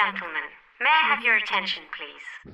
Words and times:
gentlemen, 0.00 0.48
may 0.80 0.88
I 0.88 1.14
have 1.14 1.22
your 1.22 1.36
attention, 1.36 1.82
please? 1.92 2.50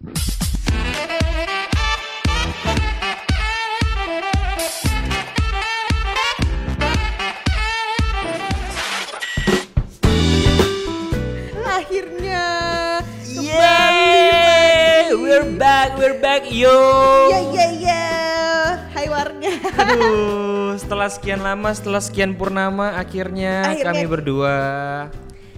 Akhirnya 11.64 12.44
kembali 13.22 14.20
lagi. 14.32 15.14
we're 15.14 15.50
back, 15.54 15.88
we're 15.94 16.18
back, 16.18 16.42
yo. 16.50 16.74
Ya 17.30 17.40
ya 17.54 17.66
ya. 17.78 18.04
Hai 18.90 19.06
warga. 19.06 19.50
Aduh, 19.86 20.74
setelah 20.76 21.06
sekian 21.06 21.40
lama, 21.46 21.70
setelah 21.70 22.02
sekian 22.02 22.34
purnama, 22.34 22.98
akhirnya, 22.98 23.70
Akhirnya- 23.70 23.86
kami 23.94 24.04
berdua. 24.10 24.56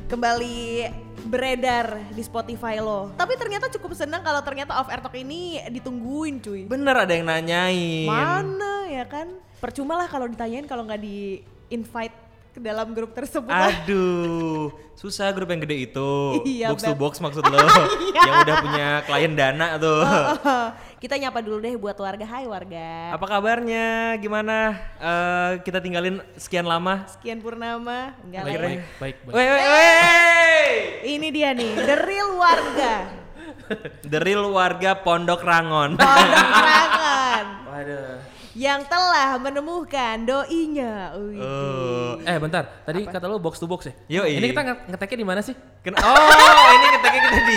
Kembali 0.09 0.89
beredar 1.29 1.87
di 2.11 2.23
Spotify 2.25 2.81
lo. 2.81 3.13
Tapi 3.15 3.37
ternyata 3.37 3.69
cukup 3.71 3.93
senang 3.93 4.25
kalau 4.25 4.41
ternyata 4.41 4.81
off 4.81 4.89
air 4.89 4.99
talk 4.99 5.15
ini 5.15 5.61
ditungguin 5.69 6.41
cuy. 6.41 6.65
Bener 6.65 6.97
ada 6.97 7.13
yang 7.13 7.29
nanyain. 7.29 8.09
Mana 8.09 8.89
ya 8.89 9.05
kan? 9.05 9.29
Percuma 9.61 9.95
lah 9.95 10.09
kalau 10.09 10.25
ditanyain 10.25 10.65
kalau 10.65 10.83
nggak 10.83 10.99
di 10.99 11.45
invite 11.69 12.17
ke 12.49 12.59
dalam 12.59 12.91
grup 12.91 13.13
tersebut. 13.13 13.53
Aduh, 13.53 14.73
susah 14.97 15.31
grup 15.31 15.53
yang 15.53 15.61
gede 15.61 15.87
itu. 15.87 16.11
Iya, 16.43 16.73
box 16.73 16.81
to 16.83 16.91
Beb. 16.91 16.99
box 16.99 17.13
maksud 17.21 17.45
lo. 17.53 17.59
yang 18.17 18.35
udah 18.43 18.57
punya 18.59 18.87
klien 19.05 19.33
dana 19.37 19.77
tuh. 19.77 20.01
Kita 20.99 21.15
nyapa 21.15 21.39
dulu 21.39 21.63
deh 21.63 21.79
buat 21.79 21.95
warga. 21.95 22.27
Hai 22.27 22.43
warga. 22.43 23.15
Apa 23.15 23.23
kabarnya? 23.23 24.19
Gimana? 24.19 24.75
Eh, 24.99 25.51
kita 25.63 25.79
tinggalin 25.79 26.19
sekian 26.35 26.67
lama. 26.67 27.07
Sekian 27.07 27.39
purnama. 27.39 28.19
Enggak 28.27 28.43
ya. 28.43 28.51
Akhirnya- 28.51 28.83
Baik, 28.99 29.17
baik. 29.23 29.31
Weh, 29.31 29.47
weh, 29.47 29.63
weh. 29.63 30.71
Ini 31.07 31.29
dia 31.31 31.55
nih, 31.55 31.71
the 31.79 31.97
real 32.03 32.31
warga. 32.35 32.95
The 34.11 34.19
real 34.19 34.49
warga 34.51 34.99
Pondok 34.99 35.41
Rangon. 35.41 35.95
Pondok 35.95 36.51
Rangan. 36.67 37.47
Waduh. 37.69 38.17
yang 38.59 38.83
telah 38.91 39.39
menemukan 39.39 40.17
doinya. 40.27 41.15
Oh. 41.15 42.19
Eh 42.19 42.43
bentar, 42.43 42.83
tadi 42.83 43.07
kata 43.07 43.31
lu 43.31 43.39
box 43.39 43.63
to 43.63 43.71
box 43.71 43.87
ya? 43.87 43.95
Yoi. 44.19 44.35
Ini 44.35 44.51
kita 44.51 44.63
nge- 44.67 44.83
ngeteknya 44.91 45.19
di 45.23 45.27
mana 45.29 45.41
sih? 45.41 45.55
Ken- 45.79 45.95
oh, 45.95 46.69
ini 46.75 46.87
keteknya 46.91 47.21
kita 47.23 47.39
di. 47.39 47.57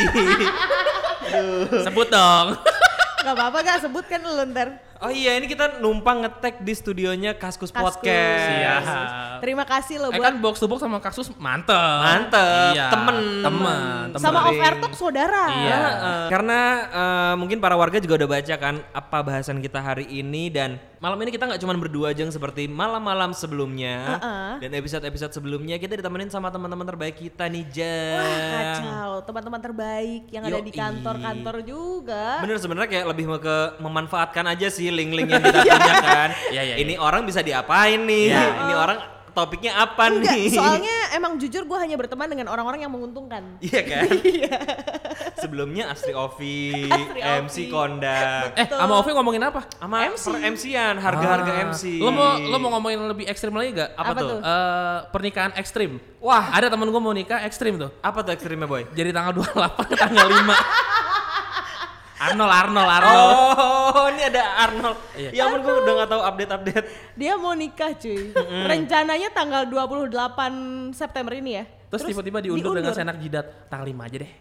Sebut 1.90 2.06
dong. 2.06 2.48
Gak 3.22 3.38
apa-apa 3.38 3.60
gak 3.62 3.80
sebut 3.86 4.06
kan 4.10 4.18
lu 4.26 4.34
ntar. 4.50 4.91
Oh 5.02 5.10
iya, 5.10 5.34
ini 5.34 5.50
kita 5.50 5.82
numpang 5.82 6.22
ngetek 6.22 6.62
di 6.62 6.78
studionya 6.78 7.34
Kaskus, 7.34 7.74
Kaskus. 7.74 7.98
Podcast. 7.98 8.86
Siap. 8.86 9.42
Terima 9.42 9.66
kasih 9.66 9.98
lo 9.98 10.14
eh 10.14 10.22
buat 10.22 10.26
kan 10.30 10.36
box 10.38 10.62
to 10.62 10.70
box 10.70 10.78
sama 10.86 11.02
kaksus 11.02 11.34
mantep. 11.42 11.74
Mantep, 11.74 12.78
Iya. 12.78 12.94
temen. 12.94 13.18
Temen. 13.42 14.14
temen. 14.14 14.22
sama 14.22 14.46
off 14.46 14.62
air 14.62 14.78
talk 14.78 14.94
saudara. 14.94 15.50
Iya. 15.50 15.74
Heeh. 15.82 16.22
karena 16.30 16.60
eh, 16.86 17.34
mungkin 17.34 17.58
para 17.58 17.74
warga 17.74 17.98
juga 17.98 18.22
udah 18.22 18.30
baca 18.30 18.56
kan 18.62 18.78
apa 18.94 19.18
bahasan 19.26 19.58
kita 19.58 19.82
hari 19.82 20.06
ini 20.06 20.54
dan 20.54 20.78
malam 21.02 21.18
ini 21.26 21.34
kita 21.34 21.50
nggak 21.50 21.58
cuma 21.66 21.74
berdua 21.74 22.14
aja 22.14 22.22
seperti 22.30 22.70
malam-malam 22.70 23.34
sebelumnya 23.34 24.22
Heeh. 24.22 24.52
dan 24.62 24.72
episode-episode 24.78 25.34
sebelumnya 25.34 25.82
kita 25.82 25.98
ditemenin 25.98 26.30
sama 26.30 26.54
teman-teman 26.54 26.86
terbaik 26.86 27.18
kita 27.18 27.50
nih 27.50 27.66
Jang. 27.74 28.22
Wah 28.22 28.38
kacau, 28.54 29.12
teman-teman 29.26 29.62
terbaik 29.66 30.22
yang 30.30 30.46
ada 30.46 30.62
di 30.62 30.70
kantor-kantor 30.70 31.66
juga. 31.66 32.46
Bener 32.46 32.62
sebenarnya 32.62 32.90
kayak 32.94 33.06
lebih 33.10 33.26
mau 33.26 33.42
ke 33.42 33.82
memanfaatkan 33.82 34.46
aja 34.46 34.70
sih 34.70 34.91
link-link 34.94 35.28
yang 35.28 35.42
kita 35.42 35.60
punya 35.66 35.96
kan. 35.98 36.30
Iya, 36.48 36.62
iya, 36.64 36.76
Ini 36.78 36.94
orang 36.96 37.22
bisa 37.24 37.40
diapain 37.40 38.00
nih? 38.02 38.26
Iya. 38.30 38.44
Ini 38.64 38.74
orang 38.76 39.00
topiknya 39.32 39.72
apa 39.78 40.12
Enggak, 40.12 40.36
nih? 40.36 40.52
soalnya 40.52 40.92
emang 41.12 41.40
jujur 41.40 41.64
gue 41.64 41.78
hanya 41.78 41.96
berteman 41.96 42.28
dengan 42.28 42.48
orang-orang 42.48 42.84
yang 42.84 42.92
menguntungkan. 42.92 43.56
Iya 43.60 43.82
kan? 43.90 44.04
Sebelumnya 45.34 45.88
Astri 45.88 46.12
Ovi, 46.12 46.86
Astri 46.86 47.20
MC 47.22 47.56
Ovi. 47.58 47.64
Kondak, 47.66 48.54
Eh, 48.54 48.68
sama 48.68 48.94
Ovi 48.94 49.10
ngomongin 49.12 49.42
apa? 49.42 49.64
sama 49.72 50.04
MC. 50.06 50.22
per 50.22 50.36
MC-an, 50.46 50.96
harga-harga 50.98 51.52
Ah. 51.54 51.64
MC. 51.66 51.84
Lo 51.98 52.12
mau 52.12 52.28
lo 52.38 52.58
mau 52.58 52.70
ngomongin 52.74 53.00
lebih 53.06 53.26
ekstrim 53.26 53.52
lagi 53.52 53.72
gak? 53.74 53.90
Apa 53.94 54.04
Apa 54.06 54.20
tuh? 54.20 54.28
tuh? 54.28 54.40
Eh, 54.44 54.98
pernikahan 55.10 55.52
ekstrim. 55.56 55.92
Wah, 56.20 56.52
Ada 56.52 56.68
temen 56.68 56.86
gue 56.86 57.02
mau 57.02 57.10
nikah 57.12 57.42
ekstrim 57.42 57.80
tuh. 57.80 57.90
apa 58.00 58.20
tuh 58.22 58.32
ekstrimnya 58.32 58.68
boy? 58.68 58.84
Jadi 58.92 59.10
tanggal 59.10 59.32
28 59.34 59.48
ke 59.88 59.96
tanggal 59.96 60.28
5. 60.28 60.54
Arnold, 62.22 62.54
Arnold, 62.54 62.90
Arnold. 62.92 63.34
Oh, 63.92 64.06
ini 64.08 64.22
ada 64.24 64.44
Arnold. 64.62 64.98
Iya. 65.14 65.30
Ya 65.32 65.42
ampun 65.44 65.60
gue 65.60 65.74
udah 65.76 65.94
gak 65.98 66.10
tahu 66.10 66.22
update-update. 66.24 66.86
Dia 67.16 67.34
mau 67.36 67.54
nikah 67.54 67.92
cuy. 67.94 68.30
Rencananya 68.64 69.30
tanggal 69.32 69.66
28 69.66 70.94
September 70.94 71.34
ini 71.34 71.52
ya. 71.58 71.64
Terus 71.90 72.06
tiba-tiba 72.06 72.40
diundur, 72.40 72.78
dengan 72.78 72.94
diundur. 72.94 72.96
senak 72.96 73.18
jidat 73.18 73.46
tanggal 73.68 73.86
5 73.86 74.06
aja 74.06 74.18
deh. 74.22 74.32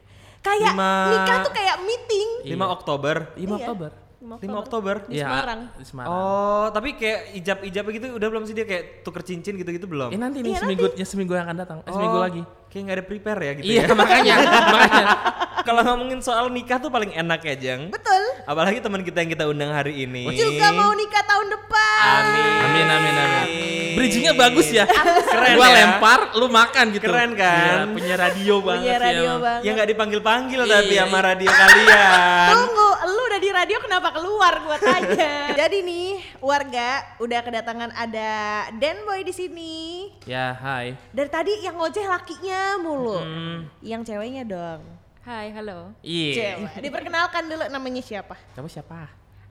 Kayak 0.40 0.72
Lima- 0.72 1.08
nikah 1.10 1.36
tuh 1.40 1.52
kayak 1.52 1.76
meeting. 1.82 2.28
5 2.46 2.66
Oktober. 2.70 3.16
5 3.34 3.40
Iya. 3.40 3.56
Oktober. 3.58 3.90
5 4.20 4.36
Oktober. 4.54 4.94
Di 5.08 5.16
Semarang. 5.18 5.60
Di 5.74 5.84
Semarang. 5.84 6.10
Oh, 6.12 6.66
tapi 6.68 6.88
kayak 6.94 7.32
ijab-ijab 7.34 7.84
gitu 7.88 8.06
udah 8.12 8.28
belum 8.28 8.44
sih 8.44 8.52
dia 8.52 8.64
kayak 8.64 9.00
tuker 9.00 9.24
cincin 9.24 9.56
gitu-gitu 9.56 9.84
belum? 9.84 10.12
Eh 10.12 10.20
nanti 10.20 10.44
nih 10.44 10.52
Iya, 10.52 10.60
seminggu 10.60 10.86
ya 10.92 11.06
seminggu 11.08 11.32
yang 11.32 11.44
akan 11.44 11.56
datang. 11.58 11.78
Eh, 11.80 11.90
seminggu 11.90 12.16
Oh, 12.16 12.22
lagi. 12.22 12.42
Kayak 12.70 12.82
nggak 12.84 12.96
ada 12.96 13.04
prepare 13.04 13.40
ya 13.40 13.52
gitu 13.52 13.64
Iya 13.66 13.82
ya. 13.82 13.94
makanya, 14.00 14.34
makanya. 14.38 15.04
Kalau 15.60 15.82
ngomongin 15.84 16.20
soal 16.20 16.48
nikah 16.48 16.78
tuh 16.78 16.88
paling 16.88 17.12
enak 17.12 17.42
ya, 17.42 17.54
Jang. 17.54 17.90
Betul. 17.90 18.22
Apalagi 18.42 18.80
teman 18.80 19.02
kita 19.02 19.20
yang 19.20 19.30
kita 19.30 19.44
undang 19.44 19.68
hari 19.68 19.92
ini. 20.00 20.30
Juga 20.32 20.72
mau 20.72 20.94
nikah 20.94 21.20
tahun 21.20 21.46
depan. 21.50 22.00
Amin. 22.00 22.58
Amin 22.64 22.86
amin 22.88 23.14
amin. 23.14 23.92
Bridgingnya 23.92 24.32
bagus 24.32 24.70
ya. 24.70 24.86
Keren 24.86 25.54
Gua 25.54 25.66
ya. 25.66 25.74
lempar, 25.76 26.32
lu 26.32 26.46
makan 26.48 26.84
gitu. 26.90 27.04
Keren 27.04 27.34
kan? 27.34 27.76
Iya, 27.84 27.92
punya 27.92 28.14
radio 28.16 28.54
banget 28.62 28.80
Punya 28.80 28.96
radio 28.98 29.20
emang. 29.26 29.42
banget. 29.42 29.60
Ya 29.60 29.70
nggak 29.74 29.88
dipanggil-panggil 29.90 30.60
tapi 30.62 30.88
Iya, 30.88 31.02
sama 31.02 31.10
iya. 31.12 31.26
radio 31.26 31.50
kalian. 31.52 32.48
Tunggu, 32.50 32.88
lu 33.06 33.22
udah 33.26 33.40
di 33.40 33.50
radio 33.50 33.78
kenapa 33.80 34.08
keluar 34.10 34.54
gua 34.62 34.78
tanya. 34.78 35.32
Jadi 35.60 35.78
nih, 35.82 36.08
warga 36.40 36.88
udah 37.18 37.40
kedatangan 37.42 37.90
ada 37.92 38.32
Dan 38.72 39.04
Boy 39.04 39.20
di 39.20 39.34
sini. 39.34 39.76
Ya, 40.24 40.56
hai. 40.56 40.96
Dari 41.10 41.28
tadi 41.28 41.52
yang 41.60 41.76
ngoceh 41.76 42.06
lakinya 42.06 42.59
mulu. 42.80 43.18
Hmm. 43.20 43.58
Yang 43.80 44.12
ceweknya 44.12 44.42
dong. 44.44 44.80
Hai, 45.20 45.52
halo. 45.52 45.92
Iya. 46.00 46.32
Cewek. 46.56 46.80
Diperkenalkan 46.80 47.44
dulu 47.46 47.64
namanya 47.68 48.00
siapa? 48.00 48.34
Kamu 48.56 48.66
siapa? 48.66 49.06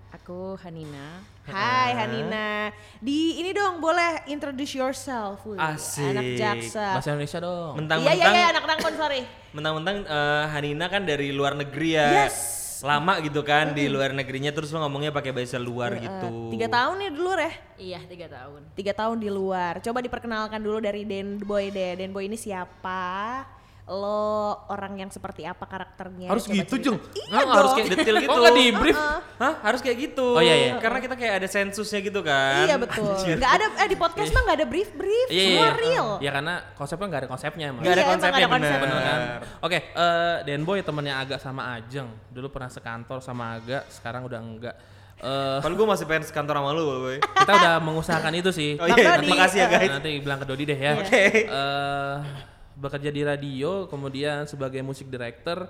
Aku 0.10 0.58
Hanina. 0.66 1.22
Hai 1.46 1.94
Hanina. 1.94 2.74
Di 2.98 3.38
ini 3.38 3.54
dong 3.54 3.78
boleh 3.78 4.26
introduce 4.26 4.74
yourself. 4.74 5.46
Wih, 5.46 5.62
Asik. 5.62 6.02
Anak 6.02 6.26
jaksa. 6.34 6.98
Bahasa 6.98 7.14
Indonesia 7.14 7.40
dong. 7.40 7.74
Iya 7.74 7.78
Mentang-mentang 7.78 8.18
iya 8.18 8.26
iya 8.34 8.48
anak 8.50 8.64
Rangkon 8.66 8.94
sorry. 8.98 9.22
mentang-mentang 9.54 9.98
eh, 10.10 10.44
Hanina 10.50 10.86
kan 10.90 11.06
dari 11.06 11.30
luar 11.30 11.54
negeri 11.54 11.90
ya. 11.94 12.26
Yes. 12.26 12.59
Lama 12.80 13.20
gitu 13.20 13.44
kan 13.44 13.76
di 13.76 13.92
luar 13.92 14.16
negerinya 14.16 14.56
terus 14.56 14.72
lo 14.72 14.80
ngomongnya 14.80 15.12
pakai 15.12 15.36
bahasa 15.36 15.60
luar 15.60 16.00
gitu. 16.00 16.28
Eh, 16.32 16.52
Tiga 16.56 16.68
tahun 16.72 16.96
nih 17.04 17.10
dulu 17.12 17.32
ya. 17.36 17.54
Iya, 17.80 18.00
tiga 18.08 18.28
tahun. 18.32 18.62
Tiga 18.76 18.94
tahun 18.96 19.18
di 19.20 19.30
luar. 19.32 19.84
Coba 19.84 20.00
diperkenalkan 20.00 20.60
dulu 20.64 20.80
dari 20.80 21.04
Den 21.04 21.40
Boy 21.44 21.72
deh. 21.72 22.00
Den 22.00 22.16
Boy 22.16 22.32
ini 22.32 22.40
siapa? 22.40 23.44
Lo 23.90 24.22
orang 24.70 24.94
yang 24.96 25.10
seperti 25.10 25.44
apa 25.44 25.66
karakternya? 25.66 26.30
Harus 26.30 26.46
Coba 26.46 26.62
gitu, 26.62 26.78
cerita. 26.78 26.86
Jung. 26.86 26.98
Iya 27.10 27.26
Nggak, 27.26 27.42
dong. 27.42 27.58
harus 27.58 27.72
kayak 27.74 27.88
detail 27.90 28.16
gitu. 28.24 28.30
Oh, 28.30 28.38
nggak 28.38 28.54
di 28.54 28.66
brief? 28.72 28.98
Hah? 29.36 29.54
Harus 29.66 29.80
kayak 29.82 29.98
gitu. 30.00 30.28
Oh, 30.30 30.42
iya, 30.42 30.56
iya. 30.56 30.74
Karena 30.78 31.00
kita 31.02 31.16
kayak 31.18 31.34
ada 31.42 31.48
sensusnya 31.50 32.00
gitu 32.00 32.22
kan. 32.22 32.70
Iya 32.70 32.76
betul. 32.78 33.10
Gak 33.34 33.52
ada 33.58 33.66
eh 33.82 33.88
di 33.90 33.98
podcast 33.98 34.30
mah 34.30 34.42
gak 34.46 34.58
ada 34.62 34.68
brief 34.70 34.90
brief. 34.94 35.28
Iya, 35.28 35.42
Semua 35.42 35.66
iya. 35.66 35.72
real. 35.74 36.08
Ya 36.22 36.32
karena 36.32 36.54
konsepnya 36.74 37.06
nggak 37.10 37.22
ada 37.26 37.30
konsepnya 37.30 37.66
emang. 37.68 37.82
Nggak 37.82 37.92
ada 37.92 37.98
Iya, 38.00 38.12
konsepnya 38.14 38.38
nggak 38.38 38.46
ada 38.46 38.56
bener. 38.62 38.80
Bener 38.80 39.00
kan? 39.02 39.20
Oke, 39.60 39.78
eh 39.90 40.36
Denboy 40.46 40.78
temennya 40.80 41.14
Aga 41.18 41.38
sama 41.38 41.62
Ajeng. 41.74 42.10
Dulu 42.30 42.48
pernah 42.48 42.70
sekantor 42.70 43.20
sama 43.20 43.58
Aga, 43.58 43.90
sekarang 43.90 44.22
udah 44.24 44.38
enggak. 44.38 44.76
Eh 45.20 45.60
Kalau 45.60 45.76
gue 45.76 45.88
masih 45.90 46.06
pengen 46.06 46.24
sekantor 46.24 46.56
sama 46.56 46.72
lu, 46.72 46.84
boy. 46.86 47.18
kita 47.42 47.52
udah 47.52 47.74
mengusahakan 47.82 48.34
itu 48.38 48.54
sih. 48.54 48.78
Oh 48.78 48.86
iya, 48.86 49.18
Dodi. 49.18 49.34
makasih 49.34 49.58
ya 49.60 49.68
guys. 49.68 49.90
Nanti 49.92 50.10
bilang 50.22 50.40
ke 50.40 50.46
Dodi 50.46 50.64
deh 50.64 50.78
ya. 50.78 50.94
Oke. 50.96 51.24
Eh, 51.44 52.16
bekerja 52.80 53.10
di 53.10 53.22
radio, 53.22 53.86
kemudian 53.86 54.48
sebagai 54.48 54.80
musik 54.80 55.06
director, 55.06 55.68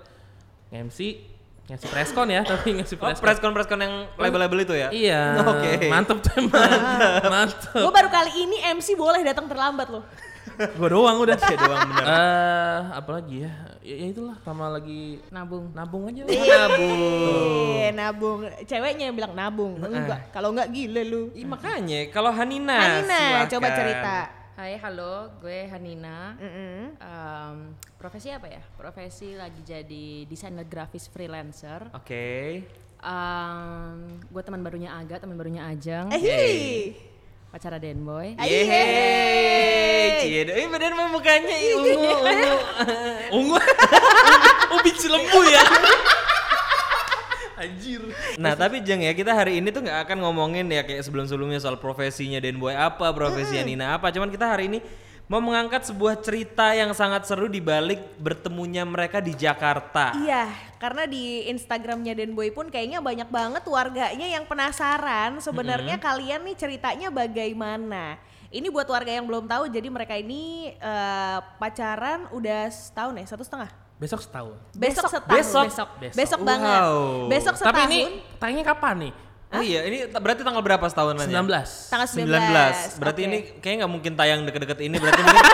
MC, 0.69 1.17
ngasih 1.65 1.89
preskon 1.89 2.29
ya, 2.29 2.41
tapi 2.51 2.77
ngasih 2.77 2.95
Oh, 2.95 3.01
preskon. 3.03 3.23
preskon 3.25 3.51
preskon 3.51 3.79
yang 3.79 3.95
label-label 4.15 4.59
itu 4.61 4.73
ya? 4.73 4.89
Iya. 4.89 5.21
Oke. 5.51 5.89
Mantep 5.89 6.21
tuh 6.21 6.33
emang. 6.37 6.61
Mantep. 7.23 7.73
Gue 7.75 7.91
baru 7.91 8.09
kali 8.09 8.31
ini 8.39 8.57
MC 8.71 8.93
boleh 8.93 9.21
datang 9.21 9.49
terlambat 9.49 9.89
loh. 9.89 10.05
Gua 10.77 10.91
doang 10.91 11.17
udah. 11.23 11.39
Iya 11.39 11.55
doang 11.55 11.81
bener. 11.87 12.03
Eh, 12.03 12.79
apalagi 12.91 13.35
ya? 13.47 13.51
ya? 13.79 13.95
ya 13.95 14.05
itulah 14.11 14.35
sama 14.43 14.67
lagi 14.67 15.23
Nabung. 15.31 15.71
nabung 15.71 16.03
aja. 16.05 16.27
Nabung. 16.27 16.99
Eh, 17.79 17.91
nabung. 17.95 18.39
Ceweknya 18.67 19.07
yang 19.07 19.15
bilang 19.15 19.33
nabung. 19.33 19.79
Enggak. 19.79 20.35
Kalau 20.35 20.51
enggak 20.51 20.67
gila 20.69 21.01
lu. 21.01 21.31
Ih, 21.31 21.47
makanya 21.47 22.11
kalau 22.11 22.35
Hanina, 22.35 22.75
Hanina, 22.75 23.07
silakan. 23.07 23.47
coba 23.55 23.67
cerita. 23.71 24.15
Hai, 24.59 24.75
halo. 24.75 25.31
Gue 25.39 25.71
Hanina. 25.71 26.35
Mm-mm. 26.35 26.99
Em, 26.99 27.57
profesi 27.95 28.27
apa 28.27 28.51
ya? 28.51 28.59
Profesi 28.75 29.31
lagi 29.31 29.63
jadi 29.63 30.27
desainer 30.27 30.67
grafis 30.67 31.07
freelancer. 31.07 31.87
Oke. 31.95 32.67
Em, 32.99 34.19
gue 34.19 34.41
teman 34.43 34.59
barunya 34.59 34.91
Aga, 34.99 35.23
teman 35.23 35.39
barunya 35.39 35.63
Ajeng. 35.63 36.11
Eh, 36.11 36.19
hi. 36.19 36.91
Pacara 37.55 37.79
Denboy. 37.79 38.35
Yeay, 38.35 40.27
cie, 40.27 40.43
ih 40.43 40.67
bener 40.67 40.91
mah 40.91 41.07
mukanya 41.07 41.55
ungu, 41.79 42.11
ungu. 42.19 42.53
Ungu. 43.39 43.57
oh 44.75 44.79
biji 44.83 45.07
lembu 45.07 45.39
ya. 45.47 45.63
Anjir. 47.59 48.01
Nah 48.39 48.55
tapi 48.55 48.79
Jeng 48.79 49.03
ya 49.03 49.11
kita 49.11 49.35
hari 49.35 49.59
ini 49.59 49.67
tuh 49.75 49.83
nggak 49.83 50.07
akan 50.07 50.17
ngomongin 50.23 50.65
ya 50.71 50.87
kayak 50.87 51.03
sebelum-sebelumnya 51.03 51.59
soal 51.59 51.75
profesinya 51.75 52.39
Den 52.39 52.55
Boy 52.55 52.71
apa, 52.71 53.11
profesinya 53.11 53.63
Nina 53.67 53.85
apa. 53.99 54.09
Cuman 54.15 54.31
kita 54.31 54.47
hari 54.47 54.71
ini 54.71 54.79
mau 55.29 55.37
mengangkat 55.37 55.85
sebuah 55.85 56.17
cerita 56.25 56.73
yang 56.73 56.89
sangat 56.97 57.29
seru 57.29 57.45
di 57.45 57.61
balik 57.61 58.01
bertemunya 58.17 58.81
mereka 58.81 59.21
di 59.21 59.37
Jakarta. 59.37 60.17
Iya, 60.17 60.49
karena 60.81 61.05
di 61.05 61.45
Instagramnya 61.53 62.17
Den 62.17 62.33
Boy 62.33 62.49
pun 62.49 62.73
kayaknya 62.73 62.97
banyak 62.97 63.29
banget 63.29 63.61
warganya 63.69 64.25
yang 64.25 64.49
penasaran 64.49 65.37
sebenarnya 65.37 66.01
kalian 66.01 66.41
nih 66.49 66.57
ceritanya 66.57 67.13
bagaimana. 67.13 68.17
Ini 68.49 68.65
buat 68.73 68.89
warga 68.89 69.13
yang 69.13 69.29
belum 69.29 69.45
tahu, 69.45 69.69
jadi 69.69 69.85
mereka 69.93 70.17
ini 70.17 70.73
eh, 70.73 71.39
pacaran 71.61 72.25
udah 72.33 72.73
setahun 72.73 73.13
ya, 73.13 73.25
satu 73.29 73.45
setengah. 73.45 73.88
Besok 73.99 74.19
setahun. 74.23 74.55
Besok 74.71 75.05
setahun. 75.05 75.27
Besok. 75.27 75.65
besok, 75.67 75.89
Besok. 75.99 76.15
Besok 76.15 76.39
banget. 76.41 76.81
Wow. 76.81 77.27
Besok 77.27 77.53
setahun. 77.53 77.75
Tapi 77.75 77.81
ini 77.85 77.99
tayangnya 78.39 78.65
kapan 78.65 78.95
nih? 79.03 79.13
Oh 79.49 79.65
iya, 79.65 79.81
ini 79.81 80.05
berarti 80.07 80.45
tanggal 80.45 80.61
berapa 80.61 80.85
setahun 80.85 81.25
19. 81.25 81.89
tanggal 81.89 82.07
19. 82.07 82.95
19. 82.95 83.01
Berarti 83.01 83.21
Oke. 83.21 83.27
ini 83.27 83.37
kayaknya 83.59 83.77
nggak 83.83 83.91
mungkin 83.91 84.11
tayang 84.13 84.39
deket-deket 84.45 84.79
ini. 84.85 84.95
Berarti 84.95 85.19
mungkin 85.19 85.47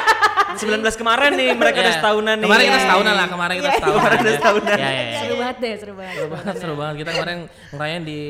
19 0.85 1.01
kemarin 1.01 1.31
nih 1.33 1.49
mereka 1.51 1.77
udah 1.79 1.89
Iya. 1.89 1.99
setahunan 1.99 2.35
nih. 2.37 2.45
Kemarin 2.45 2.63
kita 2.63 2.75
Iya, 2.75 2.83
setahunan 2.85 3.13
lah, 3.15 3.27
kemarin 3.27 3.55
kita 3.55 3.65
Iya, 3.65 3.75
setahunan. 3.75 3.97
Kemarin 3.97 4.17
udah 4.19 4.33
setahunan. 4.35 4.75
Iya, 4.77 4.87
iya, 4.87 5.01
iya. 5.01 5.19
Seru 5.19 5.35
banget 5.41 5.57
deh, 5.57 5.73
seru 5.75 5.93
banget. 5.95 6.13
Seru 6.15 6.27
banget, 6.29 6.55
seru 6.61 6.73
banget. 6.75 6.95
Kita 7.01 7.09
kemarin 7.11 7.37
ngerayain 7.71 8.03
di 8.03 8.21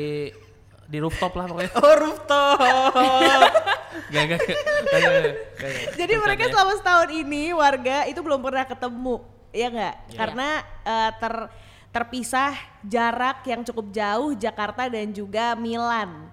di 0.86 0.98
rooftop 1.02 1.32
lah 1.34 1.44
pokoknya. 1.44 1.70
Oh 1.76 1.94
rooftop. 1.98 2.58
Gak, 4.06 4.22
gak, 4.28 4.38
gak, 4.38 4.58
gak, 4.86 5.00
gak, 5.02 5.12
gak. 5.58 5.84
Jadi 5.98 6.14
mereka 6.14 6.42
ya. 6.46 6.50
selama 6.52 6.72
setahun 6.78 7.10
ini 7.10 7.50
warga 7.50 8.06
itu 8.06 8.20
belum 8.22 8.38
pernah 8.38 8.62
ketemu, 8.62 9.18
ya 9.56 9.68
nggak? 9.72 9.94
Karena 10.12 10.48
eh, 10.84 11.10
ter 11.16 11.34
terpisah 11.88 12.52
jarak 12.84 13.40
yang 13.48 13.64
cukup 13.64 13.88
jauh 13.88 14.36
Jakarta 14.36 14.84
dan 14.92 15.16
juga 15.16 15.56
Milan. 15.56 16.28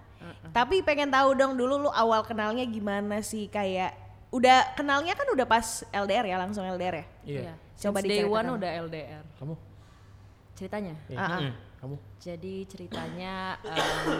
Tapi 0.51 0.83
pengen 0.83 1.09
tahu 1.09 1.33
dong 1.33 1.55
dulu 1.55 1.87
lu 1.87 1.91
awal 1.91 2.21
kenalnya 2.27 2.67
gimana 2.67 3.23
sih 3.23 3.47
kayak 3.47 3.95
udah 4.29 4.75
kenalnya 4.75 5.15
kan 5.15 5.25
udah 5.31 5.47
pas 5.47 5.81
LDR 5.89 6.25
ya 6.29 6.37
langsung 6.37 6.67
LDR 6.67 6.95
ya? 7.01 7.05
Iya. 7.23 7.41
Iya. 7.47 7.53
Coba 7.79 7.99
Since 8.03 8.11
day 8.11 8.23
one 8.27 8.47
udah 8.59 8.71
LDR. 8.85 9.23
Kamu? 9.39 9.55
Ceritanya. 10.53 10.93
Iya. 11.09 11.17
Ah, 11.17 11.31
ah. 11.39 11.53
Kamu? 11.81 11.95
Jadi 12.21 12.55
ceritanya 12.69 13.59
em, 13.65 14.19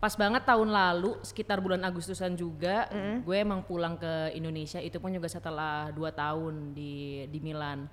pas 0.00 0.16
banget 0.16 0.42
tahun 0.48 0.72
lalu 0.72 1.20
sekitar 1.20 1.60
bulan 1.60 1.84
Agustusan 1.84 2.32
juga 2.32 2.88
gue 3.20 3.36
emang 3.36 3.60
pulang 3.60 4.00
ke 4.00 4.32
Indonesia 4.32 4.80
itu 4.80 4.96
pun 4.96 5.12
juga 5.12 5.28
setelah 5.28 5.92
dua 5.92 6.08
tahun 6.08 6.72
di 6.72 7.28
di 7.28 7.38
Milan. 7.44 7.84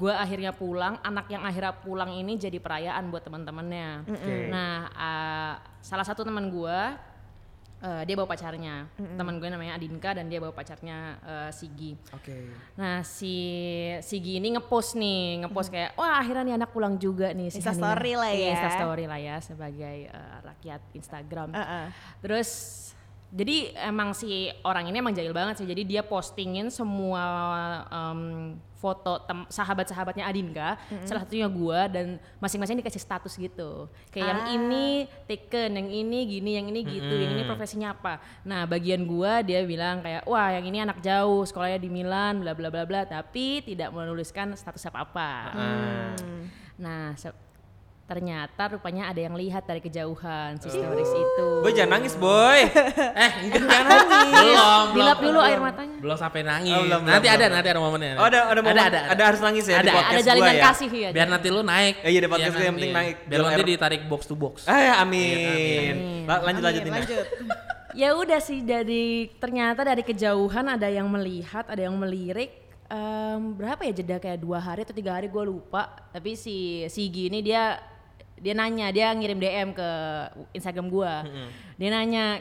Gue 0.00 0.08
akhirnya 0.16 0.56
pulang, 0.56 0.96
anak 1.04 1.28
yang 1.28 1.44
akhirnya 1.44 1.76
pulang 1.76 2.16
ini 2.16 2.40
jadi 2.40 2.56
perayaan 2.56 3.12
buat 3.12 3.20
teman-temannya. 3.28 4.08
Nah 4.48 4.88
eh, 4.88 5.54
salah 5.84 6.06
satu 6.08 6.24
teman 6.24 6.48
gue 6.48 6.80
eh, 7.80 8.02
dia 8.04 8.14
bawa 8.14 8.28
pacarnya, 8.28 8.86
teman 9.16 9.40
gue 9.40 9.48
namanya 9.48 9.74
Adinka 9.74 10.12
dan 10.12 10.28
dia 10.28 10.38
bawa 10.38 10.52
pacarnya 10.52 11.16
eh, 11.20 11.50
Sigi. 11.50 11.96
Oke. 12.12 12.52
Nah 12.76 13.00
si 13.00 13.34
Sigi 14.00 14.36
ini 14.36 14.54
ngepost 14.54 14.94
nih, 14.94 15.44
ngepost 15.44 15.68
kayak 15.68 15.96
wah 15.96 16.20
akhirnya 16.20 16.44
nih 16.44 16.54
anak 16.60 16.70
pulang 16.70 16.96
juga 16.96 17.32
nih. 17.32 17.48
si 17.48 17.58
Insta 17.58 17.72
Hanina." 17.72 17.84
story 17.96 18.12
lah 18.14 18.30
Iya, 18.30 18.40
ya. 18.40 18.52
Insta 18.52 18.70
story 18.76 19.04
lah 19.08 19.20
ya 19.20 19.36
sebagai 19.40 19.96
eh, 20.06 20.36
rakyat 20.44 20.80
Instagram. 20.94 21.48
Heeh. 21.56 21.86
Terus 22.20 22.50
jadi 23.30 23.56
emang 23.86 24.10
si 24.10 24.50
orang 24.66 24.90
ini 24.90 24.98
emang 24.98 25.14
jahil 25.14 25.30
banget 25.30 25.62
sih. 25.62 25.66
Jadi 25.66 25.86
dia 25.86 26.02
postingin 26.02 26.66
semua 26.68 27.22
em, 27.86 28.20
foto 28.80 29.20
sahabat-sahabatnya 29.52 30.24
Adinka, 30.24 30.80
salah 31.04 31.20
satunya 31.22 31.44
gua 31.46 31.84
dan 31.84 32.16
masing-masing 32.40 32.80
dikasih 32.80 32.98
status 32.98 33.36
gitu. 33.36 33.92
Kayak 34.08 34.26
yang 34.26 34.40
Ah. 34.40 34.54
ini 34.56 34.86
taken, 35.28 35.76
yang 35.76 35.88
ini 35.92 36.18
gini, 36.24 36.50
yang 36.56 36.66
ini 36.66 36.80
gitu, 36.88 37.12
yang 37.12 37.36
ini 37.36 37.44
profesinya 37.44 37.92
apa. 37.92 38.18
Nah, 38.40 38.64
bagian 38.64 39.04
gua 39.04 39.44
dia 39.44 39.60
bilang 39.62 40.00
kayak 40.00 40.24
wah 40.24 40.48
yang 40.48 40.64
ini 40.64 40.80
anak 40.80 41.04
jauh, 41.04 41.44
sekolahnya 41.44 41.76
di 41.76 41.92
Milan, 41.92 42.40
bla 42.40 42.56
bla 42.56 42.72
bla 42.72 42.88
bla, 42.88 43.04
tapi 43.04 43.60
tidak 43.60 43.92
menuliskan 43.92 44.56
status 44.56 44.88
apa-apa. 44.88 45.52
Nah, 46.80 47.12
se- 47.14 47.36
ternyata 48.10 48.74
rupanya 48.74 49.06
ada 49.06 49.22
yang 49.22 49.38
lihat 49.38 49.62
dari 49.62 49.78
kejauhan 49.78 50.58
si 50.58 50.66
stories 50.66 51.14
itu. 51.14 51.46
Boy 51.62 51.70
jangan 51.70 52.02
nangis 52.02 52.18
boy. 52.18 52.58
Eh, 53.22 53.30
enggak 53.46 53.62
jangan 53.70 53.86
nangis. 53.86 54.34
Belum, 54.34 54.86
Dilap 54.98 55.16
belum, 55.22 55.30
dulu 55.30 55.38
belum. 55.38 55.46
air 55.46 55.60
matanya. 55.62 55.96
Belum 56.02 56.16
sampai 56.18 56.40
nangis. 56.42 56.74
Oh, 56.74 56.82
belum, 56.82 57.00
nanti 57.06 57.22
belum, 57.22 57.36
ada, 57.38 57.44
belum. 57.46 57.54
nanti 57.54 57.68
ada 57.70 57.80
momennya. 57.80 58.12
Oh 58.18 58.26
ada 58.26 58.38
ada 58.50 58.60
momen, 58.66 58.82
ada, 58.82 59.22
harus 59.30 59.40
nangis 59.40 59.64
ya 59.70 59.78
di 59.78 59.86
Ada, 59.86 59.92
podcast 59.94 60.10
Ada 60.10 60.22
jalinan 60.26 60.54
ya. 60.58 60.62
kasih 60.66 60.90
ya. 60.90 61.08
Biar 61.14 61.28
nanti 61.30 61.46
lu 61.54 61.60
naik. 61.62 61.94
Eh, 62.02 62.10
iya, 62.10 62.18
di 62.18 62.28
podcast 62.28 62.54
gua 62.58 62.64
yang 62.66 62.74
penting 62.74 62.94
naik. 62.98 63.16
Biar 63.30 63.38
Biar 63.38 63.50
nanti 63.54 63.62
ditarik 63.70 64.02
box 64.10 64.20
to 64.26 64.34
box. 64.34 64.66
Ah 64.66 64.80
ya, 64.82 64.94
amin. 64.98 66.26
La- 66.26 66.42
lanjut 66.42 66.62
lanjut 66.66 66.82
Amin, 66.82 66.90
Nina. 66.90 67.06
lanjut. 67.06 67.26
ya 68.00 68.08
udah 68.18 68.40
sih 68.42 68.58
dari 68.66 69.30
ternyata 69.38 69.86
dari 69.86 70.02
kejauhan 70.02 70.66
ada 70.66 70.90
yang 70.90 71.06
melihat 71.06 71.62
ada 71.70 71.86
yang 71.86 71.94
melirik 71.94 72.60
Em, 72.90 73.54
berapa 73.54 73.86
ya 73.86 74.02
jeda 74.02 74.18
kayak 74.18 74.42
dua 74.42 74.58
hari 74.58 74.82
atau 74.82 74.90
tiga 74.90 75.14
hari 75.14 75.30
gue 75.30 75.44
lupa 75.46 75.94
tapi 76.10 76.34
si 76.34 76.82
Sigi 76.90 77.30
ini 77.30 77.38
dia 77.38 77.78
dia 78.40 78.52
nanya 78.52 78.88
dia 78.88 79.06
ngirim 79.10 79.36
DM 79.36 79.68
ke 79.70 79.88
Instagram 80.52 80.88
gue 80.88 81.12
dia 81.76 81.88
nanya 81.88 82.40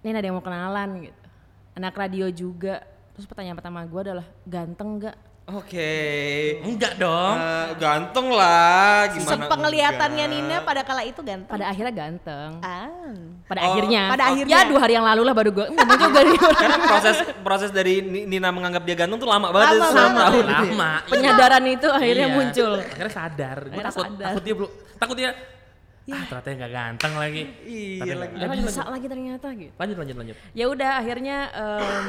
ini 0.00 0.10
ada 0.10 0.24
yang 0.24 0.34
mau 0.34 0.42
kenalan 0.42 1.04
gitu 1.04 1.22
anak 1.72 1.92
radio 1.94 2.26
juga 2.28 2.80
terus 3.12 3.24
pertanyaan 3.24 3.54
pertama 3.54 3.80
gue 3.82 4.00
adalah 4.02 4.26
ganteng 4.42 4.98
nggak 4.98 5.16
Oke. 5.46 5.94
Enggak 6.60 6.98
dong. 6.98 7.38
Eh, 7.38 7.68
ganteng 7.78 8.34
lah 8.34 9.06
gimana? 9.08 9.46
Sepenglihatannya 9.46 10.24
enggak? 10.26 10.42
Nina 10.42 10.56
pada 10.60 10.82
kala 10.82 11.06
itu 11.06 11.22
ganteng. 11.22 11.46
pada 11.48 11.70
akhirnya 11.70 11.94
ganteng 11.94 12.50
Ah. 12.58 12.90
pada 13.46 13.60
Oh, 13.62 13.66
akhirnya 13.70 14.02
pada 14.10 14.22
Oh, 14.24 14.30
akhirnya. 14.34 14.56
ya 14.56 14.66
dua 14.66 14.80
hari 14.82 14.94
yang 14.94 15.06
lalu 15.06 15.22
lah 15.22 15.30
baru 15.32 15.50
gue 15.52 15.66
ngomong 15.70 15.98
juga 16.02 16.20
nih 16.20 16.38
Karena 16.66 16.76
proses 16.82 17.16
proses 17.40 17.70
dari 17.70 18.02
Ni- 18.02 18.26
Nina 18.26 18.50
menganggap 18.50 18.82
dia 18.82 18.96
ganteng 18.96 19.18
tuh 19.18 19.30
lama 19.30 19.46
banget. 19.48 19.78
Lama 19.78 20.02
tahun. 20.18 20.44
Lama. 20.50 20.90
penyadaran 21.06 21.64
itu 21.68 21.88
akhirnya 21.88 22.26
Iya. 22.26 22.34
muncul 22.34 22.72
Akhirnya 22.76 23.12
sadar. 23.14 23.58
Gue 23.64 23.82
takut, 23.84 24.02
sadar. 24.04 24.26
takut 24.26 24.42
dia 24.42 24.54
belum, 24.56 24.70
takut 24.96 25.14
dia. 25.14 25.32
Ah, 26.06 26.22
ternyata 26.22 26.48
nggak 26.54 26.72
ganteng 26.72 27.14
lagi. 27.16 27.42
Iya 27.62 27.98
Tapi 27.98 28.12
lagi. 28.14 28.32
nggak. 28.32 28.46
Lanjut, 28.46 28.62
bisa 28.64 28.78
lanjut. 28.78 28.94
lagi 28.94 29.06
ternyata 29.06 29.46
gitu 29.52 29.72
Lanjut, 29.74 29.96
lanjut, 29.98 30.16
lanjut. 30.16 30.36
ya 30.52 30.64
udah 30.66 30.90
akhirnya 30.96 31.36
em, 31.50 32.06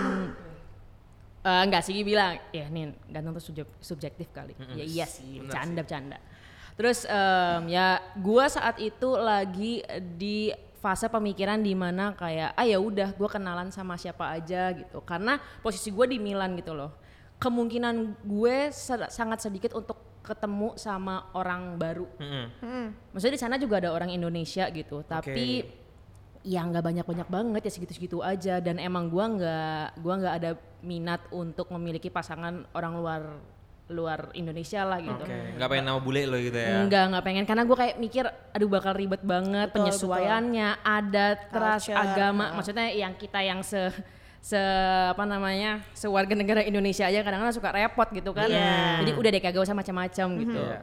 eh, 1.49 1.61
enggak 1.65 1.81
sih 1.81 1.97
bilang 2.01 2.37
ya 2.51 2.65
nih 2.67 2.83
ganteng 3.09 3.33
tuh 3.33 3.43
subjek- 3.43 3.77
subjektif 3.79 4.27
kali 4.29 4.53
ya 4.71 4.85
iya 4.85 5.05
sih 5.05 5.41
bercanda 5.41 5.81
bercanda 5.81 6.17
terus 6.77 7.03
em, 7.03 7.61
ya 7.67 7.87
gua 8.15 8.45
saat 8.45 8.77
itu 8.77 9.09
lagi 9.13 9.81
di 10.13 10.53
fase 10.77 11.09
pemikiran 11.09 11.57
di 11.57 11.73
mana 11.73 12.13
kayak 12.13 12.53
ah 12.53 12.61
ya 12.61 12.77
udah 12.77 13.17
gua 13.17 13.25
kenalan 13.27 13.73
sama 13.73 13.97
siapa 13.97 14.29
aja 14.29 14.77
gitu 14.77 15.01
karena 15.01 15.41
posisi 15.59 15.89
gue 15.89 16.05
di 16.05 16.21
Milan 16.21 16.53
gitu 16.53 16.77
loh 16.77 16.93
kemungkinan 17.37 17.95
gue 18.21 18.69
sangat 19.07 19.41
sedikit 19.41 19.73
untuk 19.73 20.16
ketemu 20.27 20.75
sama 20.75 21.31
orang 21.31 21.79
baru. 21.79 22.07
Mm-mm. 22.19 23.15
maksudnya 23.15 23.35
di 23.39 23.41
sana 23.41 23.55
juga 23.55 23.79
ada 23.79 23.95
orang 23.95 24.11
Indonesia 24.11 24.67
gitu 24.67 25.07
tapi 25.07 25.63
ya 26.47 26.63
nggak 26.63 26.83
banyak-banyak 26.83 27.27
banget 27.27 27.61
ya 27.67 27.71
segitu-segitu 27.71 28.23
aja. 28.23 28.63
Dan 28.63 28.79
emang 28.79 29.11
gua 29.11 29.25
nggak 29.27 29.99
gua 29.99 30.13
nggak 30.19 30.35
ada 30.43 30.51
minat 30.83 31.21
untuk 31.35 31.67
memiliki 31.75 32.07
pasangan 32.07 32.63
orang 32.71 32.93
luar 32.95 33.21
luar 33.87 34.35
Indonesia 34.35 34.83
lah 34.83 34.99
gitu. 34.99 35.23
Oke. 35.23 35.55
Gak 35.55 35.67
pengen 35.71 35.85
nama 35.87 35.99
bule 36.03 36.27
lo 36.27 36.35
gitu 36.35 36.59
ya. 36.59 36.83
Enggak, 36.83 37.07
nggak 37.07 37.23
pengen. 37.23 37.45
Karena 37.47 37.63
gue 37.63 37.77
kayak 37.79 37.95
mikir 37.95 38.25
aduh 38.27 38.67
bakal 38.67 38.91
ribet 38.91 39.23
banget 39.23 39.71
Betul, 39.71 39.87
penyesuaiannya, 39.87 40.69
adat, 40.83 41.39
ras, 41.55 41.87
agama, 41.87 42.51
maksudnya 42.51 42.91
yang 42.91 43.15
kita 43.15 43.39
yang 43.39 43.63
se 43.63 43.87
se 44.41 44.59
apa 45.11 45.23
namanya 45.27 45.83
sewarga 45.91 46.33
negara 46.37 46.61
Indonesia 46.63 47.05
aja 47.09 47.19
kadang-kadang 47.25 47.55
suka 47.55 47.69
repot 47.73 48.07
gitu 48.15 48.31
kan. 48.31 48.47
Iya. 48.47 49.03
Jadi 49.03 49.11
udah 49.15 49.29
deh 49.33 49.41
kagak 49.43 49.63
usah 49.63 49.75
macam-macam 49.75 50.27
gitu. 50.41 50.61
Iya. 50.61 50.79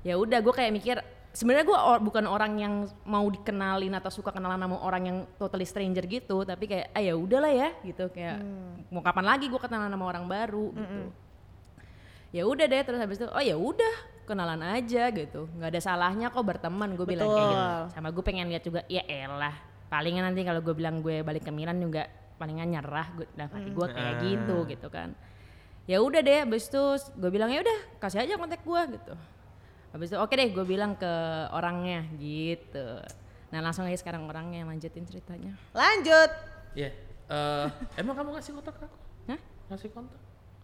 Ya 0.00 0.14
udah 0.16 0.38
gue 0.40 0.54
kayak 0.54 0.72
mikir 0.72 0.96
sebenarnya 1.30 1.66
gue 1.68 1.78
bukan 2.02 2.24
orang 2.26 2.52
yang 2.58 2.74
mau 3.06 3.22
dikenalin 3.30 3.94
atau 3.94 4.10
suka 4.10 4.34
kenalan 4.34 4.58
sama 4.58 4.82
orang 4.82 5.02
yang 5.06 5.18
totally 5.38 5.62
stranger 5.62 6.02
gitu, 6.08 6.42
tapi 6.42 6.66
kayak 6.66 6.90
ah 6.90 7.02
ya 7.02 7.14
udahlah 7.14 7.52
ya 7.54 7.70
gitu 7.86 8.10
kayak 8.10 8.42
mau 8.90 8.98
kapan 8.98 9.24
lagi 9.26 9.46
gue 9.46 9.60
kenalan 9.62 9.90
sama 9.92 10.04
orang 10.10 10.26
baru 10.26 10.74
gitu 10.74 11.02
ya 12.30 12.46
udah 12.46 12.66
deh 12.66 12.82
terus 12.86 12.98
habis 13.02 13.18
itu 13.18 13.26
oh 13.26 13.42
ya 13.42 13.58
udah 13.58 13.94
kenalan 14.22 14.62
aja 14.62 15.10
gitu 15.10 15.50
nggak 15.58 15.70
ada 15.74 15.80
salahnya 15.82 16.30
kok 16.30 16.46
berteman 16.46 16.94
gue 16.94 17.02
bilang 17.02 17.26
kayak 17.26 17.50
gitu 17.50 17.66
sama 17.98 18.08
gue 18.14 18.22
pengen 18.22 18.46
lihat 18.46 18.62
juga 18.62 18.86
ya 18.86 19.02
elah 19.02 19.54
palingan 19.90 20.30
nanti 20.30 20.46
kalau 20.46 20.62
gue 20.62 20.70
bilang 20.70 21.02
gue 21.02 21.26
balik 21.26 21.42
ke 21.42 21.50
Milan 21.50 21.82
juga 21.82 22.06
palingan 22.40 22.68
nyerah 22.70 23.12
gue 23.12 23.28
dalam 23.30 23.52
hati 23.52 23.68
gue 23.68 23.86
kayak 23.86 24.08
Ah. 24.10 24.20
gitu 24.22 24.56
gitu 24.64 24.88
kan 24.88 25.12
ya 25.84 25.98
udah 25.98 26.18
deh 26.18 26.38
habis 26.40 26.64
itu 26.64 26.82
gue 27.12 27.28
bilang 27.28 27.48
ya 27.48 27.60
udah 27.60 27.78
kasih 27.98 28.20
aja 28.20 28.34
kontak 28.34 28.60
gue 28.60 28.82
gitu 28.90 29.12
habis 29.90 30.08
itu 30.08 30.16
oke 30.16 30.30
deh 30.30 30.48
gue 30.48 30.64
bilang 30.64 30.94
ke 30.94 31.12
orangnya 31.50 32.08
gitu 32.16 32.96
nah 33.48 33.60
langsung 33.60 33.84
aja 33.84 33.94
sekarang 33.94 34.24
orangnya 34.24 34.62
yang 34.62 34.70
lanjutin 34.70 35.04
ceritanya 35.04 35.52
Lanjut. 35.72 36.30
Iya. 36.72 36.94
Eh, 37.26 37.66
emang 37.96 38.14
kamu 38.14 38.30
ngasih 38.32 38.54
kontak 38.54 38.74
ke 38.74 38.84
aku? 38.84 38.98
Hah? 39.26 39.38
Ngasih 39.68 39.90
kontak? 39.90 40.18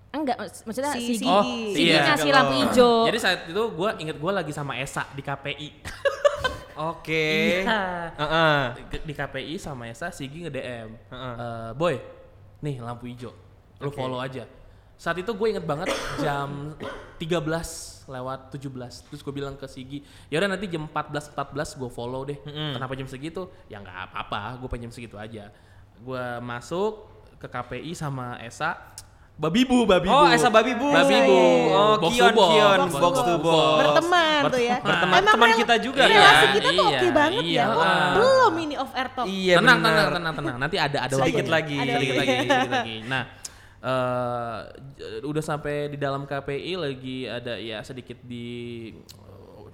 enggak 0.08 0.38
mak- 0.38 0.62
maksudnya 0.64 0.92
Si 0.92 1.02
si, 1.02 1.14
Sigi. 1.18 1.28
Oh, 1.28 1.42
Sigi 1.68 1.90
iya. 1.90 2.08
ngasih 2.08 2.30
lampu 2.30 2.54
hijau. 2.56 3.04
Jadi 3.04 3.18
saat 3.18 3.40
itu 3.44 3.62
gue 3.68 3.90
inget 3.98 4.16
gue 4.16 4.32
lagi 4.32 4.48
sama 4.50 4.72
Esa 4.76 5.04
di 5.10 5.20
KPI. 5.20 5.68
Oke. 6.78 7.24
Iya. 7.62 8.12
Heeh. 8.12 8.60
Di- 8.88 9.04
di 9.04 9.12
KPI 9.12 9.56
sama 9.56 9.86
Esa 9.86 10.08
Sigi 10.08 10.40
nge 10.40 10.50
DM, 10.50 10.88
Heeh. 11.08 11.34
"Eh, 11.34 11.70
boy, 11.72 11.94
nih 12.60 12.78
lampu 12.78 13.06
hijau, 13.06 13.32
lu 13.78 13.88
follow 13.90 14.18
aja. 14.18 14.44
Saat 14.94 15.20
itu 15.20 15.28
gue 15.28 15.48
inget 15.50 15.60
banget 15.62 15.92
jam 16.18 16.72
13 17.16 18.04
lewat 18.06 18.48
17 18.48 19.02
terus 19.02 19.20
gue 19.20 19.28
bilang 19.30 19.52
ke 19.52 19.66
Sigi 19.66 19.98
ya 20.28 20.38
udah 20.38 20.48
nanti 20.48 20.64
jam 20.66 20.86
14 20.86 21.34
14 21.34 21.74
gue 21.74 21.90
follow 21.90 22.22
deh 22.22 22.38
kenapa 22.72 22.94
jam 22.94 23.04
segitu 23.04 23.44
ya 23.66 23.76
nggak 23.76 24.08
apa-apa 24.08 24.56
gue 24.56 24.68
pengen 24.70 24.88
jam 24.88 24.94
segitu 24.94 25.18
aja 25.18 25.50
gue 25.98 26.24
masuk 26.40 27.12
ke 27.36 27.44
KPI 27.44 27.92
sama 27.92 28.38
Esa 28.38 28.78
Babibu, 29.36 29.84
Babibu. 29.84 30.08
Oh, 30.08 30.24
Esa 30.26 30.48
Babibu. 30.48 30.88
Babibu. 30.88 31.36
Oh, 31.68 31.94
Box 32.00 32.08
Kion, 32.10 32.32
to 32.32 32.34
box. 32.34 32.48
Kion, 32.48 32.78
Box 32.78 32.88
to 32.88 32.96
box 32.98 33.14
to 33.14 33.34
box. 33.36 33.44
box. 33.44 33.76
Berteman 33.76 34.40
tuh 34.48 34.62
ya. 34.62 34.76
Berteman, 34.80 35.12
Emang 35.14 35.34
teman 35.36 35.50
kita 35.54 35.74
juga 35.76 36.02
Iya, 36.02 36.16
relasi 36.16 36.46
kita 36.56 36.68
tuh 36.70 36.84
oke 36.86 36.96
iya, 36.96 37.12
banget 37.12 37.42
iya. 37.44 37.60
ya. 37.60 37.66
Oh, 37.68 37.76
Ah. 37.78 38.12
belum 38.16 38.52
ini 38.58 38.74
off 38.74 38.92
air 38.92 39.08
talk. 39.12 39.26
Iya 39.26 39.54
tenang, 39.60 39.78
tenang, 39.78 40.08
tenang, 40.10 40.34
tenang. 40.34 40.56
Nanti 40.56 40.76
ada 40.78 40.98
ada 41.02 41.14
Sedikit 41.14 41.44
waktunya. 41.44 41.52
lagi. 41.52 41.76
Ada 41.76 41.92
sedikit 41.92 42.16
lagi, 42.16 42.32
sedikit 42.32 42.70
lagi. 42.72 42.96
Nah, 43.12 43.22
eh 43.78 44.58
j- 44.96 45.22
udah 45.22 45.42
sampai 45.44 45.74
di 45.86 45.98
dalam 45.98 46.24
KPI 46.24 46.72
lagi 46.74 47.18
ada 47.28 47.52
ya 47.54 47.78
sedikit 47.82 48.16
di 48.22 48.88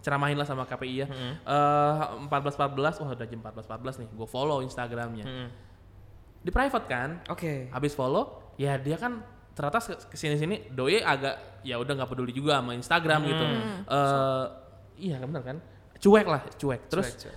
ceramahin 0.01 0.35
lah 0.35 0.45
sama 0.45 0.67
KPI 0.67 0.95
ya. 0.97 1.07
Eh 1.07 1.95
14 2.21 2.59
14, 2.59 2.67
wah 2.99 3.15
udah 3.15 3.25
jam 3.25 3.39
14 3.39 3.63
14 3.63 3.95
nih. 3.97 4.09
Gue 4.11 4.27
follow 4.27 4.59
Instagramnya. 4.61 5.23
Mm-mm. 5.23 5.49
Di 6.41 6.51
private 6.51 6.87
kan. 6.89 7.23
Oke. 7.29 7.71
Habis 7.71 7.95
follow, 7.95 8.43
ya 8.59 8.75
dia 8.75 8.99
kan 8.99 9.23
ternyata 9.53 9.79
ke 9.85 10.17
sini 10.17 10.35
sini 10.35 10.57
doi 10.69 10.99
agak 10.99 11.63
ya 11.63 11.77
udah 11.77 11.93
nggak 11.95 12.09
peduli 12.09 12.33
juga 12.33 12.59
sama 12.59 12.73
Instagram 12.73 13.21
gitu. 13.25 13.45
Eh 13.87 14.45
iya 15.03 15.17
benar 15.19 15.43
kan? 15.43 15.57
Cuek 15.97 16.27
lah, 16.27 16.43
cuek. 16.53 16.81
Terus 16.89 17.09
Cuek, 17.09 17.23
cuek. 17.23 17.37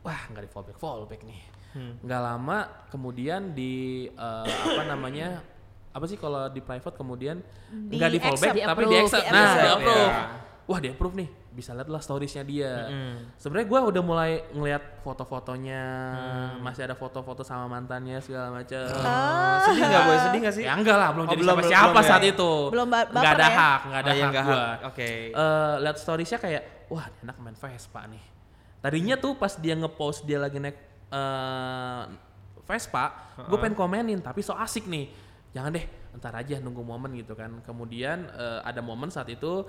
wah 0.00 0.20
nggak 0.26 0.42
di 0.42 0.50
fallback 0.50 0.78
fallback 0.78 1.22
nih 1.22 1.42
Hmm. 1.68 2.00
nggak 2.00 2.22
lama 2.24 2.58
kemudian 2.88 3.52
di 3.52 4.08
eh, 4.08 4.46
apa 4.72 4.88
namanya 4.88 5.44
apa 5.92 6.04
sih 6.04 6.16
kalau 6.16 6.48
di 6.48 6.64
private 6.64 6.96
kemudian 6.96 7.44
nggak 7.68 8.08
di 8.08 8.18
fallback 8.18 8.56
accept, 8.56 8.64
tapi 8.66 8.82
di 8.82 8.88
di 8.88 8.96
accept 8.98 9.26
di 9.26 9.32
nah 9.36 9.52
di 9.54 9.68
approve 9.68 10.08
Ya. 10.08 10.24
Wah 10.68 10.76
di 10.76 10.88
approve 10.88 11.16
nih 11.16 11.28
bisa 11.50 11.72
lihat 11.72 11.88
lah 11.88 11.98
storiesnya 11.98 12.44
dia 12.44 12.86
Mm-mm. 12.86 13.34
sebenarnya 13.34 13.66
gue 13.66 13.80
udah 13.88 14.02
mulai 14.02 14.30
ngeliat 14.50 15.00
foto-fotonya 15.00 15.82
Hmm. 16.08 16.60
masih 16.60 16.84
ada 16.84 16.92
foto-foto 16.92 17.40
sama 17.40 17.66
mantannya 17.66 18.20
segala 18.20 18.52
macam 18.52 18.84
Oh, 18.84 19.56
sedih 19.64 19.82
nggak 19.82 20.02
boy? 20.04 20.16
Sedih 20.18 20.40
nggak 20.40 20.54
sih? 20.54 20.62
ya 20.62 20.72
enggak 20.74 20.94
lah 20.94 21.08
belum 21.10 21.24
Oh, 21.24 21.30
jadi 21.30 21.40
belum, 21.40 21.48
siapa 21.48 21.58
belum, 21.58 21.72
siapa 21.72 21.88
belum 21.90 21.98
ya. 21.98 22.06
saat 22.06 22.24
itu 22.26 22.52
Belum 22.68 22.86
ba- 22.86 23.08
nggak 23.08 23.32
ada 23.32 23.42
ya? 23.42 23.56
hak 23.56 23.80
nggak 23.82 23.98
ada 23.98 24.06
Oh, 24.06 24.14
hak 24.14 24.28
nggak 24.28 24.44
gue. 24.44 24.64
Oke. 24.86 25.08
eh 25.32 25.74
lihat 25.80 25.96
storiesnya 25.96 26.38
kayak 26.38 26.62
wah 26.86 27.06
dia 27.06 27.20
anak 27.22 27.36
main 27.38 27.56
Vespa 27.56 28.00
nih 28.06 28.24
tadinya 28.78 29.14
tuh 29.16 29.32
pas 29.34 29.52
dia 29.54 29.74
ngepost 29.74 30.22
dia 30.22 30.38
lagi 30.38 30.56
naik 30.56 30.76
eh 31.08 32.02
Vespa 32.62 33.04
gue 33.40 33.56
pengen 33.56 33.72
komenin 33.74 34.20
tapi 34.20 34.38
so 34.38 34.52
asik 34.54 34.84
nih 34.84 35.08
jangan 35.50 35.72
deh 35.72 35.84
ntar 36.18 36.34
aja 36.34 36.58
nunggu 36.58 36.82
momen 36.82 37.14
gitu 37.14 37.32
kan 37.32 37.62
kemudian 37.62 38.26
eh, 38.28 38.60
ada 38.60 38.78
momen 38.80 39.08
saat 39.08 39.26
itu 39.26 39.64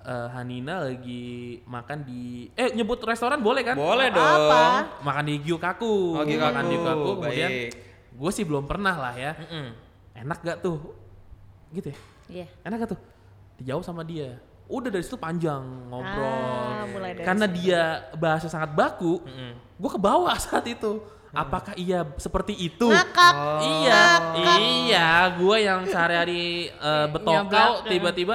eh, 0.00 0.28
Hanina 0.30 0.84
lagi 0.84 1.24
makan 1.62 1.98
di 2.02 2.22
eh 2.52 2.70
nyebut 2.70 3.00
restoran 3.00 3.38
boleh 3.38 3.62
kan 3.62 3.74
Boleh 3.74 4.08
Apa? 4.08 4.14
dong. 4.14 4.74
makan 5.02 5.24
di 5.24 5.34
Gyukaku 5.40 5.94
Oh, 6.14 6.22
Gyukaku. 6.22 6.44
makan 6.46 6.62
di 6.62 6.74
Gyukaku 6.74 7.10
kemudian 7.18 7.50
gue 8.14 8.30
sih 8.30 8.44
belum 8.44 8.64
pernah 8.64 8.94
lah 8.94 9.14
ya 9.14 9.32
Mm-mm. 9.34 9.66
enak 10.16 10.38
gak 10.40 10.58
tuh 10.60 10.78
gitu 11.70 11.88
ya 11.88 11.98
Iya. 12.24 12.46
enak 12.62 12.76
gak 12.78 12.90
tuh 12.92 13.00
dijawab 13.56 13.82
sama 13.82 14.00
dia 14.02 14.36
udah 14.64 14.88
dari 14.88 15.02
situ 15.02 15.14
panjang 15.14 15.60
ngobrol 15.86 16.24
Ah, 16.24 16.84
mulai 16.86 17.12
dari 17.12 17.20
karena 17.22 17.46
situ. 17.46 17.56
dia 17.58 17.82
bahasa 18.14 18.46
sangat 18.46 18.72
baku 18.72 19.20
Mm-mm. 19.20 19.52
gue 19.74 19.90
ke 19.90 19.98
bawah 19.98 20.32
saat 20.40 20.64
itu 20.64 21.00
apakah 21.34 21.74
iya 21.74 22.06
seperti 22.16 22.54
itu 22.54 22.88
Ngakak. 22.88 23.34
iya 23.62 24.02
iya 24.62 25.08
gue 25.34 25.56
yang 25.60 25.84
sehari-hari 25.90 26.70
uh, 26.78 27.10
betokau 27.10 27.84
Nyablak, 27.84 27.90
tiba-tiba 27.90 28.34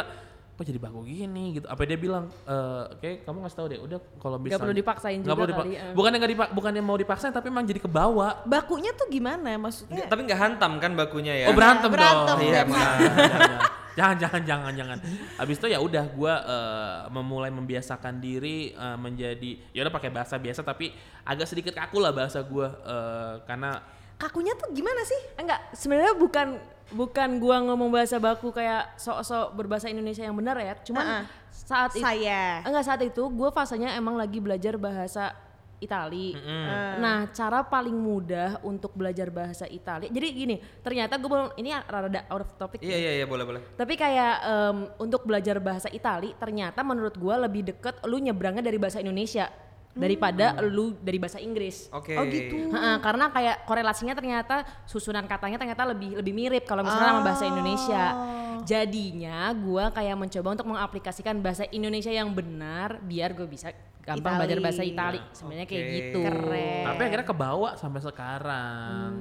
kok 0.59 0.67
jadi 0.67 0.75
baku 0.75 1.07
gini 1.07 1.55
gitu 1.55 1.71
apa 1.71 1.87
dia 1.87 1.95
bilang 1.95 2.27
eh 2.43 2.83
oke 2.91 3.23
kamu 3.23 3.37
ngasih 3.47 3.57
tahu 3.63 3.67
deh 3.71 3.79
udah 3.79 3.99
kalau 4.19 4.37
bisa 4.43 4.59
perlu 4.59 4.75
dipaksain 4.75 5.23
juga 5.23 5.47
kali, 5.55 5.71
eh. 5.79 5.95
bukannya 5.95 6.17
nggak 6.19 6.31
dipak 6.35 6.49
bukannya 6.51 6.83
mau 6.83 6.99
dipaksain 6.99 7.31
tapi 7.31 7.47
emang 7.47 7.63
jadi 7.63 7.79
kebawa 7.79 8.43
Bakunya 8.43 8.91
tuh 8.91 9.07
gimana 9.07 9.55
maksudnya? 9.55 10.11
Tapi 10.11 10.27
nggak 10.27 10.39
hantam 10.39 10.81
kan 10.83 10.91
bakunya 10.99 11.45
ya? 11.45 11.47
Oh 11.47 11.55
berantem, 11.55 11.87
berantem, 11.87 12.35
dong. 12.35 12.43
Iya, 12.43 12.61
berantem. 12.67 12.75
emang. 12.75 13.77
Jangan 13.99 14.15
jangan 14.15 14.41
jangan 14.47 14.71
jangan. 14.71 14.97
Habis 15.35 15.55
itu 15.59 15.67
ya 15.67 15.79
udah 15.83 16.05
gua 16.15 16.33
eh, 16.47 16.99
memulai 17.11 17.51
membiasakan 17.51 18.23
diri 18.23 18.71
eh, 18.71 18.97
menjadi 18.97 19.75
ya 19.75 19.83
udah 19.83 19.91
pakai 19.91 20.07
bahasa 20.07 20.39
biasa 20.39 20.63
tapi 20.63 20.95
agak 21.27 21.51
sedikit 21.51 21.75
kaku 21.75 21.99
lah 21.99 22.15
bahasa 22.15 22.39
gua 22.39 22.71
eh, 22.87 23.33
karena 23.43 23.83
Kakunya 24.19 24.51
tuh 24.59 24.67
gimana 24.75 24.99
sih? 25.07 25.15
Enggak, 25.39 25.71
sebenarnya 25.71 26.11
bukan 26.19 26.47
bukan 26.91 27.29
gua 27.39 27.63
ngomong 27.63 27.87
bahasa 27.87 28.19
baku 28.19 28.51
kayak 28.51 28.99
sok-sok 28.99 29.55
berbahasa 29.55 29.87
Indonesia 29.87 30.27
yang 30.27 30.35
benar 30.35 30.59
ya. 30.59 30.75
Cuman 30.83 31.03
Uh-uh. 31.07 31.23
saat 31.51 31.95
itu 31.95 32.03
Saya. 32.03 32.59
enggak 32.67 32.83
saat 32.83 32.99
itu 32.99 33.23
gua 33.31 33.47
fasenya 33.51 33.95
emang 33.95 34.19
lagi 34.19 34.43
belajar 34.43 34.75
bahasa 34.75 35.31
Itali. 35.79 36.35
Nah, 36.99 37.31
cara 37.31 37.63
paling 37.63 37.95
mudah 37.95 38.59
untuk 38.61 38.93
belajar 38.93 39.31
bahasa 39.31 39.65
Itali. 39.65 40.11
Jadi 40.11 40.27
gini, 40.35 40.55
ternyata 40.83 41.15
gue 41.15 41.29
belum 41.31 41.55
ini 41.55 41.71
rada 41.87 42.27
out 42.27 42.43
of 42.43 42.51
topic. 42.59 42.83
Iya 42.83 42.97
iya 42.99 43.11
iya 43.23 43.25
boleh 43.25 43.45
boleh. 43.47 43.61
Tapi 43.79 43.93
kayak 43.95 44.35
em, 44.43 44.77
untuk 44.99 45.23
belajar 45.23 45.57
bahasa 45.63 45.87
Itali, 45.89 46.35
ternyata 46.35 46.83
menurut 46.83 47.15
gua 47.15 47.39
lebih 47.39 47.71
deket 47.71 48.03
lu 48.05 48.19
nyebrangnya 48.19 48.63
dari 48.63 48.75
bahasa 48.75 48.99
Indonesia 48.99 49.47
daripada 49.99 50.55
lu 50.63 50.95
dari 51.01 51.17
bahasa 51.19 51.41
Inggris. 51.41 51.89
Oke. 51.91 52.15
Oh 52.15 52.23
gitu. 52.23 52.71
Ha-ha, 52.71 53.01
karena 53.03 53.25
kayak 53.33 53.67
korelasinya 53.67 54.15
ternyata 54.15 54.63
susunan 54.85 55.25
katanya 55.25 55.57
ternyata 55.59 55.83
lebih 55.89 56.15
lebih 56.21 56.33
mirip 56.35 56.63
kalau 56.63 56.85
misalnya 56.85 57.19
sama 57.19 57.23
bahasa 57.25 57.43
Indonesia. 57.49 58.03
Jadinya 58.63 59.51
gua 59.53 59.89
kayak 59.89 60.15
mencoba 60.15 60.47
untuk 60.53 60.67
mengaplikasikan 60.67 61.39
bahasa 61.39 61.63
Indonesia 61.69 62.09
yang 62.09 62.31
benar 62.31 62.99
biar 62.99 63.31
gue 63.31 63.45
bisa 63.45 63.71
gampang 63.99 64.33
Itali. 64.33 64.39
belajar 64.41 64.57
bahasa 64.59 64.81
Itali. 64.81 65.19
Sebenarnya 65.31 65.67
kayak 65.67 65.85
gitu. 65.91 66.19
Keren. 66.23 66.83
tapi 66.87 67.01
akhirnya 67.05 67.27
kebawa 67.27 67.69
sampai 67.75 68.01
sekarang. 68.01 69.11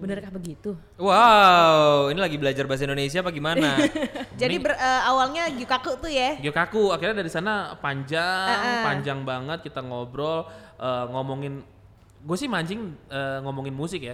Benerkah 0.00 0.32
begitu? 0.32 0.72
Wow, 0.96 2.08
ini 2.08 2.16
lagi 2.16 2.40
belajar 2.40 2.64
bahasa 2.64 2.88
Indonesia 2.88 3.20
apa 3.20 3.28
gimana? 3.28 3.76
Jadi 4.40 4.56
ber- 4.56 4.80
eh, 4.80 5.02
awalnya 5.04 5.52
Gyukaku 5.52 6.00
tuh 6.00 6.08
ya. 6.08 6.40
Gyokaku 6.40 6.88
akhirnya 6.88 7.20
dari 7.20 7.28
sana 7.28 7.76
panjang 7.76 8.48
Uh-uh. 8.48 8.80
panjang 8.80 9.20
banget 9.28 9.60
kita 9.60 9.84
ngobrol 9.84 10.48
eh, 10.80 11.04
ngomongin 11.12 11.60
gue 12.20 12.36
sih 12.36 12.52
mancing 12.52 12.80
eh, 13.08 13.38
ngomongin 13.40 13.72
musik 13.72 14.04
ya 14.04 14.12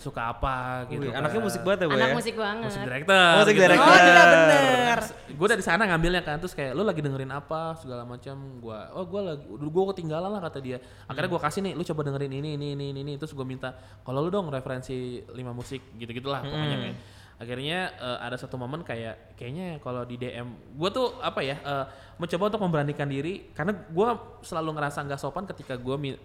suka 0.00 0.32
apa 0.32 0.88
gitu 0.88 1.04
Wih, 1.04 1.12
anaknya 1.12 1.44
musik 1.44 1.60
banget 1.60 1.84
ya, 1.84 1.86
Anak 1.92 2.08
ya? 2.08 2.14
musik 2.16 2.34
banget. 2.40 2.68
musik 2.72 2.82
director 2.88 3.32
Musik 3.36 3.54
gitu. 3.54 3.62
director. 3.68 3.84
Oh 3.84 3.98
iya 4.00 4.24
bener. 4.24 4.98
gue 5.34 5.48
dari 5.52 5.62
sana 5.66 5.82
ngambilnya 5.84 6.22
kan 6.24 6.40
terus 6.40 6.56
kayak 6.56 6.72
lu 6.72 6.88
lagi 6.88 7.04
dengerin 7.04 7.28
apa 7.28 7.76
segala 7.76 8.08
macam 8.08 8.36
gue 8.64 8.78
oh 8.96 9.04
gue 9.04 9.20
lagi 9.20 9.44
gue 9.44 9.84
ketinggalan 9.92 10.30
lah 10.32 10.40
kata 10.40 10.58
dia 10.64 10.80
akhirnya 11.04 11.28
gue 11.28 11.40
kasih 11.44 11.60
nih 11.68 11.72
lu 11.76 11.84
coba 11.84 12.00
dengerin 12.08 12.32
ini 12.32 12.50
ini 12.56 12.66
ini 12.72 12.84
ini, 12.96 13.00
ini. 13.04 13.12
terus 13.20 13.36
gue 13.36 13.44
minta 13.44 13.76
kalau 14.00 14.24
lu 14.24 14.32
dong 14.32 14.48
referensi 14.48 15.20
lima 15.36 15.52
musik 15.52 15.84
gitu 16.00 16.16
gitulah 16.16 16.40
pokoknya 16.40 16.78
kayak 16.80 16.96
akhirnya 17.34 17.90
eh, 17.98 18.18
ada 18.22 18.38
satu 18.38 18.54
momen 18.54 18.86
kayak 18.86 19.34
kayaknya 19.34 19.82
kalau 19.82 20.06
di 20.06 20.14
DM 20.14 20.76
gue 20.78 20.90
tuh 20.94 21.18
apa 21.18 21.42
ya 21.42 21.56
eh, 21.58 21.86
mencoba 22.16 22.54
untuk 22.54 22.62
memberanikan 22.62 23.10
diri 23.10 23.50
karena 23.52 23.74
gue 23.74 24.08
selalu 24.46 24.70
ngerasa 24.78 25.02
nggak 25.02 25.20
sopan 25.20 25.44
ketika 25.50 25.74
gue 25.74 26.16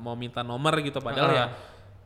mau 0.00 0.16
minta 0.16 0.40
nomor 0.40 0.72
gitu. 0.80 1.04
Padahal 1.04 1.30
ya 1.36 1.46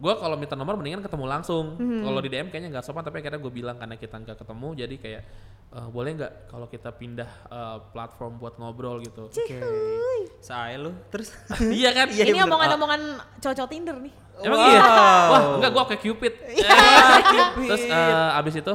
gue 0.03 0.15
kalau 0.19 0.35
minta 0.35 0.59
nomor 0.59 0.75
mendingan 0.75 0.99
ketemu 0.99 1.25
langsung. 1.31 1.79
Kalau 1.79 2.19
di 2.19 2.27
DM 2.27 2.51
kayaknya 2.51 2.69
nggak 2.75 2.85
sopan 2.85 3.07
tapi 3.07 3.23
akhirnya 3.23 3.39
gue 3.39 3.53
bilang 3.55 3.79
karena 3.79 3.95
kita 3.95 4.19
nggak 4.19 4.35
ketemu 4.43 4.69
jadi 4.75 4.95
kayak 4.99 5.23
eh, 5.79 5.89
boleh 5.95 6.11
nggak 6.19 6.33
kalau 6.51 6.67
kita 6.67 6.91
pindah 6.91 7.31
eh, 7.47 7.79
platform 7.95 8.43
buat 8.43 8.59
ngobrol 8.59 8.99
gitu? 8.99 9.31
Saya 10.43 10.75
lu. 10.83 10.91
Terus. 11.15 11.31
iya 11.79 11.95
kan? 11.95 12.11
Ini 12.11 12.43
omongan-omongan 12.43 13.01
cowok 13.39 13.69
Tinder 13.71 13.97
nih. 14.03 14.15
emang 14.43 14.59
Wow. 14.59 14.71
iya? 14.75 14.83
Wah 15.31 15.43
enggak 15.61 15.71
gue 15.71 15.85
kayak 15.95 16.03
Cupid. 16.11 16.35
Terus 17.71 17.83
eh, 17.87 18.39
abis 18.43 18.55
itu 18.59 18.75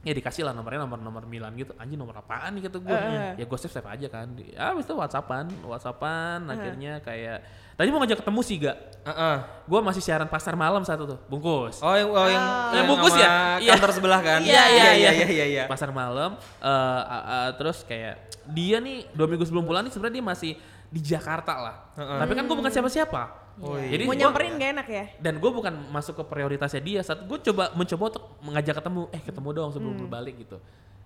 ya 0.00 0.16
dikasih 0.16 0.48
lah 0.48 0.56
nomornya 0.56 0.84
nomor 0.84 1.00
nomor 1.00 1.24
Milan 1.24 1.56
gitu. 1.56 1.72
Anjing 1.80 1.96
nomor 1.96 2.20
apaan 2.20 2.60
nih 2.60 2.68
kata 2.68 2.76
gue 2.76 2.98
ya 3.40 3.44
gue 3.48 3.58
save 3.60 3.72
save 3.72 3.88
aja 3.88 4.06
kan. 4.12 4.36
Ya 4.36 4.76
abis 4.76 4.84
itu 4.84 4.92
whatsappan 4.92 5.48
whatsappan 5.64 6.44
akhirnya 6.44 7.00
kayak 7.00 7.40
tadi 7.80 7.88
mau 7.88 7.98
ngajak 7.98 8.20
ketemu 8.20 8.40
sih 8.42 8.56
gak 8.60 8.76
Heeh. 9.02 9.36
gue 9.64 9.80
masih 9.80 9.98
siaran 9.98 10.28
pasar 10.28 10.52
malam 10.54 10.84
saat 10.84 11.00
itu 11.00 11.16
bungkus 11.24 11.80
Oh 11.80 11.96
yang 11.96 12.12
oh, 12.12 12.28
yang, 12.28 12.44
Yang 12.70 12.84
bungkus 12.86 13.14
ya? 13.14 13.56
Iya. 13.56 13.72
Kantor 13.72 13.90
sebelah 13.90 14.20
kan? 14.20 14.40
Iya 14.42 14.62
iya 14.68 14.90
iya 14.92 15.10
iya 15.14 15.26
iya. 15.26 15.46
iya. 15.46 15.62
Pasar 15.64 15.88
malam 15.90 16.36
eh, 16.36 16.68
a- 17.08 17.24
a- 17.24 17.52
terus 17.54 17.80
kayak 17.82 18.20
dia 18.46 18.76
nih 18.78 19.08
dua 19.10 19.24
minggu 19.24 19.40
sebelum 19.42 19.64
pulang 19.64 19.80
nih 19.80 19.90
sebenarnya 19.90 20.14
dia 20.14 20.26
masih 20.26 20.52
di 20.86 21.00
Jakarta 21.00 21.54
lah. 21.56 21.76
Tapi 21.96 22.32
kan 22.34 22.44
gue 22.44 22.52
bukan 22.52 22.68
siapa-siapa. 22.68 23.22
Oh, 23.58 23.76
iya. 23.76 23.94
Jadi 23.94 24.02
Mau 24.04 24.12
nyamperin 24.12 24.52
gak 24.54 24.70
enak 24.74 24.86
ya? 24.86 25.04
dan 25.18 25.34
gue 25.36 25.50
bukan 25.50 25.72
masuk 25.88 26.14
ke 26.14 26.24
prioritasnya 26.26 26.80
dia 26.80 27.00
saat 27.00 27.22
gue 27.22 27.38
coba 27.42 27.72
mencoba 27.72 28.04
untuk 28.10 28.24
mengajak 28.40 28.74
ketemu 28.74 29.00
eh 29.10 29.22
ketemu 29.22 29.48
dong 29.50 29.68
sebelum 29.70 29.92
Hmm. 29.94 30.02
berbalik 30.04 30.36
gitu 30.38 30.56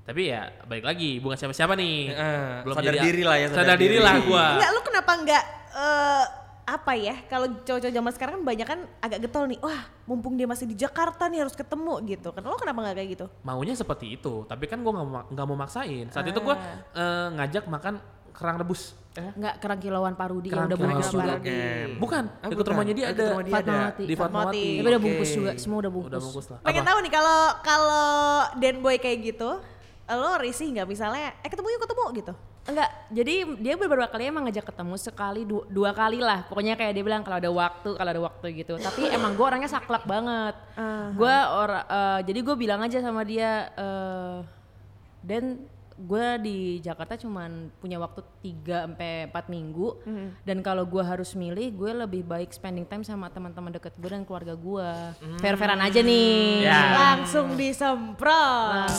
tapi 0.02 0.28
ya 0.28 0.52
balik 0.62 0.84
lagi 0.84 1.16
bukan 1.16 1.32
siapa-siapa 1.34 1.72
nih 1.74 2.10
Eh, 2.10 2.54
sadar 2.68 2.94
diri 3.00 3.22
lah 3.22 3.36
ya, 3.36 3.46
sadar 3.48 3.58
sadar, 3.64 3.76
diri 3.76 3.96
diri. 3.96 4.04
lah 4.04 4.14
gue 4.20 4.44
Enggak, 4.52 4.70
lu 4.70 4.80
kenapa 4.82 5.10
enggak 5.16 5.44
eh, 5.72 6.24
apa 6.64 6.92
ya? 6.92 7.16
Kalau 7.24 7.46
cowok-cowok 7.58 7.92
zaman 7.92 8.10
sekarang 8.10 8.32
kan 8.34 8.44
banyak 8.44 8.66
kan 8.66 8.80
agak 8.98 9.18
getol 9.20 9.44
nih. 9.44 9.58
Wah, 9.58 9.80
mumpung 10.04 10.32
dia 10.32 10.44
masih 10.44 10.64
di 10.64 10.74
Jakarta 10.74 11.26
nih 11.26 11.40
harus 11.40 11.52
ketemu 11.52 12.00
gitu. 12.06 12.28
Kan 12.30 12.42
lo 12.42 12.54
kenapa 12.54 12.80
nggak 12.82 12.96
kayak 12.96 13.10
gitu? 13.10 13.26
maunya 13.42 13.72
seperti 13.72 14.12
itu 14.12 14.44
tapi 14.44 14.64
kan 14.64 14.78
gue 14.78 14.88
nggak 14.88 15.04
mau 15.04 15.22
nggak 15.26 15.46
mau 15.46 15.56
maksain 15.58 16.06
saat 16.08 16.24
itu 16.24 16.38
gue 16.38 16.56
Ah. 16.94 17.28
ngajak 17.30 17.64
makan 17.66 18.00
kerang 18.30 18.56
rebus 18.56 18.96
eh, 19.14 19.30
Enggak 19.30 19.54
kerang 19.58 19.78
kilauan 19.78 20.14
parudi 20.14 20.48
yang 20.48 20.56
Kerang 20.58 20.68
udah 20.68 20.78
bungkus 20.80 21.08
juga. 21.08 21.24
Parudi. 21.30 21.54
bukan 21.94 22.24
Ah, 22.34 22.48
bukan. 22.50 22.66
rumahnya 22.66 22.94
dia 22.94 23.04
Ah, 23.04 23.12
ada 23.12 23.24
rumah 23.28 23.44
dia. 23.44 23.54
Fatmawati. 23.54 24.02
di 24.02 24.14
Fatmawati 24.16 24.64
Tapi 24.74 24.88
udah 24.88 25.00
bungkus 25.00 25.30
juga, 25.30 25.50
semua 25.54 25.78
udah 25.78 25.92
bungkus. 25.92 26.10
udah 26.10 26.20
bungkus 26.20 26.46
lah 26.48 26.58
Pengen 26.62 26.82
tahu 26.82 26.98
nih 26.98 27.12
kalau 27.12 27.40
kalau 27.60 28.08
Dan 28.56 28.74
Boy 28.80 28.96
kayak 28.96 29.18
gitu, 29.22 29.50
lo 30.06 30.30
risih 30.36 30.66
nggak 30.68 30.86
misalnya? 30.86 31.30
Eh 31.40 31.48
ketemu 31.48 31.68
yuk 31.70 31.80
ketemu 31.80 32.04
gitu. 32.16 32.32
Enggak, 32.64 32.90
jadi 33.12 33.34
dia 33.60 33.74
beberapa 33.76 34.08
kali 34.08 34.32
emang 34.32 34.48
ngajak 34.48 34.72
ketemu 34.72 34.96
sekali 34.96 35.44
dua, 35.44 35.68
dua 35.68 35.90
kali 35.92 36.16
lah. 36.16 36.48
Pokoknya 36.48 36.80
kayak 36.80 36.96
dia 36.96 37.04
bilang 37.04 37.20
kalau 37.20 37.36
ada 37.36 37.52
waktu, 37.52 37.92
kalau 37.92 38.10
ada 38.10 38.22
waktu 38.24 38.46
gitu. 38.64 38.80
Tapi 38.80 39.08
emang 39.16 39.36
gue 39.36 39.44
orangnya 39.44 39.68
saklek 39.68 40.08
banget. 40.08 40.56
Gue 41.12 41.36
ora, 41.52 41.84
eh, 41.84 42.20
jadi 42.24 42.40
gue 42.40 42.56
bilang 42.56 42.80
aja 42.80 43.04
sama 43.04 43.20
dia, 43.20 43.68
eh 43.76 44.64
dan 45.24 45.56
gue 45.96 46.26
di 46.40 46.58
Jakarta 46.78 47.14
cuman 47.14 47.50
punya 47.76 47.96
waktu 47.96 48.20
3 48.40 48.66
sampai 48.84 49.12
4 49.26 49.46
minggu 49.48 50.02
dan 50.42 50.58
kalau 50.58 50.82
gue 50.82 50.98
harus 51.00 51.32
milih 51.32 51.70
gue 51.72 51.92
lebih 51.96 52.22
baik 52.22 52.50
spending 52.50 52.82
time 52.82 53.00
sama 53.00 53.28
teman-teman 53.28 53.70
deket 53.70 53.94
gue 53.94 54.08
dan 54.08 54.22
keluarga 54.22 54.52
gue 54.52 54.88
fair-fairan 55.38 55.78
aja 55.78 56.00
nih 56.00 56.66
Ya. 56.66 56.80
Langsung 57.14 57.54
disemprot. 57.54 58.90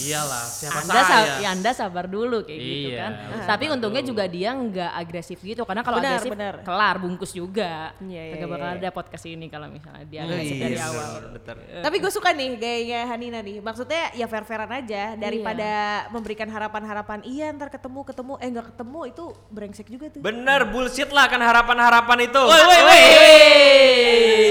iyalah 0.00 0.44
siapa 0.44 0.78
anda, 0.80 0.92
sa- 0.94 1.04
saya 1.06 1.32
ya 1.38 1.48
anda 1.50 1.70
sabar 1.70 2.04
dulu 2.04 2.42
kayak 2.42 2.58
gitu 2.58 2.88
Iya, 2.88 2.98
kan. 2.98 3.12
sabar 3.14 3.46
Tapi 3.46 3.64
untungnya 3.70 4.02
juga 4.02 4.24
dia 4.26 4.50
nggak 4.50 4.92
agresif 4.94 5.38
gitu 5.40 5.62
karena 5.62 5.80
kalau 5.80 5.98
agresif 5.98 6.30
benar. 6.30 6.60
kelar 6.60 6.96
bungkus 6.98 7.30
juga. 7.30 7.94
Iya, 7.98 8.22
iya, 8.22 8.32
Kagak 8.34 8.40
iya, 8.40 8.52
bakal 8.52 8.68
iya. 8.68 8.76
ada 8.76 8.88
podcast 8.90 9.24
ini 9.24 9.46
kalau 9.46 9.66
misalnya 9.68 10.04
dia 10.04 10.20
Oh, 10.20 10.26
agresif 10.26 10.52
iya, 10.52 10.60
dari 10.60 10.76
bener, 10.76 10.88
awal. 10.90 11.10
bener. 11.32 11.56
Tapi 11.80 11.96
gue 11.98 12.10
suka 12.10 12.28
nih 12.30 12.48
gayanya 12.54 13.00
Hanina 13.06 13.40
nih. 13.40 13.56
Maksudnya 13.60 14.02
ya 14.12 14.26
fair-fairan 14.26 14.70
aja 14.74 15.02
daripada 15.14 15.70
memberikan 16.10 16.43
harapan-harapan 16.48 17.20
iya 17.22 17.48
ntar 17.50 17.68
ketemu 17.68 18.00
ketemu 18.02 18.32
eh 18.38 18.48
nggak 18.48 18.66
ketemu 18.72 19.00
itu 19.06 19.24
brengsek 19.48 19.86
juga 19.86 20.06
tuh. 20.08 20.20
Bener 20.20 20.66
bullshit 20.66 21.08
lah 21.08 21.28
kan 21.28 21.38
harapan-harapan 21.38 22.18
itu. 22.24 22.42
woi 22.42 22.62
woi 22.62 22.80
woi 22.82 23.02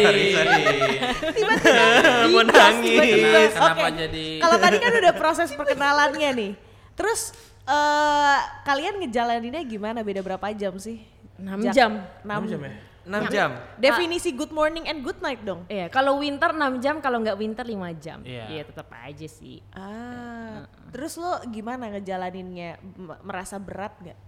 Sorry, 0.03 0.23
sorry. 0.31 0.51
Tiba-tiba 1.37 1.83
Mau 2.33 2.43
nangis. 2.43 2.83
tiba-tiba. 2.85 3.39
Kenapa 3.49 3.87
jadi 3.89 4.25
Kalau 4.37 4.57
tadi 4.59 4.77
kan 4.77 4.91
udah 4.93 5.13
proses 5.21 5.49
perkenalannya 5.51 6.29
nih. 6.35 6.51
Terus 6.93 7.33
eh 7.63 8.39
kalian 8.63 8.99
ngejalaninnya 8.99 9.63
gimana? 9.63 10.03
Beda 10.03 10.19
berapa 10.19 10.51
jam 10.51 10.75
sih? 10.75 11.01
6 11.39 11.73
jam. 11.73 12.03
6 12.21 12.51
jam 12.51 12.59
ya? 12.61 12.73
6 13.03 13.33
jam. 13.35 13.51
Definisi 13.75 14.31
good 14.31 14.55
morning 14.55 14.87
and 14.87 15.03
good 15.03 15.19
night 15.19 15.43
dong. 15.43 15.67
Iya, 15.67 15.91
kalau 15.91 16.23
winter 16.23 16.55
6 16.55 16.79
jam, 16.79 17.03
kalau 17.03 17.19
nggak 17.19 17.35
winter 17.35 17.65
5 17.67 17.91
jam. 17.99 18.23
Iya. 18.23 18.45
Iya, 18.47 18.63
tetap 18.63 18.87
aja 18.95 19.27
sih. 19.27 19.59
Ah, 19.75 20.63
terus 20.95 21.19
lo 21.19 21.43
gimana 21.51 21.91
ngejalaninnya? 21.91 22.79
Merasa 23.23 23.59
berat 23.59 23.93
nggak? 23.99 24.19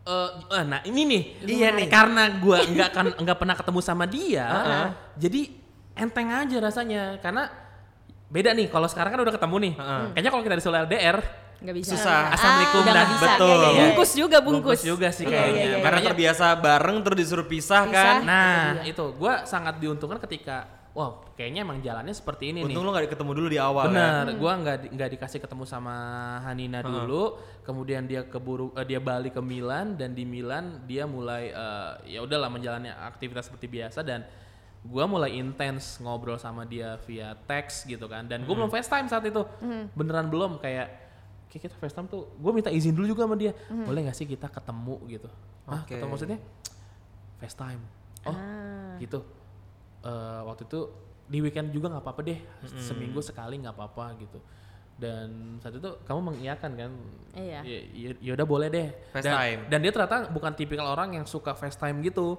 Eh, 0.00 0.30
eh, 0.56 0.64
nah 0.64 0.80
ini 0.86 1.02
nih, 1.04 1.22
Iya 1.44 1.68
nih. 1.76 1.86
karena 1.92 2.40
gua 2.40 2.64
nggak 2.64 2.90
kan 2.94 3.06
nggak 3.20 3.36
pernah 3.36 3.56
ketemu 3.58 3.80
sama 3.84 4.08
dia, 4.08 4.46
jadi 5.22 5.50
enteng 5.92 6.30
aja 6.32 6.56
rasanya. 6.56 7.02
Karena 7.20 7.50
beda 8.30 8.56
nih, 8.56 8.72
kalau 8.72 8.88
sekarang 8.88 9.12
kan 9.12 9.20
udah 9.26 9.34
ketemu 9.34 9.56
nih. 9.60 9.72
Kayaknya 10.16 10.30
kalau 10.32 10.42
kita 10.46 10.56
di 10.56 10.64
LDR, 10.64 11.18
Nggak 11.60 11.76
bisa. 11.76 11.92
Susah. 11.92 12.32
Assalamualaikum 12.32 12.78
udah 12.80 12.94
dan 12.94 13.06
bisa. 13.06 13.24
betul. 13.26 13.48
Iya, 13.52 13.68
iya. 13.68 13.80
Bungkus 13.84 14.10
juga, 14.12 14.36
bungkus 14.40 14.60
bungkus. 14.76 14.80
juga 14.82 15.08
sih 15.10 15.24
Iya, 15.24 15.30
kayaknya. 15.30 15.60
iya, 15.60 15.70
iya. 15.70 15.78
Karena 15.80 16.00
terbiasa 16.02 16.46
bareng 16.56 16.96
terus 17.00 17.16
disuruh 17.18 17.44
pisah, 17.44 17.82
Pisah. 17.84 17.92
kan. 17.92 18.16
Nah, 18.24 18.64
itu 18.82 19.04
gua 19.14 19.44
sangat 19.44 19.76
diuntungkan 19.76 20.16
ketika, 20.24 20.64
wow, 20.90 21.20
kayaknya 21.34 21.60
emang 21.60 21.78
jalannya 21.78 22.10
seperti 22.10 22.50
ini 22.50 22.58
Untung 22.60 22.80
nih. 22.80 22.88
lo 22.88 22.96
gak 22.96 23.12
ketemu 23.12 23.32
dulu 23.34 23.48
di 23.48 23.58
awal 23.58 23.84
ya. 23.84 23.92
Benar, 23.92 24.24
gua 24.34 24.52
nggak 24.56 24.76
di- 24.78 24.90
nggak 24.90 25.10
dikasih 25.14 25.38
ketemu 25.38 25.64
sama 25.64 25.94
Hanina 26.42 26.80
dulu, 26.80 27.36
kemudian 27.60 28.04
dia 28.04 28.24
keburu 28.24 28.72
eh, 28.72 28.86
dia 28.86 28.98
balik 28.98 29.36
ke 29.36 29.42
Milan 29.42 29.94
dan 29.94 30.10
di 30.10 30.24
Milan 30.24 30.80
dia 30.84 31.04
mulai 31.04 31.52
eh, 31.52 31.92
ya 32.10 32.20
udahlah 32.20 32.48
menjalani 32.48 32.88
aktivitas 32.88 33.46
seperti 33.46 33.68
biasa 33.68 34.00
dan 34.00 34.24
gua 34.80 35.04
mulai 35.04 35.36
intens 35.36 36.00
ngobrol 36.00 36.40
sama 36.40 36.64
dia 36.64 36.96
via 37.04 37.36
teks 37.36 37.84
gitu 37.84 38.08
kan 38.08 38.24
dan 38.24 38.48
gua 38.48 38.56
belum 38.56 38.72
FaceTime 38.72 39.06
saat 39.06 39.20
itu 39.22 39.44
beneran 39.92 40.24
belum 40.26 40.56
kayak 40.56 41.09
kayak 41.50 41.62
kita 41.66 41.74
FaceTime 41.82 42.06
tuh 42.06 42.30
gue 42.38 42.52
minta 42.54 42.70
izin 42.70 42.94
dulu 42.94 43.10
juga 43.10 43.26
sama 43.26 43.34
dia. 43.34 43.50
Boleh 43.68 44.06
nggak 44.06 44.16
sih 44.16 44.24
kita 44.30 44.46
ketemu 44.46 44.96
gitu? 45.10 45.28
Ah 45.66 45.82
Oke. 45.82 45.98
ketemu 45.98 46.10
maksudnya? 46.14 46.38
FaceTime. 47.42 47.82
Oh 48.30 48.36
gitu. 49.02 49.20
Eh, 50.06 50.40
waktu 50.46 50.62
itu 50.64 50.80
di 51.26 51.38
weekend 51.42 51.74
juga 51.74 51.90
nggak 51.90 52.04
apa-apa 52.06 52.22
deh. 52.22 52.38
Seminggu 52.78 53.18
sekali 53.18 53.58
nggak 53.58 53.74
apa-apa 53.74 54.14
gitu. 54.22 54.38
Dan 55.00 55.56
saat 55.64 55.72
itu 55.80 55.90
kamu 56.04 56.20
mengiyakan 56.20 56.70
kan? 56.76 56.92
Iya. 57.32 57.64
ya, 57.64 57.78
ya, 57.88 58.10
ya 58.20 58.32
udah 58.36 58.44
boleh 58.44 58.68
deh. 58.68 58.88
Dan, 58.92 59.14
FaceTime. 59.16 59.60
dan 59.72 59.78
dia 59.80 59.92
ternyata 59.96 60.16
bukan 60.28 60.52
tipikal 60.52 60.92
orang 60.92 61.16
yang 61.16 61.24
suka 61.24 61.56
FaceTime 61.56 62.04
gitu. 62.04 62.36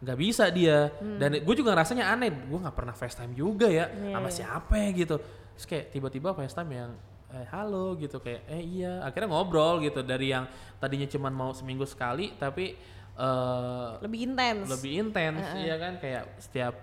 Nggak 0.00 0.18
bisa 0.18 0.46
dia. 0.48 0.94
Dan 1.02 1.42
gue 1.42 1.54
juga 1.58 1.74
rasanya 1.74 2.14
aneh. 2.14 2.30
Gue 2.30 2.62
nggak 2.62 2.76
pernah 2.76 2.94
FaceTime 2.94 3.34
juga 3.34 3.66
ya 3.66 3.90
sama 3.92 4.30
siapa 4.30 4.78
ya 4.78 4.88
gitu. 4.94 5.18
Terus 5.58 5.66
kayak 5.66 5.84
tiba-tiba 5.90 6.32
FaceTime 6.32 6.70
yang 6.72 6.90
eh 7.26 7.46
halo 7.50 7.98
gitu 7.98 8.22
kayak 8.22 8.46
eh 8.46 8.62
iya 8.62 9.02
akhirnya 9.02 9.28
ngobrol 9.28 9.82
gitu 9.82 9.98
dari 10.00 10.30
yang 10.30 10.46
tadinya 10.78 11.10
cuman 11.10 11.32
mau 11.34 11.50
seminggu 11.50 11.82
sekali 11.82 12.30
tapi 12.38 12.78
eh 13.16 13.88
Lebih 13.98 14.20
intens. 14.30 14.66
lebih 14.70 14.92
intens 15.02 15.42
iya 15.58 15.74
kan 15.74 15.98
kayak 15.98 16.38
setiap 16.38 16.74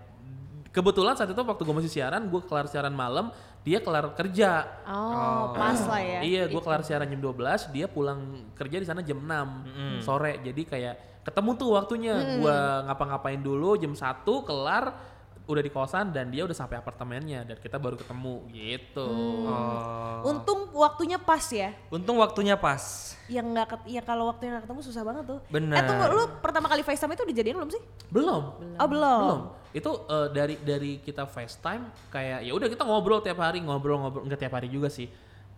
kebetulan 0.74 1.14
saat 1.16 1.32
itu 1.32 1.40
waktu 1.40 1.64
gue 1.64 1.76
masih 1.80 1.92
siaran 1.92 2.28
gue 2.28 2.42
kelar 2.44 2.68
siaran 2.68 2.92
malam 2.92 3.30
dia 3.64 3.80
kelar 3.80 4.12
kerja. 4.12 4.68
Oh, 4.84 5.56
pas 5.56 5.80
lah 5.88 6.04
ya. 6.04 6.20
iya 6.20 6.44
gue 6.52 6.60
kelar 6.60 6.84
siaran 6.84 7.08
jam 7.08 7.24
12 7.24 7.72
dia 7.72 7.88
pulang 7.88 8.52
kerja 8.60 8.76
di 8.76 8.84
sana 8.84 9.00
jam 9.00 9.16
6 9.24 10.04
sore. 10.04 10.44
Jadi 10.44 10.68
kayak 10.68 11.24
ketemu 11.24 11.56
tuh 11.56 11.70
waktunya 11.72 12.44
gue 12.44 12.58
ngapa-ngapain 12.92 13.40
dulu 13.40 13.80
jam 13.80 13.96
1 13.96 14.28
kelar 14.44 15.13
udah 15.44 15.60
di 15.60 15.68
kosan 15.68 16.10
dan 16.10 16.28
dia 16.28 16.42
udah 16.42 16.54
sampai 16.54 16.76
apartemennya 16.76 17.44
dan 17.44 17.58
kita 17.58 17.76
baru 17.76 17.96
ketemu 17.96 18.48
gitu 18.50 19.08
Oh. 19.44 20.24
Untung 20.26 20.72
waktunya 20.72 21.20
pas 21.20 21.44
ya. 21.46 21.76
Untung 21.90 22.16
waktunya 22.16 22.56
pas. 22.56 23.12
Yang 23.28 23.46
nggak 23.52 23.68
ket- 23.68 23.88
ya 23.90 24.02
kalau 24.02 24.28
waktunya 24.28 24.56
nggak 24.56 24.66
ketemu 24.66 24.82
susah 24.82 25.04
banget 25.04 25.24
tuh. 25.28 25.40
Bener. 25.48 25.76
Eh 25.76 25.84
tunggu, 25.84 26.06
lu 26.10 26.24
pertama 26.40 26.68
kali 26.68 26.80
FaceTime 26.80 27.14
itu 27.14 27.24
dijadiin 27.26 27.56
belum 27.56 27.70
sih? 27.70 27.82
belum 28.08 28.44
Oh 28.78 28.88
belum. 28.88 29.20
belum 29.22 29.42
itu 29.74 29.90
eh, 30.06 30.28
dari 30.30 30.56
dari 30.60 30.92
kita 31.00 31.26
FaceTime 31.26 31.84
kayak 32.08 32.46
ya 32.46 32.54
udah 32.54 32.70
kita 32.70 32.86
ngobrol 32.86 33.20
tiap 33.20 33.42
hari 33.42 33.58
ngobrol-ngobrol 33.60 34.22
enggak 34.22 34.38
tiap 34.40 34.54
hari 34.54 34.70
juga 34.70 34.86
sih 34.86 35.10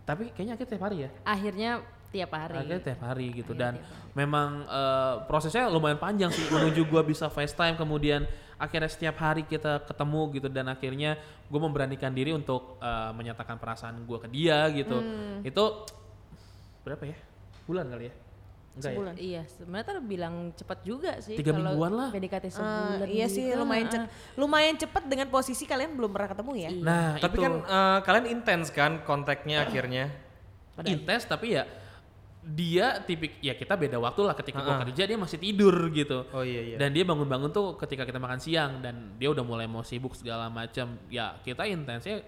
tapi 0.02 0.32
kayaknya 0.32 0.56
akhirnya 0.56 0.72
tiap 0.72 0.82
hari 0.82 0.96
ya 0.98 1.10
Akhirnya 1.22 1.70
tiap 2.08 2.30
hari. 2.32 2.54
akhirnya 2.56 2.80
tiap 2.82 3.00
hari 3.02 3.26
gitu 3.34 3.52
dan 3.52 3.76
memang 4.12 4.64
eh, 4.64 5.14
prosesnya 5.26 5.66
lumayan 5.66 5.98
panjang 5.98 6.30
sih 6.30 6.46
menuju 6.48 6.86
gua 6.86 7.02
bisa 7.02 7.26
FaceTime 7.26 7.74
kemudian 7.74 8.24
akhirnya 8.56 8.88
setiap 8.88 9.16
hari 9.18 9.44
kita 9.44 9.84
ketemu 9.84 10.20
gitu 10.32 10.48
dan 10.48 10.64
akhirnya 10.66 11.20
gue 11.46 11.60
memberanikan 11.60 12.08
diri 12.10 12.32
untuk 12.32 12.80
eh, 12.80 13.10
menyatakan 13.12 13.60
perasaan 13.60 14.00
gua 14.04 14.16
ke 14.18 14.28
dia 14.28 14.64
gitu 14.72 14.96
itu 15.42 15.64
berapa 16.80 17.02
ya 17.04 17.18
bulan 17.66 17.90
kali 17.90 18.08
ya 18.08 18.14
enggak 18.76 18.92
ya 18.92 19.00
Iya, 19.16 19.42
sebenarnya 19.48 19.84
tuh 19.88 20.04
bilang 20.04 20.34
cepat 20.52 20.78
juga 20.84 21.16
sih. 21.24 21.32
Tiga 21.32 21.56
mingguan 21.56 21.96
lah. 21.96 22.08
PDKT 22.12 22.44
Eh, 22.44 22.52
sebulan. 22.52 23.08
iya 23.08 23.24
sih 23.26 23.48
gitu. 23.48 23.56
lumayan 23.56 23.88
cepet. 23.88 24.08
Lumayan 24.36 24.76
cepet 24.76 25.02
dengan 25.08 25.26
posisi 25.32 25.64
kalian 25.64 25.96
belum 25.96 26.12
pernah 26.12 26.28
ketemu 26.28 26.52
ya. 26.60 26.70
nah 26.84 27.16
Tapi 27.16 27.24
itu 27.24 27.40
kan 27.40 27.52
eh, 27.64 27.98
kalian 28.04 28.26
intens 28.28 28.68
kan 28.68 29.00
kontaknya 29.02 29.64
akhirnya. 29.64 30.12
intens 30.84 31.24
tapi 31.24 31.56
ya 31.56 31.64
dia 32.46 33.02
tipik 33.02 33.42
ya 33.42 33.58
kita 33.58 33.74
beda 33.74 33.98
waktu 33.98 34.22
lah 34.22 34.38
ketika 34.38 34.62
gua 34.62 34.78
kerja 34.86 35.02
dia 35.02 35.18
masih 35.18 35.42
tidur 35.42 35.74
gitu. 35.90 36.22
Oh 36.30 36.46
iya 36.46 36.62
iya. 36.62 36.76
dan 36.78 36.94
dia 36.94 37.02
bangun-bangun 37.02 37.50
tuh 37.50 37.74
ketika 37.74 38.06
kita 38.06 38.22
makan 38.22 38.38
siang 38.38 38.78
dan 38.78 39.18
dia 39.18 39.34
udah 39.34 39.42
mulai 39.42 39.66
mau 39.66 39.82
sibuk 39.82 40.14
segala 40.14 40.46
macam 40.46 40.94
ya 41.10 41.34
kita 41.42 41.66
intensnya 41.66 42.22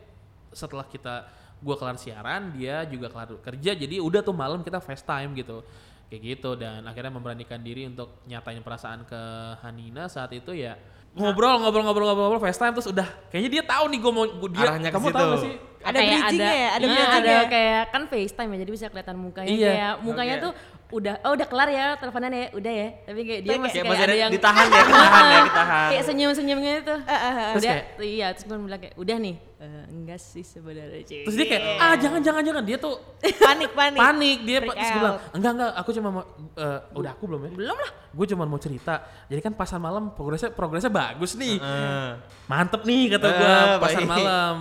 setelah 0.51 0.83
kita 0.91 1.31
gua 1.63 1.79
kelar 1.79 1.95
siaran 2.03 2.51
dia 2.51 2.83
juga 2.91 3.15
kelar 3.15 3.39
kerja 3.39 3.79
jadi 3.79 4.03
udah 4.03 4.27
tuh 4.27 4.35
malam 4.35 4.67
kita 4.67 4.83
FaceTime 4.83 5.39
gitu. 5.39 5.63
Kayak 6.09 6.23
gitu 6.25 6.51
dan 6.57 6.83
akhirnya 6.89 7.13
memberanikan 7.15 7.61
diri 7.63 7.87
untuk 7.87 8.25
nyatain 8.27 8.65
perasaan 8.65 9.07
ke 9.07 9.21
Hanina. 9.63 10.11
Saat 10.11 10.35
itu 10.35 10.51
ya 10.51 10.75
ngobrol 11.11 11.55
ngobrol 11.59 11.83
ngobrol 11.83 12.05
ngobrol 12.07 12.27
ngobrol 12.29 12.43
FaceTime 12.43 12.73
terus 12.73 12.89
udah 12.89 13.09
kayaknya 13.29 13.51
dia 13.51 13.63
tahu 13.65 13.85
nih 13.89 13.99
gue 13.99 14.13
mau 14.13 14.25
gua- 14.29 14.51
dia 14.51 14.67
Arahnya 14.67 14.91
kamu 14.91 15.07
tahu 15.09 15.29
gak 15.29 15.41
sih 15.41 15.55
Ada 15.79 15.95
Kayak 15.95 16.11
bridgingnya 16.11 16.43
ya, 16.51 16.69
ada 16.69 16.85
iya, 16.85 16.91
bridgingnya. 16.91 17.19
ada 17.39 17.49
kayak 17.49 17.83
kan 17.89 18.03
FaceTime 18.05 18.51
ya 18.51 18.59
jadi 18.59 18.71
bisa 18.73 18.87
kelihatan 18.89 19.17
mukanya 19.17 19.49
Iya. 19.49 19.69
kayak 19.69 19.93
mukanya 20.01 20.35
Oke. 20.35 20.43
tuh 20.43 20.53
udah 20.89 21.21
oh 21.21 21.37
udah 21.37 21.45
kelar 21.45 21.69
ya 21.69 21.87
teleponan 21.95 22.33
ya 22.33 22.49
udah 22.51 22.73
ya. 22.73 22.89
Tapi 23.03 23.21
kayak 23.23 23.41
dia 23.43 23.51
masih 23.53 23.61
Kayak 23.61 23.73
kayak, 23.75 23.85
masih 23.85 24.01
ada 24.01 24.09
ada 24.09 24.17
yang 24.17 24.31
ditahan 24.31 24.65
ya, 24.67 24.81
ketahan 24.89 25.25
ya, 25.27 25.41
ketahan. 25.45 25.89
kayak 25.89 26.05
senyum 26.05 26.33
senyumnya 26.33 26.73
itu 26.79 26.95
Terus 26.97 27.61
udah 27.61 27.75
kayak- 27.75 27.87
iya 28.09 28.27
terus 28.33 28.45
gue 28.45 28.57
bilang 28.59 28.81
kayak 28.81 28.95
udah 28.97 29.17
nih. 29.19 29.37
"Eh, 29.59 29.85
enggak 29.91 30.17
sih 30.19 30.41
sebenarnya 30.41 31.03
Ci." 31.03 31.17
terus 31.23 31.35
dia 31.35 31.47
kayak 31.47 31.63
ah 31.77 31.95
jangan 31.95 32.21
jangan 32.23 32.43
jangan 32.43 32.63
dia 32.63 32.79
tuh 32.79 32.95
panik 33.43 33.71
panik. 33.71 33.99
panik 33.99 34.39
dia 34.43 34.59
Freak 34.59 34.73
terus 34.73 34.89
gue 34.89 35.01
bilang 35.03 35.17
enggak 35.31 35.53
enggak 35.53 35.71
aku 35.77 35.91
cuma 35.93 36.09
mau 36.09 36.23
eh, 36.55 36.79
udah 36.95 37.11
aku 37.13 37.25
belum 37.27 37.41
ya? 37.43 37.51
Belum 37.55 37.77
lah. 37.77 37.91
Gue 38.09 38.27
cuma 38.27 38.45
mau 38.45 38.57
cerita. 38.57 38.95
Jadi 39.27 39.41
kan 39.41 39.53
pasar 39.53 39.77
malam 39.79 40.11
progresnya 40.11 40.49
progresnya 40.51 40.89
bagus 40.89 41.35
nih. 41.35 41.59
Eh, 41.59 42.11
mantep 42.47 42.81
nih 42.83 43.13
kata 43.13 43.27
gue 43.29 43.45
Eh, 43.45 43.77
pasar 43.79 44.01
baik. 44.01 44.09
malam. 44.09 44.55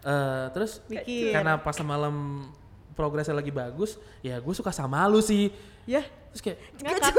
Eh, 0.00 0.44
terus 0.50 0.82
karena 1.28 1.52
pasar 1.56 1.84
malam 1.84 2.14
progresnya 2.98 3.38
lagi 3.38 3.54
bagus 3.54 3.94
ya 4.26 4.42
gue 4.42 4.54
suka 4.58 4.74
sama 4.74 5.06
lu 5.06 5.22
sih. 5.22 5.54
Ya. 5.86 6.02
terus 6.34 6.42
kayak 6.42 6.58
Ngakak. 6.82 7.14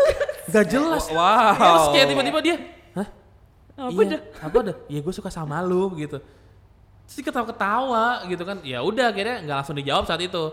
gak 0.51 0.65
jelas. 0.67 1.05
Wow. 1.15 1.55
terus 1.55 1.87
kayak 1.95 2.07
tiba-tiba 2.11 2.39
dia 2.43 2.55
hah? 2.99 3.07
Apa 3.79 4.01
iya, 4.03 4.19
apa 4.43 4.57
dah 4.59 4.77
ya 4.91 4.99
gue 4.99 5.13
suka 5.15 5.31
sama 5.31 5.63
lu 5.63 5.95
gitu. 5.95 6.19
Terus 7.07 7.15
dia 7.15 7.25
ketawa-ketawa 7.31 8.27
gitu 8.27 8.43
kan. 8.43 8.59
Ya 8.67 8.83
udah 8.83 9.15
akhirnya 9.15 9.39
nggak 9.47 9.57
langsung 9.63 9.79
dijawab 9.79 10.03
saat 10.03 10.19
itu. 10.19 10.51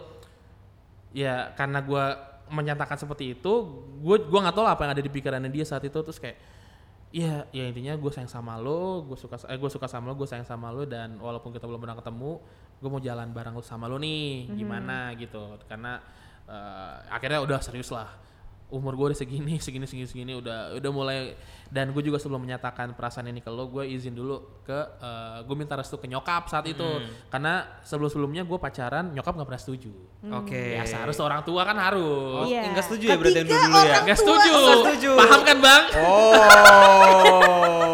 Ya 1.10 1.50
karena 1.58 1.82
gue 1.82 2.04
menyatakan 2.46 2.94
seperti 2.94 3.34
itu 3.34 3.52
gue 3.98 4.16
gua 4.30 4.46
nggak 4.46 4.54
tahu 4.54 4.62
lah 4.62 4.78
apa 4.78 4.86
yang 4.86 4.92
ada 4.94 5.02
di 5.02 5.10
pikirannya 5.10 5.50
dia 5.50 5.66
saat 5.66 5.82
itu. 5.82 5.98
Terus 5.98 6.22
kayak 6.22 6.38
ya 7.10 7.44
ya 7.50 7.64
intinya 7.70 7.94
gue 7.98 8.10
sayang 8.12 8.30
sama 8.30 8.58
lo 8.58 9.00
gue 9.06 9.16
suka 9.18 9.40
eh 9.46 9.56
gue 9.56 9.70
suka 9.70 9.86
sama 9.86 10.10
lo 10.10 10.14
gue 10.18 10.28
sayang 10.28 10.44
sama 10.44 10.68
lo 10.68 10.84
dan 10.84 11.16
walaupun 11.16 11.54
kita 11.54 11.64
belum 11.64 11.80
pernah 11.80 11.96
ketemu 11.96 12.42
gue 12.76 12.88
mau 12.92 13.00
jalan 13.00 13.32
bareng 13.32 13.56
lo 13.56 13.64
sama 13.64 13.88
lo 13.88 13.96
nih 13.96 14.52
gimana? 14.52 15.12
Gitu. 15.16 15.60
Karena 15.66 15.98
eh, 16.48 16.96
akhirnya 17.10 17.40
udah 17.42 17.58
serius 17.60 17.90
lah 17.90 18.08
umur 18.68 18.94
gue 18.94 19.06
udah 19.06 19.16
segini 19.16 19.56
segini 19.62 19.84
segini 19.84 20.04
segini 20.04 20.32
udah 20.34 20.74
udah 20.74 20.90
mulai 20.90 21.32
dan 21.66 21.88
gue 21.88 22.00
juga 22.00 22.16
sebelum 22.16 22.40
menyatakan 22.40 22.92
perasaan 22.92 23.26
ini 23.26 23.38
ke 23.38 23.46
lo 23.46 23.66
gue 23.66 23.84
izin 23.84 24.10
dulu 24.10 24.60
ke 24.60 24.74
gue 25.42 25.54
minta 25.54 25.72
restu 25.72 25.94
ke 25.94 26.04
nyokap 26.04 26.46
saat 26.46 26.64
itu 26.64 26.84
karena 27.26 27.64
sebelum 27.80 28.06
sebelumnya 28.06 28.42
gue 28.42 28.56
pacaran 28.56 29.10
nyokap 29.10 29.32
nggak 29.32 29.46
pernah 29.46 29.60
setuju 29.60 29.90
Oke. 30.32 30.74
biasa 30.74 30.94
harus 31.00 31.16
orang 31.18 31.40
tua 31.42 31.62
kan 31.62 31.76
harus 31.76 32.34
Oh, 32.36 32.42
Iya. 32.44 32.66
enggak 32.66 32.84
setuju 32.84 33.04
ya 33.04 33.14
berarti 33.16 33.36
yang 33.36 33.46
dulu 33.46 33.56
ya? 33.56 33.62
orang 33.62 34.02
Nggak 34.02 34.16
tua- 34.16 34.22
setuju. 34.22 34.50
Nggak 34.52 34.76
setuju. 34.76 35.10
Paham 35.16 35.40
kan 35.42 35.56
bang? 35.58 35.82
Oh. 35.96 36.32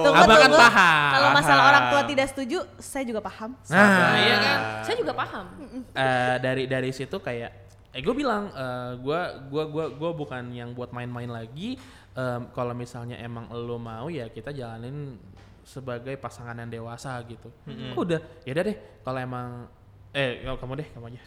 Tunggu, 0.02 0.18
Abang 0.18 0.38
kan 0.40 0.50
paham. 0.52 1.10
Kalau 1.12 1.28
masalah 1.32 1.56
Paham. 1.56 1.70
orang 1.70 1.82
tua 1.88 2.02
tidak 2.04 2.26
setuju, 2.28 2.58
saya 2.76 3.04
juga 3.04 3.20
paham. 3.20 3.50
Nah, 3.68 4.16
iya 4.18 4.36
kan? 4.36 4.58
saya 4.82 4.94
juga 4.96 5.12
paham 5.14 5.44
Eh, 5.92 6.34
dari 6.38 6.62
dari 6.66 6.90
situ 6.90 7.16
kayak, 7.16 7.50
eh 7.92 8.00
gue 8.00 8.14
bilang, 8.16 8.48
eh, 8.48 8.92
gue 8.96 9.20
gua 9.52 9.64
gua 9.68 9.86
gua 9.92 10.10
bukan 10.12 10.48
yang 10.50 10.72
buat 10.72 10.90
main-main 10.90 11.28
lagi. 11.28 11.76
Em, 12.12 12.42
Kalau 12.50 12.72
misalnya 12.72 13.16
emang 13.16 13.48
lo 13.48 13.76
mau 13.76 14.08
ya 14.08 14.28
kita 14.28 14.48
jalanin 14.50 15.16
sebagai 15.62 16.16
pasangan 16.16 16.56
yang 16.56 16.68
dewasa 16.68 17.20
gitu. 17.24 17.52
Oh, 17.94 18.02
udah, 18.02 18.18
ya 18.42 18.50
udah 18.52 18.64
deh. 18.66 18.76
Kalau 19.00 19.18
emang, 19.20 19.68
eh 20.10 20.42
kamu 20.42 20.72
deh, 20.80 20.88
kamu 20.90 21.04
aja. 21.12 21.20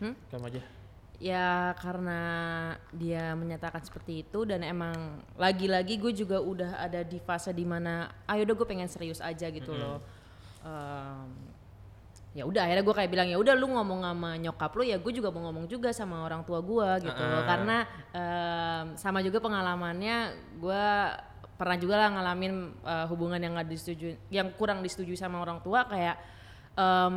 Hmm? 0.00 0.14
Kamu 0.28 0.46
aja. 0.48 0.62
ya 1.20 1.76
karena 1.76 2.20
dia 2.96 3.36
menyatakan 3.36 3.84
seperti 3.84 4.24
itu 4.24 4.48
dan 4.48 4.64
emang 4.64 5.20
lagi-lagi 5.36 6.00
gue 6.00 6.16
juga 6.16 6.40
udah 6.40 6.80
ada 6.80 7.04
di 7.04 7.20
fase 7.20 7.52
di 7.52 7.68
mana 7.68 8.08
ayo 8.24 8.48
udah 8.48 8.56
gue 8.56 8.64
pengen 8.64 8.88
serius 8.88 9.20
aja 9.20 9.52
gitu 9.52 9.76
loh 9.76 10.00
Em, 10.60 11.28
ya 12.30 12.46
udah 12.46 12.62
akhirnya 12.62 12.84
gue 12.84 12.94
kayak 12.94 13.10
bilang 13.10 13.26
ya 13.26 13.36
udah 13.36 13.54
lu 13.54 13.66
ngomong 13.70 14.00
sama 14.00 14.30
nyokap 14.36 14.70
lu 14.72 14.82
ya 14.82 14.96
gue 14.96 15.10
juga 15.10 15.28
mau 15.28 15.42
ngomong 15.44 15.66
juga 15.66 15.90
sama 15.90 16.22
orang 16.22 16.46
tua 16.46 16.62
gue 16.62 16.88
gitu 17.04 17.24
Ah. 17.26 17.42
karena 17.42 17.76
em, 18.10 18.84
sama 18.94 19.18
juga 19.18 19.42
pengalamannya 19.42 20.16
gue 20.56 20.84
pernah 21.58 21.76
juga 21.76 21.98
lah 21.98 22.08
ngalamin 22.14 22.52
eh, 22.80 23.06
hubungan 23.06 23.36
yang 23.36 23.52
nggak 23.52 23.68
disetujui 23.68 24.14
yang 24.30 24.54
kurang 24.54 24.78
disetujui 24.78 25.14
sama 25.14 25.42
orang 25.42 25.58
tua 25.58 25.82
kayak 25.84 26.16
em 26.72 27.14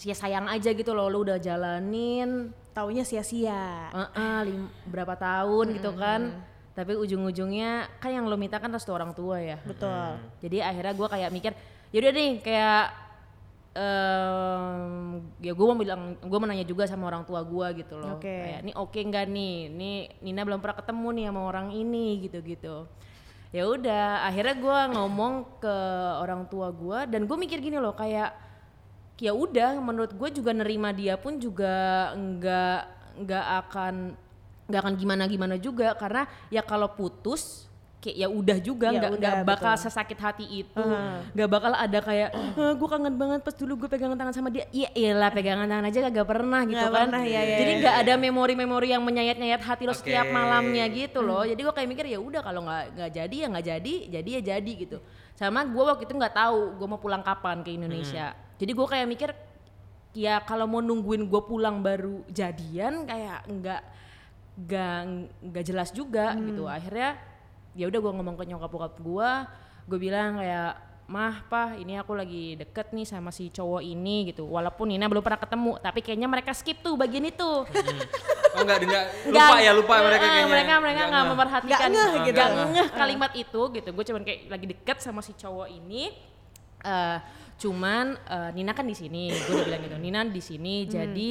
ya 0.00 0.16
sayang 0.16 0.48
aja 0.48 0.72
gitu 0.72 0.90
loh 0.90 1.06
lu 1.06 1.22
udah 1.22 1.36
jalanin 1.36 2.50
Taunya 2.74 3.06
sia-sia. 3.06 3.86
Heeh, 3.94 4.38
lim- 4.50 4.72
berapa 4.90 5.14
tahun 5.14 5.78
gitu 5.78 5.94
kan 5.94 6.42
tapi 6.74 6.98
ujung-ujungnya 6.98 7.86
kan 8.02 8.10
yang 8.10 8.26
lo 8.26 8.34
minta 8.34 8.58
kan 8.58 8.66
restu 8.66 8.90
orang 8.90 9.14
tua 9.14 9.38
ya 9.38 9.62
Betul. 9.62 10.18
jadi 10.42 10.74
akhirnya 10.74 10.90
gue 10.90 11.06
kayak 11.06 11.30
mikir 11.30 11.52
yaudah 11.94 12.10
deh 12.10 12.42
kayak 12.42 12.84
em 13.74 15.18
ya 15.42 15.50
gue 15.50 15.66
mau 15.66 15.74
bilang 15.74 16.14
gue 16.22 16.38
mau 16.38 16.46
nanya 16.46 16.62
juga 16.62 16.86
sama 16.86 17.10
orang 17.10 17.26
tua 17.26 17.42
gue 17.42 17.82
gitu 17.82 17.98
loh. 17.98 18.22
Oke. 18.22 18.30
kayak 18.30 18.60
ini 18.62 18.72
oke 18.72 18.98
nggak 18.98 19.26
nih? 19.26 19.54
Ini 19.70 19.92
Nina 20.22 20.46
belum 20.46 20.62
pernah 20.62 20.78
ketemu 20.78 21.08
nih 21.10 21.24
sama 21.28 21.40
orang 21.42 21.68
ini 21.74 22.06
gitu 22.22 22.38
gitu 22.40 22.86
ya 23.54 23.70
udah 23.70 24.26
akhirnya 24.26 24.58
gue 24.58 24.78
ngomong 24.98 25.62
ke 25.62 25.76
orang 26.18 26.42
tua 26.50 26.74
gue 26.74 27.06
dan 27.06 27.22
gue 27.22 27.36
mikir 27.38 27.62
gini 27.62 27.78
loh 27.78 27.94
kayak 27.94 28.34
ya 29.22 29.30
udah 29.30 29.78
menurut 29.78 30.10
gue 30.10 30.28
juga 30.34 30.50
nerima 30.50 30.90
dia 30.90 31.14
pun 31.14 31.38
juga 31.38 32.10
nggak 32.18 32.80
nggak 33.22 33.46
akan 33.62 33.94
nggak 34.66 34.80
akan 34.82 34.94
gimana 34.98 35.24
gimana 35.30 35.54
juga 35.54 35.94
karena 35.94 36.26
ya 36.50 36.66
kalau 36.66 36.90
putus 36.98 37.70
kayak 38.04 38.16
ya 38.20 38.28
udah 38.28 38.58
juga 38.60 38.92
Ya 38.92 39.00
nggak 39.00 39.12
udah, 39.16 39.20
nggak 39.32 39.48
bakal 39.48 39.72
betul. 39.72 39.84
sesakit 39.88 40.18
hati 40.20 40.44
itu. 40.60 40.84
Nggak 41.32 41.48
bakal 41.48 41.72
ada 41.72 41.98
kayak 42.04 42.30
gue 42.52 42.88
kangen 42.92 43.14
banget 43.16 43.40
pas 43.40 43.56
dulu 43.56 43.72
gue 43.80 43.88
pegangan 43.88 44.16
tangan 44.20 44.34
sama 44.36 44.52
dia. 44.52 44.68
Iya 44.68 44.92
iyalah 44.92 45.32
pegangan 45.32 45.64
tangan 45.64 45.88
aja 45.88 45.98
kagak 46.12 46.26
pernah 46.28 46.60
gitu 46.68 46.76
Nggak 46.76 46.92
kan. 46.92 47.08
pernah, 47.08 47.22
ya, 47.24 47.40
ya, 47.40 47.56
jadi 47.64 47.72
ya. 47.72 47.80
nggak 47.80 47.96
ada 48.04 48.12
memori-memori 48.20 48.88
yang 48.92 49.00
menyayat-nyayat 49.00 49.62
hati 49.64 49.88
lo 49.88 49.96
setiap 49.96 50.28
Oke. 50.28 50.36
malamnya 50.36 50.84
gitu 50.92 51.24
loh. 51.24 51.48
Jadi 51.48 51.60
gue 51.64 51.72
kayak 51.72 51.88
mikir 51.88 52.04
ya 52.12 52.20
udah 52.20 52.40
kalau 52.44 52.60
nggak 52.68 52.84
nggak 52.92 53.10
jadi 53.16 53.36
ya 53.40 53.46
nggak 53.48 53.66
jadi 53.72 53.94
jadi 54.20 54.28
ya 54.28 54.40
jadi 54.52 54.72
gitu. 54.76 54.98
Sama 55.32 55.64
gue 55.64 55.82
waktu 55.82 56.04
itu 56.04 56.12
nggak 56.12 56.36
tahu 56.36 56.76
gue 56.76 56.86
mau 56.86 57.00
pulang 57.00 57.24
kapan 57.24 57.64
ke 57.64 57.72
Indonesia. 57.72 58.36
Jadi 58.60 58.70
gue 58.70 58.86
kayak 58.86 59.06
mikir 59.08 59.30
ya 60.12 60.44
kalau 60.44 60.68
mau 60.68 60.84
nungguin 60.84 61.24
gue 61.26 61.42
pulang 61.42 61.80
baru 61.80 62.20
jadian 62.28 63.08
kayak 63.08 63.48
nggak 63.48 63.82
nggak 64.54 64.98
nggak 65.50 65.64
jelas 65.64 65.90
juga 65.90 66.36
gitu. 66.38 66.68
Akhirnya 66.68 67.16
ya 67.74 67.90
udah 67.90 67.98
gue 68.00 68.12
ngomong 68.14 68.34
ke 68.38 68.44
nyokap 68.46 68.70
bokap 68.70 68.94
gue 68.98 69.30
gue 69.84 69.98
bilang 70.00 70.38
kayak 70.40 70.72
mah 71.04 71.44
pah 71.52 71.76
ini 71.76 72.00
aku 72.00 72.16
lagi 72.16 72.56
deket 72.56 72.96
nih 72.96 73.04
sama 73.04 73.28
si 73.28 73.52
cowok 73.52 73.84
ini 73.84 74.32
gitu. 74.32 74.48
Walaupun 74.48 74.88
Nina 74.88 75.04
belum 75.04 75.20
pernah 75.20 75.36
ketemu 75.36 75.76
tapi 75.76 76.00
kayaknya 76.00 76.24
mereka 76.32 76.56
skip 76.56 76.80
tuh 76.80 76.96
bagian 76.96 77.28
itu. 77.28 77.44
Oh 78.56 78.60
enggak, 78.64 78.80
enggak 78.80 79.04
lupa 79.28 79.36
Nggak- 79.36 79.60
ya 79.60 79.72
lupa 79.76 79.94
mereka 80.00 80.24
kayaknya. 80.24 80.48
mereka 80.48 80.72
mereka 80.80 81.02
nggak 81.12 81.24
memperhatikan 81.28 81.68
Nggak 81.68 81.90
ngeh 81.92 82.12
gitu. 82.24 82.40
nggak 82.40 82.68
ngeh 82.72 82.88
kalimat 82.96 83.32
itu 83.36 83.60
gitu. 83.76 83.88
Gue 83.92 84.04
cuman 84.08 84.22
kayak 84.24 84.40
lagi 84.48 84.66
deket 84.72 84.96
sama 85.04 85.20
si 85.20 85.36
cowok 85.36 85.68
ini 85.68 86.02
eh 86.80 87.18
cuman 87.60 88.04
eh, 88.24 88.50
Nina 88.56 88.72
kan 88.72 88.88
di 88.88 88.96
sini. 88.96 89.28
Gue 89.28 89.60
udah 89.60 89.66
bilang 89.68 89.82
gitu 89.84 89.96
Nina 90.00 90.20
di 90.24 90.40
sini 90.40 90.88
jadi 90.88 91.28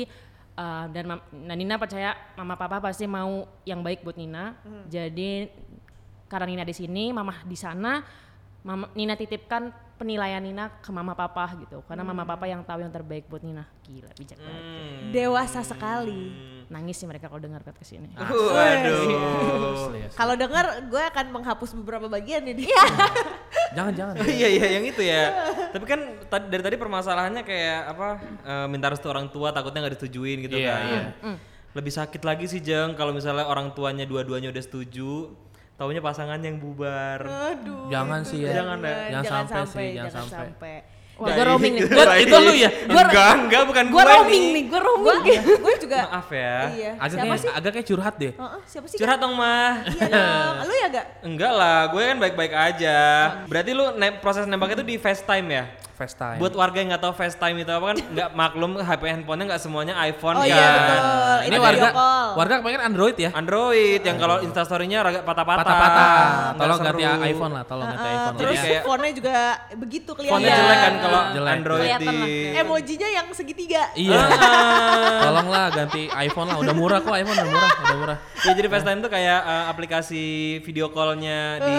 eh, 0.54 0.86
dan 0.94 1.18
nah, 1.18 1.56
Nina 1.58 1.82
percaya 1.82 2.14
mama 2.38 2.54
papa 2.54 2.78
pasti 2.78 3.10
mau 3.10 3.50
yang 3.66 3.82
baik 3.82 4.06
buat 4.06 4.22
Nina. 4.22 4.54
Jadi 4.86 5.50
karena 6.34 6.50
Nina 6.50 6.64
di 6.64 6.74
sini 6.74 7.14
mama 7.14 7.38
di 7.42 7.54
sana 7.54 8.02
mama 8.60 8.90
Nina 8.92 9.14
titipkan 9.14 9.70
penilaian 9.94 10.40
Nina 10.40 10.74
ke 10.74 10.90
mama 10.90 11.14
papa 11.14 11.54
gitu 11.56 11.86
karena 11.86 12.02
mama 12.02 12.24
papa 12.24 12.44
yang 12.44 12.60
tahu 12.60 12.80
yang 12.80 12.90
terbaik 12.90 13.28
buat 13.28 13.40
Nina 13.40 13.70
gila 13.84 14.10
bijak 14.14 14.36
banget 14.36 14.64
Hmm. 14.64 15.12
Dewasa 15.12 15.62
sekali. 15.62 16.34
nangis 16.66 16.96
sih 16.96 17.06
mereka 17.06 17.28
kalau 17.28 17.38
dengar 17.40 17.62
podcast 17.62 17.94
ini 17.94 18.10
Waduh. 18.18 19.94
Kalau 20.12 20.34
dengar, 20.34 20.66
gue 20.84 21.04
akan 21.04 21.26
menghapus 21.30 21.76
beberapa 21.76 22.08
bagian 22.08 22.42
ini. 22.44 22.66
Jangan 23.78 23.94
jangan. 23.94 24.14
Oh, 24.16 24.26
iya 24.28 24.48
iya 24.48 24.68
yang 24.72 24.86
itu 24.86 25.02
ya. 25.02 25.34
Tapi 25.70 25.82
kan 25.84 26.00
tadi 26.28 26.46
dari 26.48 26.64
tadi 26.64 26.76
permasalahannya 26.76 27.42
kayak 27.42 27.80
apa? 27.90 28.08
eh, 28.44 28.68
minta 28.68 28.88
restu 28.88 29.06
orang 29.06 29.28
tua 29.28 29.50
takutnya 29.50 29.82
nggak 29.82 29.98
disetujuin 29.98 30.38
gitu 30.42 30.56
Iya, 30.56 30.72
kan. 30.72 30.82
iya. 30.86 31.02
Lebih 31.74 31.90
sakit 31.92 32.22
lagi 32.22 32.46
sih 32.46 32.58
Jeng 32.60 32.94
kalau 32.94 33.12
misalnya 33.12 33.44
orang 33.44 33.74
tuanya 33.74 34.06
dua-duanya 34.06 34.50
udah 34.50 34.62
setuju, 34.62 35.34
taunya 35.74 36.00
pasangan 36.00 36.38
yang 36.38 36.58
bubar. 36.58 37.20
Aduh. 37.22 37.90
Jangan 37.90 38.22
sih 38.22 38.42
ya. 38.42 38.62
Jangan 38.62 38.78
ya. 38.80 38.96
Jangan 39.20 39.46
sampai 39.46 39.62
sih, 39.66 39.88
jangan 39.90 39.96
jangan 39.96 40.14
sampai. 40.14 40.48
sampai. 40.50 40.76
Wah, 41.14 41.30
gue 41.30 41.46
roaming 41.46 41.74
nih. 41.76 41.84
Gua- 41.86 42.18
itu 42.18 42.36
lu 42.36 42.54
ya? 42.56 42.70
Enggak, 42.84 43.34
enggak 43.40 43.64
bukan 43.70 43.84
Gue 43.86 43.96
gue 43.96 44.04
roaming 44.08 44.44
nih, 44.50 44.64
gue 44.66 44.80
roaming. 44.82 45.40
Gue 45.62 45.74
juga. 45.78 46.00
Maaf 46.10 46.30
ya. 46.32 46.58
Iya. 46.68 46.92
Agak 46.98 47.10
Siapa 47.12 47.24
kayak, 47.24 47.38
sih? 47.38 47.50
agak 47.54 47.72
kayak 47.72 47.88
curhat 47.88 48.16
deh. 48.18 48.34
Heeh, 48.34 48.62
siapa 48.66 48.86
sih? 48.90 48.98
Curhat 48.98 49.18
dong 49.22 49.34
mah. 49.34 49.72
Iya 49.86 50.06
dong. 50.10 50.54
Lu 50.68 50.74
ya 50.74 50.88
gak? 50.90 51.06
Enggak 51.22 51.52
lah, 51.54 51.80
gue 51.88 52.02
kan 52.04 52.18
baik-baik 52.18 52.54
aja. 52.54 52.98
Berarti 53.46 53.72
lu 53.72 53.86
ne- 53.94 54.18
proses 54.18 54.46
nembak 54.46 54.74
itu 54.74 54.84
di 54.84 54.96
FaceTime 54.98 55.48
ya? 55.48 55.64
FaceTime. 55.94 56.38
Buat 56.38 56.54
warga 56.54 56.76
yang 56.76 56.90
nggak 56.90 57.02
tahu 57.02 57.14
FaceTime 57.14 57.58
itu 57.58 57.70
apa 57.70 57.86
kan 57.86 57.98
nggak 58.14 58.30
maklum 58.32 58.72
HP 58.76 59.02
handphonenya 59.06 59.46
nggak 59.48 59.62
semuanya 59.62 59.94
iPhone 60.02 60.36
Oh 60.36 60.42
kan. 60.42 60.50
iya 60.50 60.68
betul. 60.68 61.00
ini 61.40 61.50
Itu 61.50 61.62
warga 61.62 61.88
call. 61.90 62.28
warga 62.34 62.54
kebanyakan 62.60 62.86
Android 62.86 63.16
ya. 63.16 63.30
Android 63.32 64.02
yang 64.02 64.18
kalau 64.18 64.38
instastorynya 64.40 64.98
agak 65.02 65.24
patah-patah. 65.24 65.62
Patah-patah. 65.62 66.10
Tolong 66.56 66.80
ganti 66.80 67.04
seru. 67.06 67.24
iPhone 67.24 67.52
lah, 67.52 67.64
tolong 67.64 67.88
ganti 67.88 68.02
Ah, 68.04 68.14
iPhone. 68.16 68.36
terus 68.36 68.52
lah 68.52 68.58
ya. 68.58 68.68
kayak- 68.68 68.84
fontnya 68.84 69.12
juga 69.14 69.36
begitu 69.76 70.12
kelihatan. 70.12 70.34
Fontnya 70.36 70.56
jelek 70.56 70.78
kan 70.80 70.94
kalau. 71.00 71.22
Android 71.46 71.90
di. 71.96 72.16
Emojinya 72.56 73.10
yang 73.10 73.28
segitiga. 73.30 73.84
Iya. 73.94 74.18
Ah. 74.18 75.20
Tolonglah 75.26 75.66
ganti 75.70 76.02
iPhone 76.10 76.48
lah, 76.48 76.58
udah 76.58 76.74
murah 76.74 77.00
kok 77.00 77.14
iPhone 77.14 77.36
udah 77.36 77.50
murah, 77.50 77.72
udah 77.80 77.98
murah. 77.98 78.18
Ya 78.42 78.52
jadi 78.52 78.68
FaceTime 78.68 79.00
itu 79.00 79.10
kayak 79.10 79.40
eh, 79.42 79.64
aplikasi 79.68 80.24
video 80.60 80.90
call-nya 80.90 81.40
di 81.60 81.76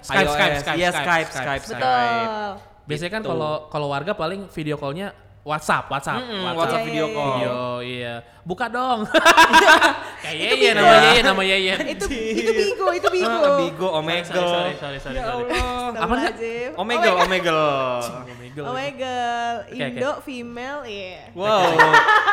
Skype, 0.00 0.22
iOS. 0.22 0.34
Skype, 0.34 0.54
Skype, 0.58 0.76
Iya, 0.76 0.90
Skype, 0.90 1.02
Skype, 1.02 1.30
Skype. 1.30 1.64
Skype, 1.64 1.78
Betul. 1.78 2.75
Biasanya 2.86 3.12
kan 3.12 3.22
Gitu. 3.22 3.30
kalau 3.30 3.52
kalau 3.66 3.88
warga 3.90 4.12
paling 4.12 4.46
video 4.48 4.74
callnya 4.74 5.10
WhatsApp, 5.42 5.86
WhatsApp, 5.86 6.18
Mm-mm, 6.18 6.58
WhatsApp 6.58 6.82
Iya, 6.82 6.86
video 6.90 7.06
iya, 7.06 7.14
call. 7.14 7.30
Video, 7.30 7.54
iya. 7.80 8.14
Buka 8.42 8.66
dong. 8.66 8.98
Kayak 10.22 10.34
Itu 10.34 10.42
Yeye, 10.42 10.58
Bigo. 10.58 10.74
nama 10.74 10.94
Yeye, 10.98 11.20
nama 11.22 11.42
Yeye. 11.42 11.74
itu 11.94 12.06
itu 12.10 12.50
Bigo, 12.50 12.86
itu 12.90 13.08
Bigo. 13.14 13.30
Ah, 13.46 13.58
Bigo, 13.62 13.88
Omegle. 13.94 14.42
Sorry, 14.42 14.74
sorry, 14.74 14.98
sorry, 14.98 15.14
Ya 15.14 15.22
sorry. 15.22 15.46
Allah. 15.46 15.46
Apa 15.46 15.62
sih? 15.62 15.70
Astagfirullahaladzim. 15.94 16.70
Omegle, 16.74 17.14
Omegle. 17.16 17.66
Omegle. 18.26 18.64
Oh 18.66 18.72
my 18.72 18.90
god, 18.90 19.56
Oke, 19.62 19.76
oke. 19.76 19.84
Indo 19.86 20.10
female, 20.24 20.80
iya. 20.88 21.28
Wow, 21.30 21.76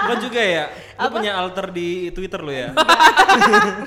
lo 0.08 0.14
juga 0.18 0.40
ya? 0.40 0.66
Apa? 0.96 1.12
punya 1.12 1.32
alter 1.36 1.68
di 1.70 2.10
Twitter 2.10 2.40
lo 2.40 2.48
ya? 2.50 2.72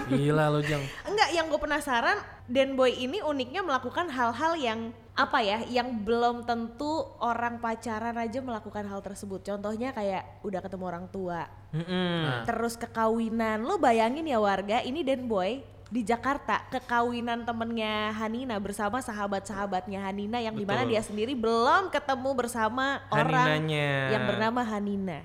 Gila 0.06 0.44
lo 0.50 0.60
Jang. 0.60 0.84
Enggak, 1.02 1.28
yang 1.32 1.48
gue 1.48 1.56
penasaran, 1.56 2.18
Dan 2.44 2.76
Boy 2.76 2.94
ini 2.94 3.18
uniknya 3.20 3.64
melakukan 3.64 4.06
hal-hal 4.06 4.52
yang 4.54 4.80
apa 5.16 5.40
ya, 5.40 5.64
yang 5.72 6.04
belum 6.04 6.44
tentu 6.44 7.08
orang 7.24 7.56
pacaran 7.56 8.12
aja 8.20 8.36
melakukan 8.44 8.84
hal 8.84 9.00
tersebut. 9.00 9.40
Contohnya 9.40 9.96
kayak 9.96 10.44
udah 10.44 10.60
ketemu 10.60 10.84
orang 10.84 11.08
tua, 11.08 11.48
Mm-mm. 11.72 12.44
terus 12.44 12.76
kekawinan. 12.76 13.64
Lo 13.64 13.80
bayangin 13.80 14.28
ya 14.28 14.36
warga, 14.36 14.84
ini 14.84 15.00
Dan 15.00 15.24
Boy 15.24 15.64
di 15.88 16.04
Jakarta 16.04 16.66
kekawinan 16.68 17.46
temennya 17.46 18.12
Hanina 18.12 18.58
bersama 18.60 18.98
sahabat-sahabatnya 19.00 20.02
Hanina 20.04 20.42
yang 20.42 20.52
di 20.52 20.66
mana 20.66 20.82
Betul. 20.82 20.92
dia 20.92 21.02
sendiri 21.06 21.32
belum 21.38 21.88
ketemu 21.94 22.30
bersama 22.36 23.00
orang 23.08 23.56
Haninanya. 23.56 23.90
yang 24.12 24.22
bernama 24.28 24.60
Hanina. 24.66 25.20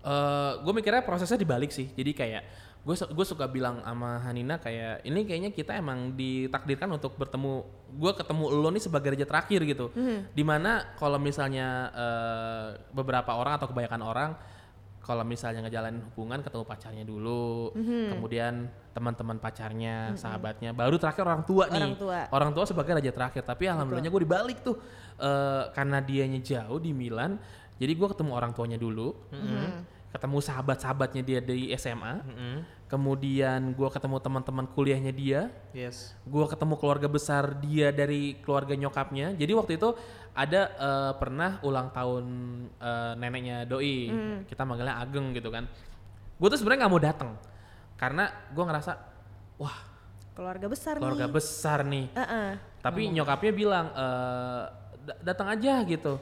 eh 0.00 0.52
gue 0.60 0.72
mikirnya 0.76 1.04
prosesnya 1.04 1.40
dibalik 1.40 1.72
sih. 1.72 1.88
Jadi 1.92 2.12
kayak 2.12 2.42
gue 2.80 2.96
gue 2.96 3.26
suka 3.28 3.44
bilang 3.44 3.84
sama 3.84 4.24
Hanina 4.24 4.56
kayak 4.56 5.04
ini 5.04 5.28
kayaknya 5.28 5.50
kita 5.52 5.76
emang 5.76 6.16
ditakdirkan 6.16 6.88
untuk 6.96 7.12
bertemu 7.20 7.60
gue 7.92 8.12
ketemu 8.16 8.44
lo 8.56 8.68
nih 8.72 8.82
sebagai 8.82 9.12
raja 9.12 9.26
terakhir 9.28 9.60
gitu. 9.68 9.92
Di 10.32 10.44
mana 10.46 10.96
kalau 10.96 11.20
misalnya 11.20 11.92
eh, 11.92 12.66
beberapa 12.96 13.36
orang 13.36 13.60
atau 13.60 13.68
kebanyakan 13.68 14.02
orang 14.02 14.32
kalau 15.00 15.24
misalnya 15.24 15.64
ngejalanin 15.64 16.04
hubungan 16.12 16.44
ketemu 16.44 16.64
pacarnya 16.68 17.04
dulu, 17.08 17.72
kemudian 18.14 18.68
teman-teman 18.92 19.40
pacarnya, 19.40 20.12
sahabatnya, 20.14 20.76
baru 20.76 21.00
terakhir 21.00 21.24
orang 21.24 21.42
tua 21.42 21.72
nih. 21.72 21.82
Orang 21.82 21.96
tua. 21.96 22.18
Orang 22.30 22.50
tua 22.52 22.64
sebagai 22.68 22.92
raja 23.00 23.10
terakhir. 23.10 23.42
Tapi 23.42 23.64
alhamdulillahnya 23.64 24.12
gue 24.12 24.22
dibalik 24.22 24.60
tuh 24.60 24.76
Eh, 25.20 25.64
karena 25.76 26.00
dianya 26.00 26.40
jauh 26.40 26.80
di 26.80 26.96
Milan, 26.96 27.36
jadi 27.76 27.92
gue 27.92 28.08
ketemu 28.08 28.32
orang 28.32 28.56
tuanya 28.56 28.80
dulu, 28.80 29.12
ketemu 30.10 30.38
sahabat-sahabatnya 30.38 31.22
dia 31.22 31.38
dari 31.38 31.70
SMA, 31.72 32.18
Mm-mm. 32.20 32.54
kemudian 32.86 33.70
gue 33.70 33.88
ketemu 33.88 34.18
teman-teman 34.18 34.66
kuliahnya 34.66 35.10
dia, 35.10 35.40
Yes. 35.70 36.12
gue 36.22 36.44
ketemu 36.44 36.74
keluarga 36.74 37.06
besar 37.06 37.54
dia 37.56 37.88
dari 37.90 38.34
keluarga 38.36 38.74
nyokapnya. 38.74 39.32
Jadi 39.32 39.52
waktu 39.52 39.78
itu 39.78 39.94
ada 40.32 40.62
eh, 40.68 41.12
pernah 41.14 41.62
ulang 41.62 41.90
tahun 41.90 42.24
eh, 42.74 43.12
neneknya 43.16 43.62
doi, 43.64 44.10
kita 44.44 44.62
manggilnya 44.62 44.98
Ageng 44.98 45.30
gitu 45.30 45.48
kan. 45.48 45.70
Gue 46.36 46.48
tuh 46.48 46.58
sebenarnya 46.58 46.80
nggak 46.82 46.92
mau 46.92 47.02
datang 47.02 47.30
karena 47.94 48.24
gue 48.48 48.64
ngerasa 48.64 48.92
wah 49.56 49.78
Keluarga 50.30 50.66
besar 50.66 50.96
keluarga 50.96 51.26
nih. 51.26 51.32
besar 51.32 51.78
nih. 51.84 52.06
Heeh. 52.10 52.48
Tapi 52.80 53.00
nyokapnya 53.12 53.52
bilang 53.52 53.86
eh, 53.92 54.62
"Da- 55.00 55.20
datang 55.22 55.48
aja 55.48 55.84
gitu. 55.84 56.16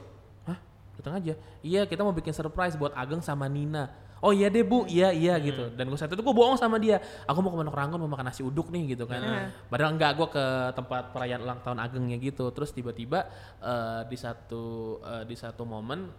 Datang 0.99 1.15
aja. 1.15 1.33
Iya, 1.63 1.87
kita 1.87 2.03
mau 2.03 2.11
bikin 2.11 2.35
surprise 2.35 2.75
buat 2.75 2.91
Ageng 2.91 3.23
sama 3.23 3.47
Nina. 3.47 3.87
Oh 4.19 4.35
iya 4.35 4.51
deh 4.51 4.67
bu, 4.67 4.83
iya 4.83 5.15
iya 5.15 5.39
gitu. 5.39 5.71
Dan 5.71 5.87
gue 5.87 5.95
saat 5.95 6.11
itu 6.11 6.19
gue 6.19 6.35
bohong 6.35 6.59
sama 6.59 6.75
dia. 6.75 6.99
Aku 7.23 7.39
mau 7.39 7.55
ke 7.55 7.57
Pondok 7.63 7.71
Ranggon 7.71 7.99
mau 8.03 8.11
makan 8.11 8.27
nasi 8.27 8.43
uduk 8.43 8.67
nih 8.67 8.99
gitu 8.99 9.07
kan. 9.07 9.23
Padahal 9.71 9.95
enggak 9.95 10.11
gue 10.19 10.27
ke 10.27 10.45
tempat 10.75 11.15
perayaan 11.15 11.41
ulang 11.47 11.59
tahun 11.63 11.79
Agengnya 11.79 12.19
gitu. 12.19 12.51
Terus 12.51 12.75
tiba-tiba 12.75 13.31
eh, 13.63 14.03
di 14.11 14.17
satu 14.19 14.99
eh, 14.99 15.23
di 15.23 15.39
satu 15.39 15.63
momen 15.63 16.11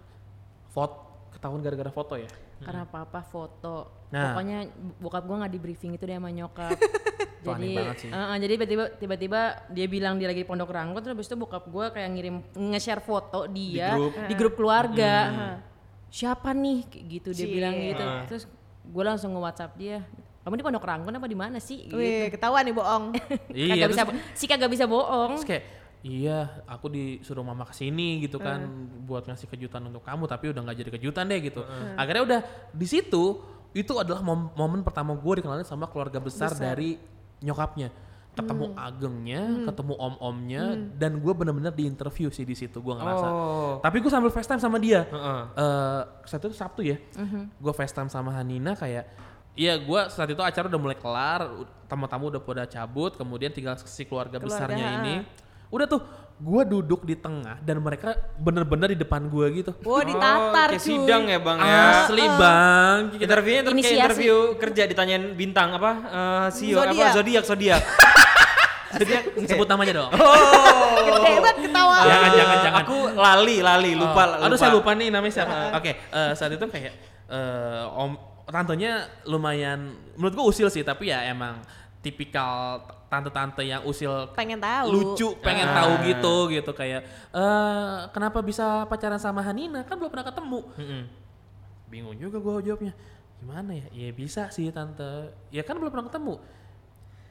foto 0.73 1.29
ketahuan 1.37 1.61
gara-gara 1.61 1.93
foto 1.93 2.17
ya. 2.17 2.31
Karena 2.61 2.85
papa 2.85 3.21
foto. 3.21 3.77
Nah. 4.11 4.33
Pokoknya 4.33 4.59
bokap 4.99 5.25
gua 5.25 5.37
nggak 5.41 5.53
di 5.53 5.61
briefing 5.61 5.93
itu 5.95 6.05
dia 6.05 6.17
sama 6.17 6.29
nyokap. 6.29 6.77
Jadi 7.41 7.73
banget 7.73 7.97
sih. 7.97 8.11
eh, 8.13 8.21
eh, 8.21 8.37
jadi 8.37 8.53
tiba-tiba 8.53 8.85
tiba-tiba 9.01 9.41
dia 9.73 9.87
bilang 9.89 10.21
dia 10.21 10.29
lagi 10.29 10.45
di 10.45 10.49
pondok 10.49 10.69
rangkut 10.69 11.01
terus 11.01 11.17
habis 11.17 11.25
itu 11.25 11.41
bokap 11.41 11.65
gua 11.67 11.89
kayak 11.89 12.13
ngirim 12.13 12.37
nge-share 12.53 13.01
foto 13.01 13.49
dia 13.49 13.97
grup. 13.97 14.13
di 14.29 14.35
grup 14.37 14.55
keluarga. 14.55 15.13
Siapa 16.11 16.53
nih 16.53 16.85
Kayak 16.85 17.05
gitu 17.09 17.29
dia 17.33 17.47
Cie. 17.47 17.55
bilang 17.55 17.75
gitu. 17.75 18.05
Terus 18.29 18.45
gua 18.85 19.05
langsung 19.09 19.33
nge-WhatsApp 19.33 19.73
dia. 19.75 20.05
Kamu 20.41 20.53
di 20.53 20.65
pondok 20.65 20.85
rangkut 20.85 21.13
apa 21.13 21.25
di 21.25 21.39
mana 21.39 21.57
sih? 21.57 21.89
Gitu. 21.89 21.97
Wih, 21.97 22.29
ketahuan 22.29 22.61
nih 22.61 22.75
bohong. 22.75 23.05
Iya, 23.57 23.73
kagak 23.73 23.89
bisa 23.89 24.03
terus- 24.05 24.25
si 24.35 24.45
kagak 24.45 24.71
bisa 24.71 24.85
bohong. 24.85 25.31
Terus 25.37 25.47
kayak 25.47 25.65
iya 26.01 26.65
aku 26.65 26.89
disuruh 26.89 27.45
mama 27.45 27.69
ke 27.69 27.77
sini 27.77 28.25
gitu 28.25 28.41
kan 28.41 28.65
buat 29.05 29.29
ngasih 29.29 29.47
kejutan 29.53 29.85
untuk 29.85 30.01
kamu 30.01 30.25
tapi 30.25 30.49
udah 30.49 30.61
nggak 30.65 30.79
jadi 30.81 30.91
kejutan 30.97 31.29
deh 31.29 31.41
gitu. 31.45 31.61
Akhirnya 31.97 32.23
udah 32.25 32.41
di 32.73 32.87
situ 32.89 33.43
itu 33.71 33.93
adalah 33.95 34.19
mom- 34.25 34.51
momen 34.57 34.81
pertama 34.83 35.15
gue 35.15 35.33
dikenalin 35.39 35.63
sama 35.63 35.87
keluarga 35.87 36.19
besar, 36.19 36.51
dari 36.57 36.99
nyokapnya. 37.45 37.93
Ketemu 38.31 38.73
agengnya, 38.79 39.43
ketemu 39.67 39.95
om-omnya, 39.99 40.79
dan 40.97 41.19
gue 41.19 41.33
bener-bener 41.35 41.75
di 41.75 41.85
interview 41.85 42.31
sih 42.31 42.47
di 42.47 42.55
situ 42.55 42.79
gue 42.79 42.95
ngerasa. 42.95 43.27
Oh. 43.27 43.75
Tapi 43.83 44.01
gue 44.01 44.09
sambil 44.09 44.31
FaceTime 44.31 44.63
sama 44.63 44.79
dia. 44.79 45.03
Heeh. 45.05 45.43
Eh, 45.59 46.03
saat 46.25 46.43
itu 46.47 46.55
Sabtu 46.55 46.81
ya, 46.87 46.97
gue 47.59 47.73
FaceTime 47.75 48.09
sama 48.09 48.31
Hanina 48.35 48.79
kayak, 48.79 49.05
iya 49.59 49.77
gue 49.77 50.01
saat 50.09 50.31
itu 50.31 50.41
acara 50.41 50.71
udah 50.71 50.81
mulai 50.81 50.97
kelar, 50.97 51.41
tamu-tamu 51.91 52.31
udah 52.31 52.41
pada 52.41 52.65
cabut, 52.71 53.19
kemudian 53.19 53.51
tinggal 53.51 53.75
si 53.83 54.07
keluarga, 54.07 54.39
Keluarga, 54.39 54.47
besarnya 54.47 54.87
ini, 55.03 55.15
udah 55.71 55.87
tuh 55.87 56.01
gue 56.41 56.63
duduk 56.73 57.05
di 57.05 57.13
tengah 57.21 57.61
dan 57.61 57.85
mereka 57.85 58.17
bener-bener 58.41 58.97
di 58.97 58.99
depan 58.99 59.29
gue 59.29 59.47
gitu. 59.61 59.73
Wow, 59.85 60.01
ditatar 60.01 60.69
oh, 60.69 60.73
kayak 60.73 60.81
cuy. 60.81 60.89
sidang 60.89 61.23
ya 61.29 61.39
bang 61.39 61.59
ya. 61.61 61.81
Asli 62.01 62.25
bang, 62.25 62.99
kita 63.13 63.23
Interviewnya 63.29 63.63
terus 63.63 63.77
kayak 63.85 63.99
interview 64.01 64.37
kerja 64.57 64.83
ditanyain 64.89 65.25
bintang 65.37 65.69
apa? 65.77 65.91
Eh 66.09 66.49
Sio 66.57 66.81
apa? 66.81 66.91
Zodiak. 66.91 67.13
Zodiak, 67.13 67.45
zodiak. 67.45 67.83
sebut 69.51 69.69
namanya 69.69 69.93
dong. 70.03 70.11
Oh. 70.17 71.23
Hebat 71.23 71.57
ketawa. 71.61 71.99
Jangan, 72.03 72.31
jangan, 72.35 72.57
jangan. 72.65 72.83
Aku 72.83 72.97
lali, 73.15 73.57
lali, 73.63 73.93
lupa. 73.95 74.23
Oh, 74.41 74.45
Aduh 74.49 74.59
saya 74.59 74.73
lupa 74.75 74.97
nih 74.97 75.13
namanya 75.13 75.35
siapa. 75.43 75.77
Oke, 75.79 75.93
eh, 75.95 76.33
saat 76.35 76.51
itu 76.51 76.65
kayak 76.67 76.95
eh, 77.31 77.83
om 78.01 78.19
tantenya 78.51 79.07
lumayan 79.31 79.95
menurut 80.19 80.35
gua 80.35 80.47
usil 80.51 80.67
sih, 80.73 80.83
tapi 80.83 81.15
ya 81.15 81.23
emang 81.31 81.63
tipikal 82.03 82.83
tante-tante 83.11 83.61
yang 83.61 83.83
usil 83.83 84.31
Pengen 84.33 84.57
tahu. 84.57 84.87
lucu 84.89 85.35
pengen 85.41 85.67
Ah. 85.67 85.75
tahu 85.77 85.93
gitu 86.07 86.35
gitu 86.49 86.71
kayak 86.71 87.03
eh 87.29 87.97
kenapa 88.09 88.39
bisa 88.41 88.65
pacaran 88.87 89.19
sama 89.19 89.43
Hanina 89.43 89.83
kan 89.83 89.99
belum 89.99 90.09
pernah 90.09 90.25
ketemu 90.25 90.61
Mm-mm. 90.73 91.03
bingung 91.87 92.15
juga 92.15 92.39
gua 92.39 92.63
jawabnya 92.63 92.95
gimana 93.37 93.75
ya 93.75 93.87
ya 93.91 94.09
bisa 94.11 94.47
sih 94.49 94.71
tante 94.71 95.11
ya 95.49 95.61
kan 95.61 95.75
belum 95.75 95.91
pernah 95.91 96.07
ketemu 96.07 96.39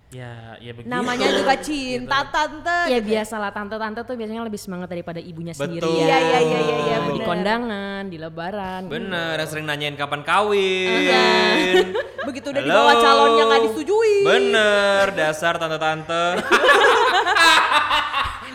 ya 0.09 0.57
ya 0.57 0.71
begitu 0.73 0.89
Namanya 0.89 1.29
juga 1.39 1.53
cinta 1.61 2.25
tante. 2.33 2.79
Ya 2.89 2.97
gitu. 2.97 3.13
biasalah 3.13 3.53
tante-tante 3.53 4.01
tuh 4.01 4.17
biasanya 4.17 4.41
lebih 4.41 4.57
semangat 4.57 4.89
daripada 4.89 5.21
ibunya 5.21 5.53
sendiri. 5.53 5.85
Betul. 5.85 6.01
Iya, 6.01 6.17
iya, 6.17 6.39
iya, 6.41 6.59
iya, 6.59 6.77
iya, 6.81 6.97
Di 6.97 7.09
bener. 7.13 7.27
kondangan, 7.29 8.01
di 8.09 8.17
lebaran. 8.17 8.81
Bener, 8.89 9.33
yang 9.37 9.49
sering 9.49 9.65
nanyain 9.69 9.93
kapan 9.93 10.21
kawin. 10.25 11.85
Begitu 12.29 12.47
udah 12.49 12.61
Halo. 12.61 12.69
dibawa 12.73 12.93
calonnya 12.97 13.43
nggak 13.45 13.61
disetujui. 13.69 14.15
Bener, 14.25 15.05
dasar 15.13 15.53
tante-tante. 15.55 16.25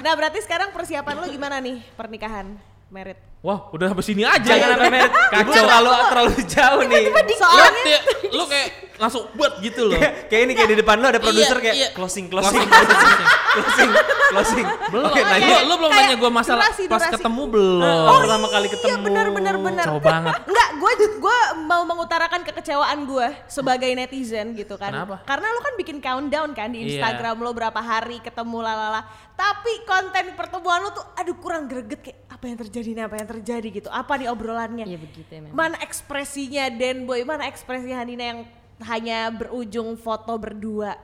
Nah 0.05 0.13
berarti 0.13 0.37
sekarang 0.45 0.69
persiapan 0.69 1.17
lu 1.17 1.33
gimana 1.33 1.65
nih 1.65 1.81
pernikahan? 1.97 2.61
Merit. 2.93 3.17
Wah 3.45 3.69
udah 3.71 3.93
sampai 3.93 4.01
sini 4.03 4.25
aja 4.25 4.41
Jangan 4.41 4.69
sampai 4.73 4.89
merit. 4.91 5.13
Ibu 5.13 5.51
terlalu 5.53 5.91
terlalu 6.09 6.33
jauh 6.49 6.83
nih. 6.89 7.05
Soalnya 7.37 7.99
lu 8.33 8.45
kayak 8.49 8.69
langsung 8.95 9.27
buat 9.35 9.59
gitu 9.61 9.91
loh. 9.91 9.99
Kayak 9.99 10.13
kayak 10.33 10.43
ini 10.47 10.53
kayak 10.55 10.71
di 10.71 10.77
depan 10.81 10.97
lu 10.97 11.07
ada 11.07 11.21
produser 11.21 11.59
Iya, 11.59 11.65
kayak 11.67 11.77
iya. 11.77 11.89
closing 11.93 12.31
closing 12.31 12.63
closing 12.65 13.91
closing. 14.33 14.67
Belum. 14.89 15.05
Oke, 15.11 15.21
nah 15.21 15.37
lu, 15.37 15.55
lu 15.67 15.75
belum 15.77 15.91
kayak 15.91 16.07
nanya 16.07 16.17
gue 16.17 16.31
masalah 16.31 16.63
durasi, 16.65 16.85
pas 16.87 17.03
durasi. 17.03 17.15
ketemu 17.19 17.43
belum. 17.51 17.83
oh, 17.85 18.19
pertama 18.23 18.47
kali 18.49 18.67
ketemu. 18.71 18.89
Iya 18.89 18.97
benar 19.03 19.27
benar 19.29 19.55
benar. 19.61 19.85
Jauh 19.93 20.01
banget. 20.03 20.35
Enggak, 20.47 20.69
gue 20.79 20.93
gue 21.21 21.39
mau 21.67 21.83
mengutarakan 21.85 22.41
kekecewaan 22.47 22.99
gue 23.05 23.27
sebagai 23.45 23.91
netizen 23.93 24.55
gitu 24.55 24.75
kan. 24.79 24.91
Kenapa? 24.95 25.21
Karena 25.27 25.47
lo 25.53 25.61
kan 25.61 25.75
bikin 25.77 25.99
countdown 25.99 26.51
kan 26.55 26.71
di 26.71 26.79
Iya. 26.81 26.87
Instagram 26.97 27.37
lo 27.43 27.51
berapa 27.53 27.81
hari 27.83 28.23
ketemu 28.23 28.59
lalala. 28.63 29.05
Tapi 29.35 29.83
konten 29.83 30.39
pertemuan 30.39 30.81
lo 30.81 30.95
tuh 30.95 31.05
aduh 31.19 31.37
kurang 31.37 31.67
greget 31.67 31.99
kayak 32.01 32.19
apa 32.31 32.45
yang 32.47 32.59
terjadi 32.61 32.89
nih 32.95 33.05
apa 33.05 33.15
yang 33.19 33.27
terjadi 33.27 33.34
gitu. 33.43 33.89
Apa 33.91 34.21
nih 34.21 34.29
obrolannya? 34.31 34.85
Iya 34.87 34.99
begitu 35.01 35.31
ya 35.31 35.41
memang. 35.43 35.57
Mana 35.57 35.77
ekspresinya 35.81 36.71
Den 36.71 37.09
Boy, 37.09 37.25
mana 37.25 37.49
ekspresi 37.49 37.91
Hanina 37.91 38.23
yang 38.23 38.41
hanya 38.85 39.33
berujung 39.33 39.97
foto 39.97 40.37
berdua. 40.37 40.95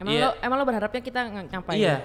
Emang 0.00 0.12
Iya. 0.14 0.24
lo 0.26 0.30
emang 0.42 0.56
lo 0.60 0.64
berharapnya 0.64 1.02
kita 1.02 1.20
ng- 1.28 1.48
ngapain? 1.52 1.78
Iya. 1.78 1.96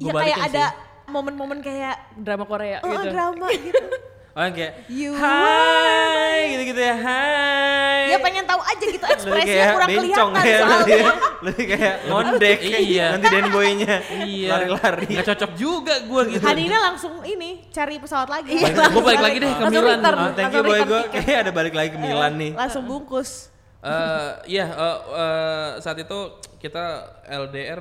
Gua 0.00 0.10
Iya 0.10 0.12
kayak 0.16 0.38
ada 0.50 0.64
momen-momen 1.10 1.58
kayak 1.60 1.96
Drama 2.16 2.44
Korea 2.46 2.78
oh, 2.80 2.88
gitu. 2.88 3.10
drama 3.10 3.46
gitu. 3.50 3.86
Oh 4.30 4.40
yang 4.40 4.54
kayak 4.54 4.72
You 4.86 5.10
Hai 5.12 6.54
gitu-gitu 6.54 6.78
ya. 6.78 6.94
Hai. 6.94 8.02
ya 8.08 8.18
pengen 8.18 8.46
tahu 8.46 8.60
aja 8.60 8.84
gitu 8.86 9.02
ekspresinya 9.02 9.42
kayak 9.44 9.74
kurang 9.74 9.88
bencong 9.90 10.30
kelihatan 10.30 10.38
kayak 10.38 10.60
nanti 10.60 10.70
soalnya. 10.70 10.94
ya. 10.96 11.12
Lebih 11.40 11.64
kayak 11.66 11.94
ngondek. 12.06 12.58
Iya. 12.62 13.06
Nanti 13.10 13.26
denboynya 13.28 13.94
Iya. 14.22 14.48
lari-lari. 14.48 15.06
Nggak 15.10 15.26
cocok 15.28 15.50
juga 15.54 15.94
gue 16.00 16.22
gitu. 16.30 16.44
Hanina 16.46 16.78
langsung 16.80 17.14
ini 17.22 17.50
cari 17.68 17.98
pesawat 17.98 18.28
lagi. 18.30 18.54
Gue 18.62 19.02
balik 19.02 19.18
lagi 19.20 19.36
deh 19.38 19.50
ke 19.50 19.64
Milan. 19.66 19.98
return. 19.98 20.16
Oh, 20.16 20.30
thank 20.32 20.52
you 20.52 20.62
boy 20.62 20.78
gue 20.80 21.00
kayak 21.10 21.36
ada 21.46 21.50
balik 21.50 21.74
lagi 21.74 21.90
ke 21.90 21.98
Milan 21.98 22.32
nih. 22.38 22.52
Langsung 22.54 22.86
bungkus. 22.86 23.50
Eh, 23.80 24.30
Iya, 24.46 24.66
eh, 24.68 24.98
eh, 25.10 25.68
saat 25.80 25.96
itu 25.96 26.18
kita 26.56 26.84
LDR 27.26 27.80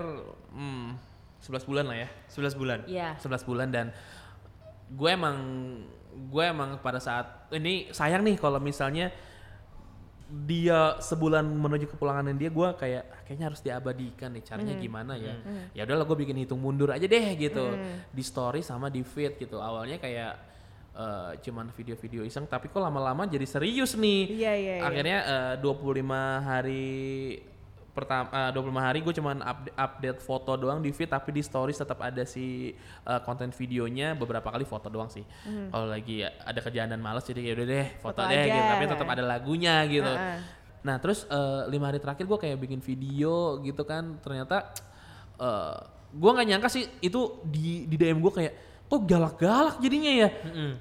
hmm, 0.50 0.98
11 1.40 1.62
bulan 1.64 1.86
lah 1.86 1.98
ya. 2.00 2.10
11 2.28 2.56
bulan. 2.56 2.80
Iya. 2.86 3.20
11 3.20 3.44
bulan 3.44 3.68
dan 3.70 3.86
gue 4.90 5.10
emang 5.10 5.38
gue 6.30 6.44
emang 6.44 6.82
pada 6.82 6.98
saat 7.00 7.48
ini 7.54 7.94
sayang 7.94 8.26
nih 8.26 8.36
kalau 8.42 8.58
misalnya 8.60 9.14
dia 10.30 10.94
sebulan 11.02 11.42
menuju 11.42 11.90
kepulangan 11.90 12.30
dia 12.38 12.54
gue 12.54 12.70
kayak 12.78 13.04
"Ah, 13.10 13.22
kayaknya 13.26 13.46
harus 13.50 13.62
diabadikan 13.66 14.30
nih 14.30 14.44
caranya 14.46 14.78
gimana 14.78 15.18
ya. 15.18 15.34
Ya 15.74 15.90
udahlah 15.90 16.06
gue 16.06 16.18
bikin 16.22 16.38
hitung 16.38 16.62
mundur 16.62 16.94
aja 16.94 17.02
deh 17.10 17.28
gitu. 17.34 17.74
Di 18.14 18.22
story 18.22 18.62
sama 18.62 18.94
di 18.94 19.02
feed 19.02 19.42
gitu. 19.42 19.58
Awalnya 19.58 19.98
kayak 19.98 20.34
eh, 20.94 21.32
cuman 21.42 21.74
video-video 21.74 22.22
iseng 22.22 22.46
tapi 22.46 22.70
kok 22.70 22.78
lama-lama 22.78 23.26
jadi 23.26 23.46
serius 23.50 23.98
nih. 23.98 24.22
Iya, 24.30 24.54
iya, 24.54 24.74
iya. 24.78 24.86
akhirnya 24.86 25.20
eh, 25.26 25.66
25 25.66 26.46
hari 26.46 26.94
pertama 27.90 28.54
25 28.54 28.70
hari 28.80 29.00
gue 29.02 29.14
cuman 29.18 29.42
update, 29.42 29.76
update 29.76 30.20
foto 30.22 30.54
doang 30.56 30.80
di 30.80 30.94
feed 30.94 31.10
tapi 31.10 31.34
di 31.34 31.42
stories 31.42 31.76
tetap 31.76 32.00
ada 32.00 32.22
si 32.24 32.72
eh, 33.06 33.22
konten 33.26 33.50
videonya 33.50 34.14
beberapa 34.14 34.48
kali 34.48 34.64
foto 34.64 34.88
doang 34.88 35.10
sih. 35.10 35.26
Kalau 35.44 35.90
lagi 35.90 36.22
ada 36.24 36.60
kerjaan 36.62 36.90
dan 36.90 37.02
males 37.02 37.26
jadi 37.26 37.42
ya 37.42 37.54
udah 37.58 37.68
deh 37.68 37.88
foto, 38.00 38.22
Foto 38.22 38.30
deh 38.30 38.40
aja. 38.40 38.50
gitu 38.54 38.68
tapi 38.70 38.84
tetap 38.88 39.08
ada 39.10 39.24
lagunya 39.26 39.76
gitu. 39.90 40.14
Heeh. 40.14 40.40
nah 40.80 40.96
terus 40.96 41.28
eh, 41.28 41.68
lima 41.68 41.92
hari 41.92 42.00
terakhir 42.00 42.24
gue 42.24 42.40
kayak 42.40 42.58
bikin 42.62 42.80
video 42.80 43.60
gitu 43.60 43.84
kan. 43.84 44.16
Ternyata 44.22 44.72
eh 45.40 45.78
gue 46.10 46.30
nggak 46.34 46.48
nyangka 46.50 46.70
sih 46.74 46.90
itu 47.06 47.38
di 47.46 47.86
di 47.86 47.96
DM 47.98 48.18
gue 48.18 48.34
kayak 48.34 48.54
kok 48.90 49.06
galak-galak 49.06 49.78
jadinya 49.78 50.12
ya? 50.26 50.30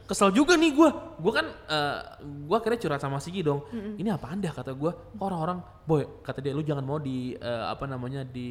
Kesel 0.09 0.33
juga 0.33 0.57
nih 0.57 0.73
gue 0.73 0.89
gue 1.19 1.33
kan 1.35 1.47
eh 1.69 1.99
gue 2.25 2.57
akhirnya 2.57 2.81
curhat 2.81 3.01
sama 3.05 3.21
Sigi 3.21 3.45
dong. 3.45 3.69
Ini 3.73 4.09
apa 4.17 4.33
anda? 4.33 4.49
Kata 4.49 4.73
gue 4.73 4.89
kok 4.89 5.21
orang-orang 5.21 5.61
boy 5.85 6.05
kata 6.25 6.41
dia 6.41 6.53
lu 6.57 6.65
jangan 6.65 6.85
mau 6.85 6.97
di 6.97 7.37
eh, 7.37 7.65
apa 7.69 7.85
namanya 7.85 8.25
di 8.25 8.49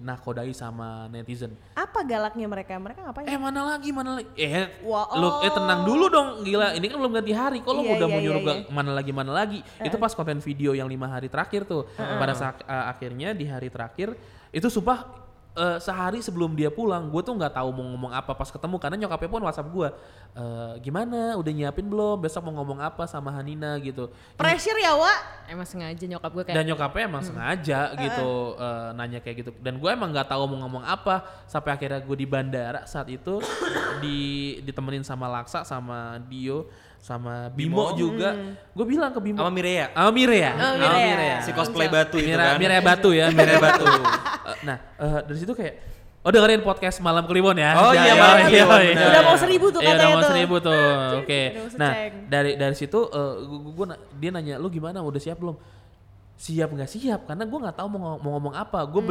nakodai 0.00 0.48
sama 0.56 1.12
netizen. 1.12 1.52
Apa 1.76 2.08
galaknya 2.08 2.48
mereka? 2.48 2.72
Mereka 2.80 3.04
ngapain? 3.04 3.28
eh 3.28 3.36
mana 3.36 3.60
lagi? 3.76 3.88
Mana 3.92 4.10
lagi? 4.16 4.28
Eh 4.32 4.80
Wah, 4.88 5.12
lu 5.12 5.28
eh 5.44 5.52
tenang 5.52 5.84
dulu 5.84 6.08
dong. 6.08 6.28
Gila 6.48 6.72
ini 6.72 6.86
kan 6.88 6.96
belum 6.96 7.12
ganti 7.12 7.32
hari. 7.36 7.58
Kok 7.60 7.72
lu 7.76 7.82
Iya, 7.84 8.00
udah 8.00 8.08
iya, 8.08 8.14
mau 8.16 8.20
nyuruh 8.24 8.42
iya, 8.42 8.48
gak 8.48 8.58
mana 8.72 8.90
lagi 8.96 9.12
mana 9.12 9.32
lagi? 9.36 9.60
Itu 9.84 10.00
pas 10.00 10.16
konten 10.16 10.40
video 10.40 10.72
yang 10.72 10.88
lima 10.88 11.04
hari 11.04 11.28
terakhir 11.28 11.68
tuh. 11.68 11.84
Pada 11.96 12.32
saat 12.32 12.64
eh, 12.64 12.84
akhirnya 12.88 13.36
di 13.36 13.44
hari 13.44 13.68
terakhir 13.68 14.16
itu 14.56 14.72
sumpah 14.72 15.25
eh, 15.56 15.78
sehari 15.80 16.20
sebelum 16.20 16.52
dia 16.52 16.68
pulang 16.68 17.08
gue 17.08 17.22
tuh 17.24 17.32
nggak 17.32 17.56
tahu 17.56 17.72
mau 17.72 17.84
ngomong 17.96 18.12
apa 18.12 18.36
pas 18.36 18.52
ketemu 18.52 18.76
karena 18.76 18.96
nyokapnya 19.00 19.30
pun 19.32 19.42
whatsapp 19.42 19.66
gue 19.66 19.88
eh, 20.36 20.72
gimana? 20.84 21.34
Udah 21.40 21.52
nyiapin 21.52 21.88
belum? 21.88 22.20
Besok 22.20 22.44
mau 22.46 22.60
ngomong 22.62 22.84
apa 22.84 23.08
sama 23.08 23.32
Hanina? 23.32 23.80
gitu. 23.80 24.12
Pressure 24.36 24.78
ya, 24.78 24.92
Wak. 24.94 25.48
Emang 25.48 25.66
sengaja 25.68 26.04
nyokap 26.04 26.30
gue 26.32 26.44
kayak 26.44 26.56
dan 26.60 26.64
nyokapnya 26.68 27.02
emang 27.08 27.22
sengaja 27.24 27.80
gitu 27.96 28.30
eh, 28.60 28.88
nanya 28.94 29.18
kayak 29.24 29.36
gitu. 29.42 29.50
Dan 29.58 29.80
gue 29.80 29.90
emang 29.90 30.12
nggak 30.12 30.28
tahu 30.28 30.42
mau 30.44 30.68
ngomong 30.68 30.84
apa. 30.84 31.24
Sampai 31.48 31.72
akhirnya 31.72 32.04
gue 32.04 32.16
di 32.16 32.26
bandara 32.28 32.84
saat 32.84 33.08
itu 33.08 33.40
di 34.04 34.18
ditemenin 34.60 35.02
sama 35.02 35.30
Laksa 35.30 35.64
sama 35.64 36.20
Dio 36.28 36.68
sama 37.06 37.46
Bimo, 37.48 37.94
juga 37.94 38.34
gue 38.68 38.82
bilang 38.84 39.14
ke 39.14 39.20
Bimo 39.20 39.38
Sama 39.38 39.46
Mireya. 39.48 39.94
sama 39.94 40.10
Mireya 40.10 40.50
Oh, 40.50 40.58
sama 40.58 40.74
Mireya. 40.76 41.06
Mireya 41.06 41.36
Si 41.38 41.50
cosplay 41.52 41.86
batu 41.86 42.18
itu 42.18 42.26
Mira, 42.28 42.44
kan. 42.44 42.58
Mireya 42.58 42.82
Batu 42.82 43.10
ya 43.10 43.26
Mireya 43.30 43.60
Batu 43.62 43.86
Eh, 43.86 44.56
nah 44.62 44.76
eh, 44.98 45.20
dari 45.22 45.38
situ 45.38 45.52
kayak 45.52 45.74
Oh 46.20 46.30
dengerin 46.30 46.58
podcast 46.60 46.98
Malam 46.98 47.22
Kliwon 47.22 47.54
ya. 47.54 47.70
Oh 47.76 47.94
iya, 47.94 48.10
Malam 48.12 48.50
Kliwon, 48.50 48.80
benar. 48.84 49.06
Udah 49.06 49.22
mau 49.22 49.36
seribu 49.38 49.66
tuh 49.70 49.78
Iya, 49.78 49.86
udah 49.86 49.94
katanya 49.94 50.10
mau 50.10 50.18
tuh. 50.18 50.30
seribu 50.34 50.54
tuh. 50.58 50.82
Oke. 51.22 51.40
Udah 51.46 51.62
mau 51.62 51.78
Nah, 51.78 51.92
dari 52.26 52.50
dari 52.56 52.74
situ 52.74 52.98
eh, 53.06 53.32
gua, 53.40 53.58
gua, 53.60 53.72
gua 53.72 53.86
na- 53.86 54.00
dia 54.12 54.30
nanya 54.30 54.54
lu 54.56 54.66
gimana 54.66 54.98
udah 55.00 55.22
siap 55.22 55.38
belum? 55.38 55.54
Siap 56.34 56.68
nggak 56.68 56.90
siap 56.90 57.20
karena 57.24 57.46
gua 57.46 57.58
nggak 57.62 57.76
tahu 57.76 57.86
mau, 57.88 58.00
ngo- 58.02 58.18
mau 58.20 58.30
ngomong 58.34 58.54
apa. 58.54 58.82
Gue 58.84 59.06
Hmm. 59.06 59.08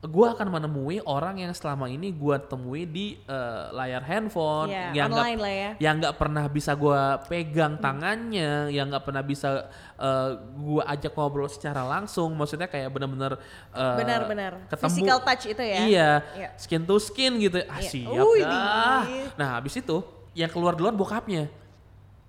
Gua 0.00 0.32
akan 0.32 0.48
menemui 0.48 0.96
orang 1.04 1.36
yang 1.38 1.52
selama 1.52 1.84
ini 1.84 2.08
gua 2.08 2.40
temui 2.40 2.88
di 2.88 3.20
eh, 3.20 3.64
layar 3.70 4.00
handphone 4.00 4.72
Iya, 4.72 4.96
yang 4.96 5.12
nggak- 5.12 5.36
ya. 5.44 5.70
yang 5.76 5.94
nggak 6.00 6.16
pernah 6.16 6.44
bisa 6.46 6.72
gua 6.72 7.20
pegang 7.20 7.76
tangannya, 7.76 8.72
yang 8.72 8.88
nggak 8.88 9.04
pernah 9.04 9.20
bisa 9.20 9.68
eh, 9.94 10.30
gua 10.56 10.88
ajak 10.88 11.12
ngobrol 11.12 11.44
secara 11.46 11.84
langsung. 11.84 12.32
Maksudnya 12.32 12.64
kayak 12.64 12.88
bener-bener 12.88 13.36
eh, 13.70 13.96
Benar-benar. 14.00 14.52
Physical 14.72 15.20
touch 15.20 15.44
itu 15.46 15.60
ya. 15.60 15.78
Iya, 15.84 16.10
Iya. 16.32 16.48
skin 16.56 16.82
to 16.82 16.96
skin 16.96 17.36
gitu. 17.36 17.60
Ah, 17.68 17.76
Iya. 17.76 17.90
siap 17.90 18.24
Wih, 18.24 18.40
dah. 18.40 19.04
di- 19.04 19.28
Nah, 19.36 19.48
habis 19.60 19.76
itu 19.76 20.00
yang 20.32 20.48
keluar 20.48 20.72
duluan 20.72 20.96
bokapnya. 20.96 21.52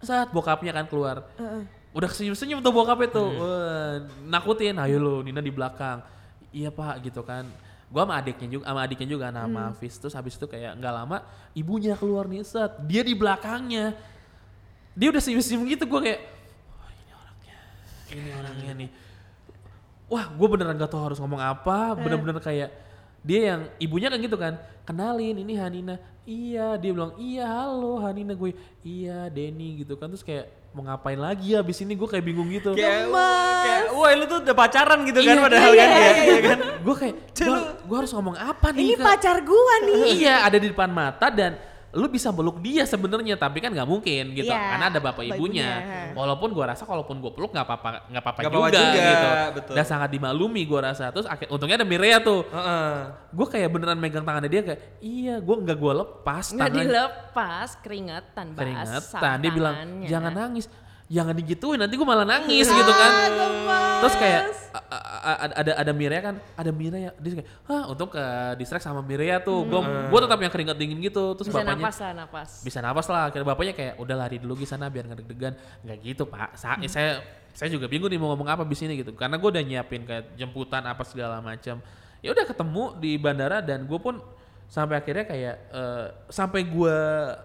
Saat 0.03 0.35
bokapnya 0.35 0.73
kan 0.73 0.91
keluar. 0.91 1.23
Udah 1.91 2.09
senyum-senyum 2.09 2.59
tuh 2.59 2.71
bokapnya 2.71 3.07
tuh. 3.07 3.31
Wah, 3.31 3.95
nakutin, 4.25 4.75
ayo 4.75 4.95
lu 4.97 5.15
Nina 5.21 5.39
di 5.39 5.51
belakang. 5.51 6.03
Iya 6.51 6.69
pak 6.69 7.03
gitu 7.07 7.23
kan. 7.23 7.47
Gua 7.91 8.07
sama 8.07 8.19
adiknya 8.19 8.47
juga, 8.47 8.63
sama 8.67 8.79
adiknya 8.83 9.07
juga 9.07 9.25
nama 9.31 9.71
Hafiz. 9.71 9.95
Terus 9.99 10.15
habis 10.15 10.35
itu 10.35 10.47
kayak 10.47 10.79
nggak 10.79 10.93
lama 10.93 11.17
ibunya 11.51 11.95
keluar 11.95 12.27
nih 12.27 12.43
set. 12.43 12.71
Dia 12.87 13.03
di 13.03 13.15
belakangnya. 13.15 13.95
Dia 14.91 15.07
udah 15.07 15.23
senyum-senyum 15.23 15.63
gitu 15.71 15.87
gue 15.87 16.01
kayak, 16.03 16.19
wah 16.75 16.91
ini 16.91 17.11
orangnya, 17.15 17.57
ini 18.11 18.29
orangnya 18.35 18.71
nih 18.75 18.89
wah 20.11 20.27
gue 20.27 20.47
beneran 20.51 20.75
gak 20.75 20.91
tahu 20.91 21.03
harus 21.07 21.19
ngomong 21.23 21.39
apa 21.39 21.95
bener-bener 21.95 22.35
kayak 22.43 22.69
dia 23.23 23.55
yang 23.55 23.61
ibunya 23.79 24.11
kan 24.11 24.19
gitu 24.19 24.35
kan 24.35 24.59
kenalin 24.83 25.39
ini 25.39 25.55
Hanina 25.55 25.95
iya 26.27 26.75
dia 26.75 26.91
bilang 26.91 27.15
iya 27.15 27.47
halo 27.47 28.03
Hanina 28.03 28.35
gue 28.35 28.51
iya 28.83 29.31
Denny 29.31 29.87
gitu 29.87 29.95
kan 29.95 30.11
terus 30.11 30.27
kayak 30.27 30.51
mau 30.71 30.87
ngapain 30.87 31.19
lagi 31.19 31.51
ya 31.51 31.59
abis 31.59 31.83
ini 31.83 31.99
gue 31.99 32.07
kayak 32.07 32.23
bingung 32.23 32.47
gitu 32.47 32.71
Kayak, 32.71 33.11
kayak, 33.11 33.91
wah 33.91 34.11
lu 34.15 34.23
tuh 34.23 34.39
udah 34.39 34.55
pacaran 34.55 35.03
gitu 35.03 35.19
kan 35.19 35.35
Iya, 35.35 35.43
padahal 35.43 35.71
iya, 35.71 35.79
kan 35.83 35.89
iya, 35.91 35.99
ya. 35.99 36.07
iya. 36.07 36.23
iya 36.23 36.39
kan? 36.47 36.59
gue 36.79 36.95
kayak 36.95 37.15
gue 37.83 37.97
harus 37.99 38.11
ngomong 38.15 38.35
apa 38.39 38.67
nih 38.71 38.81
Ini 38.87 38.95
pacar 38.95 39.37
gua 39.43 39.73
nih. 39.83 40.01
iya 40.15 40.35
ada 40.47 40.55
di 40.55 40.71
depan 40.71 40.87
mata 40.87 41.27
dan 41.27 41.59
lu 41.91 42.07
bisa 42.07 42.31
peluk 42.31 42.63
dia 42.63 42.83
sebenarnya 42.83 43.35
tapi 43.35 43.59
kan 43.59 43.67
nggak 43.67 43.83
mungkin 43.83 44.31
gitu 44.31 44.47
Iya, 44.47 44.59
karena 44.71 44.85
ada 44.87 44.99
bapak 44.99 45.21
bapak 45.21 45.35
ibunya. 45.35 45.69
ibunya. 45.75 46.15
walaupun 46.15 46.49
gua 46.51 46.71
rasa 46.71 46.87
kalaupun 46.87 47.19
gua 47.19 47.31
peluk 47.31 47.51
nggak 47.51 47.67
apa-apa 47.67 47.89
nggak 48.07 48.23
apa-apa 48.23 48.39
Nggak 48.41 48.53
juga, 48.53 48.69
juga, 48.71 49.03
gitu. 49.03 49.27
betul. 49.59 49.73
dan 49.75 49.85
sangat 49.85 50.09
dimaklumi 50.09 50.61
gua 50.63 50.81
rasa. 50.87 51.11
Terus 51.11 51.27
akhir 51.27 51.51
untungnya 51.51 51.75
ada 51.75 51.87
Mireya 51.87 52.23
tuh. 52.23 52.47
Heeh. 52.47 52.95
gue 53.31 53.47
kayak 53.47 53.69
beneran 53.71 53.95
megang 53.95 54.23
tangannya 54.23 54.47
dia 54.47 54.61
kayak 54.61 54.79
iya 54.99 55.35
gue 55.39 55.55
nggak 55.57 55.77
gue 55.77 55.93
lepas 56.03 56.45
nggak 56.49 56.67
tangan 56.67 56.83
dilepas 56.83 57.69
keringetan 57.79 58.45
basah 58.51 58.59
keringetan. 58.59 59.35
Dia 59.39 59.51
bilang 59.51 59.75
jangan 60.03 60.31
nangis 60.31 60.65
jangan 61.11 61.35
digituin 61.35 61.75
nanti 61.75 61.99
gue 61.99 62.07
malah 62.07 62.23
nangis 62.23 62.71
gitu 62.71 62.91
kan. 62.95 63.11
terus 63.99 64.15
kayak 64.15 64.43
ada 65.21 65.51
ada 65.59 65.71
ada 65.83 65.91
Mireya 65.91 66.21
kan 66.23 66.35
ada 66.55 66.71
Mireya 66.71 67.11
dia 67.19 67.43
kayak 67.43 67.49
ah 67.67 67.83
untuk 67.91 68.15
ke 68.15 68.23
distract 68.57 68.87
sama 68.87 69.03
Mireya 69.03 69.43
tuh. 69.43 69.67
Gue 69.67 69.83
gue 69.83 70.19
tetap 70.23 70.39
yang 70.39 70.51
keringat 70.51 70.77
dingin 70.79 70.97
gitu. 71.03 71.35
Terus 71.35 71.51
bisa 71.51 71.61
bapaknya 71.61 71.83
napas 71.83 71.97
lah 71.99 72.11
napas. 72.15 72.49
Bisa 72.63 72.79
napas 72.79 73.07
lah 73.11 73.21
akhirnya 73.29 73.47
bapaknya 73.51 73.73
kayak 73.75 73.93
udah 73.99 74.15
lari 74.15 74.37
dulu 74.39 74.55
di 74.57 74.65
sana 74.65 74.87
biar 74.87 75.05
nggak 75.11 75.19
deg-degan 75.21 75.53
nggak 75.83 75.97
gitu 76.01 76.23
pak. 76.25 76.55
Sa- 76.55 76.79
saya 76.87 77.21
saya 77.51 77.67
juga 77.67 77.91
bingung 77.91 78.07
nih 78.07 78.15
mau 78.17 78.31
ngomong 78.31 78.47
apa 78.47 78.63
di 78.63 78.73
sini 78.79 78.95
gitu. 78.95 79.11
Karena 79.13 79.35
gue 79.35 79.49
udah 79.51 79.61
nyiapin 79.61 80.07
kayak 80.07 80.39
jemputan 80.39 80.81
apa 80.87 81.03
segala 81.03 81.43
macam 81.43 81.83
ya 82.21 82.29
udah 82.31 82.45
ketemu 82.45 82.83
di 83.01 83.11
bandara 83.17 83.59
dan 83.65 83.89
gue 83.89 83.97
pun 83.97 84.21
sampai 84.71 85.01
akhirnya 85.03 85.25
kayak 85.27 85.55
eh, 85.73 86.05
sampai 86.31 86.63
gue 86.63 86.97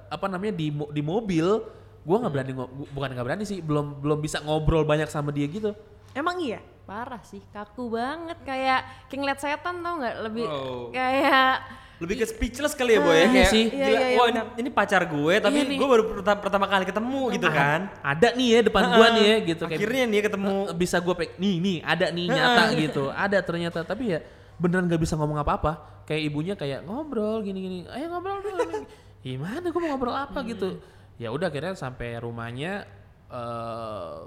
apa 0.06 0.26
namanya 0.30 0.54
di 0.54 0.70
di 0.70 1.02
mobil 1.02 1.64
gue 2.06 2.16
nggak 2.16 2.32
berani 2.32 2.52
ngo- 2.54 2.70
bukan 2.94 3.08
nggak 3.10 3.26
berani 3.26 3.42
sih 3.42 3.58
belum 3.58 3.98
belum 3.98 4.18
bisa 4.22 4.38
ngobrol 4.38 4.86
banyak 4.86 5.10
sama 5.10 5.34
dia 5.34 5.50
gitu. 5.50 5.74
Emang 6.14 6.38
iya? 6.38 6.62
Parah 6.86 7.18
sih, 7.20 7.42
kaku 7.50 7.90
banget 7.90 8.38
kayak 8.40 9.10
kayak 9.10 9.18
ngeliat 9.18 9.40
setan 9.42 9.82
tau 9.82 9.98
nggak? 9.98 10.16
Lebih 10.22 10.46
Wow. 10.46 10.94
kayak 10.94 11.54
Lebih 11.96 12.20
ke 12.20 12.26
speechless 12.28 12.76
kali 12.76 12.94
ya 12.94 13.00
boy 13.00 13.10
ya? 13.10 13.18
Iya 13.18 13.26
kayak 13.26 13.48
sih. 13.48 13.64
Iya, 13.66 13.72
gila, 13.72 13.88
iya, 13.90 14.00
iya, 14.06 14.16
wah 14.20 14.26
ini, 14.28 14.40
ini 14.60 14.68
pacar 14.70 15.02
gue 15.02 15.34
tapi 15.40 15.58
Iya 15.58 15.80
gue 15.80 15.88
baru 15.88 16.02
pertama, 16.12 16.38
pertama 16.38 16.66
kali 16.68 16.84
ketemu 16.84 17.22
gitu 17.32 17.48
kan. 17.48 17.80
Ada 18.04 18.28
nih 18.36 18.48
ya 18.48 18.60
depan 18.62 18.82
gua 18.92 19.06
nih 19.10 19.24
ya 19.24 19.36
gitu. 19.42 19.64
Kayak 19.64 19.78
Akhirnya 19.80 20.04
nih 20.06 20.20
ketemu. 20.22 20.56
bisa 20.76 20.96
gue 21.00 21.14
pek 21.16 21.30
nih 21.36 21.54
nih 21.56 21.76
ada 21.82 22.06
nih 22.12 22.24
nyata 22.30 22.62
gitu. 22.76 23.04
Ada 23.10 23.38
ternyata 23.40 23.78
tapi 23.82 24.04
ya 24.12 24.20
beneran 24.56 24.84
nggak 24.86 25.00
bisa 25.00 25.16
ngomong 25.16 25.40
apa-apa. 25.40 26.04
Kayak 26.04 26.22
ibunya 26.22 26.54
kayak 26.54 26.84
ngobrol 26.84 27.40
gini-gini 27.40 27.88
ayo 27.88 28.06
ngobrol 28.08 28.44
dulu. 28.44 28.62
Gimana 29.26 29.64
gue 29.64 29.80
mau 29.80 29.90
ngobrol 29.90 30.14
apa 30.14 30.38
gitu 30.44 30.78
ya 31.16 31.28
udah 31.28 31.46
akhirnya 31.46 31.72
sampai 31.72 32.16
rumahnya 32.16 32.84
eh 33.26 34.18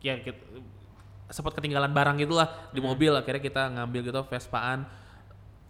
ya 0.00 0.14
kita, 0.16 0.38
sempat 1.28 1.52
ketinggalan 1.54 1.90
barang 1.90 2.16
gitulah 2.18 2.48
di 2.70 2.78
mobil 2.78 3.12
akhirnya 3.12 3.40
kita 3.40 3.62
ngambil 3.70 4.00
gitu 4.04 4.20
Vespaan 4.24 4.86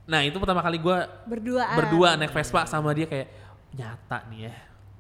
nah 0.04 0.20
itu 0.20 0.36
pertama 0.36 0.60
kali 0.60 0.78
gue 0.78 0.98
Berduaan. 1.26 1.76
berdua 1.76 2.14
naik 2.14 2.30
Vespa 2.30 2.64
sama 2.64 2.92
dia 2.92 3.04
kayak 3.04 3.28
nyata 3.70 4.24
nih 4.28 4.48
ya 4.48 4.54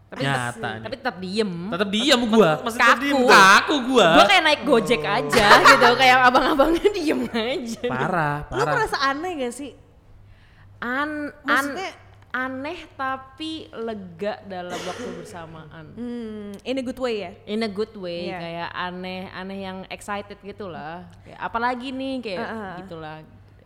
tapi 0.08 0.20
nyata 0.20 0.68
tapi 0.80 0.88
nih 0.88 0.98
tetap 0.98 1.16
diem. 1.18 1.52
tetap 1.68 1.88
diam 1.88 2.20
gua 2.26 2.50
Masih 2.64 2.80
Kaku. 2.80 3.18
kaku 3.24 3.74
gua 3.92 4.08
Gue 4.16 4.24
kayak 4.26 4.42
naik 4.42 4.62
gojek 4.64 5.02
aja 5.04 5.46
gitu, 5.68 5.88
kayak 5.94 6.16
abang-abangnya 6.24 6.88
diem 6.90 7.20
aja. 7.28 7.84
parah 7.86 8.36
Lu 8.48 8.56
parah 8.56 8.74
merasa 8.74 8.96
aneh 8.98 9.32
gak 9.38 9.52
sih? 9.52 9.72
An, 10.80 11.28
an, 11.44 11.44
Maksudnya- 11.44 11.96
aneh 12.28 12.84
tapi 12.92 13.66
lega 13.70 14.44
dalam 14.44 14.76
waktu 14.76 15.08
bersamaan. 15.16 15.84
Hmm, 15.92 16.52
in 16.60 16.76
a 16.76 16.84
good 16.84 16.98
way 16.98 17.14
ya? 17.18 17.32
In 17.44 17.60
a 17.60 17.70
good 17.70 17.94
way, 17.94 18.28
Iya. 18.28 18.38
kayak 18.38 18.68
aneh, 18.70 19.20
aneh 19.30 19.58
yang 19.58 19.78
excited 19.88 20.36
gitu 20.38 20.68
lah. 20.68 21.08
Kayak 21.22 21.40
apalagi 21.40 21.88
nih 21.88 22.14
kayak 22.20 22.40
Uh-uh. 22.40 22.74
gitulah. 22.84 23.16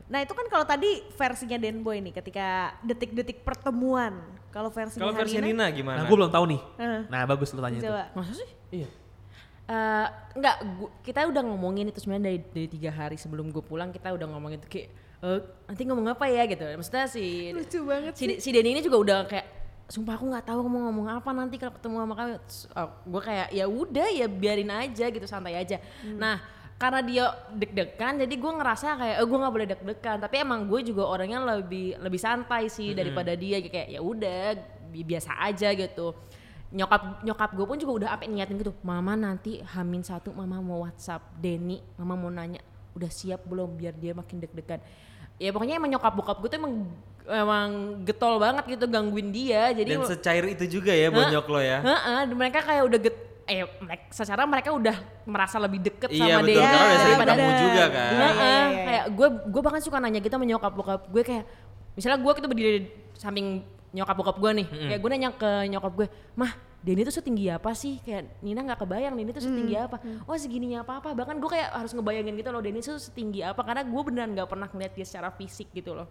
Nah 0.07 0.21
itu 0.21 0.33
kan 0.33 0.47
kalau 0.47 0.63
tadi 0.63 0.89
versinya 1.11 1.57
Denboy 1.57 1.99
nih 2.01 2.15
ketika 2.15 2.47
detik-detik 2.81 3.43
pertemuan. 3.43 4.15
Kalau 4.49 4.69
versinya 4.69 5.09
Kalau 5.09 5.17
versi 5.17 5.41
Nina 5.41 5.73
gimana? 5.73 5.99
Nah, 5.99 6.05
gue 6.05 6.13
belum 6.15 6.29
tahu 6.29 6.45
nih. 6.45 6.61
Heeh. 6.77 7.03
Nah, 7.09 7.25
bagus 7.25 7.49
lu 7.51 7.65
tanya 7.65 7.81
itu. 7.81 7.89
Coba. 7.89 8.05
Masa 8.13 8.33
sih? 8.37 8.49
Iya. 8.71 8.89
Eh, 9.65 10.07
enggak, 10.37 10.57
gua- 10.77 10.93
kita 11.01 11.25
udah 11.25 11.41
ngomongin 11.41 11.89
itu 11.89 11.97
sebenarnya 11.97 12.29
dari, 12.29 12.39
dari 12.45 12.69
tiga 12.69 12.91
hari 12.93 13.17
sebelum 13.17 13.49
gue 13.49 13.65
pulang 13.65 13.89
kita 13.89 14.13
udah 14.13 14.29
ngomongin 14.29 14.61
itu 14.61 14.69
kayak 14.69 14.93
eh, 15.23 15.41
nanti 15.71 15.83
ngomong 15.87 16.07
apa 16.13 16.27
ya? 16.29 16.43
gitu. 16.45 16.63
Maksudnya 16.67 17.07
si 17.07 17.55
Lucu 17.55 17.79
banget 17.87 18.13
si, 18.19 18.25
si 18.43 18.49
Denny 18.51 18.75
ini 18.75 18.83
juga 18.83 18.99
udah 18.99 19.21
kayak 19.31 19.47
sumpah 19.93 20.17
aku 20.17 20.25
nggak 20.25 20.47
tahu 20.49 20.61
mau 20.73 20.89
ngomong 20.89 21.07
apa 21.21 21.31
nanti 21.37 21.61
kalau 21.61 21.77
ketemu 21.77 21.95
sama 22.01 22.15
kamu. 22.17 22.35
gue 23.13 23.23
kayak 23.23 23.49
ya 23.53 23.65
udah 23.69 24.09
ya 24.09 24.27
biarin 24.27 24.73
aja 24.73 25.07
gitu 25.09 25.27
santai 25.29 25.55
aja. 25.57 25.79
Nah 26.17 26.41
karena 26.81 26.99
dia 27.05 27.25
deg-degan 27.55 28.19
jadi 28.27 28.35
gue 28.35 28.53
ngerasa 28.59 28.89
kayak 28.99 29.17
eh, 29.23 29.27
gue 29.29 29.39
nggak 29.39 29.55
boleh 29.55 29.69
deg-degan. 29.69 30.17
Tapi 30.19 30.37
emang 30.41 30.67
gue 30.67 30.81
juga 30.83 31.07
orangnya 31.07 31.39
lebih 31.61 32.01
lebih 32.01 32.21
santai 32.21 32.73
sih 32.73 32.91
daripada 32.97 33.37
dia 33.37 33.61
kayak 33.63 33.89
ya 33.93 34.01
udah 34.01 34.57
bi- 34.91 35.07
biasa 35.07 35.39
aja 35.39 35.71
gitu. 35.77 36.17
Nyokap 36.73 37.21
nyokap 37.21 37.51
gue 37.53 37.67
pun 37.69 37.77
juga 37.77 37.93
udah 37.93 38.09
apa 38.17 38.25
niatin 38.25 38.57
gitu 38.57 38.73
mama 38.81 39.13
nanti 39.13 39.61
hamin 39.61 40.01
satu 40.01 40.33
mama 40.33 40.57
mau 40.65 40.89
WhatsApp 40.89 41.21
Denny 41.37 41.85
mama 42.01 42.17
mau 42.17 42.33
nanya 42.33 42.65
udah 42.97 43.13
siap 43.13 43.45
belum 43.45 43.77
biar 43.77 43.93
dia 43.93 44.17
makin 44.17 44.41
deg-degan 44.41 44.81
ya 45.41 45.51
pokoknya 45.53 45.77
emang 45.81 45.91
nyokap 45.97 46.13
bokap 46.17 46.37
gue 46.43 46.49
tuh 46.53 46.59
emang 46.59 46.75
emang 47.23 47.71
getol 48.03 48.37
banget 48.43 48.65
gitu 48.77 48.85
gangguin 48.91 49.31
dia 49.31 49.71
jadi 49.71 49.95
Dan 49.95 50.05
secair 50.07 50.45
itu 50.51 50.65
juga 50.81 50.91
ya 50.91 51.09
bonyok 51.09 51.47
lo 51.47 51.61
ya. 51.63 51.79
Heeh, 51.81 52.21
mereka 52.35 52.59
kayak 52.67 52.83
udah 52.83 52.99
get 52.99 53.17
eh 53.43 53.67
mereka, 53.83 54.05
secara 54.15 54.47
mereka 54.47 54.71
udah 54.71 54.97
merasa 55.27 55.59
lebih 55.59 55.83
deket 55.83 56.09
Iya 56.15 56.39
sama 56.39 56.47
betul 56.47 56.49
dia 56.55 56.63
karena 56.63 56.79
udah 56.79 56.99
sering 57.03 57.19
ketemu 57.19 57.51
juga 57.59 57.85
kan. 57.91 58.11
Iya, 58.13 58.23
Heeh, 58.23 58.39
iya, 58.39 58.63
iya. 58.63 58.85
kayak 58.87 59.05
gue 59.15 59.29
gue 59.51 59.63
bahkan 59.63 59.83
suka 59.83 59.97
nanya 59.99 60.21
gitu 60.23 60.35
sama 60.35 60.47
nyokap 60.47 60.73
bokap 60.75 61.03
gue 61.11 61.23
kayak 61.23 61.45
misalnya 61.95 62.19
gue 62.23 62.33
gitu 62.39 62.47
berdiri 62.49 62.71
di 62.71 62.81
samping 63.19 63.47
nyokap 63.93 64.15
bokap 64.17 64.37
gue 64.41 64.51
nih 64.63 64.67
kayak 64.89 65.01
gue 65.03 65.11
nanya 65.11 65.31
ke 65.35 65.51
nyokap 65.69 65.93
gue 65.95 66.07
mah 66.39 66.53
Denny 66.83 67.07
tuh 67.07 67.15
setinggi 67.15 67.47
apa 67.47 67.71
sih? 67.79 68.03
Kayak 68.03 68.43
Nina 68.43 68.67
nggak 68.67 68.83
kebayang 68.83 69.15
Denny 69.15 69.31
tuh 69.31 69.47
setinggi 69.47 69.75
apa. 69.79 70.03
Oh 70.27 70.35
segininya 70.35 70.83
apa 70.83 70.99
apa 70.99 71.09
bahkan 71.15 71.39
gue 71.39 71.47
kayak 71.47 71.71
harus 71.79 71.95
ngebayangin 71.95 72.35
gitu 72.35 72.51
loh 72.51 72.59
Denny 72.59 72.83
tuh 72.83 72.99
setinggi 72.99 73.41
apa. 73.47 73.63
Karena 73.63 73.87
gue 73.87 74.03
beneran 74.03 74.35
nggak 74.35 74.51
pernah 74.51 74.67
ngeliat 74.67 74.93
dia 74.99 75.07
secara 75.07 75.31
fisik 75.31 75.71
gitu 75.71 75.95
loh. 75.95 76.11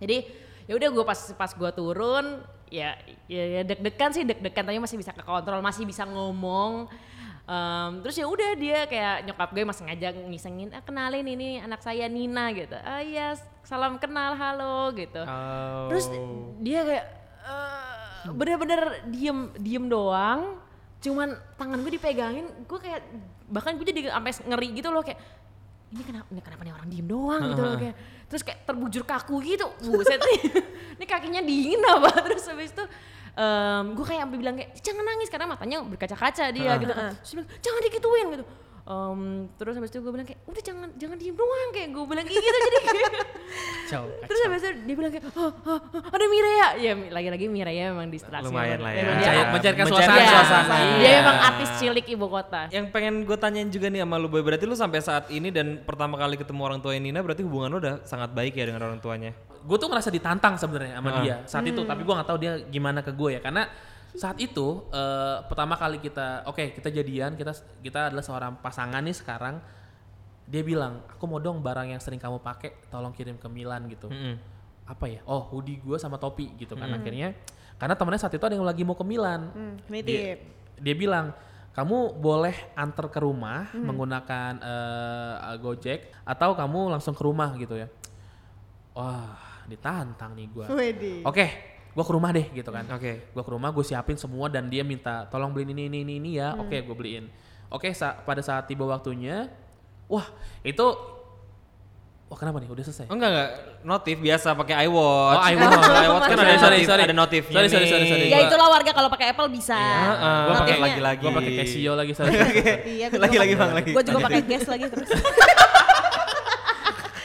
Jadi 0.00 0.24
ya 0.64 0.72
udah 0.80 0.88
gue 0.88 1.04
pas 1.04 1.20
pas 1.36 1.52
gue 1.52 1.70
turun 1.76 2.40
ya 2.72 2.96
ya, 3.28 3.60
ya 3.60 3.62
deg-degan 3.68 4.10
sih 4.16 4.24
deg-degan. 4.24 4.64
Tapi 4.64 4.80
masih 4.80 4.96
bisa 4.96 5.12
kekontrol 5.12 5.60
masih 5.60 5.84
bisa 5.84 6.08
ngomong. 6.08 6.88
Em, 7.48 8.04
terus 8.04 8.16
ya 8.20 8.28
udah 8.28 8.50
dia 8.60 8.84
kayak 8.84 9.24
nyokap 9.24 9.48
gue 9.56 9.64
masih 9.64 9.82
ngajak 9.88 10.12
ngisengin 10.28 10.68
ah, 10.76 10.84
kenalin 10.84 11.24
ini 11.24 11.60
anak 11.60 11.84
saya 11.84 12.08
Nina 12.08 12.48
gitu. 12.56 12.76
Ah 12.80 13.04
iya 13.04 13.36
salam 13.60 14.00
kenal 14.00 14.32
halo 14.36 14.88
gitu. 14.96 15.20
Oh. 15.20 15.88
terus 15.92 16.08
dia 16.64 16.80
kayak 16.84 17.06
eh, 17.44 17.87
bener-bener 18.26 18.80
diem 19.08 19.38
diem 19.58 19.84
doang. 19.86 20.58
Cuman 20.98 21.38
tangan 21.54 21.78
gue 21.78 21.92
dipegangin 21.94 22.46
gue 22.66 22.78
kayak 22.78 23.00
bahkan 23.48 23.78
gue 23.78 23.86
jadi 23.86 24.10
sampai 24.10 24.32
ngeri 24.50 24.68
gitu 24.76 24.88
loh 24.90 25.02
kayak 25.06 25.20
ini 25.88 26.02
kenapa 26.04 26.28
ini 26.28 26.40
kenapa 26.44 26.62
nih 26.68 26.74
orang 26.76 26.88
diem 26.92 27.06
doang? 27.08 27.40
gitu 27.48 27.62
loh 27.64 27.76
kayak 27.80 27.96
terus 28.28 28.42
kayak 28.44 28.58
terbujur 28.66 29.02
kaku 29.08 29.36
gitu. 29.40 29.66
Buset 29.88 30.20
nih 30.20 30.38
ini 31.00 31.04
kakinya 31.06 31.40
dingin 31.40 31.80
apa? 31.80 32.10
Terus 32.28 32.44
habis 32.50 32.70
itu 32.74 32.84
em, 33.38 33.84
gue 33.96 34.04
kayak 34.04 34.20
sampai 34.26 34.38
bilang 34.38 34.54
kayak 34.58 34.70
jangan 34.84 35.04
nangis 35.06 35.28
karena 35.32 35.46
matanya 35.48 35.76
berkaca-kaca 35.86 36.44
dia 36.52 36.72
gitu 36.76 36.92
kan. 36.92 37.14
Terus 37.22 37.32
bilang 37.40 37.48
jangan 37.62 37.80
dikituin 37.88 38.26
gitu 38.36 38.44
Em, 38.88 39.20
terus 39.54 39.76
habis 39.76 39.92
itu 39.92 40.00
gue 40.00 40.08
bilang 40.08 40.24
kayak 40.24 40.40
udah 40.42 40.62
jangan 40.64 40.88
jangan 40.96 41.16
diem 41.16 41.36
doang 41.36 41.70
kayak 41.70 41.92
gue 41.92 42.04
bilang 42.04 42.24
kayak 42.24 42.40
gitu 42.40 42.58
jadi 42.58 42.80
Kacau, 43.84 44.04
Terus 44.28 44.40
habis 44.42 44.60
itu 44.60 44.70
dia 44.82 44.94
bilang 44.94 45.08
kayak, 45.10 45.24
oh, 45.30 45.48
oh, 45.48 45.76
oh, 45.76 45.80
ada 46.06 46.24
Mireya. 46.24 46.68
Ya 46.78 46.92
lagi-lagi 47.10 47.48
Mireya 47.48 47.88
memang 47.90 48.08
distraksi. 48.08 48.44
Lumayan 48.44 48.80
lah 48.80 48.92
ya. 48.92 49.00
Dia- 49.00 49.08
Mencair- 49.10 49.48
mencairkan 49.50 49.84
suasana. 49.88 50.20
suasana. 50.20 50.76
Dia 50.98 51.10
memang 51.18 51.38
artis 51.42 51.70
cilik 51.76 52.06
ibu 52.06 52.26
kota. 52.28 52.68
Yang 52.68 52.86
pengen 52.90 53.14
gue 53.24 53.36
tanyain 53.36 53.68
juga 53.68 53.88
nih 53.88 54.00
sama 54.00 54.16
lu 54.16 54.28
boy 54.28 54.40
berarti 54.40 54.64
lu 54.64 54.72
sampai 54.72 55.00
saat 55.00 55.28
ini 55.28 55.48
dan 55.48 55.80
pertama 55.82 56.16
kali 56.16 56.36
ketemu 56.36 56.60
orang 56.62 56.80
tua 56.80 56.92
Nina 56.94 57.20
berarti 57.20 57.40
hubungan 57.40 57.68
lu 57.70 57.78
udah 57.78 58.00
sangat 58.02 58.32
baik 58.32 58.52
ya 58.54 58.64
dengan 58.64 58.84
orang 58.84 58.98
tuanya. 58.98 59.32
gue 59.58 59.76
tuh 59.76 59.84
ngerasa 59.86 60.08
ditantang 60.08 60.54
sebenarnya 60.54 60.96
sama 60.96 61.10
Heeh. 61.10 61.22
dia 61.22 61.36
saat 61.44 61.66
itu 61.66 61.80
tapi 61.82 62.00
gue 62.00 62.14
nggak 62.14 62.24
tahu 62.26 62.38
dia 62.38 62.52
gimana 62.64 63.02
ke 63.02 63.10
gue 63.10 63.36
ya 63.36 63.40
karena 63.42 63.66
saat 64.16 64.40
itu 64.40 64.88
eh, 64.88 65.36
pertama 65.44 65.76
kali 65.76 66.00
kita 66.00 66.48
oke 66.48 66.72
kita 66.80 66.88
jadian 66.88 67.36
kita 67.36 67.52
kita 67.84 68.08
adalah 68.08 68.24
seorang 68.24 68.52
pasangan 68.62 69.04
nih 69.04 69.16
sekarang 69.16 69.60
dia 70.48 70.64
bilang 70.64 71.04
aku 71.12 71.28
mau 71.28 71.36
dong 71.36 71.60
barang 71.60 71.92
yang 71.92 72.00
sering 72.00 72.16
kamu 72.16 72.40
pakai 72.40 72.72
tolong 72.88 73.12
kirim 73.12 73.36
ke 73.36 73.48
Milan 73.52 73.84
gitu. 73.92 74.08
Mm-mm. 74.08 74.56
apa 74.88 75.04
ya? 75.04 75.20
Oh 75.28 75.44
hoodie 75.52 75.76
gue 75.84 76.00
sama 76.00 76.16
topi 76.16 76.48
gitu 76.56 76.72
kan 76.72 76.88
akhirnya. 76.88 77.36
Karena 77.76 77.92
temennya 77.92 78.24
saat 78.24 78.32
itu 78.32 78.40
ada 78.40 78.56
yang 78.56 78.64
lagi 78.64 78.80
mau 78.80 78.96
ke 78.96 79.04
Milan. 79.04 79.52
Hmm, 79.52 79.74
dia, 79.84 79.92
nitip. 79.92 80.38
dia 80.80 80.94
bilang 80.96 81.36
kamu 81.76 82.16
boleh 82.16 82.56
antar 82.72 83.12
ke 83.12 83.20
rumah 83.20 83.68
menggunakan 83.76 84.56
eh, 84.56 85.60
Gojek 85.60 86.24
atau 86.24 86.56
kamu 86.56 86.96
langsung 86.96 87.12
ke 87.12 87.20
rumah 87.20 87.52
gitu 87.60 87.76
ya. 87.76 87.92
Wah 88.96 89.36
ditantang 89.68 90.32
nih 90.32 90.48
gue. 90.48 90.64
Oke, 91.28 91.46
gua 91.90 92.02
ke 92.02 92.12
rumah 92.12 92.30
deh 92.30 92.46
gitu 92.50 92.68
kan. 92.68 92.84
Oke. 92.90 93.30
Gua 93.30 93.42
ke 93.42 93.50
rumah, 93.50 93.68
gue 93.68 93.82
siapin 93.82 94.14
semua 94.14 94.46
dan 94.46 94.66
dia 94.66 94.82
minta 94.82 95.24
tolong 95.26 95.50
beliin 95.50 95.72
ini 95.72 95.86
ini 95.86 95.98
ini, 96.02 96.14
ini 96.16 96.30
ya. 96.36 96.54
Oke, 96.54 96.78
gue 96.78 96.92
beliin. 96.92 97.26
Oke, 97.68 97.92
sa- 97.92 98.16
pada 98.16 98.38
saat 98.38 98.64
tiba 98.64 98.82
waktunya, 98.82 99.52
wah 100.04 100.24
itu, 100.62 100.86
wah 102.24 102.34
kenapa 102.34 102.58
nih? 102.58 102.68
Udah 102.68 102.80
selesai. 102.82 103.06
Oh 103.06 103.14
enggak 103.14 103.28
enggak 103.28 103.50
notif 103.82 104.16
biasa 104.18 104.48
pakai 104.54 104.84
iWatch. 104.84 105.36
Oh, 105.36 105.44
iWatch. 105.48 105.84
iWatch 106.06 106.24
kan 106.24 106.36
ada 106.38 106.56
Sorry, 106.56 106.76
notif, 106.76 106.86
sorry. 106.86 107.02
ada 107.02 107.14
notifnya 107.14 107.56
Sorry, 107.56 107.68
sorry, 107.68 107.86
sorry, 107.86 108.06
sorry. 108.06 108.26
Ya 108.28 108.38
itulah 108.42 108.68
warga 108.68 108.90
kalau 108.90 109.08
pakai 109.08 109.26
Apple 109.32 109.48
bisa. 109.48 109.76
Heeh, 109.76 110.16
Gua 110.18 110.54
pakai 110.54 110.56
notifnya 110.56 110.84
lagi-lagi. 110.86 111.20
Gua 111.20 111.32
pakai 111.34 111.52
Casio 111.54 111.92
lagi 111.92 112.12
sorry. 112.14 112.32
Iya, 112.86 113.06
Lagi-lagi, 113.12 113.52
pakai- 113.52 113.56
Bang, 113.58 113.72
lagi. 113.74 113.90
Gua 113.92 114.02
juga 114.02 114.18
pakai 114.22 114.42
gas 114.44 114.64
lagi 114.66 114.84
terus. 114.86 115.08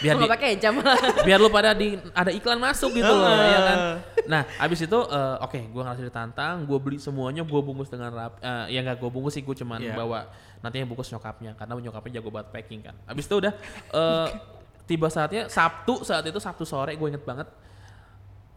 biar 0.03 0.19
Gue 0.19 0.27
di, 0.27 0.33
pakai 0.35 0.49
jam. 0.59 0.75
biar 1.27 1.39
lu 1.39 1.47
pada 1.47 1.71
di 1.71 1.95
ada 2.11 2.27
iklan 2.35 2.59
masuk 2.59 2.91
gitu 2.91 3.07
loh 3.07 3.31
ya 3.31 3.59
kan. 3.63 3.77
Nah, 4.23 4.41
abis 4.59 4.83
itu 4.83 4.99
eh, 4.99 5.35
oke, 5.39 5.59
gua 5.71 5.81
ngerasa 5.87 6.03
ditantang, 6.03 6.67
gua 6.67 6.79
beli 6.79 6.99
semuanya, 6.99 7.43
gua 7.47 7.63
bungkus 7.63 7.87
dengan 7.87 8.11
rap 8.11 8.39
eh, 8.43 8.75
ya 8.75 8.83
nggak 8.83 8.99
gua 8.99 9.09
bungkus 9.11 9.39
sih, 9.39 9.43
gua 9.43 9.55
cuman 9.55 9.79
Iya. 9.79 9.95
bawa 9.95 10.27
nanti 10.59 10.79
yang 10.83 10.87
bungkus 10.91 11.11
nyokapnya 11.11 11.55
karena 11.55 11.71
nyokapnya 11.79 12.19
jago 12.19 12.29
banget 12.31 12.47
packing 12.51 12.81
kan. 12.83 12.95
Abis 13.07 13.23
itu 13.27 13.35
udah 13.39 13.53
eh, 13.95 14.27
tiba 14.89 15.07
saatnya 15.07 15.47
Sabtu 15.47 16.03
saat 16.03 16.27
itu 16.27 16.39
Sabtu 16.43 16.67
sore 16.67 16.99
gue 16.99 17.07
inget 17.07 17.23
banget. 17.23 17.47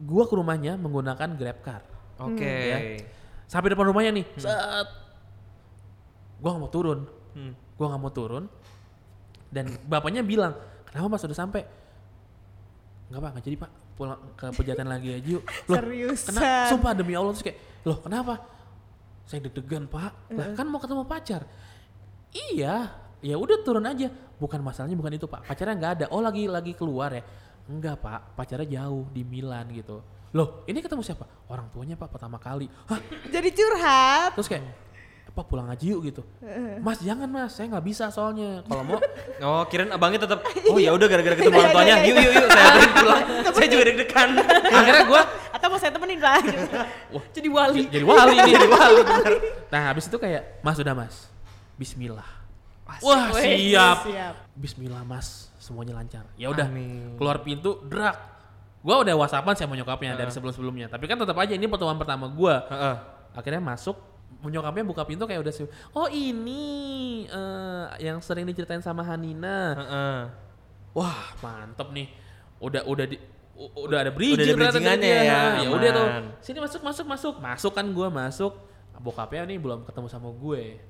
Gua 0.03 0.27
ke 0.27 0.35
rumahnya 0.35 0.75
menggunakan 0.77 1.39
Grab 1.39 1.59
car. 1.63 1.83
Oke. 2.19 2.43
Ya. 2.43 2.79
Sampai 3.47 3.71
depan 3.71 3.87
rumahnya 3.87 4.11
nih, 4.11 4.27
set. 4.35 4.51
Gua 6.43 6.51
nggak 6.53 6.63
mau 6.67 6.73
turun. 6.73 6.99
Hmm. 7.33 7.53
Gua 7.79 7.87
nggak 7.95 8.03
mau 8.03 8.13
turun. 8.13 8.45
Dan 9.47 9.73
bapaknya 9.87 10.21
bilang, 10.27 10.59
kenapa 10.97 11.13
mas 11.13 11.23
udah 11.29 11.37
sampai? 11.37 11.63
Enggak 13.13 13.21
pak, 13.21 13.31
nggak 13.37 13.45
jadi 13.45 13.57
pak. 13.61 13.71
Pulang 13.97 14.21
ke 14.33 14.47
pejaten 14.57 14.89
lagi 14.89 15.09
aja 15.13 15.29
yuk. 15.29 15.45
Loh, 15.69 15.77
Seriusan? 15.77 16.33
Kena, 16.33 16.73
sumpah 16.73 16.93
demi 16.97 17.13
Allah 17.13 17.33
terus 17.37 17.45
kayak, 17.45 17.59
loh 17.85 18.01
kenapa? 18.01 18.35
Saya 19.29 19.45
deg-degan 19.45 19.85
pak. 19.93 20.33
Lah 20.33 20.57
kan 20.57 20.65
mau 20.65 20.81
ketemu 20.81 21.05
pacar. 21.05 21.45
Iya, 22.33 22.93
ya 23.25 23.37
udah 23.37 23.57
turun 23.65 23.85
aja 23.85 24.13
bukan 24.37 24.61
masalahnya 24.61 24.97
bukan 24.97 25.17
itu 25.17 25.27
pak 25.27 25.49
pacarnya 25.49 25.75
nggak 25.77 25.93
ada 25.99 26.07
oh 26.13 26.21
lagi 26.21 26.45
lagi 26.45 26.77
keluar 26.77 27.11
ya 27.17 27.25
enggak 27.67 27.97
pak 27.99 28.37
pacarnya 28.37 28.69
jauh 28.69 29.09
di 29.11 29.25
Milan 29.25 29.67
gitu 29.73 30.05
loh 30.37 30.63
ini 30.69 30.85
ketemu 30.85 31.01
siapa 31.01 31.25
orang 31.49 31.73
tuanya 31.73 31.97
pak 31.97 32.13
pertama 32.13 32.37
kali 32.37 32.69
hah 32.87 33.01
Jadi 33.33 33.49
curhat. 33.57 34.37
terus 34.37 34.49
kayak 34.53 34.63
apa 35.37 35.45
pulang 35.45 35.69
aja 35.69 35.85
yuk 35.85 36.01
gitu 36.01 36.25
mas 36.81 36.97
jangan 36.97 37.29
mas 37.29 37.53
saya 37.53 37.69
nggak 37.69 37.85
bisa 37.85 38.09
soalnya 38.09 38.65
kalau 38.65 38.81
mau 38.83 38.97
Oh, 39.45 39.69
kirain 39.69 39.93
abangnya 39.93 40.25
tetap 40.25 40.41
oh 40.73 40.81
ya 40.81 40.97
udah 40.97 41.05
gara-gara 41.05 41.37
ketemu 41.37 41.61
orang 41.61 41.73
tuanya. 41.77 41.95
Yuk 42.09 42.17
yuk 42.17 42.33
yuk 42.33 42.49
saya 42.49 42.73
pulang. 43.05 43.23
saya 43.53 43.69
juga 43.69 43.83
deg-degan. 43.85 44.29
akhirnya 44.65 45.05
gue 45.05 45.23
Atau 45.53 45.67
mau 45.69 45.77
saya 45.77 45.93
temenin 45.93 46.17
lah 46.17 46.41
gitu. 46.41 46.65
Jadi 47.37 47.49
wali. 47.53 47.83
jadi 47.87 48.01
wali 48.03 48.33
nih 48.35 48.53
jadi 48.57 48.65
wali 48.67 49.01
bener. 49.05 49.33
nah 49.69 49.81
habis 49.93 50.09
itu 50.09 50.17
kayak 50.17 50.65
mas 50.65 50.81
udah 50.81 50.95
mas 50.97 51.29
Bismillah 51.77 52.29
wah 53.05 53.29
siap 53.37 54.09
siap. 54.09 54.35
Bismillah 54.57 55.05
mas 55.05 55.53
semuanya 55.61 55.93
lancar 55.93 56.25
ya 56.35 56.49
udah 56.49 56.73
keluar 57.21 57.45
pintu 57.45 57.77
drak 57.85 58.17
gua 58.81 59.05
udah 59.05 59.13
whatsappan 59.17 59.53
sama 59.53 59.77
nyokapnya 59.77 60.17
dari 60.17 60.33
sebelum 60.33 60.57
sebelumnya 60.57 60.89
tapi 60.89 61.05
kan 61.05 61.21
tetap 61.21 61.37
aja 61.37 61.53
ini 61.53 61.69
pertemuan 61.69 62.01
pertama 62.01 62.25
gua 62.25 62.65
Heeh. 62.73 62.97
akhirnya 63.37 63.61
masuk 63.61 64.01
nyokapnya 64.43 64.85
buka 64.85 65.03
pintu 65.03 65.27
kayak 65.27 65.43
udah 65.43 65.51
sih 65.51 65.67
oh 65.91 66.07
ini 66.07 66.63
eh, 67.27 67.87
yang 68.01 68.21
sering 68.21 68.47
diceritain 68.47 68.79
sama 68.79 69.03
Hanina. 69.03 69.75
Heeh. 69.75 70.19
wah 70.93 71.29
mantep 71.39 71.91
nih. 71.91 72.09
Udah 72.57 72.83
udah 72.85 73.05
di 73.05 73.17
u- 73.53 73.85
udah 73.85 74.01
ada 74.01 74.11
bridging 74.11 74.55
Udah 74.55 74.69
ada 74.69 74.77
ternyata 74.77 75.03
dia. 75.03 75.19
ya, 75.21 75.41
ya 75.61 75.69
udah 75.69 75.91
tuh. 75.91 76.07
sini 76.41 76.59
masuk 76.59 76.81
masuk 76.81 77.07
masuk. 77.07 77.35
Masuk 77.37 77.73
kan 77.73 77.87
gua 77.91 78.09
masuk. 78.09 78.53
Bokapnya 78.97 79.45
nih 79.45 79.59
belum 79.59 79.85
ketemu 79.85 80.09
sama 80.09 80.33
gue. 80.33 80.81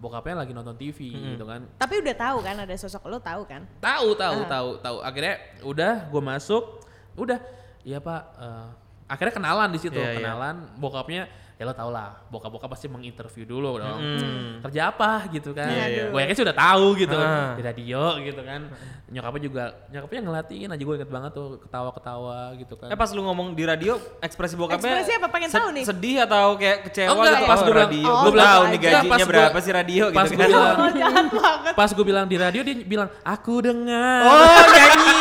Bokapnya 0.00 0.40
lagi 0.40 0.56
nonton 0.56 0.72
TV 0.74 1.12
gitu 1.12 1.44
kan. 1.44 1.60
Tapi 1.76 2.00
udah 2.00 2.16
tahu 2.16 2.40
kan 2.40 2.56
ada 2.56 2.72
sosok 2.72 3.04
lo 3.04 3.20
tahu 3.20 3.44
kan? 3.44 3.68
tahu 3.78 4.16
tahu 4.16 4.38
Ah. 4.40 4.48
tahu 4.48 4.68
tahu. 4.80 4.96
Akhirnya 5.04 5.34
udah 5.60 6.08
gue 6.08 6.22
masuk. 6.24 6.80
Udah. 7.14 7.36
Iya 7.82 8.00
pak. 8.00 8.22
Eh, 8.38 8.68
akhirnya 9.06 9.34
kenalan 9.34 9.68
di 9.68 9.76
situ 9.76 9.92
Iya, 9.92 10.08
iya. 10.08 10.18
kenalan. 10.24 10.56
Bokapnya 10.80 11.28
ya 11.60 11.68
lo 11.68 11.74
tau 11.74 11.92
lah 11.92 12.16
bokap-bokap 12.26 12.72
pasti 12.72 12.88
menginterview 12.88 13.44
dulu 13.44 13.76
dong 13.76 14.00
Mm. 14.00 14.64
kerja 14.64 14.88
apa 14.88 15.28
gitu 15.28 15.52
kan 15.52 15.68
Iya, 15.68 15.84
iya. 15.86 16.04
gue 16.08 16.18
yakin 16.18 16.32
sih 16.32 16.42
udah 16.42 16.56
tahu 16.56 16.86
gitu 16.96 17.12
Ah. 17.14 17.52
di 17.52 17.60
radio 17.60 18.16
gitu 18.18 18.40
kan 18.40 18.64
nyokapnya 19.06 19.42
juga 19.42 19.64
nyokapnya 19.88 20.20
ngelatiin 20.22 20.68
aja 20.70 20.80
gue 20.80 20.94
inget 20.96 21.10
banget 21.10 21.32
tuh 21.32 21.60
ketawa-ketawa 21.60 22.38
gitu 22.56 22.74
kan 22.74 22.88
Eh 22.88 22.96
pas 22.96 23.10
lu 23.10 23.20
ngomong 23.20 23.52
di 23.52 23.64
radio 23.64 23.92
ekspresi 24.18 24.54
bokapnya 24.54 24.88
Ekspresi 24.96 25.12
apa? 25.12 25.28
Pengen 25.28 25.50
tahu 25.50 25.68
nih. 25.70 25.84
Sedih 25.84 26.16
atau 26.22 26.54
kayak 26.54 26.78
kecewa 26.86 27.08
Oh, 27.08 27.14
enggak, 27.18 27.34
gitu? 27.34 27.44
pas 27.44 27.52
oh, 27.52 27.60
gua 27.60 27.68
bilang- 27.68 27.84
radio. 27.84 28.06
oh, 28.06 28.16
gue 28.16 28.32
bilang 28.32 28.48
tahu 28.48 28.62
nih 28.64 28.78
gajinya 28.80 29.26
berapa 29.26 29.58
sih 29.58 29.72
radio 29.74 30.02
pas 30.10 30.24
gitu 30.24 30.38
gua 30.38 30.46
kan. 30.46 30.54
bilang- 30.56 31.28
Oh 31.60 31.72
pas 31.76 31.90
gue 31.90 32.04
bilang 32.06 32.24
di 32.24 32.36
radio 32.36 32.60
dia 32.62 32.74
bilang 32.80 33.08
aku 33.20 33.54
dengar 33.60 34.20
Oh 34.22 34.64
nyanyi. 34.66 35.18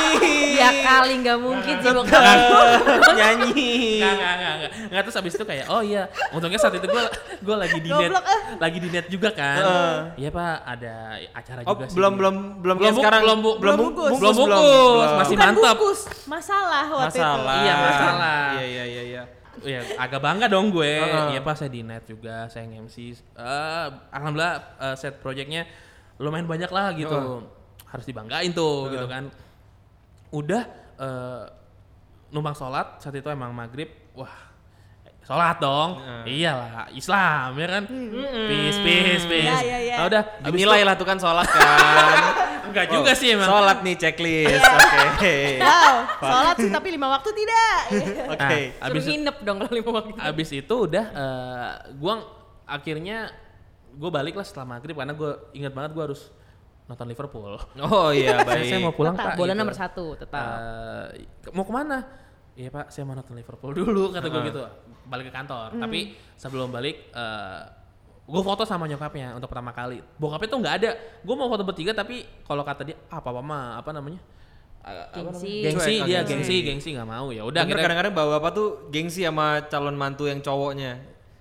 Ya 0.56 0.70
kali 0.78 1.14
nggak 1.20 1.38
mungkin 1.38 1.76
sih 1.78 1.90
bokap. 1.90 2.22
nyanyi. 3.10 3.72
Nggak, 3.98 4.14
nggak, 4.14 4.34
nggak, 4.36 4.54
nggak. 4.54 4.72
Nggak, 4.90 5.02
terus 5.04 5.18
abis 5.18 5.34
itu 5.34 5.46
kayak, 5.46 5.66
oh 5.68 5.82
iya, 5.82 6.04
untungnya 6.32 6.58
saat 6.58 6.74
itu 6.74 6.84
gue 6.84 7.04
gue 7.40 7.56
lagi 7.56 7.78
di 7.78 7.90
net, 7.90 8.12
eh. 8.12 8.42
lagi 8.56 8.78
di 8.78 8.90
net 8.90 9.06
juga 9.08 9.30
kan. 9.32 9.62
Iya 10.14 10.30
pak, 10.30 10.56
ada 10.64 10.96
acara 11.32 11.60
Oh 11.64 11.74
juga 11.74 11.86
sih. 11.86 11.96
belum 11.96 12.14
belum 12.16 12.36
belum 12.60 12.76
Belum 12.78 12.94
sekarang 12.96 13.22
belum 13.24 13.40
bu- 13.40 13.58
belum 13.58 13.76
belum 13.76 13.78
bungkus 13.88 14.12
bungkus. 14.12 14.20
Belum 14.20 14.36
bungkus, 14.36 15.10
masih 15.16 15.36
Bukan 15.36 15.48
mantap. 15.48 15.76
bungkus, 15.76 16.02
masalah 16.26 16.86
waktu 16.88 17.06
masalah. 17.16 17.56
itu. 17.56 17.64
Iya, 17.64 17.74
masalah. 17.76 18.40
Iya 18.52 18.66
iya 18.66 18.84
iya 18.86 19.04
iya. 19.06 19.24
Ya, 19.60 19.80
agak 19.98 20.20
bangga 20.20 20.48
dong 20.48 20.70
gue. 20.70 20.94
Iya 21.30 21.40
pak, 21.40 21.54
saya 21.54 21.68
di 21.68 21.82
net 21.82 22.04
juga, 22.04 22.48
saya 22.48 22.64
nge-MC. 22.66 22.96
Eh, 23.36 23.88
Alhamdulillah 24.10 24.56
eh, 24.80 24.96
set 24.96 25.20
projectnya 25.20 25.68
lumayan 26.16 26.46
banyak 26.46 26.70
lah 26.70 26.94
gitu. 26.94 27.12
Heeh. 27.12 27.42
Harus 27.86 28.06
dibanggain 28.06 28.52
tuh 28.52 28.88
gitu 28.88 29.04
kan. 29.04 29.28
Udah 30.30 30.64
eh, 30.96 31.44
numpang 32.30 32.54
sholat 32.54 33.00
saat 33.00 33.12
itu 33.14 33.26
emang 33.26 33.50
maghrib, 33.50 33.90
wah 34.14 34.49
sholat 35.30 35.62
dong, 35.62 35.90
iyalah 36.26 36.90
Islam 36.90 37.54
ya 37.54 37.68
kan, 37.70 37.84
peace 38.50 38.80
peace 38.82 39.24
peace. 39.24 39.46
Iya, 39.46 39.62
iya, 39.62 39.78
iya. 39.80 39.96
Nah, 39.96 40.06
udah, 40.10 40.22
Dinilai 40.42 40.82
lah 40.82 40.98
tuh 40.98 41.06
kan 41.06 41.22
sholat 41.22 41.46
kan. 41.46 42.18
Enggak 42.70 42.86
juga 42.90 43.14
sih 43.14 43.34
emang. 43.34 43.46
Sholat 43.46 43.78
nih 43.82 43.96
checklist. 43.96 44.66
Oke. 45.14 45.62
Wow, 45.62 45.94
sholat 46.20 46.56
sih 46.58 46.70
tapi 46.70 46.88
lima 46.90 47.08
waktu 47.10 47.30
tidak. 47.32 47.78
Oke. 48.34 48.58
Nah, 48.74 48.86
abis, 48.86 49.00
Suruh 49.00 49.10
nginep 49.12 49.36
dong 49.40 49.58
kalau 49.60 49.74
lima 49.76 49.92
waktu. 49.92 50.12
abis 50.18 50.50
itu 50.52 50.76
udah 50.80 51.06
eh, 51.08 51.70
gua 51.96 52.14
akhirnya 52.66 53.30
gue 53.90 54.10
balik 54.10 54.34
lah 54.34 54.46
setelah 54.46 54.66
maghrib 54.72 54.94
karena 54.94 55.12
gue 55.12 55.32
ingat 55.52 55.74
banget 55.74 55.92
gue 55.92 56.04
harus 56.06 56.22
nonton 56.86 57.06
Liverpool. 57.06 57.54
Oh 57.80 58.10
iya 58.10 58.38
saya, 58.38 58.46
baik. 58.46 58.66
saya 58.66 58.80
mau 58.80 58.94
pulang 58.94 59.14
Tetap, 59.14 59.26
pak. 59.28 59.38
bola 59.38 59.48
gitu. 59.48 59.60
nomor 59.60 59.76
satu 59.76 60.06
tetap. 60.14 60.42
Eh, 60.42 61.06
ke- 61.42 61.54
mau 61.54 61.62
ke 61.62 61.74
mana? 61.76 61.98
Iya 62.60 62.76
pak, 62.76 62.92
saya 62.92 63.08
mau 63.08 63.16
nonton 63.16 63.40
Liverpool 63.40 63.72
dulu 63.72 64.12
kata 64.12 64.28
gue 64.28 64.52
gitu. 64.52 64.60
Balik 65.08 65.32
ke 65.32 65.34
kantor. 65.34 65.80
Tapi 65.80 66.12
sebelum 66.36 66.68
balik, 66.68 67.08
gue 68.28 68.42
foto 68.44 68.68
sama 68.68 68.84
nyokapnya 68.84 69.32
untuk 69.40 69.48
pertama 69.48 69.72
kali. 69.72 70.04
Bokapnya 70.20 70.48
tuh 70.52 70.60
nggak 70.60 70.76
ada. 70.84 70.92
Gue 71.24 71.36
mau 71.40 71.48
foto 71.48 71.64
bertiga 71.64 71.96
tapi 71.96 72.28
kalau 72.44 72.68
kata 72.68 72.84
dia 72.84 73.00
apa 73.08 73.32
apa 73.32 73.40
mah 73.40 73.80
apa 73.80 73.96
namanya? 73.96 74.20
Eh, 74.84 74.92
apa 74.92 75.32
namanya? 75.32 75.40
Gengsi. 75.40 75.54
Gengsi 75.64 75.96
dia 76.04 76.20
gengsi. 76.28 76.32
gengsi 76.36 76.56
gengsi 76.68 76.90
nggak 77.00 77.08
mau 77.08 77.32
ya 77.32 77.48
udah 77.48 77.64
kadang-kadang 77.64 78.12
bawa 78.12 78.44
bapak 78.44 78.52
tuh 78.52 78.68
gengsi 78.92 79.24
sama 79.24 79.64
calon 79.72 79.96
mantu 79.96 80.28
yang 80.28 80.44
cowoknya. 80.44 81.00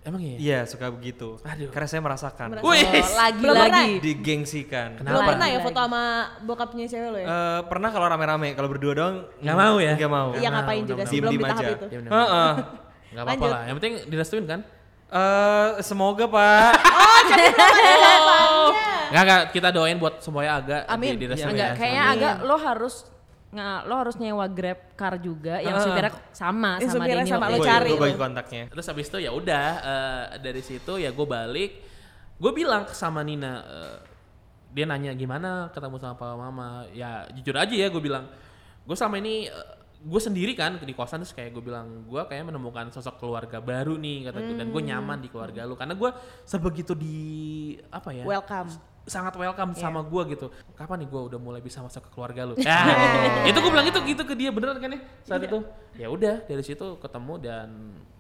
Emang 0.09 0.20
iya 0.20 0.36
Iya 0.36 0.59
suka 0.64 0.88
begitu. 0.88 1.36
Aduh. 1.40 1.68
Karena 1.68 1.86
saya 1.86 2.00
merasakan. 2.00 2.46
Merasa- 2.50 2.64
Wih, 2.64 2.80
Oh, 2.80 3.14
lagi 3.14 3.38
Belum 3.38 3.54
pernah. 3.54 3.78
lagi. 3.78 3.92
Digengsikan. 4.00 4.88
Kenapa? 4.94 5.12
Belum 5.12 5.28
pernah 5.28 5.46
ya 5.46 5.52
lagi. 5.52 5.64
foto 5.64 5.78
sama 5.78 6.02
bokapnya 6.42 6.84
cewek 6.86 7.09
lo 7.09 7.18
ya? 7.18 7.26
Eh, 7.26 7.59
pernah 7.64 7.88
kalau 7.88 8.06
rame-rame, 8.06 8.48
kalau 8.52 8.66
berdua 8.66 8.92
doang 8.94 9.16
Nggak 9.38 9.56
mau 9.56 9.76
ya? 9.78 9.92
Nggak 9.94 10.11
mau. 10.11 10.28
Iya 10.32 10.48
ngapain 10.50 10.82
juga 10.82 11.02
sih, 11.04 11.18
belum 11.18 11.30
di 11.30 11.36
tahap 11.38 11.61
aja. 11.61 11.70
itu. 11.70 11.84
Heeh. 11.92 12.52
nggak 13.09 13.24
apa-apa 13.24 13.44
lah. 13.46 13.61
Yang 13.64 13.74
penting 13.76 13.92
direstuin 14.06 14.44
kan? 14.44 14.61
Eh, 15.09 15.68
semoga 15.80 16.24
Pak. 16.26 16.72
Nggak 19.09 19.22
nggak 19.24 19.42
kita 19.50 19.68
doain 19.70 19.96
buat 19.96 20.20
semuanya 20.20 20.50
agak 20.54 20.80
Amin. 20.84 21.16
di, 21.16 21.24
direstuin 21.24 21.50
Enggak, 21.50 21.66
ya. 21.66 21.74
kayaknya 21.74 22.02
agak 22.12 22.34
lo 22.44 22.56
harus 22.56 22.94
nggak 23.49 23.80
lo 23.88 23.94
harus 23.96 24.16
nyewa 24.20 24.44
grab 24.44 24.92
car 24.92 25.16
juga 25.16 25.57
yang 25.64 25.80
supirnya 25.80 26.12
sama 26.36 26.76
Yang 26.76 26.92
sama 26.92 27.05
supirnya 27.09 27.24
sama 27.24 27.46
lo 27.49 27.59
cari. 27.64 27.90
Gua 27.96 28.05
bagi 28.05 28.18
kontaknya. 28.20 28.62
Terus 28.68 28.86
habis 28.92 29.07
itu 29.09 29.18
ya 29.24 29.30
udah 29.32 29.66
eh, 29.80 30.24
dari 30.44 30.61
situ 30.61 30.92
ya 31.01 31.09
gue 31.09 31.26
balik. 31.26 31.70
Gue 32.38 32.53
bilang 32.55 32.86
sama 32.92 33.24
Nina, 33.24 33.64
eh, 33.64 33.96
dia 34.76 34.84
nanya 34.84 35.16
gimana 35.16 35.72
ketemu 35.72 35.96
sama 35.96 36.14
papa 36.20 36.36
mama. 36.36 36.84
Ya 36.92 37.24
jujur 37.32 37.57
aja 37.57 37.72
ya 37.72 37.88
gue 37.88 38.03
bilang, 38.05 38.28
gue 38.84 38.96
selama 38.96 39.16
ini 39.16 39.49
gue 39.99 40.20
sendiri 40.22 40.55
kan 40.55 40.78
di 40.78 40.94
kosan 40.94 41.26
terus 41.26 41.34
kayak 41.34 41.51
gue 41.51 41.62
bilang 41.64 42.07
gue 42.07 42.22
kayak 42.30 42.46
menemukan 42.46 42.86
sosok 42.94 43.18
keluarga 43.18 43.59
baru 43.59 43.99
nih 43.99 44.30
kata 44.30 44.38
gue 44.46 44.55
dan 44.55 44.68
gue 44.70 44.82
nyaman 44.86 45.18
di 45.18 45.26
keluarga 45.26 45.66
lu 45.66 45.74
karena 45.74 45.99
gue 45.99 46.11
sebegitu 46.46 46.94
di 46.94 47.18
apa 47.90 48.14
ya 48.14 48.22
Welcome. 48.22 48.70
Sangat 49.09 49.34
welcome 49.34 49.72
Iya. 49.72 49.80
sama 49.82 50.00
gue 50.00 50.22
gitu. 50.30 50.46
Kapan 50.72 51.00
nih 51.00 51.09
gue 51.09 51.20
udah 51.26 51.38
mulai 51.38 51.59
bisa 51.59 51.80
masuk 51.80 52.04
ke 52.04 52.11
keluarga 52.11 52.44
lu? 52.44 52.54
Nah, 52.54 52.84
itu 53.50 53.56
gue 53.56 53.70
bilang 53.70 53.84
itu 53.84 53.98
gitu 54.06 54.22
ke 54.22 54.34
dia 54.34 54.48
beneran 54.48 54.76
kan 54.76 54.90
ya 54.90 55.00
saat 55.22 55.40
Iya. 55.40 55.48
itu. 55.48 55.59
Ya 55.96 56.09
udah 56.09 56.36
dari 56.42 56.62
situ 56.62 56.86
ketemu 56.96 57.34
dan 57.38 57.68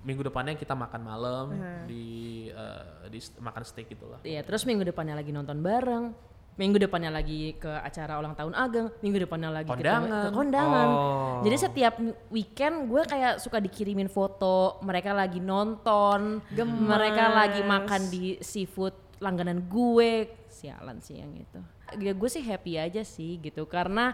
minggu 0.00 0.22
depannya 0.22 0.54
kita 0.54 0.72
makan 0.72 1.00
malam 1.00 1.46
di 1.84 2.06
eh, 2.48 2.82
di 3.06 3.20
makan 3.38 3.62
steak 3.62 3.88
gitu 3.88 4.08
lah. 4.08 4.18
Iya, 4.20 4.40
terus 4.40 4.64
minggu 4.64 4.82
depannya 4.82 5.12
lagi 5.12 5.28
nonton 5.28 5.58
bareng. 5.58 6.26
Minggu 6.58 6.74
depannya 6.76 7.14
lagi 7.14 7.54
ke 7.54 7.70
acara 7.70 8.18
ulang 8.18 8.34
tahun 8.34 8.50
Ageng, 8.50 8.90
minggu 8.98 9.22
depannya 9.22 9.46
lagi 9.52 9.70
ke- 9.70 9.78
Kondangan. 9.78 10.22
ke 10.26 10.30
kondangan. 10.34 10.86
Oh. 10.88 11.38
Jadi 11.46 11.54
setiap 11.56 11.94
weekend 12.28 12.90
gue 12.90 12.98
kayak 13.04 13.38
suka 13.38 13.62
dikirimin 13.62 14.10
foto 14.10 14.82
mereka 14.82 15.14
lagi 15.14 15.38
nonton, 15.38 16.42
mereka 16.82 17.30
lagi 17.30 17.62
makan 17.62 18.02
di 18.08 18.42
seafood 18.42 18.90
langganan 19.18 19.62
gue. 19.62 20.34
Sialan 20.58 20.98
sih 20.98 21.16
yang 21.16 21.30
itu. 21.32 21.60
Ya 21.96 22.10
gue 22.10 22.28
sih 22.28 22.42
happy 22.42 22.74
aja 22.76 23.00
sih 23.00 23.38
gitu 23.38 23.62
karena 23.64 24.12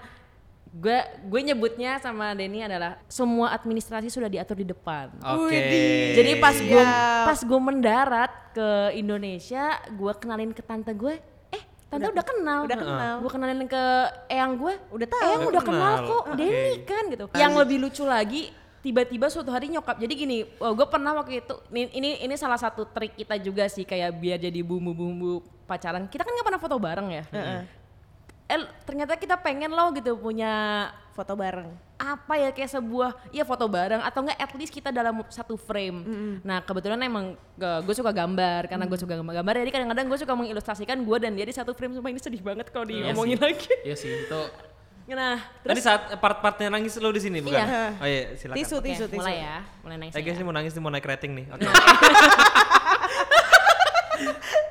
gue 0.66 0.98
gue 1.24 1.40
nyebutnya 1.44 1.96
sama 1.98 2.34
Denny 2.34 2.60
adalah 2.60 2.98
semua 3.06 3.54
administrasi 3.54 4.10
sudah 4.10 4.26
diatur 4.26 4.58
di 4.58 4.66
depan. 4.66 5.08
Oke. 5.22 5.62
Jadi 6.12 6.32
pas 6.36 6.52
gue 6.52 6.82
Siap. 6.82 7.24
pas 7.24 7.38
gue 7.40 7.60
mendarat 7.62 8.32
ke 8.52 8.68
Indonesia, 8.94 9.64
gue 9.88 10.12
kenalin 10.14 10.50
ke 10.50 10.60
tante 10.60 10.90
gue, 10.90 11.14
eh 11.50 11.62
tante 11.86 12.10
udah, 12.10 12.24
kenal, 12.24 12.58
udah 12.66 12.76
kenal. 12.76 13.14
Gue 13.18 13.30
kenalin 13.30 13.64
ke 13.64 13.82
eyang 14.26 14.52
gue, 14.54 14.74
Udah 14.90 15.06
tahu. 15.06 15.22
eyang 15.22 15.42
udah 15.46 15.62
kenal 15.62 15.94
kenal. 15.94 16.10
kok, 16.10 16.22
Oke. 16.26 16.36
Denny 16.36 16.74
kan 16.82 17.02
gitu. 17.06 17.24
Yang 17.32 17.52
lebih 17.56 17.76
lucu 17.80 18.02
lagi, 18.04 18.42
tiba-tiba 18.84 19.32
suatu 19.32 19.48
hari 19.48 19.72
nyokap. 19.72 19.96
Jadi 19.96 20.12
gini, 20.12 20.44
gue 20.44 20.86
pernah 20.92 21.16
waktu 21.16 21.40
itu, 21.40 21.56
ini, 21.72 22.20
ini 22.20 22.34
salah 22.36 22.60
satu 22.60 22.84
trik 22.84 23.16
kita 23.16 23.40
juga 23.40 23.64
sih 23.72 23.88
kayak 23.88 24.12
biar 24.20 24.36
jadi 24.36 24.60
bumbu-bumbu 24.60 25.40
pacaran. 25.64 26.04
Kita 26.04 26.20
kan 26.20 26.36
nggak 26.36 26.46
pernah 26.52 26.60
foto 26.60 26.76
bareng 26.76 27.08
ya. 27.08 27.24
eh 28.44 28.60
ternyata 28.84 29.16
kita 29.16 29.40
pengen 29.40 29.72
loh 29.72 29.88
gitu 29.96 30.20
punya 30.20 30.92
Foto 31.16 31.32
bareng. 31.38 31.70
apa 31.94 32.34
ya 32.36 32.50
kayak 32.50 32.74
sebuah 32.74 33.14
ya 33.30 33.46
foto 33.46 33.70
bareng 33.70 34.02
atau 34.02 34.26
enggak 34.26 34.34
at 34.34 34.52
least 34.58 34.74
kita 34.74 34.90
dalam 34.90 35.22
satu 35.30 35.54
frame. 35.54 36.02
Nah 36.42 36.58
kebetulan 36.60 36.98
emang 37.06 37.38
gue 37.56 37.94
suka 37.94 38.10
gambar 38.12 38.66
karena 38.68 38.84
gue 38.84 38.98
suka 38.98 39.14
gambar-gambar 39.16 39.62
jadi 39.64 39.70
kadang-kadang 39.72 40.06
gue 40.10 40.18
suka 40.18 40.34
mengilustrasikan 40.36 41.00
gue 41.00 41.16
dan 41.22 41.32
dia 41.38 41.46
di 41.46 41.54
satu 41.54 41.70
frame 41.72 41.94
sumpah 41.96 42.10
ini 42.10 42.20
sedih 42.20 42.42
banget 42.42 42.68
kalau 42.68 42.84
Iya 42.90 43.14
diomongin 43.14 43.38
lagi. 43.40 43.70
Iya 43.86 43.94
sih 43.96 44.10
itu 44.10 44.40
Nah 45.04 45.36
Tadi 45.36 45.76
terus 45.76 45.84
saat 45.84 46.16
part-partnya 46.16 46.72
nangis 46.72 46.96
lo 46.96 47.12
di 47.12 47.20
sini 47.20 47.44
bukan? 47.44 47.60
Iya. 47.60 48.00
Oh 48.00 48.06
iya, 48.08 48.20
silakan. 48.40 48.56
Tisu, 48.56 48.76
Oke, 48.80 48.88
tisu, 48.88 49.04
tisu. 49.12 49.20
mulai 49.20 49.36
ya, 49.36 49.56
mulai 49.84 49.96
nangis. 50.00 50.14
Eh 50.16 50.22
guys, 50.24 50.32
ya. 50.32 50.40
ini 50.40 50.44
mau 50.48 50.54
nangis 50.56 50.72
nih 50.72 50.80
mau 50.80 50.88
naik 50.88 51.04
rating 51.04 51.32
nih. 51.36 51.46
Oke. 51.52 51.64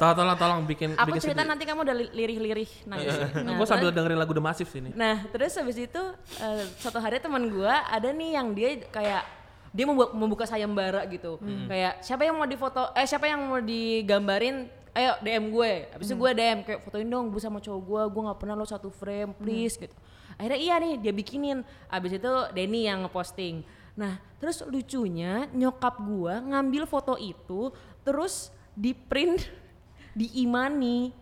tolong 0.01 0.15
tolong 0.15 0.37
tolong 0.39 0.59
bikin 0.65 0.89
Aku 0.97 1.13
bikin 1.13 1.21
cerita 1.21 1.43
sedih. 1.43 1.51
nanti 1.53 1.63
kamu 1.69 1.79
udah 1.85 1.95
li- 1.95 2.11
lirih-lirih 2.11 2.69
nangis. 2.89 3.13
Nah, 3.39 3.53
gue 3.55 3.67
sambil 3.67 3.89
dengerin 3.93 4.17
lagu 4.17 4.33
The 4.33 4.43
Massive 4.43 4.69
sini. 4.71 4.89
Nah, 4.95 5.21
terus 5.29 5.53
habis 5.53 5.77
itu 5.77 6.01
eh, 6.41 6.63
suatu 6.81 6.97
hari 6.97 7.21
teman 7.21 7.45
gua 7.47 7.85
ada 7.85 8.09
nih 8.09 8.29
yang 8.33 8.51
dia 8.51 8.81
kayak 8.89 9.23
dia 9.73 9.85
membuka, 9.85 10.11
membuka 10.13 10.45
sayembara 10.49 11.05
gitu. 11.07 11.37
Kayak 11.69 12.01
siapa 12.01 12.25
yang 12.25 12.35
mau 12.35 12.47
difoto 12.47 12.89
eh 12.93 13.05
siapa 13.05 13.29
yang 13.29 13.41
mau 13.43 13.61
digambarin 13.61 14.65
ayo 14.93 15.17
DM 15.21 15.49
gue. 15.49 15.71
Habis 15.89 16.05
itu 16.05 16.15
gue 16.15 16.31
DM 16.31 16.59
kayak 16.61 16.79
fotoin 16.85 17.07
dong 17.09 17.33
gue 17.33 17.41
sama 17.41 17.57
cowok 17.57 17.81
gue, 17.81 18.01
gue 18.13 18.21
nggak 18.29 18.39
pernah 18.39 18.55
lo 18.55 18.65
satu 18.65 18.93
frame, 18.93 19.33
please 19.33 19.75
gitu. 19.75 19.93
Akhirnya 20.35 20.59
iya 20.59 20.75
nih 20.77 20.93
dia 20.97 21.11
bikinin. 21.11 21.61
Habis 21.87 22.17
itu 22.17 22.31
Denny 22.51 22.85
yang 22.85 23.05
ngeposting. 23.05 23.61
Nah, 23.93 24.17
terus 24.37 24.65
lucunya 24.65 25.45
nyokap 25.49 26.01
gua 26.01 26.41
ngambil 26.41 26.85
foto 26.85 27.13
itu 27.15 27.69
terus 28.01 28.49
di 28.73 28.93
print 28.93 29.45
di 30.11 30.29
Imani. 30.41 31.13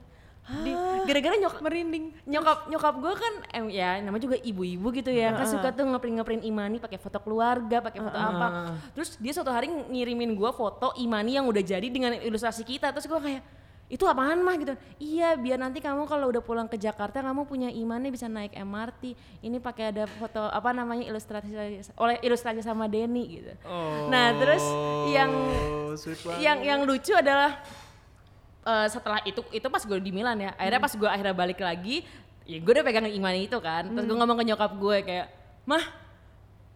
Di- 0.42 0.74
Gara-gara 1.06 1.38
nyokap 1.38 1.62
Merinding. 1.62 2.06
nyokap 2.26 2.66
nyokap 2.68 2.96
gue 2.98 3.14
kan 3.14 3.34
em, 3.54 3.66
ya 3.72 4.02
namanya 4.02 4.26
juga 4.26 4.38
ibu-ibu 4.42 4.90
gitu 4.92 5.14
ya 5.14 5.32
kan 5.32 5.46
suka 5.46 5.70
tuh 5.70 5.86
ngeprint 5.86 6.18
ngeprint 6.18 6.44
imani 6.44 6.82
pakai 6.82 6.98
foto 6.98 7.22
keluarga 7.22 7.78
pakai 7.80 8.02
foto 8.02 8.18
apa 8.18 8.48
terus 8.92 9.16
dia 9.16 9.32
suatu 9.32 9.54
hari 9.54 9.70
ngirimin 9.70 10.34
gue 10.34 10.52
foto 10.52 10.92
imani 10.98 11.38
yang 11.38 11.46
udah 11.46 11.62
jadi 11.62 11.88
dengan 11.88 12.18
ilustrasi 12.18 12.66
kita 12.66 12.90
terus 12.90 13.06
gue 13.06 13.16
kayak 13.16 13.42
itu 13.92 14.08
apaan 14.08 14.40
mah? 14.40 14.56
gitu. 14.56 14.72
Iya 14.98 15.36
biar 15.36 15.60
nanti 15.60 15.84
kamu 15.84 16.08
kalau 16.08 16.32
udah 16.32 16.40
pulang 16.40 16.64
ke 16.66 16.80
Jakarta 16.80 17.20
kamu 17.20 17.44
punya 17.44 17.68
imani 17.68 18.08
bisa 18.08 18.26
naik 18.26 18.56
MRT 18.56 19.12
ini 19.44 19.60
pakai 19.60 19.92
ada 19.92 20.08
foto 20.08 20.40
apa 20.42 20.72
namanya 20.72 21.04
ilustrasi 21.04 21.52
oleh 21.94 22.16
ilustrasi 22.24 22.64
sama 22.64 22.88
Denny 22.88 23.44
gitu. 23.44 23.52
Nah 24.08 24.32
terus 24.40 24.64
yang 25.12 25.32
Oh, 25.92 25.92
banget. 25.92 26.40
yang 26.40 26.58
yang 26.64 26.80
lucu 26.88 27.12
adalah 27.12 27.60
eh, 28.64 28.88
setelah 28.88 29.20
itu 29.28 29.44
itu 29.52 29.68
pas 29.68 29.84
gue 29.84 30.00
di 30.00 30.16
Milan 30.16 30.40
ya. 30.40 30.56
Akhirnya 30.56 30.80
pas 30.80 30.94
gue 30.96 31.10
akhirnya 31.12 31.36
balik 31.36 31.60
lagi 31.60 32.08
ya 32.48 32.58
gue 32.58 32.72
udah 32.72 32.86
pegang 32.88 33.06
imani 33.06 33.46
itu 33.46 33.60
kan. 33.60 33.92
Terus 33.92 34.08
gue 34.08 34.16
ngomong 34.16 34.40
ke 34.40 34.46
nyokap 34.48 34.72
gue 34.72 34.98
kayak 35.04 35.28
mah 35.68 35.84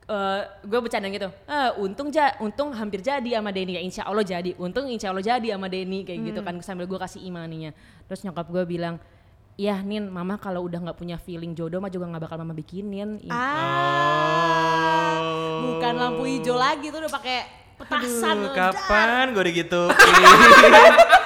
eh 0.05 0.41
gue 0.61 0.79
bercanda 0.81 1.09
gitu. 1.09 1.29
Ah 1.49 1.73
untung 1.81 2.13
ja 2.13 2.37
untung 2.37 2.69
hampir 2.73 3.01
jadi 3.01 3.41
sama 3.41 3.49
Denny 3.49 3.77
ya. 3.77 3.81
Insya 3.81 4.05
Allah 4.05 4.21
jadi. 4.21 4.53
Untung 4.61 4.85
insya 4.85 5.09
Allah 5.09 5.25
jadi 5.25 5.57
sama 5.57 5.65
Denny 5.65 6.05
kayak 6.05 6.19
gitu 6.29 6.39
kan 6.45 6.61
sambil 6.61 6.85
gue 6.85 6.99
kasih 7.01 7.25
imaninya. 7.25 7.73
Terus 8.05 8.21
nyokap 8.21 8.47
gue 8.53 8.63
bilang 8.69 9.01
Iya 9.55 9.79
Nin, 9.87 10.11
mama 10.11 10.35
kalau 10.35 10.67
udah 10.67 10.83
nggak 10.83 10.99
punya 10.99 11.15
feeling 11.15 11.55
jodoh 11.55 11.79
mah 11.79 11.87
juga 11.87 12.11
nggak 12.11 12.27
bakal 12.27 12.43
mama 12.43 12.51
bikinin. 12.51 13.23
Ah, 13.31 15.15
bukan 15.63 15.95
lampu 15.95 16.27
hijau 16.27 16.59
lagi 16.59 16.91
tuh 16.91 16.99
udah 16.99 17.07
pakai 17.07 17.47
petasan. 17.79 18.35
Aduh, 18.35 18.51
kapan 18.51 19.31
gue 19.31 19.55
gitu? 19.55 19.87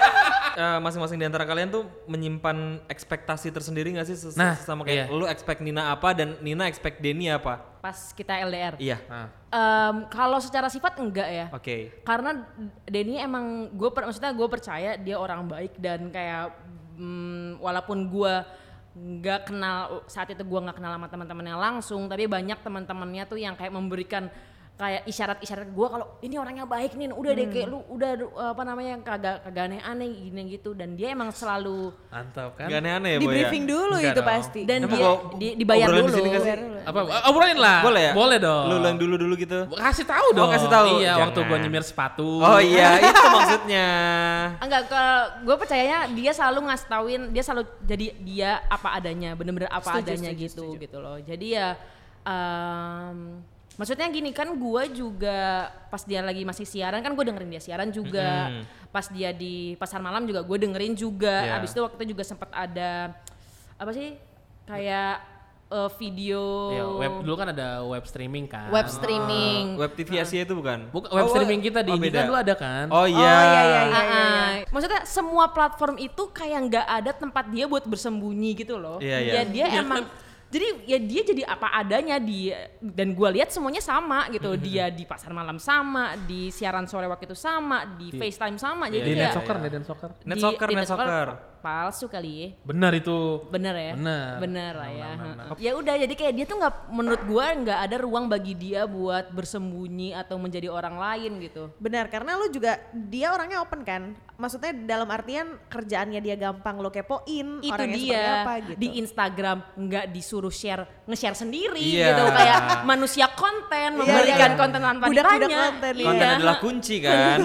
masing-masing 0.77 1.15
di 1.15 1.25
antara 1.25 1.43
kalian 1.43 1.69
tuh 1.69 1.83
menyimpan 2.05 2.57
ekspektasi 2.85 3.49
tersendiri 3.49 3.91
gak 3.91 4.05
sih 4.05 4.15
ses- 4.15 4.35
Nah, 4.35 4.53
sama 4.55 4.83
kayak 4.83 5.07
iya. 5.07 5.11
lu 5.11 5.23
expect 5.23 5.59
Nina 5.59 5.89
apa 5.89 6.11
dan 6.11 6.35
Nina 6.39 6.65
expect 6.65 6.99
Denny 6.99 7.27
apa? 7.27 7.63
Pas 7.79 8.11
kita 8.11 8.35
LDR. 8.35 8.75
Iya. 8.75 8.97
Nah, 9.05 9.27
Em, 9.49 9.95
kalau 10.07 10.37
secara 10.37 10.67
sifat 10.67 10.97
enggak 10.97 11.25
ya. 11.25 11.45
Oke. 11.49 12.03
karena 12.03 12.45
Denny 12.85 13.17
emang 13.17 13.45
gue 13.71 13.89
maksudnya 13.89 14.29
gue 14.29 14.47
percaya 14.47 14.93
dia 14.93 15.15
orang 15.15 15.45
baik 15.45 15.73
dan 15.75 16.09
kayak 16.09 16.53
mm, 16.95 17.57
walaupun 17.57 18.05
gue 18.05 18.33
nggak 18.91 19.47
kenal 19.47 20.03
saat 20.05 20.27
itu 20.29 20.43
gue 20.43 20.59
nggak 20.59 20.75
kenal 20.75 20.91
sama 20.91 21.07
teman-temannya 21.07 21.55
langsung 21.55 22.05
tapi 22.05 22.27
banyak 22.27 22.59
teman-temannya 22.59 23.23
tuh 23.25 23.37
yang 23.37 23.53
kayak 23.53 23.71
memberikan 23.71 24.27
kayak 24.79 25.03
isyarat-isyarat 25.03 25.67
gue 25.67 25.87
kalau 25.89 26.07
ini 26.21 26.39
orangnya 26.39 26.63
baik 26.63 26.95
nih 26.95 27.11
udah 27.11 27.31
deh 27.33 27.47
kayak 27.47 27.67
lu 27.67 27.83
udah 27.91 28.11
uh, 28.31 28.51
apa 28.55 28.63
namanya 28.63 28.95
kagak 29.03 29.43
kagak 29.43 29.67
aneh-aneh 29.67 30.07
gini 30.07 30.41
gitu 30.49 30.71
dan 30.71 30.95
dia 30.95 31.11
emang 31.11 31.29
selalu 31.29 31.91
mantap 32.07 32.55
kan? 32.55 32.71
Gak 32.71 32.79
aneh-aneh 32.79 33.09
ya 33.11 33.19
Di 33.19 33.25
Boy 33.25 33.27
ya? 33.27 33.35
briefing 33.43 33.63
dulu 33.67 33.93
Enggak 33.93 34.07
itu 34.09 34.15
dong. 34.15 34.29
pasti. 34.31 34.61
dan 34.63 34.79
Emang 34.79 34.95
dia 34.95 35.11
di- 35.35 35.55
dibayar 35.59 35.85
di 35.85 35.99
dulu. 35.99 36.07
sih? 36.09 36.55
Apa? 36.79 36.99
Obrolin 37.27 37.59
lah. 37.59 37.79
Boleh 37.83 38.01
ya? 38.01 38.13
Boleh 38.15 38.37
dong. 38.39 38.63
Lu 38.65 38.75
yang 38.79 38.95
dulu-dulu 38.95 39.33
gitu? 39.35 39.59
Kasih 39.69 40.07
tahu 40.07 40.27
Oh, 40.31 40.37
dong. 40.39 40.49
kasih 40.49 40.69
tahu. 40.71 40.87
Iya, 40.97 41.11
waktu 41.19 41.35
Jangan. 41.35 41.49
gua 41.51 41.57
nyemir 41.59 41.83
sepatu. 41.83 42.29
Oh 42.39 42.59
iya, 42.63 42.87
itu 43.03 43.19
maksudnya. 43.21 43.87
Enggak, 44.57 44.87
kalau 44.87 45.15
gue 45.43 45.55
percayanya 45.59 46.07
dia 46.09 46.31
selalu 46.31 46.59
ngasih 46.65 46.87
tauin, 46.87 47.21
dia 47.29 47.43
selalu 47.43 47.63
jadi 47.83 48.05
dia 48.17 48.51
apa 48.65 48.95
adanya, 48.95 49.35
bener-bener 49.35 49.67
apa 49.67 49.83
Setuju, 49.91 50.07
adanya 50.07 50.31
setuju, 50.31 50.39
gitu 50.41 50.63
setuju. 50.63 50.81
gitu 50.81 50.97
loh. 50.97 51.17
Jadi 51.19 51.47
ya, 51.51 51.75
em, 52.23 53.43
maksudnya 53.79 54.11
gini 54.11 54.35
kan 54.35 54.51
gue 54.51 54.83
juga 54.91 55.39
pas 55.87 56.03
dia 56.03 56.19
lagi 56.19 56.43
masih 56.43 56.67
siaran 56.67 56.99
kan 56.99 57.15
gue 57.15 57.23
dengerin 57.23 57.47
dia 57.49 57.63
siaran 57.63 57.89
juga, 57.89 58.51
pas 58.91 59.07
dia 59.07 59.31
di 59.31 59.79
pasar 59.79 60.03
malam 60.03 60.27
juga 60.27 60.43
gue 60.43 60.57
dengerin 60.59 60.93
juga. 60.93 61.47
Iya. 61.47 61.55
Abis 61.57 61.71
itu 61.71 61.79
waktu 61.79 61.95
itu 61.97 62.11
juga 62.11 62.23
sempat 62.27 62.51
ada 62.51 63.15
apa 63.79 63.91
sih 63.95 64.19
kayak 64.67 65.23
eh, 65.69 65.89
video 65.95 66.43
Iya, 66.69 66.85
web 66.99 67.13
dulu 67.23 67.35
kan 67.37 67.47
ada 67.55 67.67
web 67.87 68.03
streaming 68.03 68.45
kan. 68.45 68.67
web 68.67 68.91
streaming. 68.91 69.79
Web 69.79 69.95
TV 69.95 70.19
Asia 70.19 70.43
itu 70.43 70.51
bukan? 70.51 70.91
Bukan 70.91 71.09
web 71.09 71.25
Oh, 71.25 71.31
streaming 71.31 71.63
kita 71.63 71.79
di 71.79 71.95
oh, 71.95 71.97
beda. 71.97 72.19
kan 72.19 72.25
dulu 72.27 72.37
ada 72.37 72.53
kan. 72.59 72.85
Oh 72.91 73.07
iya. 73.07 73.15
Oh 73.15 73.23
iya 73.23 73.31
iya 73.31 73.61
iya. 73.63 73.79
Ah, 73.79 74.03
iya, 74.03 74.03
iya. 74.03 74.67
Maksudnya 74.67 75.01
semua 75.07 75.47
platform 75.49 75.95
itu 75.97 76.23
kayak 76.35 76.59
nggak 76.67 76.85
ada 76.85 77.11
tempat 77.15 77.47
dia 77.47 77.63
buat 77.63 77.87
bersembunyi 77.87 78.59
gitu 78.59 78.75
loh. 78.75 78.99
Iya, 78.99 79.17
iya. 79.23 79.31
Ya 79.39 79.43
dia 79.47 79.65
emang 79.79 80.03
jadi 80.49 80.67
ya 80.89 80.97
dia 80.97 81.21
jadi 81.21 81.41
apa 81.45 81.69
adanya 81.77 82.17
dia 82.17 82.73
dan 82.81 83.13
gua 83.13 83.29
lihat 83.29 83.53
semuanya 83.53 83.85
sama 83.85 84.25
gitu. 84.33 84.49
Mm-hmm. 84.49 84.65
Dia 84.65 84.85
di 84.89 85.05
pasar 85.05 85.29
malam 85.29 85.61
sama, 85.61 86.17
di 86.25 86.49
siaran 86.49 86.89
sore 86.89 87.05
waktu 87.05 87.29
itu 87.29 87.37
sama, 87.37 87.85
di 87.97 88.09
FaceTime 88.09 88.57
sama. 88.57 88.89
Jadi 88.89 89.05
di 89.05 89.13
kayak 89.13 89.29
net 89.29 89.37
soccer, 89.37 89.55
net 89.61 89.71
dan 89.71 89.85
soccer. 89.85 90.09
Net 90.25 90.37
di- 90.37 90.43
soccer, 90.43 90.67
di 90.67 90.75
net 90.75 90.89
soccer. 90.89 91.27
Palsu 91.59 92.07
kali 92.07 92.31
ya. 92.31 92.47
Benar 92.63 92.91
itu. 92.95 93.43
Bener 93.51 93.75
ya? 93.75 93.93
Bener. 93.93 94.31
Bener 94.39 94.73
lah 94.73 94.89
ya. 94.89 95.09
Ya 95.59 95.71
udah 95.75 95.95
jadi 95.95 96.13
kayak 96.15 96.33
dia 96.33 96.45
tuh 96.47 96.57
nggak 96.57 96.75
menurut 96.89 97.21
gua 97.27 97.45
nggak 97.53 97.79
ada 97.85 97.95
ruang 97.99 98.25
bagi 98.25 98.55
dia 98.55 98.83
buat 98.83 99.29
bersembunyi 99.29 100.15
atau 100.15 100.39
menjadi 100.39 100.67
orang 100.67 100.95
lain 100.95 101.39
gitu. 101.43 101.69
Benar, 101.77 102.07
karena 102.07 102.35
lu 102.35 102.47
juga 102.49 102.79
dia 102.91 103.31
orangnya 103.31 103.59
open 103.59 103.81
kan. 103.83 104.03
Maksudnya 104.39 104.71
dalam 104.71 105.11
artian 105.11 105.59
kerjaannya 105.67 106.23
dia 106.23 106.39
gampang 106.39 106.79
lo 106.79 106.87
kepoin 106.87 107.59
itu 107.59 107.75
orangnya 107.75 107.97
dia 107.99 108.23
apa 108.39 108.53
gitu. 108.63 108.79
di 108.79 108.87
Instagram 108.95 109.57
nggak 109.75 110.05
disuruh 110.09 110.47
share 110.49 110.87
nge-share 111.03 111.35
sendiri 111.35 111.75
Iya. 111.75 112.07
gitu 112.15 112.23
kayak 112.31 112.59
manusia 112.87 113.27
konten 113.35 113.99
memberikan 113.99 114.51
iya. 114.53 114.55
konten 114.55 114.79
tanpa 114.79 115.05
Budak-budak 115.11 115.35
ditanya 115.43 115.59
konten, 115.67 115.91
iya. 115.91 116.05
Konten 116.07 116.23
Iya. 116.23 116.37
adalah 116.39 116.57
kunci 116.63 116.95
kan? 117.03 117.37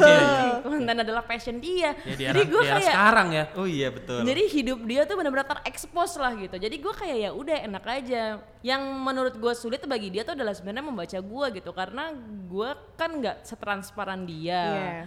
konten 0.62 0.96
adalah 1.02 1.22
passion 1.26 1.56
dia 1.58 1.90
Ya 2.06 2.14
di 2.14 2.24
jadi 2.30 2.40
di 2.46 2.54
era 2.54 2.78
kayak 2.78 2.94
sekarang 2.94 3.28
ya. 3.32 3.44
oh 3.58 3.66
iya 3.66 3.88
betul. 3.90 4.03
Jadi 4.04 4.42
hidup 4.50 4.78
dia 4.84 5.02
tuh 5.08 5.16
benar-benar 5.16 5.48
terekspos 5.48 6.20
lah 6.20 6.32
gitu. 6.36 6.56
Jadi 6.60 6.76
gue 6.76 6.94
kayak 6.94 7.18
ya 7.18 7.30
udah 7.32 7.56
enak 7.64 7.84
aja. 7.88 8.22
Yang 8.60 8.82
menurut 9.00 9.34
gue 9.36 9.52
sulit 9.56 9.80
bagi 9.88 10.12
dia 10.12 10.22
tuh 10.22 10.36
adalah 10.36 10.52
sebenarnya 10.52 10.84
membaca 10.84 11.18
gue 11.18 11.46
gitu. 11.56 11.70
Karena 11.72 12.12
gue 12.48 12.70
kan 12.94 13.10
nggak 13.10 13.46
setransparan 13.46 14.28
dia. 14.28 14.62
Iya. 14.64 15.00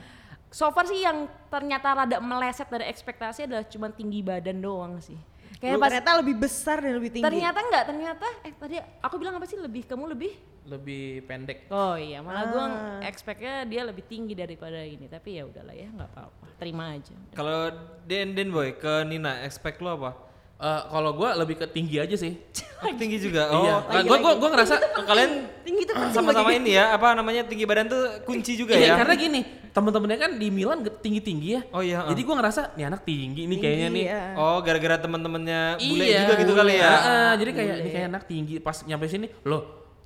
so 0.48 0.72
far 0.72 0.88
sih 0.88 1.04
yang 1.04 1.28
ternyata 1.52 1.92
rada 1.92 2.18
meleset 2.24 2.72
dari 2.72 2.88
ekspektasi 2.88 3.52
adalah 3.52 3.68
cuma 3.68 3.92
tinggi 3.92 4.24
badan 4.24 4.64
doang 4.64 4.96
sih 5.04 5.20
kayak 5.58 5.74
Lu 5.74 5.80
pas 5.80 5.90
ternyata 5.90 6.12
lebih 6.18 6.36
besar 6.38 6.78
dan 6.80 6.94
lebih 6.94 7.12
tinggi. 7.12 7.26
ternyata 7.26 7.60
nggak 7.60 7.84
ternyata 7.86 8.26
eh 8.42 8.54
tadi 8.54 8.76
aku 9.00 9.16
bilang 9.16 9.36
apa 9.36 9.46
sih 9.46 9.58
lebih 9.58 9.84
kamu 9.84 10.06
lebih 10.10 10.34
Lebih 10.68 11.24
pendek. 11.24 11.66
oh 11.70 11.96
iya 11.96 12.20
malah 12.20 12.44
Ah. 12.44 13.00
expectnya 13.02 13.64
dia 13.64 13.82
lebih 13.82 14.04
tinggi 14.04 14.34
daripada 14.34 14.78
ini 14.78 15.08
tapi 15.08 15.36
ya 15.36 15.44
udahlah 15.44 15.72
ya 15.72 15.88
nggak 15.88 16.10
apa-apa 16.10 16.46
terima 16.56 16.92
aja 16.92 17.16
Kalau 17.32 17.72
Den 18.04 18.34
Den 18.34 18.50
boy 18.50 18.74
ke 18.74 19.02
Nina, 19.04 19.42
expect 19.42 19.80
lo 19.80 19.96
apa? 19.96 20.27
Eh, 20.58 20.82
kalau 20.90 21.14
gua 21.14 21.38
lebih 21.38 21.54
ke 21.56 21.70
tinggi 21.70 22.02
aja 22.02 22.18
sih. 22.18 22.34
Oh, 22.78 22.90
tinggi 22.94 23.18
juga. 23.18 23.46
Oh, 23.50 23.62
iya. 23.62 23.78
Nah, 23.90 24.02
gua 24.06 24.18
gua 24.18 24.34
gua 24.38 24.50
ngerasa 24.54 24.74
kalian 25.02 25.32
tinggi 25.62 25.86
sama-sama 26.10 26.50
ini 26.50 26.74
ya, 26.74 26.94
apa 26.94 27.14
namanya 27.14 27.42
tinggi 27.42 27.66
badan 27.66 27.86
tuh 27.86 28.22
kunci 28.22 28.54
juga 28.54 28.74
Iya, 28.74 28.94
ya? 28.94 28.96
karena 28.98 29.14
gini, 29.14 29.42
temen-temennya 29.70 30.18
kan 30.18 30.32
di 30.34 30.48
Milan 30.50 30.82
tinggi-tinggi 30.82 31.50
ya. 31.58 31.62
Oh 31.70 31.82
iya, 31.82 32.06
Jadi 32.06 32.22
gua 32.22 32.36
ngerasa 32.38 32.74
nih 32.74 32.86
anak 32.86 33.02
tinggi 33.02 33.46
nih 33.46 33.58
kayaknya 33.58 33.88
nih. 33.88 34.04
Iya. 34.10 34.22
Oh, 34.34 34.58
gara-gara 34.62 34.98
teman-temannya 34.98 35.62
bule 35.80 36.06
Iya, 36.06 36.20
juga 36.22 36.34
gitu 36.38 36.54
kali 36.54 36.74
ya? 36.76 36.90
Heeh, 36.92 37.30
jadi 37.38 37.52
kayak 37.54 37.76
ini 37.78 37.90
kayak 37.94 38.08
anak 38.10 38.24
tinggi 38.26 38.56
pas 38.58 38.78
nyampe 38.82 39.06
sini, 39.06 39.30
loh 39.42 39.62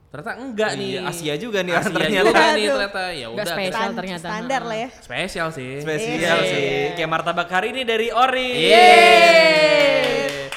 ternyata 0.08 0.32
enggak 0.36 0.72
nih. 0.76 0.90
Iya, 0.92 1.02
Asia 1.08 1.34
juga 1.40 1.60
nih 1.62 1.72
Asia 1.74 1.88
ternyata. 1.90 2.28
juga 2.28 2.44
nih 2.52 2.66
ternyata. 2.68 3.04
Ya 3.10 3.28
udah. 3.32 3.46
spesial. 3.48 3.72
Stan- 3.72 3.96
ternyata. 3.96 4.28
Standar 4.28 4.62
lah 4.64 4.78
ya. 4.78 4.90
Spesial 5.00 5.48
sih. 5.52 5.72
Spesial 5.80 6.40
Iya. 6.40 6.52
sih. 6.52 6.68
Kayak 6.96 7.10
martabak 7.10 7.48
hari 7.48 7.72
ini 7.72 7.88
dari 7.88 8.12
Ori. 8.12 8.50
Yeay. 8.68 10.01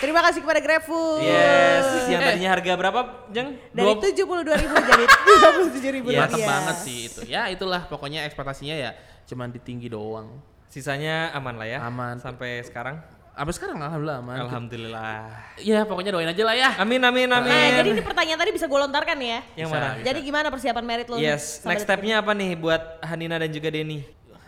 Terima 0.05 0.21
kasih 0.21 0.41
kepada 0.45 0.61
GrabFood. 0.61 1.25
Yes, 1.25 1.85
yang 2.07 2.21
tadinya 2.21 2.51
harga 2.53 2.73
berapa, 2.77 3.01
Jeng? 3.33 3.57
Dari 3.73 3.89
Dua- 3.89 4.03
tujuh 4.05 4.25
puluh 4.29 4.43
dua 4.45 4.57
ribu 4.61 4.75
jadi 4.93 5.05
tiga 5.09 5.49
puluh 5.51 5.71
tujuh 5.73 5.91
ribu 5.91 6.09
Iya, 6.13 6.21
Mantep 6.21 6.37
rupiah. 6.37 6.49
banget 6.53 6.77
sih 6.85 6.99
itu. 7.09 7.21
Ya 7.25 7.43
itulah 7.49 7.89
pokoknya 7.89 8.29
ekspektasinya 8.29 8.77
ya 8.77 8.91
cuman 9.25 9.49
di 9.49 9.57
tinggi 9.57 9.89
doang. 9.89 10.29
Sisanya 10.69 11.33
aman 11.33 11.57
lah 11.57 11.65
ya. 11.65 11.79
Aman. 11.81 12.21
Sampai 12.21 12.61
sekarang. 12.61 13.01
Sampai 13.33 13.51
sekarang 13.51 13.81
alhamdulillah 13.81 14.19
aman. 14.21 14.37
Alhamdulillah. 14.45 15.25
Ya 15.59 15.83
pokoknya 15.83 16.13
doain 16.13 16.29
aja 16.29 16.43
lah 16.45 16.55
ya. 16.55 16.71
Amin 16.77 17.01
amin 17.01 17.27
amin. 17.27 17.49
Nah, 17.51 17.71
jadi 17.81 17.89
ini 17.91 18.03
pertanyaan 18.05 18.39
tadi 18.39 18.53
bisa 18.53 18.69
gue 18.69 18.79
lontarkan 18.79 19.17
ya. 19.17 19.41
yang 19.57 19.73
Bisa. 19.73 19.81
mana? 19.81 19.89
Jadi 20.05 20.19
gimana 20.21 20.47
persiapan 20.53 20.85
merit 20.85 21.07
lo? 21.09 21.17
Yes, 21.17 21.65
next 21.65 21.89
stepnya 21.89 22.21
apa 22.21 22.31
nih 22.31 22.55
buat 22.55 23.01
Hanina 23.01 23.41
dan 23.41 23.49
juga 23.49 23.73
Denny? 23.73 24.05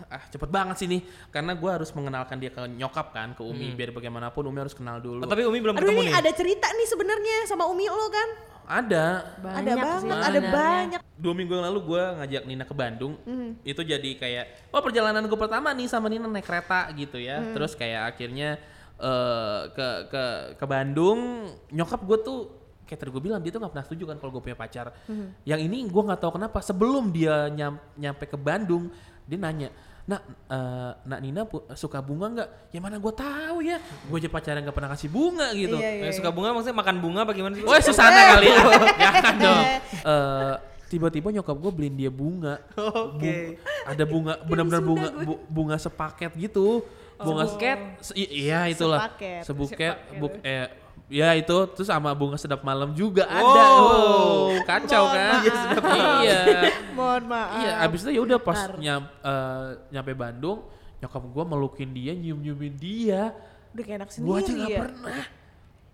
Ah, 0.07 0.23
cepet 0.25 0.47
banget 0.47 0.77
sih 0.77 0.87
nih. 0.87 1.03
Karena 1.29 1.53
gua 1.53 1.77
harus 1.77 1.91
mengenalkan 1.91 2.37
dia 2.37 2.49
ke 2.49 2.63
nyokap 2.69 3.11
kan 3.11 3.33
ke 3.33 3.43
Umi. 3.43 3.73
Biar 3.73 3.91
bagaimanapun 3.91 4.43
Umi 4.45 4.59
harus 4.59 4.71
kenal 4.71 4.99
dulu. 4.99 5.21
Oh, 5.21 5.29
tapi 5.29 5.43
Umi 5.43 5.59
belum 5.59 5.75
Aduh 5.75 5.83
ketemu 5.85 6.01
ini 6.01 6.11
nih. 6.11 6.15
ada 6.17 6.31
cerita 6.31 6.67
nih 6.69 6.87
sebenarnya 6.87 7.37
sama 7.45 7.67
Umi 7.67 7.87
lo 7.87 8.07
kan? 8.09 8.29
ada. 8.67 9.07
Ada 9.39 9.39
Banyak 9.39 9.77
sih 9.79 10.11
banget, 10.11 10.27
ada 10.27 10.41
banyak. 10.43 11.01
dua 11.17 11.33
minggu 11.33 11.55
yang 11.55 11.67
lalu 11.67 11.81
gue 11.87 12.03
ngajak 12.19 12.43
Nina 12.45 12.65
ke 12.65 12.75
Bandung. 12.75 13.15
Itu 13.63 13.81
jadi 13.81 14.11
kayak 14.13 14.71
oh 14.71 14.83
perjalanan 14.83 15.23
gue 15.23 15.39
pertama 15.39 15.71
nih 15.71 15.87
sama 15.87 16.07
Nina 16.07 16.27
naik 16.27 16.43
kereta 16.43 16.91
gitu 16.93 17.15
ya. 17.15 17.47
Terus 17.55 17.75
kayak 17.75 18.11
akhirnya 18.11 18.59
eh, 18.97 19.61
ke 19.71 19.89
ke 20.07 20.25
ke 20.59 20.65
Bandung 20.67 21.47
nyokap 21.71 22.03
gue 22.03 22.19
tuh 22.21 22.39
kayak 22.83 22.99
tadi 22.99 23.11
gue 23.11 23.19
bilang 23.21 23.39
dia 23.39 23.51
tuh 23.51 23.59
nggak 23.59 23.71
pernah 23.71 23.87
setuju 23.87 24.05
kan 24.05 24.17
kalau 24.19 24.35
gue 24.35 24.43
punya 24.43 24.59
pacar. 24.59 24.91
Yang 25.43 25.61
ini 25.63 25.87
gue 25.87 26.03
nggak 26.03 26.19
tahu 26.19 26.35
kenapa 26.35 26.59
sebelum 26.59 27.11
dia 27.11 27.47
nyam- 27.47 27.79
nyampe 27.95 28.27
ke 28.27 28.35
Bandung 28.35 28.91
dia 29.27 29.39
nanya 29.39 29.71
Nak, 30.07 30.23
eh, 30.47 30.93
nak 31.03 31.19
Nina 31.19 31.43
suka 31.75 31.99
bunga 31.99 32.27
nggak? 32.31 32.49
Ya 32.71 32.79
mana 32.79 32.97
gue 32.97 33.11
tahu 33.11 33.59
ya. 33.59 33.83
Gue 34.07 34.17
aja 34.17 34.31
pacaran 34.31 34.63
nggak 34.63 34.71
pernah 34.73 34.91
kasih 34.91 35.11
bunga 35.11 35.51
gitu. 35.51 35.75
Iya, 35.75 35.91
iya. 35.99 36.05
Eh, 36.07 36.15
suka 36.15 36.31
bunga 36.31 36.55
maksudnya 36.55 36.79
makan 36.79 36.97
bunga 36.99 37.27
apa 37.27 37.35
gimana 37.35 37.55
sih? 37.55 37.67
Wah 37.67 37.83
Susana 37.83 38.15
kali 38.33 38.47
ya. 38.47 38.59
Jangan 38.97 39.35
dong. 39.37 39.65
Eh, 40.07 40.55
tiba-tiba 40.87 41.29
nyokap 41.33 41.59
gue 41.59 41.73
beliin 41.75 41.97
dia 41.97 42.07
bunga. 42.09 42.63
Oke. 42.79 43.19
Bu- 43.19 43.55
ada 43.85 44.05
bunga 44.07 44.33
benar-benar 44.47 44.79
bunga 44.81 45.09
bu- 45.19 45.43
bunga 45.45 45.77
sepaket 45.77 46.39
gitu. 46.39 46.87
Bunga 47.17 47.49
Sebuket? 47.49 47.79
se- 47.99 48.15
i- 48.15 48.47
iya 48.47 48.71
itulah. 48.71 49.11
Sepaket. 49.11 49.43
Sebuket. 49.43 49.95
buk- 50.23 50.39
eh, 50.41 50.71
ya 51.07 51.33
itu 51.33 51.55
terus 51.71 51.87
sama 51.87 52.11
bunga 52.13 52.35
sedap 52.35 52.61
malam 52.61 52.91
juga 52.93 53.25
ada. 53.25 53.45
Wow. 53.45 53.83
Oh, 53.87 54.47
kacau 54.63 55.07
kan? 55.09 55.43
Iya. 56.21 56.41
Mohon 56.93 57.23
maaf. 57.31 57.59
Iya, 57.59 57.73
abis 57.83 58.01
itu 58.03 58.11
ya 58.13 58.21
udah 58.23 58.39
pas 58.39 58.59
nyam- 58.77 59.13
eh, 59.23 59.67
nyampe 59.91 60.13
Bandung, 60.13 60.67
nyokap 60.99 61.23
gue 61.23 61.45
melukin 61.47 61.91
dia, 61.91 62.13
nyium-nyiumin 62.13 62.75
dia. 62.75 63.31
Udah 63.71 63.83
kayak 63.83 63.99
anak 64.03 64.11
sendiri 64.11 64.29
Gue 64.29 64.39
aja 64.41 64.51
nggak 64.53 64.71
ya. 64.71 64.81
pernah. 64.83 65.21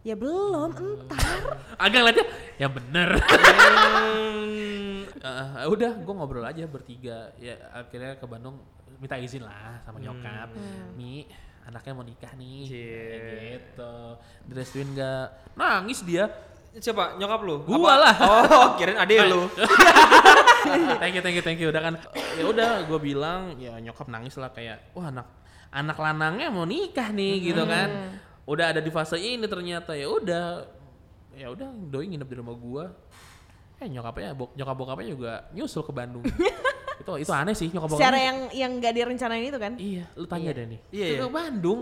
Ya 0.03 0.15
belum, 0.19 0.71
entar. 0.75 1.41
Agak 1.79 1.99
ngeliatnya, 2.03 2.27
yang 2.59 2.73
bener. 2.73 3.09
Hmm, 3.23 5.07
Eh, 5.23 5.67
udah, 5.71 5.93
gue 5.95 6.15
ngobrol 6.17 6.43
aja 6.43 6.67
bertiga. 6.67 7.31
Ya 7.39 7.55
akhirnya 7.71 8.19
ke 8.19 8.27
Bandung 8.27 8.59
minta 8.99 9.15
izin 9.15 9.47
lah 9.47 9.79
sama 9.83 9.99
nyokap. 9.99 10.51
Mi, 10.99 11.23
anaknya 11.67 11.93
mau 11.95 12.05
nikah 12.07 12.33
nih. 12.35 12.61
Cie. 12.67 12.99
Kayak 13.09 13.41
gitu. 13.43 13.95
Direstuin 14.51 14.89
gak? 14.99 15.27
Nangis 15.55 16.01
dia. 16.03 16.27
Siapa? 16.73 17.21
Nyokap 17.21 17.41
lu? 17.45 17.55
Gua 17.69 17.77
Apa? 17.77 17.93
lah. 18.01 18.15
Oh, 18.25 18.67
kirain 18.81 18.97
adek 18.97 19.29
lu. 19.29 19.45
thank 21.03 21.13
you, 21.13 21.23
thank 21.23 21.37
you, 21.37 21.45
thank 21.45 21.61
you. 21.61 21.69
Udah 21.69 21.83
kan, 21.85 21.95
ya 22.17 22.45
udah 22.49 22.71
gue 22.89 22.99
bilang, 23.03 23.61
ya 23.61 23.77
nyokap 23.77 24.09
nangis 24.09 24.41
lah 24.41 24.49
kayak, 24.49 24.97
wah 24.97 25.13
anak 25.13 25.29
anak 25.69 25.97
lanangnya 26.01 26.49
mau 26.49 26.65
nikah 26.65 27.13
nih 27.13 27.53
gitu 27.53 27.69
kan. 27.69 28.17
Udah 28.49 28.73
ada 28.73 28.81
di 28.81 28.89
fase 28.89 29.21
ini 29.21 29.45
ternyata 29.45 29.93
ya 29.93 30.09
udah, 30.09 30.65
ya 31.37 31.53
udah 31.53 31.69
doi 31.93 32.09
nginep 32.09 32.29
di 32.29 32.37
rumah 32.41 32.57
gua. 32.57 32.85
Eh 33.77 33.93
nyokapnya, 33.93 34.33
bok, 34.33 34.57
nyokap 34.57 34.77
bokapnya 34.79 35.07
juga 35.13 35.33
nyusul 35.53 35.85
ke 35.85 35.93
Bandung. 35.93 36.25
itu 37.03 37.13
itu 37.27 37.33
aneh 37.35 37.55
sih 37.59 37.69
nyokap 37.69 37.99
Secara 37.99 38.15
bokapnya. 38.15 38.23
yang 38.25 38.39
yang 38.55 38.73
gak 38.79 38.95
direncanain 38.95 39.45
itu 39.45 39.59
kan? 39.59 39.73
Iya, 39.77 40.05
lu 40.15 40.27
tanya 40.31 40.51
deh 40.55 40.67
nih. 40.71 40.81
Iya, 40.95 41.07
Ke 41.07 41.15
iya. 41.19 41.27
Bandung. 41.29 41.81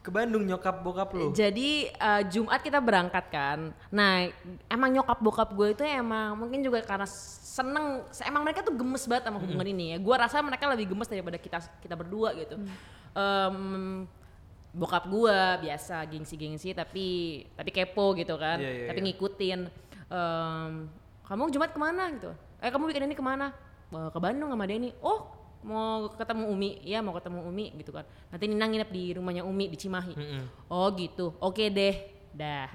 Ke 0.00 0.10
Bandung 0.14 0.42
nyokap 0.46 0.76
bokap 0.80 1.08
lu. 1.12 1.34
Jadi 1.36 1.90
eh, 1.90 2.22
Jumat 2.32 2.62
kita 2.62 2.78
berangkat 2.80 3.24
kan. 3.28 3.74
Nah 3.90 4.30
emang 4.70 4.90
nyokap 4.94 5.18
bokap 5.20 5.50
gue 5.52 5.74
itu 5.74 5.82
emang 5.84 6.38
mungkin 6.38 6.62
juga 6.64 6.80
karena 6.80 7.04
seneng. 7.06 8.06
Emang 8.22 8.42
mereka 8.46 8.62
tuh 8.62 8.72
gemes 8.72 9.02
banget 9.04 9.28
sama 9.28 9.38
hubungan 9.42 9.66
ini 9.66 9.92
ya. 9.92 9.96
Gue 9.98 10.14
rasa 10.14 10.40
mereka 10.40 10.70
lebih 10.70 10.94
gemes 10.94 11.10
daripada 11.10 11.36
kita 11.36 11.58
kita 11.82 11.94
berdua 11.98 12.32
gitu. 12.38 12.54
Em, 13.16 13.56
bokap 14.76 15.08
gue 15.08 15.38
biasa 15.66 16.04
gengsi-gengsi 16.06 16.70
tapi 16.76 17.06
tapi 17.58 17.70
kepo 17.74 18.14
gitu 18.14 18.38
kan. 18.38 18.62
Iya, 18.62 18.70
iya, 18.70 18.86
tapi 18.92 19.00
iya. 19.02 19.06
ngikutin. 19.10 19.60
Em, 20.06 20.72
kamu 21.26 21.50
Jumat 21.50 21.74
ke 21.74 21.80
mana 21.82 22.14
gitu? 22.14 22.30
Eh 22.62 22.70
kamu 22.70 22.86
weekend 22.86 23.10
ini 23.10 23.18
ke 23.18 23.24
mana? 23.26 23.50
"Eh, 23.92 24.08
ke 24.10 24.18
Bandung 24.18 24.50
sama 24.50 24.66
Denny. 24.66 24.90
Oh 25.00 25.30
mau 25.66 26.06
ketemu 26.14 26.46
Umi, 26.46 26.78
iya 26.86 27.02
mau 27.02 27.10
ketemu 27.10 27.42
Umi 27.42 27.74
gitu 27.74 27.90
kan. 27.90 28.06
Nanti 28.30 28.44
Nina 28.46 28.70
nginep 28.70 28.90
di 28.90 29.04
rumahnya 29.18 29.42
Umi 29.42 29.66
di 29.66 29.74
Cimahi. 29.74 30.14
Oh 30.70 30.86
gitu, 30.94 31.34
oke 31.42 31.64
deh, 31.70 31.94
dah. 32.30 32.70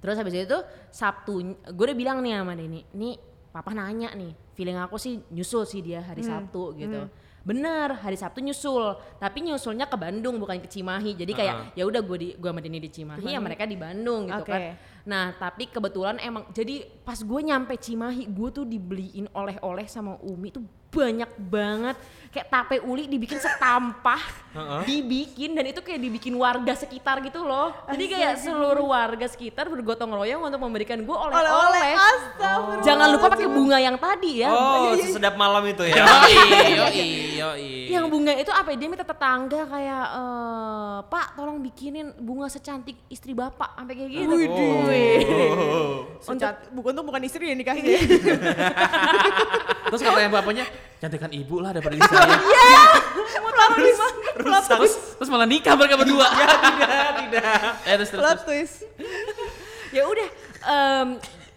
Terus 0.00 0.16
habis 0.16 0.34
itu 0.34 0.58
Sabtu, 0.90 1.38
gue 1.52 1.84
udah 1.84 1.94
bilang 1.94 2.18
nih 2.24 2.40
sama 2.40 2.56
Denny, 2.56 2.82
nih 2.90 3.14
papa 3.52 3.76
nanya 3.76 4.10
nih, 4.16 4.32
feeling 4.56 4.80
aku 4.80 4.96
sih 4.96 5.20
nyusul 5.30 5.62
sih 5.62 5.84
dia 5.84 6.00
hari 6.00 6.24
Sabtu 6.26 6.74
gitu. 6.80 7.00
Bener, 7.42 7.98
hari 7.98 8.14
Sabtu 8.14 8.38
nyusul, 8.38 8.94
tapi 9.18 9.42
nyusulnya 9.42 9.90
ke 9.90 9.98
Bandung 9.98 10.38
bukan 10.38 10.62
ke 10.62 10.70
Cimahi. 10.70 11.18
Jadi 11.18 11.32
kayak 11.34 11.74
ya 11.74 11.82
udah 11.82 11.98
gue 11.98 12.18
di 12.18 12.28
gue 12.38 12.48
sama 12.54 12.62
Denny 12.62 12.78
di 12.78 12.90
Cimahi, 12.90 13.26
ya 13.26 13.42
mereka 13.42 13.66
di 13.66 13.74
Bandung 13.74 14.30
gitu 14.30 14.46
Oke. 14.46 14.52
kan. 14.54 14.62
Nah, 15.02 15.34
tapi 15.34 15.66
kebetulan 15.66 16.22
emang 16.22 16.46
jadi 16.54 16.86
pas 17.02 17.18
gue 17.18 17.40
nyampe 17.42 17.74
Cimahi, 17.74 18.30
gue 18.30 18.48
tuh 18.54 18.62
dibeliin 18.62 19.26
oleh-oleh 19.34 19.90
sama 19.90 20.14
Umi 20.22 20.54
tuh 20.54 20.62
banyak 20.94 21.30
banget. 21.50 21.96
Kayak 22.32 22.48
tape 22.48 22.80
uli 22.80 23.04
dibikin 23.04 23.36
setampah, 23.36 24.16
dibikin 24.88 25.52
dan 25.52 25.68
itu 25.68 25.84
kayak 25.84 26.00
dibikin 26.00 26.32
warga 26.32 26.72
sekitar 26.72 27.20
gitu 27.20 27.44
loh. 27.44 27.76
Jadi 27.92 28.08
kayak 28.08 28.40
seluruh 28.40 28.88
warga 28.88 29.28
sekitar 29.28 29.68
bergotong 29.68 30.16
royong 30.16 30.40
untuk 30.40 30.64
memberikan 30.64 30.96
gue 30.96 31.12
Oleh-oleh, 31.12 31.92
astagfirullah. 31.92 32.84
Jangan 32.88 33.06
lupa 33.12 33.36
pakai 33.36 33.52
bunga 33.52 33.76
yang 33.84 34.00
tadi 34.00 34.40
ya. 34.40 34.48
Oh, 34.48 34.96
sesedap 34.96 35.36
malam 35.36 35.60
itu 35.68 35.84
ya. 35.84 36.00
Yoi, 36.08 36.72
yoi, 36.72 37.04
yoi. 37.36 37.68
Yang 37.92 38.06
bunga 38.08 38.32
itu 38.32 38.48
apa 38.48 38.72
ya? 38.72 38.76
Dia 38.80 38.88
minta 38.88 39.04
tetangga 39.04 39.68
kayak 39.68 40.04
eh 40.16 40.98
Pak 41.12 41.36
tolong 41.36 41.60
bikinin 41.60 42.16
bunga 42.16 42.48
secantik 42.48 42.96
istri 43.12 43.36
bapak 43.36 43.76
sampai 43.76 43.92
kayak 43.92 44.08
gitu. 44.08 44.32
Wih. 44.88 45.20
Secat, 46.24 46.72
bukan 46.72 46.96
tuh 46.96 47.04
bukan 47.04 47.20
istri 47.28 47.52
yang 47.52 47.60
dikasih. 47.60 47.84
Terus 49.92 50.00
katanya 50.00 50.32
bapaknya, 50.32 50.64
cantikan 51.02 51.34
ibu 51.34 51.58
lah 51.58 51.74
daripada 51.74 51.98
istri 51.98 52.14
saya. 52.14 52.38
Rusak. 54.32 54.78
terus, 54.78 54.94
terus 55.18 55.28
malah 55.28 55.44
nikah 55.44 55.74
mereka 55.74 55.98
berdua. 55.98 56.24
Ya 56.24 56.46
tidak, 56.46 56.88
tidak. 57.18 57.44
eh 57.90 57.94
terus 57.98 58.10
terus. 58.10 58.22
Terus. 58.42 58.72
ya 59.90 60.02
udah 60.06 60.28
em, 60.64 61.08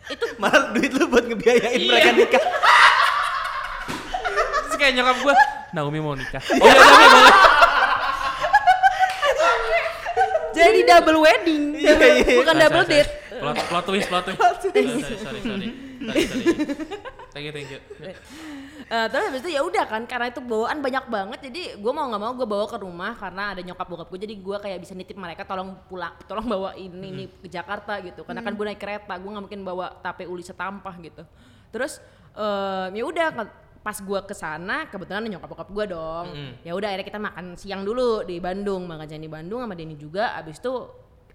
itu 0.05 0.25
Malah 0.37 0.69
duit 0.69 0.91
lu 0.91 1.05
buat 1.07 1.23
ngebiayain 1.23 1.77
Iya. 1.77 1.89
mereka 1.89 2.09
nikah. 2.13 2.43
Terus 4.65 4.75
kayak 4.75 4.93
nyokap 4.97 5.17
gue, 5.23 5.33
Naomi 5.71 5.99
mau 5.99 6.13
nikah. 6.13 6.41
Oh 6.51 6.67
iya, 6.67 6.75
Naomi 6.75 7.05
boleh. 7.07 7.35
jadi 10.51 10.79
double 10.83 11.19
wedding, 11.19 11.63
double- 11.75 12.15
iya. 12.17 12.35
bukan 12.35 12.55
double 12.57 12.85
date. 12.85 13.11
Sorry. 13.36 13.43
Plot, 13.43 13.57
plot 13.67 13.83
twist, 13.91 14.07
plot 14.07 14.23
twist. 14.23 14.39
Sorry, 14.39 14.59
sorry, 14.63 15.17
sorry, 15.19 15.39
sorry. 15.43 15.67
Sorry, 15.99 16.21
sorry. 16.23 16.45
Thank 17.36 17.45
you, 17.45 17.53
thank 17.53 17.67
you. 17.67 17.79
Eh, 18.86 19.07
terus 19.09 19.23
habis 19.33 19.41
itu 19.41 19.49
ya 19.49 19.65
udah 19.65 19.81
kan 19.89 20.05
karena 20.05 20.29
itu 20.29 20.38
bawaan 20.45 20.77
banyak 20.77 21.09
banget 21.09 21.49
jadi 21.49 21.81
gue 21.81 21.89
mau 21.89 22.05
nggak 22.05 22.21
mau 22.21 22.38
gue 22.38 22.45
bawa 22.45 22.69
ke 22.69 22.77
rumah 22.77 23.17
karena 23.17 23.57
ada 23.57 23.65
nyokap 23.65 23.88
bokap 23.89 24.07
gue 24.13 24.19
jadi 24.29 24.36
gue 24.38 24.57
kayak 24.61 24.77
bisa 24.77 24.93
nitip 24.93 25.17
mereka 25.17 25.41
tolong 25.41 25.73
pulang 25.89 26.13
tolong 26.29 26.45
bawa 26.45 26.77
ini 26.77 27.09
nih 27.09 27.27
ke 27.41 27.49
Jakarta 27.49 27.97
gitu 28.05 28.21
karena 28.21 28.45
kan 28.45 28.53
gue 28.53 28.61
naik 28.61 28.77
kereta 28.77 29.17
gue 29.17 29.25
nggak 29.25 29.41
mungkin 29.49 29.61
bawa 29.65 29.89
tape 30.05 30.29
uli 30.29 30.45
setampah 30.45 30.93
gitu 31.01 31.25
terus 31.73 31.97
eh, 32.38 32.93
ya 32.93 33.03
udah 33.09 33.27
kan 33.33 33.47
pas 33.81 33.97
gue 33.97 34.19
ke 34.21 34.36
sana 34.38 34.86
kebetulan 34.86 35.25
ada 35.25 35.29
nyokap 35.33 35.49
bokap 35.49 35.69
gue 35.73 35.86
dong 35.89 36.25
ya 36.61 36.77
udah 36.77 36.88
akhirnya 36.93 37.09
kita 37.09 37.17
makan 37.17 37.45
siang 37.57 37.81
dulu 37.81 38.21
di 38.21 38.38
Bandung 38.38 38.86
makan 38.86 39.09
siang 39.09 39.25
di 39.25 39.31
Bandung 39.33 39.65
sama 39.65 39.73
Denny 39.73 39.97
juga 39.97 40.38
abis 40.38 40.61
itu 40.61 40.73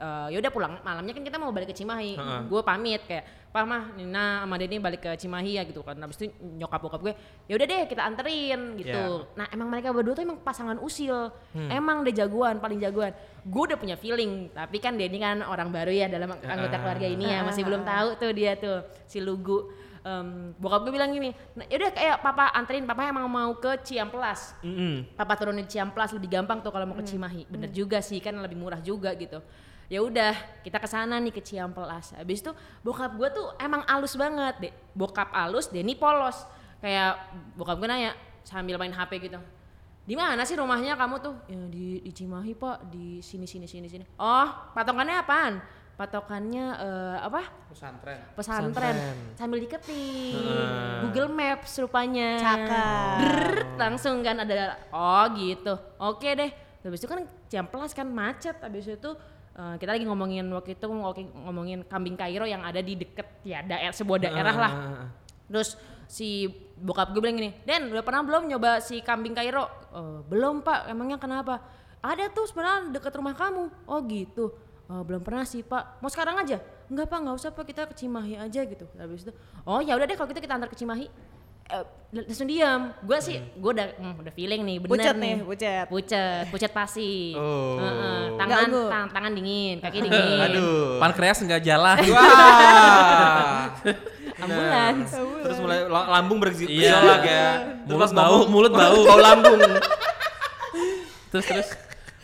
eh, 0.01 0.29
ya 0.33 0.37
udah 0.41 0.53
pulang 0.53 0.73
malamnya 0.81 1.13
kan 1.13 1.23
kita 1.23 1.37
mau 1.37 1.53
balik 1.53 1.69
ke 1.71 1.77
Cimahi. 1.77 2.17
Gue 2.49 2.65
pamit 2.65 3.05
kayak 3.05 3.41
Pak 3.51 3.67
mah 3.67 3.91
Nina 3.99 4.47
sama 4.47 4.55
Denny 4.63 4.79
balik 4.79 5.03
ke 5.03 5.11
Cimahi 5.19 5.59
ya 5.59 5.67
gitu 5.67 5.83
kan. 5.83 5.99
Habis 5.99 6.23
itu 6.23 6.31
nyokap 6.39 6.81
bokap 6.87 7.01
gue 7.03 7.13
ya 7.51 7.59
udah 7.59 7.67
deh 7.67 7.83
kita 7.91 8.03
anterin 8.07 8.79
gitu. 8.79 9.27
Ya. 9.27 9.27
nah 9.35 9.47
emang 9.51 9.67
mereka 9.67 9.91
berdua 9.91 10.15
tuh 10.15 10.23
emang 10.23 10.39
pasangan 10.39 10.79
usil. 10.79 11.35
Emang 11.69 12.07
deh 12.07 12.15
jagoan 12.15 12.63
paling 12.63 12.79
jagoan. 12.79 13.11
Gue 13.43 13.63
udah 13.75 13.79
punya 13.79 13.99
feeling 13.99 14.55
tapi 14.55 14.79
kan 14.79 14.95
Denny 14.95 15.19
kan 15.19 15.43
orang 15.43 15.75
baru 15.75 15.91
ya 15.91 16.07
dalam 16.07 16.31
anggota 16.31 16.79
keluarga 16.79 17.07
ini 17.11 17.27
ya 17.27 17.43
masih 17.43 17.67
belum 17.67 17.83
tahu 17.83 18.09
tuh 18.23 18.31
dia 18.31 18.55
tuh 18.55 18.87
si 19.11 19.19
Lugu. 19.19 19.67
Em, 20.01 20.57
bokap 20.57 20.89
gue 20.89 20.97
bilang 20.97 21.13
gini 21.13 21.29
nah, 21.53 21.69
yaudah 21.69 21.93
kayak 21.93 22.25
papa 22.25 22.49
anterin 22.57 22.89
papa 22.89 23.05
emang 23.05 23.29
mau 23.29 23.53
ke 23.59 23.85
Ciamplas. 23.85 24.57
Mm-mm. 24.65 25.13
papa 25.13 25.37
turunin 25.37 25.69
di 25.69 25.77
Ciamplas 25.77 26.17
lebih 26.17 26.41
gampang 26.41 26.65
tuh 26.65 26.73
kalau 26.73 26.89
mau 26.89 26.97
ke 26.97 27.05
Cimahi. 27.05 27.45
Bener 27.51 27.69
juga 27.69 28.01
sih 28.01 28.17
kan 28.23 28.33
lebih 28.39 28.57
murah 28.57 28.81
juga 28.81 29.13
gitu 29.13 29.43
ya 29.91 30.01
udah 30.07 30.63
kita 30.63 30.79
ke 30.79 30.87
sana 30.87 31.19
nih 31.19 31.35
ke 31.35 31.43
Ciamplas 31.43 32.15
habis 32.15 32.41
itu 32.41 32.55
bokap 32.87 33.11
gue 33.19 33.29
tuh 33.35 33.59
emang 33.59 33.83
alus 33.91 34.15
banget 34.15 34.55
deh 34.63 34.73
bokap 34.95 35.35
alus 35.35 35.69
Denny 35.69 35.99
polos. 35.99 36.47
Kayak 36.81 37.21
bokap 37.59 37.77
gue 37.77 37.89
nanya 37.91 38.17
sambil 38.47 38.81
main 38.81 38.95
HP 38.95 39.29
gitu 39.29 39.37
di 40.11 40.19
mana 40.19 40.43
sih 40.43 40.59
rumahnya 40.59 40.99
kamu 40.99 41.23
tuh? 41.23 41.35
Ya 41.47 41.61
di, 41.71 42.03
di 42.03 42.11
Cimahi 42.11 42.59
pak. 42.59 42.91
Di 42.91 43.23
sini 43.23 43.47
sini 43.47 43.71
sini 43.71 43.87
sini. 43.87 44.05
Oh 44.19 44.49
patokannya 44.75 45.23
apaan? 45.23 45.63
Patokannya 45.95 46.67
eh, 46.81 47.17
apa? 47.23 47.47
Pesantren. 47.71 48.19
pesantren, 48.35 48.97
sambil 49.39 49.63
diketik 49.63 50.35
Google 51.07 51.31
Maps 51.31 51.79
rupanya. 51.79 52.43
Cakep. 52.43 53.15
Drrrt, 53.23 53.69
langsung 53.79 54.25
kan 54.27 54.43
ada 54.43 54.81
oh 54.91 55.25
gitu. 55.39 55.79
Oke 56.03 56.35
deh. 56.35 56.51
Habis 56.83 57.05
itu 57.05 57.07
kan 57.07 57.23
Ciamplas 57.47 57.93
kan 57.95 58.09
macet. 58.11 58.59
Habis 58.59 58.91
itu 58.91 59.11
eh, 59.61 59.75
kita 59.77 59.93
lagi 59.93 60.09
ngomongin 60.09 60.49
waktu 60.49 60.73
itu 60.73 60.89
ngomongin 61.45 61.85
kambing 61.85 62.17
Kairo 62.17 62.49
yang 62.49 62.65
ada 62.65 62.81
di 62.81 62.97
deket 62.97 63.45
ya 63.45 63.61
daerah 63.61 63.93
sebuah 63.93 64.19
daerah 64.19 64.57
lah. 64.57 64.73
terus 65.51 65.77
si 66.09 66.49
bokap 66.75 67.13
gue 67.13 67.21
bilang 67.21 67.37
gini 67.37 67.51
Den 67.63 67.93
udah 67.93 68.03
pernah 68.03 68.25
belum 68.25 68.49
nyoba 68.49 68.81
si 68.81 69.05
kambing 69.05 69.37
Kairo? 69.37 69.69
"Eh, 69.93 70.19
belum 70.27 70.65
pak. 70.65 70.89
Emangnya 70.89 71.21
kenapa? 71.21 71.61
Ada 72.01 72.33
tuh 72.33 72.49
sebenarnya 72.49 72.97
deket 72.97 73.13
rumah 73.13 73.37
kamu. 73.37 73.69
Oh 73.85 74.01
gitu. 74.09 74.57
"Eh, 74.89 75.03
belum 75.05 75.21
pernah 75.21 75.45
sih 75.45 75.61
pak. 75.61 76.01
Mau 76.01 76.09
sekarang 76.09 76.41
aja? 76.41 76.59
Enggak 76.89 77.07
pak. 77.07 77.19
Nggak 77.21 77.37
usah 77.37 77.51
pak. 77.53 77.65
Kita 77.69 77.83
ke 77.87 77.95
Cimahi 77.95 78.35
aja 78.41 78.61
gitu. 78.65 78.89
Habis 78.97 79.29
itu 79.29 79.33
oh 79.69 79.79
ya 79.85 79.95
udah 79.95 80.07
deh 80.09 80.17
kalau 80.17 80.29
gitu 80.33 80.41
kita 80.41 80.57
antar 80.57 80.67
ke 80.67 80.75
Cimahi 80.75 81.07
Eh, 81.71 81.85
langsung 82.11 82.43
diam 82.45 82.91
gue 82.99 83.19
sih 83.21 83.39
gue 83.39 83.71
udah 83.71 83.87
hmm, 83.95 84.15
udah 84.19 84.33
feeling 84.33 84.61
nih 84.61 84.77
bener 84.77 84.91
Pucet 84.91 85.15
nih 85.15 85.23
nih, 85.33 85.47
pucet. 85.47 85.85
pucet 85.87 86.43
pucet 86.51 86.71
pasti 86.71 87.33
Oh. 87.33 87.79
Heeh, 87.79 88.35
Nggak 88.35 88.49
tangan 88.51 88.67
ungu. 88.69 88.83
tang- 88.89 89.11
tangan 89.11 89.33
dingin 89.33 89.77
kaki 89.79 89.99
dingin 90.03 90.39
Aduh. 90.45 90.99
Pankreas 90.99 91.39
nggak 91.39 91.63
jalan. 91.63 91.97
Wah. 92.11 93.71
ambulans 94.41 95.11
Terus 95.13 95.59
mulai 95.61 95.79
la- 95.85 96.09
lambung 96.11 96.39
bergejolak 96.39 96.73
Iya. 97.23 97.23
ya. 97.23 97.49
Mulut 97.87 98.11
bau, 98.11 98.39
mulut 98.49 98.73
bau. 98.73 98.99
Bau 99.05 99.21
lambung. 99.21 99.61
terus 101.31 101.47
terus 101.47 101.69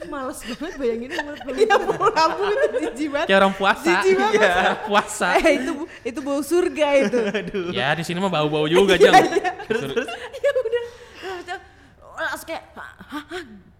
males 0.06 0.38
banget 0.40 0.74
bayanginnya 0.74 1.20
mulut 1.26 1.40
gue 1.40 1.54
Iya 1.58 1.76
bau 1.78 2.06
lambung 2.08 2.48
itu 2.48 2.66
jijik 2.82 3.08
banget. 3.10 3.26
kayak 3.28 3.40
orang 3.40 3.54
puasa. 3.54 3.86
Jijik 3.86 4.14
banget. 4.16 4.40
Iya, 4.40 4.70
puasa. 4.82 5.28
Eh 5.36 5.52
itu 5.56 5.72
itu 6.02 6.18
bau 6.20 6.40
surga 6.40 6.88
itu. 6.98 7.18
Ya 7.78 7.88
di 7.92 8.02
sini 8.02 8.18
mah 8.18 8.28
bau-bau 8.28 8.66
juga 8.66 8.94
jang. 8.96 9.14
Terus 9.66 10.08
ya 10.34 10.50
udah 10.52 10.84
Langsung- 12.16 12.48
kayak 12.48 12.64
"Hah, 12.72 13.24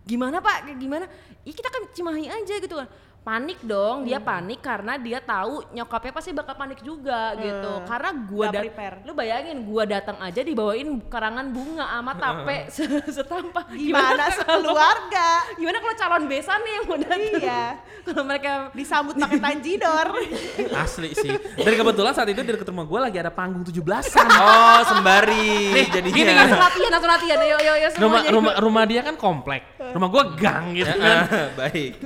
gimana 0.03 0.39
pak 0.39 0.57
kayak 0.65 0.77
gimana 0.77 1.05
Ih 1.43 1.51
kita 1.51 1.67
kan 1.67 1.83
Cimahi 1.91 2.27
aja 2.27 2.55
gitu 2.59 2.75
kan 2.75 2.89
panik 3.27 3.59
dong 3.61 4.07
dia 4.07 4.23
panik 4.23 4.63
karena 4.63 4.95
dia 4.95 5.19
tahu 5.19 5.67
nyokapnya 5.73 6.15
pasti 6.15 6.31
bakal 6.31 6.55
panik 6.55 6.79
juga 6.79 7.35
gitu 7.35 7.83
karena 7.83 8.11
gua 8.23 8.47
dat- 8.49 8.63
prepare. 8.63 8.97
lu 9.03 9.13
bayangin 9.13 9.59
gua 9.61 9.83
datang 9.83 10.15
aja 10.21 10.41
dibawain 10.41 10.87
karangan 11.05 11.51
bunga 11.51 11.83
sama 11.85 12.15
tape 12.15 12.59
se- 12.71 12.87
setampah 13.13 13.67
Gimana 13.69 14.31
sekeluarga? 14.31 15.29
gimana 15.55 15.77
kalau 15.77 15.97
calon 15.97 16.25
besan 16.27 16.59
nih 16.61 16.73
yang 16.73 16.85
mau 16.85 16.97
datang 16.97 17.19
Iya. 17.37 17.65
kalau 18.07 18.23
mereka 18.23 18.53
Disambut 18.73 19.15
pakai 19.17 19.39
tanjidor. 19.39 20.07
asli 20.85 21.11
sih. 21.11 21.27
Dan 21.57 21.73
kebetulan 21.75 22.13
saat 22.13 22.29
itu 22.29 22.39
di 22.39 22.51
dekat 22.53 22.69
rumah 22.69 22.85
gue 22.85 23.01
lagi 23.01 23.17
ada 23.17 23.29
panggung 23.29 23.65
17-an. 23.65 24.27
Oh, 24.29 24.81
sembari 24.87 25.75
Nih, 25.75 25.87
jadinya. 25.89 26.15
gini, 26.15 26.23
gini. 26.23 26.33
langsung 26.33 26.61
latihan 26.61 26.91
langsung 26.93 27.11
latihan 27.11 27.39
yuk 27.41 27.59
yuk 27.59 27.77
yuk 27.81 27.91
rumah 27.99 28.21
rumah 28.29 28.53
rumah 28.57 28.85
dia 28.85 29.01
kan 29.03 29.17
komplek. 29.17 29.67
Rumah 29.81 30.09
gue 30.09 30.23
gang 30.37 30.65
gitu 30.73 30.93
kan. 30.93 31.19
Ah, 31.27 31.49
Baik. 31.57 31.99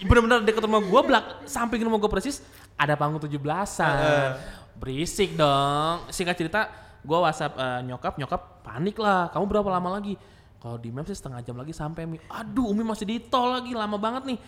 Bener-bener 0.00 0.38
deket 0.56 0.64
rumah 0.64 0.80
gue 0.80 1.00
belak 1.04 1.24
samping 1.44 1.84
rumah 1.84 2.00
gue 2.00 2.08
persis 2.08 2.40
ada 2.76 2.94
panggung 2.96 3.20
17-an. 3.20 4.36
Berisik 4.76 5.36
dong. 5.36 6.04
Singkat 6.12 6.36
cerita, 6.36 6.60
gue 7.00 7.18
WhatsApp 7.18 7.56
eh, 7.56 7.80
nyokap, 7.88 8.20
nyokap 8.20 8.42
panik 8.60 8.96
lah. 9.00 9.32
Kamu 9.32 9.44
berapa 9.48 9.68
lama 9.72 9.96
lagi? 9.96 10.14
Kalau 10.60 10.76
di 10.76 10.92
map 10.92 11.08
sih 11.08 11.16
setengah 11.16 11.40
jam 11.40 11.56
lagi 11.56 11.72
sampai 11.72 12.04
Mi. 12.04 12.20
Aduh, 12.28 12.72
Umi 12.72 12.84
masih 12.84 13.08
di 13.08 13.16
tol 13.20 13.56
lagi, 13.56 13.72
lama 13.72 13.96
banget 13.96 14.34
nih. 14.34 14.38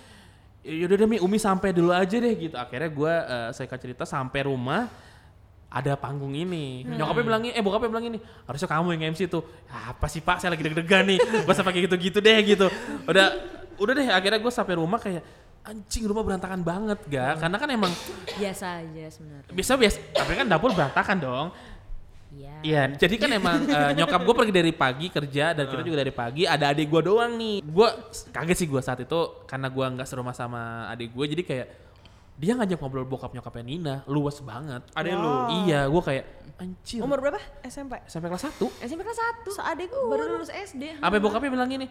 Yaudah 0.69 0.97
deh 1.01 1.09
Mi, 1.09 1.17
Umi 1.21 1.39
sampai 1.41 1.73
dulu 1.73 1.95
aja 1.95 2.17
deh 2.17 2.35
gitu. 2.37 2.57
Akhirnya 2.59 2.91
gue 2.93 3.13
uh, 3.13 3.51
singkat 3.57 3.79
cerita 3.81 4.05
sampai 4.05 4.45
rumah 4.45 4.91
ada 5.69 5.97
panggung 6.01 6.33
ini. 6.33 6.85
Nyokapnya 6.85 7.25
bilang 7.25 7.43
eh 7.45 7.61
bokapnya 7.61 7.89
bilang 7.93 8.07
ini, 8.09 8.19
harusnya 8.49 8.69
kamu 8.69 8.89
yang 8.97 9.13
MC 9.17 9.29
tuh. 9.29 9.45
Apa 9.69 10.09
sih 10.09 10.21
Pak, 10.25 10.41
saya 10.41 10.53
lagi 10.53 10.65
deg-degan 10.65 11.05
nih. 11.09 11.19
Masa 11.49 11.65
pakai 11.65 11.85
gitu-gitu 11.89 12.19
deh 12.21 12.39
gitu. 12.45 12.67
Udah 13.05 13.37
udah 13.79 13.93
deh 13.95 14.09
akhirnya 14.11 14.41
gue 14.43 14.53
sampai 14.53 14.75
rumah 14.75 14.99
kayak 14.99 15.23
anjing 15.69 16.05
rumah 16.09 16.25
berantakan 16.25 16.65
banget 16.65 16.99
ga 17.13 17.37
karena 17.37 17.57
kan 17.61 17.69
emang 17.69 17.93
biasa 18.41 18.81
aja 18.81 19.05
sebenarnya 19.13 19.53
biasa 19.53 19.73
biasa 19.77 19.99
tapi 20.17 20.33
kan 20.33 20.47
dapur 20.49 20.73
berantakan 20.73 21.17
dong 21.21 21.47
iya 22.33 22.49
Iya, 22.59 22.91
jadi 22.99 23.15
kan 23.23 23.31
emang 23.31 23.57
eh, 23.71 23.93
nyokap 23.95 24.21
gue 24.27 24.35
pergi 24.35 24.51
dari 24.51 24.73
pagi 24.75 25.07
kerja 25.15 25.55
dan 25.55 25.71
kita 25.71 25.79
juga 25.87 26.03
dari 26.03 26.11
pagi. 26.11 26.43
Ada 26.43 26.75
adik 26.75 26.91
gue 26.91 27.03
doang 27.07 27.39
nih. 27.39 27.63
Gue 27.63 27.87
kaget 28.35 28.57
sih 28.59 28.67
gue 28.67 28.83
saat 28.83 28.99
itu 28.99 29.47
karena 29.47 29.71
gue 29.71 29.87
nggak 29.95 30.03
serumah 30.11 30.35
sama 30.35 30.91
adik 30.91 31.15
gue. 31.15 31.25
Jadi 31.39 31.43
kayak 31.47 31.67
dia 32.39 32.59
ngajak 32.59 32.79
ngobrol 32.79 33.07
bokap 33.07 33.31
nyokapnya 33.31 33.63
Nina, 33.63 33.95
luas 34.11 34.43
banget. 34.43 34.83
Ada 34.91 35.11
lu. 35.15 35.31
Iya, 35.63 35.87
gue 35.87 36.03
kayak 36.03 36.25
anjir. 36.59 36.99
Umur 37.03 37.19
berapa? 37.23 37.39
SMP. 37.63 37.95
sampai 38.11 38.27
kelas 38.27 38.45
1 38.51 38.87
SMP 38.87 39.01
kelas 39.07 39.19
satu 39.19 39.51
Seadek 39.55 39.91
baru 39.91 40.23
gue. 40.27 40.35
lulus 40.39 40.51
SD 40.51 40.99
Sampai 40.99 41.19
bokapnya 41.23 41.51
bilang 41.55 41.71
gini, 41.71 41.87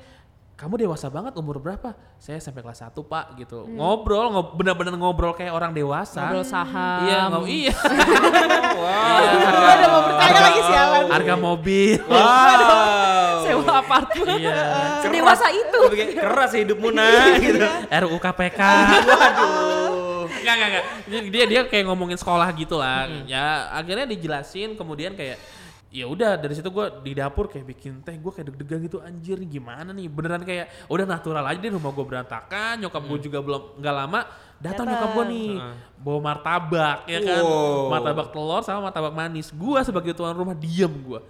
kamu 0.57 0.73
dewasa 0.81 1.05
banget 1.07 1.37
umur 1.37 1.61
berapa? 1.61 1.93
Saya 2.17 2.41
sampai 2.41 2.65
kelas 2.65 2.81
1 2.81 2.89
pak 3.05 3.37
gitu. 3.37 3.69
Ngobrol, 3.69 4.33
ngob 4.33 4.57
bener-bener 4.57 4.89
ngobrol 4.91 5.29
kayak 5.31 5.53
orang 5.53 5.69
dewasa. 5.69 6.25
ngobrol 6.25 6.41
saham 6.41 7.05
Iya, 7.05 7.19
ngob 7.29 7.45
iya. 7.45 7.75
Gue 8.77 9.73
udah 9.77 9.87
mau 9.87 10.01
bertanya 10.01 10.39
lagi 10.41 10.61
sialan. 10.65 11.03
Harga 11.07 11.35
mobil. 11.37 12.01
Wow. 12.09 13.45
sewa 13.47 13.79
apartemen 13.79 14.43
iya. 14.43 14.59
sedewasa 15.05 15.47
itu 15.47 15.79
keras 16.11 16.51
hidupmu 16.51 16.89
nah 16.89 17.37
gitu. 17.37 17.61
RUU 17.87 18.17
KPK. 18.17 18.59
Waduh. 18.59 20.25
Enggak, 20.27 20.53
enggak, 20.53 20.67
enggak. 20.67 20.85
Dia- 21.07 21.25
Dia 21.29 21.43
dia 21.45 21.61
kayak 21.63 21.85
ngomongin 21.87 22.17
sekolah 22.17 22.49
gitu 22.51 22.75
lah. 22.75 23.07
Ya 23.23 23.69
akhirnya 23.71 24.03
dijelasin 24.03 24.73
kemudian 24.73 25.13
kayak 25.13 25.37
ya 25.87 26.03
udah 26.03 26.35
dari 26.35 26.51
situ 26.51 26.67
gue 26.67 26.85
di 26.99 27.15
dapur 27.15 27.47
kayak 27.47 27.63
bikin 27.63 28.03
teh 28.03 28.11
gue 28.11 28.27
kayak 28.27 28.51
deg-degan 28.51 28.79
gitu 28.83 28.97
anjir 28.99 29.39
gimana 29.39 29.95
nih 29.95 30.11
beneran 30.11 30.43
kayak 30.43 30.67
udah 30.91 31.07
natural 31.07 31.47
aja 31.47 31.59
di 31.63 31.71
rumah 31.71 31.95
gue 31.95 32.03
berantakan 32.03 32.75
nyokap 32.83 33.03
gue 33.07 33.19
juga 33.23 33.39
belum 33.39 33.79
nggak 33.79 33.95
lama 33.95 34.19
datang 34.59 34.83
nyokap 34.83 35.09
gue 35.15 35.25
nih 35.31 35.49
bawa 35.95 36.19
martabak 36.19 37.07
ya 37.07 37.19
kan 37.23 37.39
Wow. 37.39 37.87
martabak 37.87 38.27
telur 38.35 38.61
sama 38.67 38.91
martabak 38.91 39.15
manis 39.15 39.47
gue 39.49 39.79
sebagai 39.79 40.11
tuan 40.11 40.35
rumah 40.35 40.53
diem 40.53 40.91
gue 40.91 41.23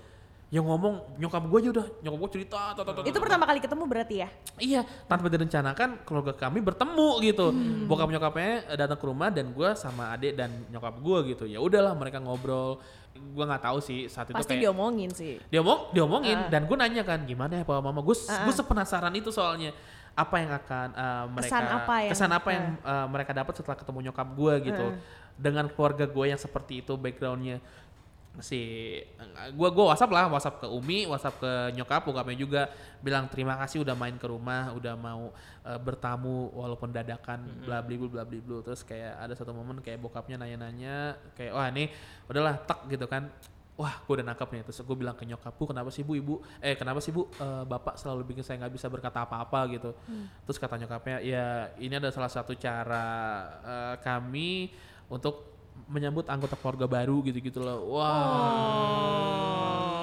yang 0.47 0.64
ngomong 0.64 1.20
nyokap 1.20 1.43
gue 1.43 1.60
aja 1.60 1.70
udah 1.76 1.86
nyokap 2.08 2.20
gue 2.24 2.32
cerita 2.39 2.72
tot, 2.72 2.88
tot, 2.88 3.03
Itu 3.03 3.20
pertama 3.20 3.43
kali 3.43 3.60
ketemu 3.60 3.84
berarti 3.84 4.16
ya? 4.24 4.32
Iya, 4.55 4.82
tanpa 5.03 5.28
direncanakan 5.28 6.08
keluarga 6.08 6.32
kami 6.39 6.64
bertemu 6.64 7.10
gitu. 7.20 7.51
Bokap 7.84 8.08
nyokapnya 8.08 8.64
eh, 8.72 8.78
datang 8.80 8.95
ke 8.95 9.05
rumah 9.12 9.28
dan 9.28 9.51
gue 9.51 9.70
sama 9.76 10.16
adik 10.16 10.39
dan 10.39 10.47
nyokap 10.72 11.03
gue 11.03 11.36
gitu. 11.36 11.43
Ya 11.51 11.60
udahlah 11.60 11.91
mereka 11.99 12.24
ngobrol. 12.24 12.80
Gue 13.18 13.43
nggak 13.43 13.63
tahu 13.63 13.78
sih 13.78 14.05
saat 14.05 14.28
itu 14.28 14.36
Pasti 14.36 14.53
kayak 14.53 14.63
diomongin 14.63 15.09
sih. 15.09 15.38
dia 15.43 15.59
omong 15.59 15.91
diomongin 15.91 16.38
dan 16.47 16.63
gue 16.63 16.76
nanya 16.76 17.01
kan 17.01 17.22
gimana 17.22 17.57
ya 17.57 17.63
papa 17.63 17.82
mama? 17.82 17.99
Gue 17.99 18.15
Ah, 18.26 18.43
gue 18.43 18.53
sepenasaran 18.53 19.11
itu 19.11 19.30
soalnya. 19.30 19.74
Apa 20.13 20.36
yang 20.38 20.49
akan 20.51 20.88
eh, 20.91 21.26
mereka 21.30 21.45
Kesan 21.47 21.65
apa 21.68 21.93
yang- 21.99 22.11
kesan 22.11 22.32
apa 22.32 22.49
yang 22.49 22.65
eh, 22.76 23.07
mereka 23.07 23.32
dapat 23.32 23.53
setelah 23.53 23.78
ketemu 23.78 23.99
nyokap 24.07 24.28
gue 24.32 24.53
gitu. 24.63 24.86
Dengan 25.36 25.65
keluarga 25.68 26.05
gue 26.05 26.26
yang 26.28 26.38
seperti 26.38 26.82
itu 26.82 26.93
backgroundnya 26.93 27.61
si 28.41 28.61
gue 29.53 29.69
gue 29.73 29.85
WhatsApp 29.85 30.13
lah 30.13 30.25
WhatsApp 30.29 30.61
ke 30.61 30.67
Umi 30.69 31.09
WhatsApp 31.09 31.41
ke 31.41 31.51
nyokap 31.73 32.05
bokapnya 32.05 32.38
juga 32.38 32.61
bilang 33.01 33.25
terima 33.25 33.57
kasih 33.57 33.81
udah 33.81 33.97
main 33.97 34.13
ke 34.17 34.27
rumah 34.29 34.73
udah 34.77 34.93
mau 34.93 35.33
eh, 35.65 35.79
bertamu 35.81 36.53
walaupun 36.53 36.93
dadakan 36.93 37.65
bla 37.65 37.81
bla 37.81 37.95
bla 37.97 38.23
bla 38.23 38.39
bla 38.39 38.57
terus 38.61 38.85
kayak 38.85 39.17
ada 39.17 39.33
satu 39.33 39.53
momen 39.57 39.81
kayak 39.81 39.97
bokapnya 39.97 40.38
nanya-nanya 40.38 41.17
kayak 41.33 41.53
wah 41.53 41.67
nih 41.73 41.89
udahlah 42.29 42.55
tak 42.61 42.85
gitu 42.91 43.09
kan. 43.09 43.29
Wah 43.77 43.93
gue 43.93 44.13
udah 44.17 44.25
nangkep 44.25 44.49
nih. 44.57 44.61
Terus 44.65 44.81
gue 44.81 44.97
bilang 44.97 45.13
ke 45.13 45.21
nyokapku 45.21 45.69
kenapa 45.69 45.93
sih 45.93 46.01
bu 46.01 46.17
ibu? 46.17 46.41
Eh 46.57 46.73
kenapa 46.73 46.97
sih 46.97 47.13
bu 47.13 47.29
eh, 47.29 47.63
bapak 47.65 47.93
selalu 48.01 48.33
bikin 48.33 48.41
saya 48.41 48.65
nggak 48.65 48.73
bisa 48.73 48.89
berkata 48.89 49.21
apa-apa 49.21 49.69
gitu. 49.69 49.93
Terus 50.49 50.57
kata 50.57 50.81
nyokapnya 50.81 51.21
ya 51.21 51.69
ini 51.77 51.93
adalah 51.93 52.13
salah 52.13 52.31
satu 52.33 52.57
cara 52.57 53.05
eh, 53.61 53.95
kami 54.01 54.73
untuk 55.13 55.57
menyambut 55.86 56.25
anggota 56.25 56.57
keluarga 56.57 56.89
baru 56.89 57.21
gitu-gitu 57.21 57.61
loh. 57.61 57.93
Wah. 57.93 60.01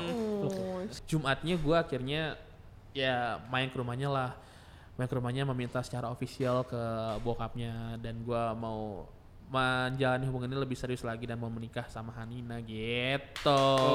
Jumatnya 1.10 1.58
gue 1.58 1.76
akhirnya 1.76 2.38
ya 2.94 3.42
main 3.50 3.66
ke 3.66 3.76
rumahnya 3.76 4.06
lah. 4.06 4.30
Main 4.94 5.10
ke 5.10 5.18
rumahnya 5.18 5.42
meminta 5.42 5.82
secara 5.82 6.14
ofisial 6.14 6.62
ke 6.62 6.82
bokapnya. 7.26 7.98
Dan 7.98 8.22
gue 8.22 8.42
mau 8.54 9.10
menjalani 9.46 10.24
hubungan 10.24 10.48
ini 10.48 10.58
lebih 10.58 10.74
serius 10.74 11.00
lagi 11.00 11.24
dan 11.24 11.36
mau 11.36 11.48
menikah 11.48 11.86
sama 11.86 12.10
Hanina 12.12 12.58
gitu. 12.60 13.50
Oh. 13.50 13.94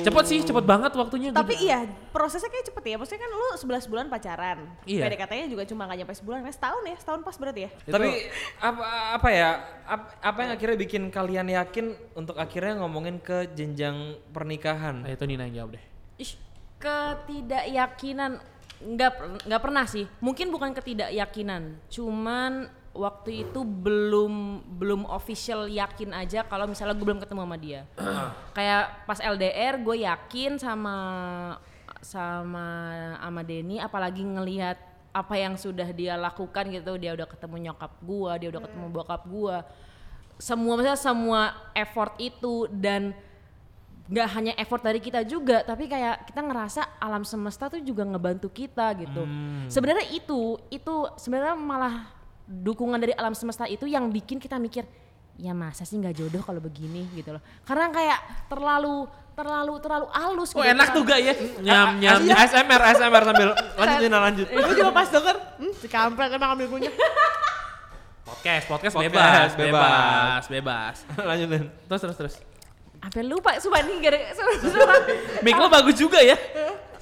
Cepet 0.00 0.24
sih, 0.26 0.40
cepet 0.40 0.64
banget 0.64 0.92
waktunya. 0.92 1.32
Gua- 1.32 1.40
Tapi 1.40 1.56
iya, 1.58 1.84
prosesnya 2.12 2.48
kayak 2.48 2.68
cepet 2.68 2.84
ya. 2.84 2.96
Maksudnya 2.96 3.20
kan 3.20 3.30
lu 3.30 3.48
11 3.56 3.88
bulan 3.88 4.06
pacaran. 4.06 4.58
Iya. 4.84 5.08
PDKT-nya 5.08 5.46
juga 5.48 5.64
cuma 5.64 5.88
gak 5.88 5.96
nyampe 5.96 6.12
sebulan, 6.12 6.44
kan 6.44 6.52
setahun 6.52 6.84
ya, 6.84 6.96
setahun 7.00 7.20
pas 7.24 7.36
berarti 7.36 7.60
ya. 7.64 7.70
Itu- 7.72 7.92
Tapi 7.92 8.08
apa 8.60 8.84
apa 9.16 9.28
ya? 9.32 9.50
Ap- 9.84 10.12
Apa 10.20 10.38
yang 10.44 10.52
akhirnya 10.52 10.76
bikin 10.76 11.02
kalian 11.08 11.48
yakin 11.48 11.86
untuk 12.14 12.36
akhirnya 12.36 12.80
ngomongin 12.80 13.16
ke 13.16 13.48
jenjang 13.52 13.96
pernikahan? 14.28 15.04
Nah, 15.04 15.10
itu 15.10 15.24
Nina 15.24 15.44
yang 15.44 15.64
jawab 15.64 15.80
deh. 15.80 15.84
Ih, 16.20 16.32
ketidakyakinan 16.78 18.32
nggak 18.84 19.12
nggak 19.48 19.62
pernah 19.62 19.84
sih. 19.84 20.04
Mungkin 20.20 20.52
bukan 20.52 20.76
ketidakyakinan, 20.76 21.80
cuman 21.88 22.68
waktu 22.94 23.44
itu 23.44 23.60
belum 23.66 24.64
belum 24.78 25.04
official 25.10 25.66
yakin 25.66 26.14
aja 26.14 26.46
kalau 26.46 26.70
misalnya 26.70 26.94
gue 26.94 27.04
belum 27.04 27.20
ketemu 27.20 27.40
sama 27.42 27.58
dia. 27.58 27.80
Kayak 28.56 29.04
pas 29.04 29.18
LDR 29.18 29.74
gue 29.82 29.96
yakin 30.06 30.56
sama 30.62 30.96
sama 32.04 32.68
sama 33.18 33.40
Denny 33.42 33.80
apalagi 33.82 34.22
ngelihat 34.22 34.78
apa 35.14 35.34
yang 35.38 35.54
sudah 35.54 35.88
dia 35.94 36.18
lakukan 36.18 36.68
gitu. 36.74 36.98
Dia 36.98 37.14
udah 37.14 37.26
ketemu 37.26 37.70
nyokap 37.70 37.92
gua 38.02 38.34
dia 38.38 38.50
udah 38.50 38.62
ketemu 38.66 38.86
bokap 38.90 39.22
gua. 39.30 39.62
Semua 40.36 40.74
maksudnya 40.74 40.98
semua 40.98 41.40
effort 41.78 42.18
itu 42.18 42.66
dan 42.70 43.14
nggak 44.04 44.28
hanya 44.36 44.52
effort 44.60 44.84
dari 44.84 45.00
kita 45.00 45.24
juga 45.24 45.64
tapi 45.64 45.88
kayak 45.88 46.28
kita 46.28 46.44
ngerasa 46.44 47.00
alam 47.00 47.24
semesta 47.24 47.72
tuh 47.72 47.80
juga 47.80 48.04
ngebantu 48.04 48.50
kita 48.52 48.92
gitu. 49.00 49.22
Sebenarnya 49.70 50.10
itu 50.12 50.60
itu 50.68 50.94
sebenarnya 51.16 51.56
malah 51.56 52.13
dukungan 52.44 53.00
dari 53.00 53.12
alam 53.12 53.32
semesta 53.32 53.64
itu 53.64 53.84
yang 53.84 54.08
bikin 54.08 54.36
kita 54.36 54.56
mikir 54.56 54.84
ya 55.34 55.50
masa 55.50 55.82
sih 55.82 55.98
nggak 55.98 56.14
jodoh 56.14 56.38
kalau 56.40 56.62
begini 56.62 57.10
gitu 57.10 57.34
loh 57.34 57.42
karena 57.64 57.90
kayak 57.90 58.18
terlalu 58.46 59.08
terlalu 59.34 59.74
terlalu 59.82 60.06
halus 60.14 60.54
Oh 60.54 60.62
gitu, 60.62 60.70
enak 60.70 60.86
tuh 60.88 61.02
terlalu- 61.02 61.10
gak 61.10 61.20
ya? 61.20 61.34
Nyam 61.58 61.88
nyam. 61.98 62.18
nyam. 62.22 62.36
ASMR 62.38 62.80
ASMR 62.86 63.22
sambil 63.26 63.48
lanjut 63.82 63.98
Nina 63.98 64.18
lanjut. 64.22 64.46
Gue 64.46 64.74
juga 64.78 64.92
pas 64.94 65.08
denger, 65.10 65.36
hmm, 65.58 65.72
si 65.74 65.86
kampret 65.90 66.30
emang 66.30 66.54
ambil 66.54 66.70
punya. 66.70 66.90
Podcast, 68.24 68.64
podcast, 68.70 68.94
Podcast, 68.94 69.10
bebas, 69.10 69.50
bebas. 69.58 70.44
bebas, 70.46 70.46
bebas. 70.46 70.96
Lanjutin. 71.28 71.62
Terus 71.66 72.00
terus 72.00 72.16
terus. 72.16 72.34
sampai 73.02 73.20
lupa 73.26 73.58
sumpah 73.58 73.82
nih 73.82 73.96
gara 74.00 74.18
sumpah. 74.38 74.98
Mic 75.42 75.56
lo 75.58 75.66
bagus 75.66 75.98
juga 75.98 76.22
ya. 76.22 76.38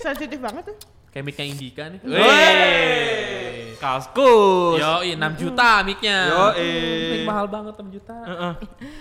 Sensitif 0.01 0.41
banget 0.41 0.73
tuh. 0.73 0.77
Kayak 1.13 1.25
mic-nya 1.29 1.45
Indika 1.45 1.85
nih. 1.93 2.01
Wey. 2.01 3.42
Kaskus. 3.83 4.79
Yo, 4.79 5.03
6 5.03 5.19
juta 5.43 5.83
mic-nya. 5.83 6.19
Yoi. 6.31 6.71
Mic 7.19 7.27
mahal 7.27 7.51
banget 7.51 7.75
6 7.75 7.91
juta. 7.91 8.15
Heeh. 8.23 8.53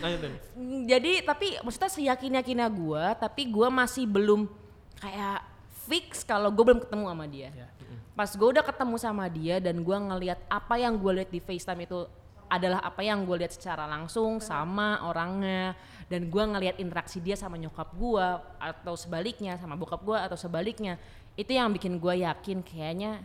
Lanjutin. 0.01 0.31
Mm, 0.57 0.79
jadi 0.89 1.11
tapi 1.21 1.47
maksudnya 1.61 1.91
seyakin 1.93 2.37
yakinnya 2.41 2.65
gue 2.65 3.03
tapi 3.21 3.45
gue 3.45 3.67
masih 3.69 4.09
belum 4.09 4.49
kayak 4.97 5.45
fix 5.85 6.25
kalau 6.25 6.49
gue 6.49 6.63
belum 6.65 6.81
ketemu 6.81 7.03
sama 7.13 7.25
dia 7.29 7.49
Ya. 7.53 7.67
pas 8.11 8.29
gue 8.29 8.47
udah 8.47 8.65
ketemu 8.65 8.95
sama 9.01 9.25
dia 9.31 9.57
dan 9.57 9.81
gue 9.81 9.97
ngelihat 9.97 10.39
apa 10.45 10.75
yang 10.77 10.93
gue 10.99 11.11
lihat 11.21 11.29
di 11.31 11.39
FaceTime 11.41 11.89
itu 11.89 12.05
adalah 12.51 12.83
apa 12.83 13.01
yang 13.01 13.23
gue 13.23 13.37
lihat 13.39 13.55
secara 13.55 13.87
langsung 13.87 14.43
sama 14.43 14.99
orangnya 15.07 15.73
dan 16.11 16.27
gue 16.27 16.43
ngelihat 16.43 16.75
interaksi 16.83 17.23
dia 17.23 17.39
sama 17.39 17.55
nyokap 17.55 17.87
gue 17.95 18.27
atau 18.59 18.93
sebaliknya 18.99 19.55
sama 19.55 19.79
bokap 19.79 20.03
gue 20.03 20.17
atau 20.19 20.35
sebaliknya 20.35 20.99
itu 21.39 21.55
yang 21.55 21.71
bikin 21.71 21.95
gue 21.97 22.13
yakin 22.27 22.59
kayaknya 22.61 23.23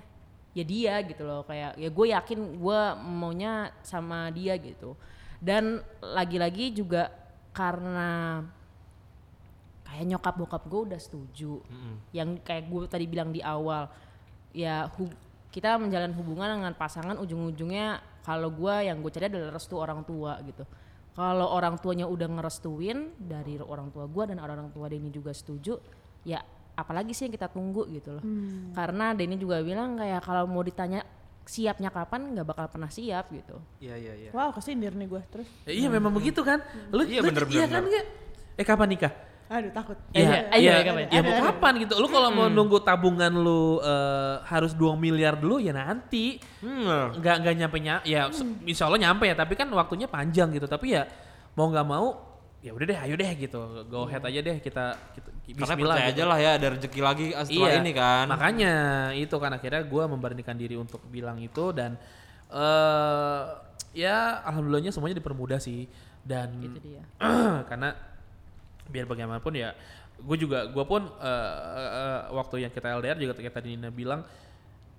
ya 0.57 0.65
dia 0.65 0.95
gitu 1.05 1.21
loh 1.29 1.45
kayak 1.45 1.77
ya 1.77 1.89
gue 1.93 2.07
yakin 2.17 2.57
gue 2.57 2.81
maunya 3.05 3.69
sama 3.85 4.33
dia 4.33 4.57
gitu. 4.57 4.97
Dan 5.37 5.85
lagi-lagi 6.01 6.73
juga 6.73 7.13
karena 7.53 8.41
kayak 9.85 10.05
nyokap 10.09 10.35
bokap 10.41 10.63
gue 10.65 10.81
udah 10.93 11.01
setuju. 11.01 11.61
Yang 12.17 12.41
kayak 12.41 12.65
gue 12.73 12.81
tadi 12.89 13.05
bilang 13.05 13.31
di 13.37 13.45
awal 13.45 13.93
ya 14.57 14.89
hu- 14.97 15.13
kita 15.53 15.77
menjalin 15.77 16.17
hubungan 16.17 16.61
dengan 16.61 16.73
pasangan 16.73 17.21
ujung-ujungnya 17.21 18.01
kalau 18.25 18.49
gue 18.49 18.89
yang 18.89 19.05
gue 19.05 19.13
cari 19.13 19.29
adalah 19.29 19.53
restu 19.55 19.77
orang 19.77 20.03
tua 20.09 20.41
gitu. 20.41 20.65
Kalau 21.17 21.49
orang 21.49 21.81
tuanya 21.81 22.05
udah 22.05 22.29
ngerestuin 22.29 23.17
dari 23.17 23.57
orang 23.57 23.89
tua 23.89 24.05
gue 24.05 24.25
dan 24.33 24.41
orang 24.41 24.69
tua 24.73 24.89
Denny 24.89 25.09
juga 25.09 25.33
setuju 25.33 25.81
ya 26.25 26.41
apalagi 26.77 27.11
sih 27.11 27.25
yang 27.25 27.35
kita 27.35 27.49
tunggu 27.49 27.89
gitu 27.89 28.13
loh 28.13 28.25
karena 28.71 29.11
Denny 29.11 29.35
juga 29.35 29.59
bilang 29.61 29.97
kayak 29.97 30.21
kalau 30.21 30.45
mau 30.45 30.61
ditanya 30.61 31.01
siapnya 31.43 31.89
kapan 31.89 32.33
nggak 32.33 32.43
bakal 32.45 32.67
pernah 32.69 32.87
siap 32.87 33.31
gitu 33.31 33.57
Iya 33.79 33.95
iya 33.97 34.13
iya. 34.19 34.31
Wow, 34.31 34.51
kesindir 34.51 34.91
nih 34.93 35.07
gue 35.07 35.23
terus. 35.27 35.49
Ya, 35.63 35.73
iya 35.73 35.89
memang 35.89 36.11
begitu 36.11 36.43
kan. 36.43 36.59
Lu, 36.91 37.01
Iya, 37.01 37.23
lu- 37.23 37.31
bener, 37.31 37.43
iya 37.45 37.55
bener, 37.57 37.69
kan 37.69 37.81
bener. 37.81 37.93
nggak? 37.95 38.07
Eh 38.53 38.65
kapan 38.65 38.89
nikah? 38.89 39.13
Aduh 39.47 39.71
takut. 39.71 39.95
Iya, 40.11 40.51
Iya, 40.51 40.59
iya, 40.59 40.73
iya, 40.75 40.83
kapan? 40.83 41.07
ya 41.07 41.21
mau 41.23 41.35
kapan 41.41 41.73
gitu. 41.79 41.95
Lu 41.97 42.09
kalau 42.09 42.31
mau 42.31 42.51
nunggu 42.51 42.83
tabungan 42.83 43.31
lu 43.31 43.79
eh, 43.79 44.43
harus 44.43 44.75
2 44.75 44.99
miliar 44.99 45.39
dulu 45.39 45.57
ya 45.57 45.71
nanti. 45.71 46.43
Hmm. 46.59 47.15
Nggak 47.15 47.37
nggak 47.41 47.55
nyampe 47.57 47.79
nya 47.79 47.95
ya 48.03 48.27
se- 48.29 48.43
insya 48.65 48.85
Allah 48.85 48.99
nyampe 49.01 49.23
ya 49.25 49.39
tapi 49.39 49.55
kan 49.55 49.71
waktunya 49.71 50.05
panjang 50.05 50.51
gitu. 50.51 50.67
Tapi 50.67 50.93
ya 50.93 51.07
mau 51.55 51.71
nggak 51.71 51.87
mau 51.87 52.07
ya 52.65 52.71
udah 52.73 52.87
deh 52.89 52.99
ayo 52.99 53.15
deh 53.15 53.31
gitu. 53.37 53.61
Go 53.87 54.09
ahead 54.09 54.25
aja 54.25 54.41
deh 54.43 54.57
kita, 54.59 54.85
kita 55.15 55.29
Karena 55.47 55.75
bismillah 55.75 55.97
percaya 55.97 56.11
gitu. 56.11 56.17
aja 56.19 56.25
lah 56.27 56.39
ya 56.39 56.51
ada 56.59 56.67
rezeki 56.75 57.01
lagi 57.05 57.27
setelah 57.33 57.71
iya, 57.71 57.81
ini 57.83 57.93
kan. 57.95 58.27
Makanya 58.33 58.75
itu 59.15 59.37
kan 59.39 59.51
akhirnya 59.55 59.83
gue 59.87 60.03
memberanikan 60.09 60.57
diri 60.59 60.75
untuk 60.75 61.01
bilang 61.09 61.39
itu 61.39 61.71
dan 61.71 61.95
eh 62.47 63.43
ya 63.97 64.45
alhamdulillahnya 64.45 64.93
semuanya 64.93 65.17
dipermudah 65.19 65.57
sih 65.57 65.89
dan 66.21 66.53
itu 66.61 66.77
dia 66.85 67.03
karena 67.71 67.97
biar 68.93 69.09
bagaimanapun 69.09 69.57
ya 69.57 69.73
gue 70.17 70.37
juga 70.37 70.69
gue 70.69 70.85
pun 70.85 71.03
eh, 71.07 71.53
eh, 71.81 71.91
eh, 71.97 72.21
waktu 72.37 72.69
yang 72.69 72.73
kita 72.73 72.93
LDR 73.01 73.17
juga 73.17 73.33
tadi 73.37 73.77
Nina 73.77 73.89
bilang 73.89 74.21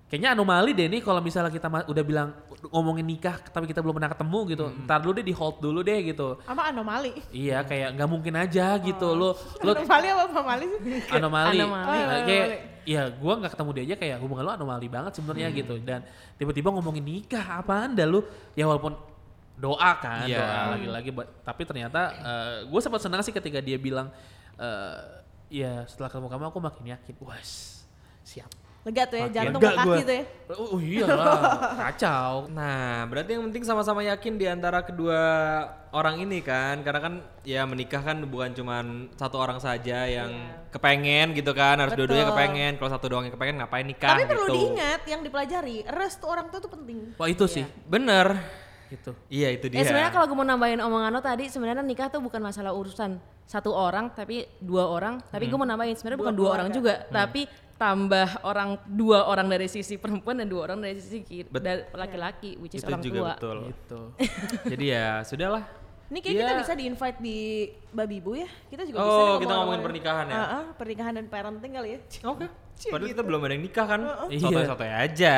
kayaknya 0.08 0.32
anomali 0.32 0.72
deh 0.72 0.88
nih 0.88 1.04
kalau 1.04 1.20
misalnya 1.20 1.52
kita 1.52 1.68
udah 1.68 2.04
bilang 2.04 2.32
ngomongin 2.72 3.06
nikah 3.06 3.38
tapi 3.38 3.68
kita 3.70 3.84
belum 3.84 4.00
pernah 4.00 4.10
ketemu 4.10 4.38
gitu. 4.50 4.64
Ntar 4.88 4.98
dulu 5.04 5.12
deh 5.20 5.26
di 5.28 5.34
hold 5.36 5.56
dulu 5.62 5.80
deh 5.84 5.98
gitu. 6.10 6.40
Sama 6.42 6.72
anomali. 6.72 7.12
iya 7.30 7.60
kayak 7.62 7.94
nggak 7.94 8.08
mungkin 8.08 8.34
aja 8.40 8.74
gitu. 8.80 9.14
Lo 9.14 9.36
lo 9.62 9.70
Anomali 9.76 10.06
apa 10.10 10.24
anomali 10.32 10.64
sih? 10.66 10.80
anomali. 11.12 11.56
Anomali. 11.60 11.98
Nah, 12.02 12.20
kayak 12.24 12.46
ya 12.88 13.02
gua 13.14 13.36
nggak 13.36 13.52
ketemu 13.52 13.70
dia 13.76 13.84
aja 13.84 13.96
kayak 14.00 14.16
hubungan 14.24 14.42
lu 14.48 14.52
anomali 14.56 14.88
banget 14.88 15.12
sebenarnya 15.14 15.48
gitu. 15.52 15.76
Dan 15.84 16.00
tiba-tiba 16.40 16.72
ngomongin 16.72 17.04
nikah 17.04 17.60
apaan 17.60 17.92
dah 17.94 18.08
lu? 18.08 18.24
Ya 18.58 18.64
walaupun 18.66 18.96
doa 19.58 19.90
kan 20.00 20.24
Iya. 20.24 20.38
doa 20.38 20.60
lagi-lagi 20.78 21.10
tapi 21.42 21.62
ternyata 21.66 22.00
gue 22.64 22.80
sempat 22.80 23.02
senang 23.02 23.20
sih 23.26 23.34
ketika 23.34 23.58
dia 23.60 23.74
bilang 23.78 24.08
eh 24.58 24.98
ya 25.48 25.82
setelah 25.86 26.10
ketemu 26.10 26.26
kamu 26.32 26.44
aku 26.48 26.58
makin 26.58 26.84
yakin. 26.96 27.14
Was 27.22 27.82
siap 28.26 28.50
Lega 28.86 29.04
tuh 29.04 29.18
ya, 29.18 29.26
Makin 29.26 29.36
jantung 29.36 29.60
ke 29.60 29.68
kaki 29.68 29.84
gua. 29.84 29.96
tuh 30.00 30.14
ya. 30.16 30.24
oh, 30.54 30.78
iyalah 30.80 31.40
kacau 31.76 32.32
Nah, 32.48 33.04
berarti 33.04 33.30
yang 33.36 33.44
penting 33.50 33.64
sama-sama 33.66 34.00
yakin 34.00 34.38
di 34.38 34.46
antara 34.48 34.80
kedua 34.80 35.20
orang 35.90 36.22
ini 36.22 36.40
kan, 36.40 36.80
karena 36.80 37.00
kan 37.02 37.14
ya 37.42 37.66
menikah 37.68 38.00
kan 38.00 38.16
bukan 38.24 38.54
cuman 38.54 39.12
satu 39.12 39.36
orang 39.36 39.58
saja 39.58 40.08
yang 40.08 40.30
kepengen 40.70 41.34
gitu 41.34 41.52
kan, 41.52 41.76
harus 41.76 41.92
dua-duanya 41.94 42.32
kepengen. 42.32 42.72
Kalau 42.76 42.90
satu 42.90 43.06
doang 43.08 43.24
yang 43.26 43.34
kepengen 43.34 43.56
ngapain 43.60 43.84
nikah 43.84 44.14
Tapi 44.14 44.22
gitu. 44.24 44.30
perlu 44.32 44.46
diingat 44.54 45.00
yang 45.04 45.20
dipelajari, 45.20 45.76
restu 45.90 46.24
orang 46.24 46.46
tua 46.48 46.60
tuh 46.62 46.72
penting. 46.72 47.12
wah 47.18 47.28
itu 47.28 47.44
sih 47.44 47.66
Bener. 47.84 48.40
gitu 48.88 49.12
Iya 49.28 49.52
itu 49.52 49.68
dia. 49.68 49.80
Eh 49.80 49.84
sebenarnya 49.84 50.16
kalau 50.16 50.24
gue 50.24 50.36
mau 50.38 50.48
nambahin 50.48 50.80
omongan 50.80 51.12
lo 51.12 51.20
tadi 51.20 51.44
sebenarnya 51.44 51.84
nikah 51.84 52.08
tuh 52.08 52.24
bukan 52.24 52.40
masalah 52.40 52.72
urusan 52.72 53.20
satu 53.44 53.68
orang 53.68 54.08
tapi 54.12 54.48
dua 54.60 54.88
orang 54.88 55.20
tapi 55.24 55.44
gue 55.44 55.58
mau 55.60 55.68
nambahin 55.68 55.92
sebenarnya 55.92 56.20
bukan 56.20 56.36
dua 56.36 56.48
orang 56.56 56.68
juga 56.72 57.04
tapi 57.08 57.44
tambah 57.78 58.42
orang 58.42 58.74
dua 58.90 59.30
orang 59.30 59.46
dari 59.46 59.70
sisi 59.70 59.96
perempuan 59.96 60.42
dan 60.42 60.50
dua 60.50 60.66
orang 60.66 60.82
dari 60.82 60.98
sisi 60.98 61.22
laki-laki 61.94 62.58
which 62.58 62.74
is 62.74 62.82
itu 62.82 62.90
orang 62.90 63.02
juga 63.06 63.18
tua. 63.18 63.30
betul. 63.38 63.58
gitu 63.70 64.00
Jadi 64.66 64.84
ya 64.90 65.22
sudahlah. 65.22 65.87
Ini 66.08 66.18
kayak 66.18 66.34
kita 66.34 66.48
Iya. 66.48 66.58
bisa 66.58 66.72
di-invite 66.72 67.18
di 67.18 67.38
Babi 67.90 68.16
Bu 68.18 68.32
ya. 68.32 68.48
Kita 68.66 68.80
juga 68.82 68.96
Oh, 68.96 69.04
bisa 69.04 69.20
nih 69.20 69.40
kita 69.44 69.52
ngomongin 69.54 69.82
pernikahan 69.82 70.24
ya? 70.24 70.34
Ah, 70.34 70.40
ah, 70.40 70.64
pernikahan 70.72 71.12
dan 71.14 71.26
parenting 71.26 71.72
kali 71.74 71.88
ya. 71.90 72.00
Oke. 72.24 72.46
Padahal 72.78 73.10
kita 73.10 73.22
belum 73.22 73.40
ada 73.42 73.52
yang 73.52 73.64
nikah 73.66 73.86
kan. 73.86 74.00
Iya. 74.28 74.38
Sotoy-sotoy 74.40 74.86
aja. 74.88 75.36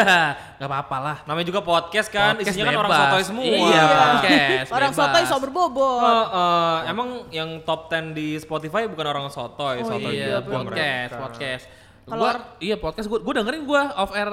nggak 0.56 0.66
apa-apa 0.66 0.96
lah 0.98 1.16
Namanya 1.24 1.46
juga 1.46 1.60
podcast 1.60 2.08
kan, 2.08 2.34
Podcast 2.34 2.50
isinya 2.50 2.66
kan 2.66 2.80
orang 2.80 2.90
bebas. 2.90 3.04
sotoy 3.04 3.22
semua. 3.22 3.44
iya 3.44 3.82
podcast 3.86 4.68
Orang 4.70 4.90
bebas. 4.90 5.06
sotoy 5.06 5.22
so 5.24 5.36
berbobot. 5.38 6.02
Oh, 6.02 6.24
eh, 6.26 6.78
emang 6.88 7.08
yang 7.30 7.50
top 7.62 7.86
10 7.86 8.10
di 8.10 8.34
Spotify 8.36 8.88
bukan 8.88 9.06
orang 9.06 9.24
sotoy, 9.28 9.78
Oh, 9.78 9.86
sotoy 9.86 10.10
iya, 10.12 10.26
juga 10.26 10.40
podcast, 10.42 10.66
mereka. 10.66 11.20
podcast. 11.20 11.64
Kalau- 12.02 12.22
Gua, 12.24 12.32
iya 12.58 12.76
podcast 12.76 13.06
gua, 13.06 13.18
gua 13.20 13.34
dengerin 13.36 13.62
gua 13.62 13.82
off 13.94 14.10
air 14.10 14.30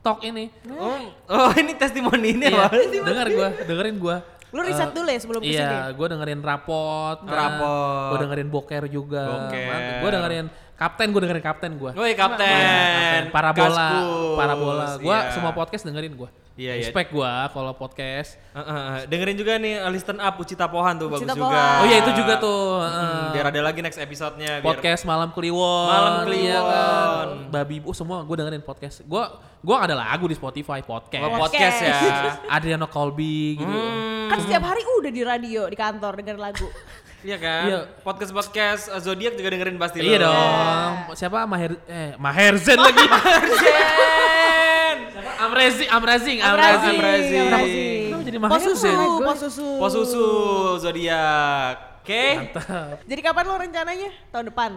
talk 0.00 0.18
ini. 0.22 0.48
Oh, 0.72 0.98
oh 1.30 1.50
ini 1.54 1.72
testimoni 1.74 2.34
ini 2.34 2.48
Iya, 2.48 2.66
apa? 2.66 2.74
denger 2.80 3.26
gua, 3.30 3.48
dengerin 3.62 3.96
gua. 3.96 4.16
Lu 4.52 4.60
riset 4.60 4.92
dulu 4.92 5.08
ya 5.08 5.20
sebelum 5.20 5.40
ke 5.40 5.48
sini. 5.48 5.64
Iya, 5.64 5.96
gua 5.96 6.06
dengerin 6.12 6.40
rapot, 6.44 7.18
kan. 7.24 7.32
Rapot. 7.32 8.08
Gua 8.12 8.18
dengerin 8.20 8.48
boker 8.52 8.84
juga. 8.92 9.48
Boker. 9.48 10.00
Gua 10.04 10.10
dengerin 10.12 10.46
Kapten 10.82 11.06
gue 11.08 11.20
dengerin 11.22 11.44
kapten 11.44 11.70
gue. 11.76 11.90
Woi 11.92 12.12
kapten. 12.12 13.30
Parabola, 13.30 13.86
Kaskus. 13.94 14.34
parabola. 14.34 14.86
Gue 14.98 15.14
Iya. 15.14 15.30
semua 15.30 15.52
podcast 15.52 15.82
dengerin 15.84 16.10
gue. 16.12 16.26
Iya, 16.52 16.72
iya. 16.74 16.84
Respect 16.84 17.08
gue 17.10 17.32
kalau 17.48 17.72
podcast. 17.72 18.34
Uh, 18.50 18.58
uh, 18.58 18.66
uh. 18.68 18.96
Dengerin 19.06 19.36
juga 19.36 19.56
nih 19.56 19.78
uh, 19.78 19.88
Listen 19.88 20.18
Up 20.18 20.34
Ucita 20.36 20.66
Pohan 20.66 20.98
tuh 20.98 21.06
Ucita 21.08 21.32
bagus 21.32 21.38
Pohan. 21.38 21.54
juga. 21.54 21.80
Oh 21.80 21.86
iya 21.86 21.96
itu 21.96 22.10
juga 22.12 22.34
tuh. 22.36 22.60
Hmm, 22.82 22.92
eh, 22.92 23.26
biar 23.32 23.46
ada 23.48 23.60
lagi 23.62 23.80
next 23.80 23.96
episode-nya. 23.96 24.52
biar- 24.54 24.66
podcast 24.66 25.02
malam 25.02 25.30
kliwon 25.30 25.88
Malam 25.88 26.12
iya 26.12 26.26
Kliwon. 26.26 26.66
kan? 26.66 27.26
babi 27.48 27.76
bu 27.78 27.90
semua 27.92 28.20
gue 28.20 28.36
dengerin 28.36 28.60
podcast 28.60 29.00
gue 29.00 29.24
gue 29.62 29.76
ada 29.78 29.94
lagu 29.94 30.26
di 30.26 30.34
Spotify 30.34 30.82
podcast 30.82 31.24
Oh, 31.24 31.38
podcast 31.38 31.78
ya. 31.78 31.96
Adriano 32.58 32.84
Colby 32.86 33.56
gitu 33.56 33.70
Hmm. 33.70 34.28
Kan 34.28 34.38
setiap 34.40 34.64
hari 34.64 34.80
udah 34.94 35.10
di 35.10 35.22
radio, 35.22 35.66
di 35.66 35.74
kantor 35.74 36.12
dengerin 36.16 36.40
lagu. 36.40 36.64
Iya 37.22 37.36
kan? 37.38 37.64
Iya. 37.64 37.80
Podcast-podcast 38.02 38.82
uh, 38.88 38.98
Zodiac 38.98 39.34
juga 39.34 39.48
dengerin 39.48 39.78
pasti 39.78 40.02
iya 40.02 40.18
dong 40.20 41.14
siapa 41.14 41.46
Maher 41.46 41.78
eh 41.86 42.18
Maherzen 42.18 42.74
lagi 42.76 42.98
Maherzen. 43.14 44.98
Amrezi 45.38 45.84
Amrazing 45.86 46.38
Amrazing. 46.38 46.96
Amrazing. 46.96 47.40
Amrazing. 47.40 48.02
Kenapa 48.10 48.24
jadi 48.24 48.38
Pos 48.38 48.62
susu, 48.64 48.86
Maherzen 48.86 49.22
pos 49.22 49.38
susu. 49.40 49.68
Pos 49.78 49.92
susu 49.92 50.26
Zodiac. 50.78 51.76
Oke. 52.02 52.24
Jadi 53.06 53.20
kapan 53.20 53.44
lo 53.46 53.54
rencananya? 53.56 54.10
Tahun 54.28 54.46
depan? 54.46 54.70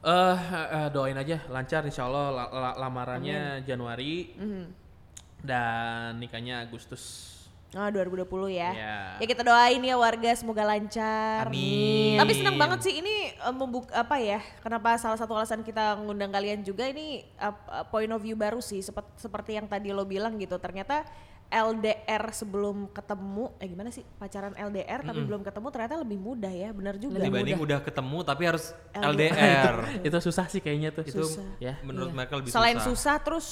Eh, 0.00 0.38
eh, 0.72 0.88
doain 0.88 1.12
aja 1.14 1.44
lancar 1.46 1.84
insya 1.84 2.08
Allah 2.08 2.32
la- 2.32 2.48
la- 2.50 2.76
lamarannya 2.78 3.60
Januari 3.62 4.32
Mhm. 4.32 4.64
dan 5.44 6.16
nikahnya 6.16 6.64
Agustus 6.64 7.29
Oh 7.70 7.86
2020 7.86 8.26
ya. 8.50 8.70
Iya. 8.74 8.94
Ya 9.22 9.26
kita 9.26 9.46
doain 9.46 9.78
ya 9.78 9.94
warga 9.94 10.34
semoga 10.34 10.66
lancar. 10.66 11.46
Amin. 11.46 12.18
Tapi 12.18 12.32
senang 12.34 12.58
banget 12.58 12.82
sih 12.82 12.98
ini 12.98 13.30
eh, 13.30 13.54
membuk 13.54 13.86
apa 13.94 14.18
ya? 14.18 14.42
Kenapa 14.58 14.98
salah 14.98 15.14
satu 15.14 15.38
alasan 15.38 15.62
kita 15.62 15.94
ngundang 16.02 16.34
kalian 16.34 16.60
juga 16.60 16.82
ini 16.84 17.22
uh, 17.38 17.54
point 17.86 18.10
of 18.10 18.18
view 18.18 18.34
baru 18.34 18.58
sih 18.58 18.82
sepet- 18.82 19.14
seperti 19.14 19.54
yang 19.54 19.70
tadi 19.70 19.94
lo 19.94 20.02
bilang 20.02 20.34
gitu. 20.34 20.58
Ternyata 20.58 21.06
LDR 21.46 22.30
sebelum 22.30 22.90
ketemu 22.90 23.50
eh 23.58 23.66
gimana 23.66 23.90
sih 23.90 24.06
pacaran 24.16 24.54
LDR 24.54 25.02
tapi 25.02 25.18
belum 25.20 25.42
ketemu 25.42 25.66
ternyata 25.70 25.94
lebih 25.98 26.18
mudah 26.18 26.50
ya. 26.50 26.70
Benar 26.70 26.94
juga. 26.94 27.22
Dibanding 27.22 27.58
udah 27.60 27.78
ketemu 27.82 28.18
tapi 28.22 28.42
harus 28.46 28.74
LDR. 28.90 29.30
LDR. 29.30 29.76
itu 30.10 30.18
susah 30.20 30.46
sih 30.46 30.58
kayaknya 30.58 30.90
tuh 30.90 31.06
Itu 31.06 31.22
Susah. 31.22 31.46
ya 31.58 31.78
menurut 31.82 32.10
mereka 32.10 32.34
lebih 32.34 32.50
Selain 32.50 32.78
susah. 32.78 32.86
susah 32.90 33.16
terus 33.18 33.46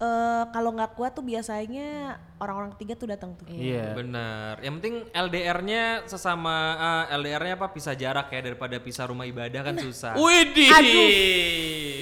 eh, 0.00 0.44
kalau 0.48 0.70
nggak 0.72 0.96
kuat 0.96 1.12
tuh 1.12 1.20
biasanya 1.20 2.16
orang-orang 2.40 2.72
ketiga 2.76 2.96
tuh 2.96 3.08
datang 3.08 3.36
tuh. 3.36 3.44
iya 3.46 3.92
Bener. 3.92 4.56
Yang 4.60 4.74
penting 4.80 4.94
LDR-nya 5.12 5.82
sesama 6.08 6.56
ah, 6.74 7.04
LDR-nya 7.12 7.60
apa 7.60 7.68
pisah 7.68 7.92
jarak 7.92 8.32
ya 8.32 8.40
daripada 8.40 8.80
pisah 8.80 9.04
rumah 9.06 9.28
ibadah 9.28 9.60
kan 9.60 9.76
susah. 9.76 10.16
Widih. 10.16 10.72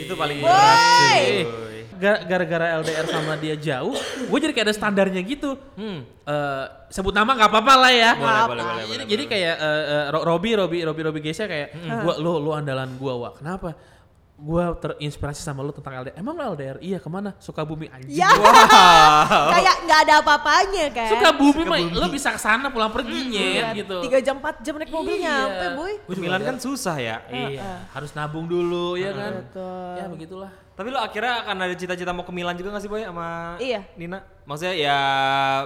Itu 0.06 0.14
paling 0.14 0.38
berat 0.38 1.68
Gara-gara 1.98 2.78
LDR 2.78 3.10
sama 3.10 3.34
dia 3.34 3.58
jauh, 3.58 3.90
gue 4.22 4.38
jadi 4.38 4.54
kayak 4.54 4.70
ada 4.70 4.74
standarnya 4.78 5.18
gitu. 5.18 5.58
Hmm. 5.74 6.06
Eh, 6.06 6.64
sebut 6.94 7.10
nama 7.10 7.34
nggak 7.34 7.50
apa-apa 7.50 7.74
lah 7.74 7.90
ya. 7.90 8.10
Boleh, 8.14 8.22
boleh, 8.22 8.46
boleh, 8.46 8.62
jadi, 8.62 8.86
boleh, 8.86 9.06
jadi 9.10 9.24
kayak 9.26 9.54
eh, 9.58 9.82
eh, 9.82 10.04
Ro- 10.14 10.22
Robi, 10.22 10.50
Robi, 10.54 10.78
Robi, 10.86 11.02
Robi 11.02 11.20
Gesya 11.26 11.50
kayak, 11.50 11.74
gua 12.06 12.14
lu, 12.22 12.38
lu 12.38 12.54
andalan 12.54 12.94
gua, 13.02 13.14
wah 13.18 13.32
kenapa? 13.34 13.74
Gua 14.38 14.70
terinspirasi 14.70 15.42
sama 15.42 15.66
lu 15.66 15.74
tentang 15.74 15.98
LDR. 15.98 16.14
Emang 16.14 16.38
LDR? 16.38 16.78
Iya 16.78 17.02
ke 17.02 17.10
mana? 17.10 17.34
Sukabumi 17.42 17.90
anjing. 17.90 18.22
Ya, 18.22 18.30
kayak 19.52 19.76
nggak 19.82 20.00
ada 20.06 20.14
apa-apanya 20.22 20.86
kan. 20.94 21.10
Sukabumi 21.10 21.62
mah, 21.66 21.78
lu 21.82 22.06
bisa 22.06 22.30
ke 22.30 22.38
sana 22.38 22.70
pulang 22.70 22.94
perginya 22.94 23.74
gitu. 23.74 23.98
Tiga 24.06 24.22
jam 24.22 24.38
4 24.38 24.62
jam 24.62 24.78
naik 24.78 24.94
mobil 24.94 25.18
Iya. 25.18 25.26
nyampe 25.26 25.66
boy. 25.74 25.92
Ke 26.06 26.18
Milan 26.22 26.40
kan 26.46 26.56
susah 26.56 26.96
ya. 26.96 27.18
Iya, 27.26 27.90
harus 27.90 28.14
nabung 28.14 28.46
dulu 28.46 28.94
ya 28.94 29.10
kan. 29.10 29.42
Betul. 29.42 29.90
Ya 29.98 30.04
begitulah. 30.06 30.50
Tapi 30.78 30.94
lo 30.94 31.02
akhirnya 31.02 31.42
akan 31.42 31.56
ada 31.58 31.74
cita-cita 31.74 32.14
mau 32.14 32.22
ke 32.22 32.30
Milan 32.30 32.54
juga 32.54 32.70
gak 32.70 32.86
sih 32.86 32.86
Boy 32.86 33.02
sama 33.02 33.58
Iya. 33.58 33.82
Nina? 33.98 34.22
Maksudnya 34.46 34.74
ya 34.78 34.98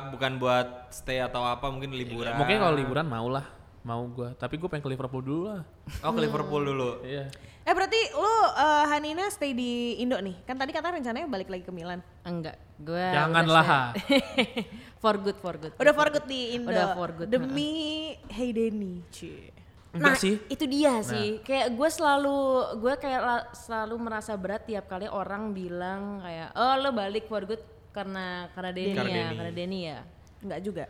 bukan 0.08 0.40
buat 0.40 0.88
stay 0.88 1.20
atau 1.20 1.44
apa 1.44 1.68
mungkin 1.68 1.92
liburan. 1.92 2.32
Mungkin 2.40 2.56
kalau 2.56 2.72
liburan 2.72 3.04
mau 3.04 3.28
lah, 3.28 3.44
mau 3.84 4.00
gua. 4.08 4.32
Tapi 4.32 4.56
gue 4.56 4.64
pengen 4.64 4.80
ke 4.80 4.90
Liverpool 4.96 5.20
dulu 5.20 5.42
lah. 5.52 5.60
Oh 6.00 6.16
ke 6.16 6.20
Liverpool 6.24 6.64
dulu. 6.64 7.04
Iya. 7.04 7.28
Eh 7.62 7.72
berarti 7.72 8.00
lu 8.18 8.34
eh, 8.58 8.84
Hanina 8.90 9.30
stay 9.30 9.54
di 9.54 10.02
Indo 10.02 10.18
nih. 10.18 10.42
Kan 10.42 10.58
tadi 10.58 10.74
katanya 10.74 10.98
rencananya 10.98 11.28
balik 11.30 11.48
lagi 11.48 11.62
ke 11.62 11.72
Milan. 11.72 12.02
Enggak, 12.26 12.58
gue 12.82 13.06
Janganlah. 13.14 13.94
for 15.02 15.14
good, 15.22 15.38
for 15.38 15.54
good. 15.54 15.72
Udah 15.78 15.94
for 15.94 16.08
good 16.10 16.26
di 16.26 16.58
Indo. 16.58 16.74
Udah 16.74 16.98
for 16.98 17.10
good, 17.14 17.30
Demi 17.30 18.14
Hey 18.26 18.50
Denny. 18.50 19.06
Cie. 19.14 19.54
Enggak 19.92 20.16
nah, 20.16 20.22
sih. 20.24 20.40
itu 20.48 20.64
dia 20.64 21.04
sih. 21.04 21.44
Kayak 21.44 21.76
gue 21.76 21.88
selalu, 21.92 22.38
gue 22.80 22.94
kayak 22.96 23.20
la- 23.20 23.48
selalu 23.52 23.94
merasa 24.00 24.32
berat 24.40 24.64
tiap 24.64 24.88
kali 24.88 25.04
orang 25.04 25.52
bilang 25.52 26.24
kayak, 26.24 26.48
oh 26.56 26.74
lo 26.80 26.90
balik 26.96 27.28
for 27.28 27.44
good 27.44 27.60
karena 27.92 28.48
karena 28.56 28.70
Denny 28.72 28.96
Karena 28.96 29.12
ya, 29.12 29.28
karena 29.36 29.52
Denny 29.52 29.80
ya. 29.84 29.98
Enggak 30.40 30.60
juga. 30.64 30.84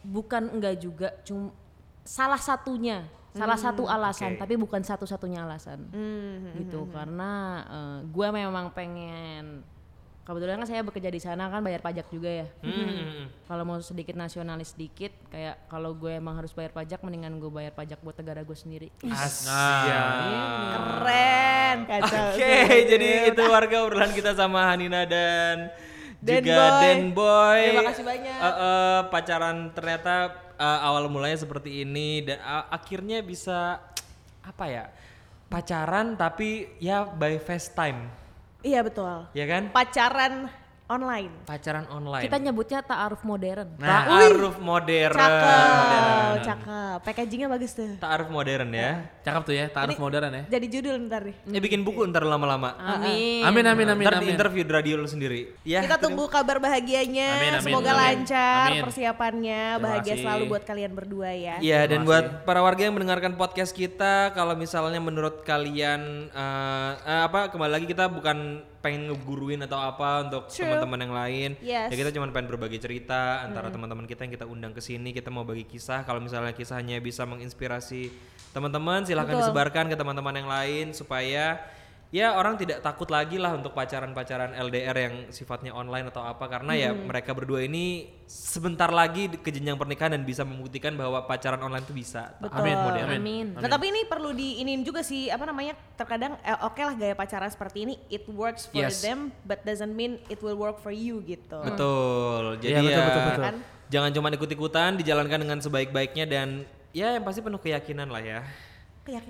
Bukan 0.00 0.42
enggak 0.56 0.74
juga, 0.80 1.08
cuma 1.20 1.52
salah 2.06 2.40
satunya, 2.40 3.04
salah 3.36 3.54
satu 3.56 3.84
alasan, 3.84 4.32
oke. 4.32 4.40
tapi 4.40 4.54
bukan 4.56 4.80
satu-satunya 4.80 5.42
alasan. 5.42 5.84
Hmm. 5.88 6.56
gitu 6.56 6.88
karena 6.88 7.30
eh, 7.62 7.98
gue 8.04 8.28
memang 8.30 8.70
pengen 8.70 9.60
kebetulan 10.22 10.58
kan 10.58 10.66
saya 10.66 10.82
bekerja 10.82 11.06
di 11.06 11.22
sana 11.22 11.46
kan 11.46 11.62
bayar 11.62 11.78
pajak 11.78 12.10
juga 12.10 12.26
ya 12.26 12.46
Hmm. 12.58 13.30
kalau 13.46 13.62
mau 13.62 13.78
sedikit 13.78 14.12
nasionalis 14.12 14.74
sedikit 14.74 15.14
kayak 15.28 15.54
kalau 15.66 15.94
gue 15.94 16.10
emang 16.12 16.34
harus 16.34 16.50
bayar 16.50 16.74
pajak 16.74 16.98
mendingan 16.98 17.38
gue 17.38 17.46
bayar 17.46 17.70
pajak 17.70 18.02
buat 18.02 18.16
negara 18.16 18.42
gue 18.42 18.58
sendiri 18.58 18.88
Asyik. 18.98 19.86
Keren, 20.74 21.76
kacau. 21.86 22.26
Oke, 22.32 22.54
jadi 22.86 23.08
itu 23.28 23.42
warga 23.44 23.76
obrolan 23.82 24.10
kita 24.10 24.34
sama 24.34 24.66
Hanina 24.66 25.06
dan 25.06 25.70
Dan 26.18 26.42
juga 26.42 26.58
Boy. 26.58 26.80
Den 26.82 27.02
Boy. 27.12 27.60
Terima 27.70 27.86
kasih 27.86 28.04
banyak. 28.04 28.36
Eh, 28.36 28.54
eh, 28.58 29.00
pacaran 29.06 29.56
ternyata 29.70 30.14
eh, 30.56 30.80
awal 30.82 31.06
mulanya 31.06 31.38
seperti 31.38 31.82
ini 31.82 32.20
dan 32.20 32.40
a- 32.40 32.68
akhirnya 32.70 33.20
bisa 33.20 33.80
apa 34.40 34.64
ya? 34.66 34.84
Pacaran 35.46 36.18
tapi 36.18 36.66
ya 36.78 37.06
by 37.06 37.38
FaceTime, 37.38 38.10
Iya 38.60 38.82
betul. 38.82 39.30
ya 39.30 39.46
kan? 39.46 39.70
Pacaran 39.70 40.50
online. 40.86 41.32
Pacaran 41.42 41.86
online. 41.90 42.24
kita 42.24 42.38
nyebutnya 42.38 42.78
ta'aruf 42.80 43.22
modern 43.22 43.68
Nah, 43.76 44.06
Ta'aruf 44.06 44.56
modern. 44.56 45.18
Cakep, 45.18 46.34
cakep. 46.42 46.98
Packagingnya 47.02 47.48
bagus 47.50 47.72
tuh. 47.72 47.98
Ta'aruf 47.98 48.28
modern 48.28 48.70
ya. 48.70 49.02
Cakep 49.20 49.42
tuh 49.42 49.54
ya, 49.54 49.66
taruh 49.66 49.98
modern 49.98 50.30
ya. 50.30 50.42
Jadi 50.48 50.66
judul 50.70 50.94
ntar 51.06 51.26
nih. 51.26 51.36
Ya 51.50 51.58
bikin 51.58 51.82
buku 51.82 52.06
ntar 52.06 52.22
lama-lama. 52.22 52.78
amin 52.78 53.42
Amin 53.42 53.64
amin 53.66 53.86
amin 53.90 54.04
Ntar 54.06 54.14
di 54.16 54.26
amin. 54.26 54.34
interview 54.38 54.62
di 54.62 54.72
radio 54.72 54.94
lu 54.96 55.06
sendiri. 55.06 55.58
Ya, 55.66 55.82
Kita 55.82 55.98
tunggu 55.98 56.30
kabar 56.30 56.58
bahagianya. 56.58 57.28
Amin, 57.36 57.52
amin, 57.52 57.64
Semoga 57.66 57.90
amin. 57.90 58.02
lancar 58.22 58.66
Amin. 58.70 58.82
persiapannya. 58.86 59.62
Terima 59.66 59.82
Bahagia 59.82 60.14
kasih. 60.14 60.22
selalu 60.22 60.42
buat 60.46 60.62
kalian 60.62 60.92
berdua 60.94 61.28
ya. 61.32 61.56
Iya 61.58 61.80
dan 61.84 62.00
Terima 62.00 62.06
buat 62.06 62.24
para 62.44 62.60
warga 62.62 62.82
yang 62.82 62.94
mendengarkan 62.94 63.34
podcast 63.34 63.74
kita, 63.74 64.30
kalau 64.32 64.54
misalnya 64.54 65.02
menurut 65.02 65.42
kalian 65.42 66.30
eh, 66.30 66.92
eh, 67.02 67.22
apa 67.26 67.50
kembali 67.50 67.72
lagi 67.74 67.86
kita 67.86 68.06
bukan 68.06 68.62
pengen 68.86 69.10
ngeguruin 69.10 69.58
atau 69.66 69.82
apa 69.82 70.30
untuk 70.30 70.46
teman-teman 70.46 70.98
yang 71.02 71.14
lain. 71.14 71.50
Yes. 71.58 71.90
Ya 71.90 71.96
kita 71.98 72.14
cuma 72.14 72.30
pengen 72.30 72.54
berbagi 72.54 72.78
cerita 72.78 73.42
antara 73.42 73.74
teman-teman 73.74 74.06
kita 74.06 74.22
yang 74.22 74.32
kita 74.38 74.46
undang 74.46 74.70
ke 74.70 74.78
sini. 74.78 75.10
Kita 75.10 75.34
mau 75.34 75.42
bagi 75.42 75.66
kisah. 75.66 76.06
Kalau 76.06 76.22
misalnya 76.22 76.54
kisahnya 76.54 77.02
bisa 77.02 77.26
menginspirasi 77.26 78.14
teman-teman, 78.54 79.02
silahkan 79.02 79.34
Betul. 79.34 79.42
disebarkan 79.50 79.84
ke 79.90 79.96
teman-teman 79.98 80.34
yang 80.38 80.48
lain 80.48 80.86
supaya 80.94 81.58
ya 82.08 82.38
orang 82.38 82.54
tidak 82.54 82.80
takut 82.80 83.10
lagi 83.10 83.34
lah 83.34 83.58
untuk 83.58 83.74
pacaran-pacaran 83.74 84.54
LDR 84.54 84.96
yang 84.96 85.14
sifatnya 85.28 85.74
online 85.74 86.06
atau 86.08 86.22
apa 86.22 86.46
karena 86.46 86.72
ya 86.72 86.90
mereka 86.94 87.34
berdua 87.34 87.66
ini 87.66 88.06
sebentar 88.26 88.86
lagi 88.88 89.26
ke 89.28 89.50
jenjang 89.50 89.74
pernikahan 89.74 90.14
dan 90.14 90.22
bisa 90.22 90.46
membuktikan 90.46 90.94
bahwa 90.94 91.26
pacaran 91.26 91.58
online 91.58 91.82
itu 91.82 91.94
bisa. 91.94 92.30
Betul. 92.38 92.62
Amin, 92.62 92.76
Mode, 92.78 93.00
amin. 93.02 93.18
Amin. 93.18 93.46
Nah 93.58 93.68
tapi 93.68 93.90
ini 93.90 94.06
perlu 94.06 94.30
diinin 94.30 94.86
juga 94.86 95.02
sih 95.02 95.28
apa 95.28 95.46
namanya 95.46 95.74
terkadang 95.98 96.38
eh, 96.40 96.58
oke 96.62 96.78
lah 96.78 96.94
gaya 96.94 97.14
pacaran 97.14 97.50
seperti 97.50 97.78
ini 97.90 97.94
it 98.06 98.22
works 98.30 98.70
for 98.70 98.86
Yes. 98.86 99.02
them 99.02 99.34
but 99.42 99.66
doesn't 99.66 99.92
mean 99.92 100.22
it 100.30 100.38
will 100.40 100.56
work 100.56 100.78
for 100.78 100.94
you 100.94 101.20
gitu. 101.26 101.58
Betul. 101.58 102.62
Jadi 102.62 102.70
Iya, 102.70 102.80
betul, 102.82 102.94
ya 102.94 103.06
betul, 103.06 103.22
betul. 103.26 103.44
Kan? 103.50 103.56
jangan 103.86 104.10
cuma 104.10 104.28
ikut-ikutan, 104.30 104.90
dijalankan 104.98 105.38
dengan 105.46 105.58
sebaik-baiknya 105.62 106.26
dan 106.26 106.48
ya 106.90 107.14
yang 107.14 107.22
pasti 107.22 107.38
penuh 107.38 107.58
keyakinan 107.58 108.10
lah 108.10 108.22
ya. 108.22 108.40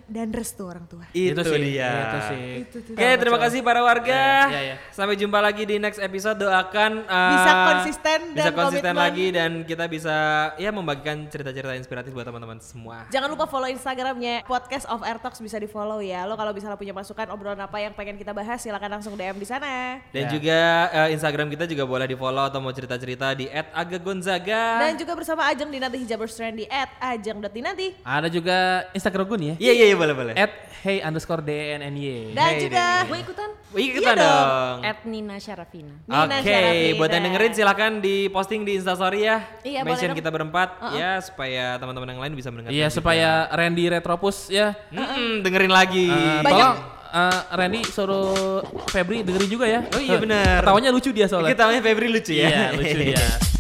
Dan 0.07 0.33
restu 0.33 0.65
orang 0.65 0.85
tua. 0.87 1.05
Itu, 1.11 1.37
sih, 1.39 1.61
dia. 1.61 1.93
Itu 1.93 2.19
sih. 2.25 2.45
Oke, 2.91 3.09
terima 3.17 3.39
kasih 3.39 3.61
para 3.61 3.81
warga. 3.81 4.49
Iya, 4.49 4.61
iya. 4.63 4.77
Sampai 4.89 5.15
jumpa 5.15 5.39
lagi 5.39 5.63
di 5.63 5.77
next 5.77 5.99
episode. 5.99 6.37
Doakan 6.37 7.05
uh, 7.05 7.33
Bisa 7.33 7.53
konsisten 7.67 8.19
bisa 8.33 8.39
dan 8.39 8.53
konsisten 8.53 8.83
komitmen. 8.89 9.05
lagi 9.05 9.27
dan 9.31 9.51
kita 9.63 9.85
bisa 9.85 10.17
ya 10.57 10.71
membagikan 10.71 11.27
cerita-cerita 11.27 11.75
inspiratif 11.75 12.11
buat 12.11 12.25
teman-teman 12.25 12.57
semua. 12.59 13.05
Jangan 13.09 13.29
lupa 13.29 13.45
follow 13.45 13.67
Instagramnya 13.67 14.43
podcast 14.43 14.87
of 14.87 15.03
Air 15.03 15.19
Talks 15.19 15.39
bisa 15.39 15.57
di 15.57 15.67
follow 15.67 16.01
ya. 16.01 16.25
Lo 16.25 16.35
kalau 16.35 16.51
misalnya 16.51 16.77
punya 16.77 16.93
masukan 16.93 17.29
obrolan 17.29 17.59
apa 17.59 17.77
yang 17.77 17.93
pengen 17.93 18.15
kita 18.15 18.31
bahas 18.31 18.59
silakan 18.59 18.97
langsung 18.97 19.13
DM 19.13 19.37
di 19.37 19.45
sana. 19.45 20.01
Dan 20.09 20.25
Ya. 20.25 20.31
juga 20.31 20.59
uh, 20.89 21.09
Instagram 21.09 21.47
kita 21.49 21.65
juga 21.65 21.85
boleh 21.85 22.07
di 22.07 22.15
follow 22.15 22.43
atau 22.43 22.59
mau 22.59 22.71
cerita-cerita 22.71 23.33
di 23.33 23.47
@agagonzaga. 23.47 24.81
Dan 24.83 24.97
juga 24.97 25.13
bersama 25.13 25.47
Ajeng 25.47 25.69
Dinanti 25.69 25.99
Hijaber 25.99 26.27
Strand 26.27 26.57
di 26.57 26.65
@ajeng.dinanti. 26.99 28.03
Ada 28.03 28.29
juga 28.29 28.57
Instagram 28.93 29.25
gue 29.27 29.39
nih 29.39 29.49
ya. 29.49 29.57
Iya 29.67 29.73
iya 29.75 29.87
iya 29.87 29.97
boleh 29.97 30.15
boleh. 30.15 30.35
At 30.35 30.53
hey 30.79 30.99
underscore 31.01 31.43
DNNY. 31.43 32.31
Dan 32.31 32.47
Hey, 32.47 32.63
juga 32.63 32.85
Gue 33.05 33.19
ikutan. 33.21 33.51
Wih, 33.69 33.89
kita 33.93 34.09
Iya 34.09 34.15
dong. 34.17 34.47
dong. 34.47 34.79
At 34.81 34.99
Nina 35.05 35.37
Syarafina. 35.37 35.95
Oke, 36.07 36.39
Syarafina. 36.41 36.97
buat 36.97 37.11
yang 37.11 37.25
dengerin 37.27 37.53
silahkan 37.53 37.93
di 37.99 38.17
posting 38.29 38.63
di 38.63 38.79
Instastory 38.79 39.21
ya. 39.23 39.43
Iya, 39.61 39.83
boleh 39.83 39.91
Mention 39.91 40.09
dong. 40.09 40.17
kita 40.17 40.31
berempat 40.31 40.69
ya 40.95 41.19
supaya 41.19 41.75
teman-teman 41.77 42.09
yang 42.09 42.21
lain 42.21 42.33
bisa 42.33 42.49
mendengar. 42.49 42.71
Iya 42.71 42.87
supaya 42.89 43.29
Randy 43.51 43.91
Retropus 43.91 44.47
ya. 44.49 44.79
Mm-mm, 44.89 45.43
dengerin 45.43 45.69
lagi. 45.71 46.07
eh, 46.07 46.41
Banyak- 46.41 46.77
tolong 46.79 46.79
eh, 47.13 47.41
Randy 47.53 47.81
suruh 47.85 48.63
Febri 48.87 49.21
dengerin 49.21 49.51
juga 49.51 49.67
ya. 49.67 49.81
Oh 49.89 49.99
iya, 49.99 50.17
bener. 50.17 50.63
Ketawanya 50.63 50.91
lucu 50.91 51.11
dia 51.11 51.27
soalnya. 51.27 51.51
Kita 51.51 51.67
namanya 51.67 51.83
Febri 51.83 52.07
lucu 52.09 52.33
ya. 52.33 52.47
Iya 52.47 52.65
lucu 52.73 52.97
dia. 53.03 53.27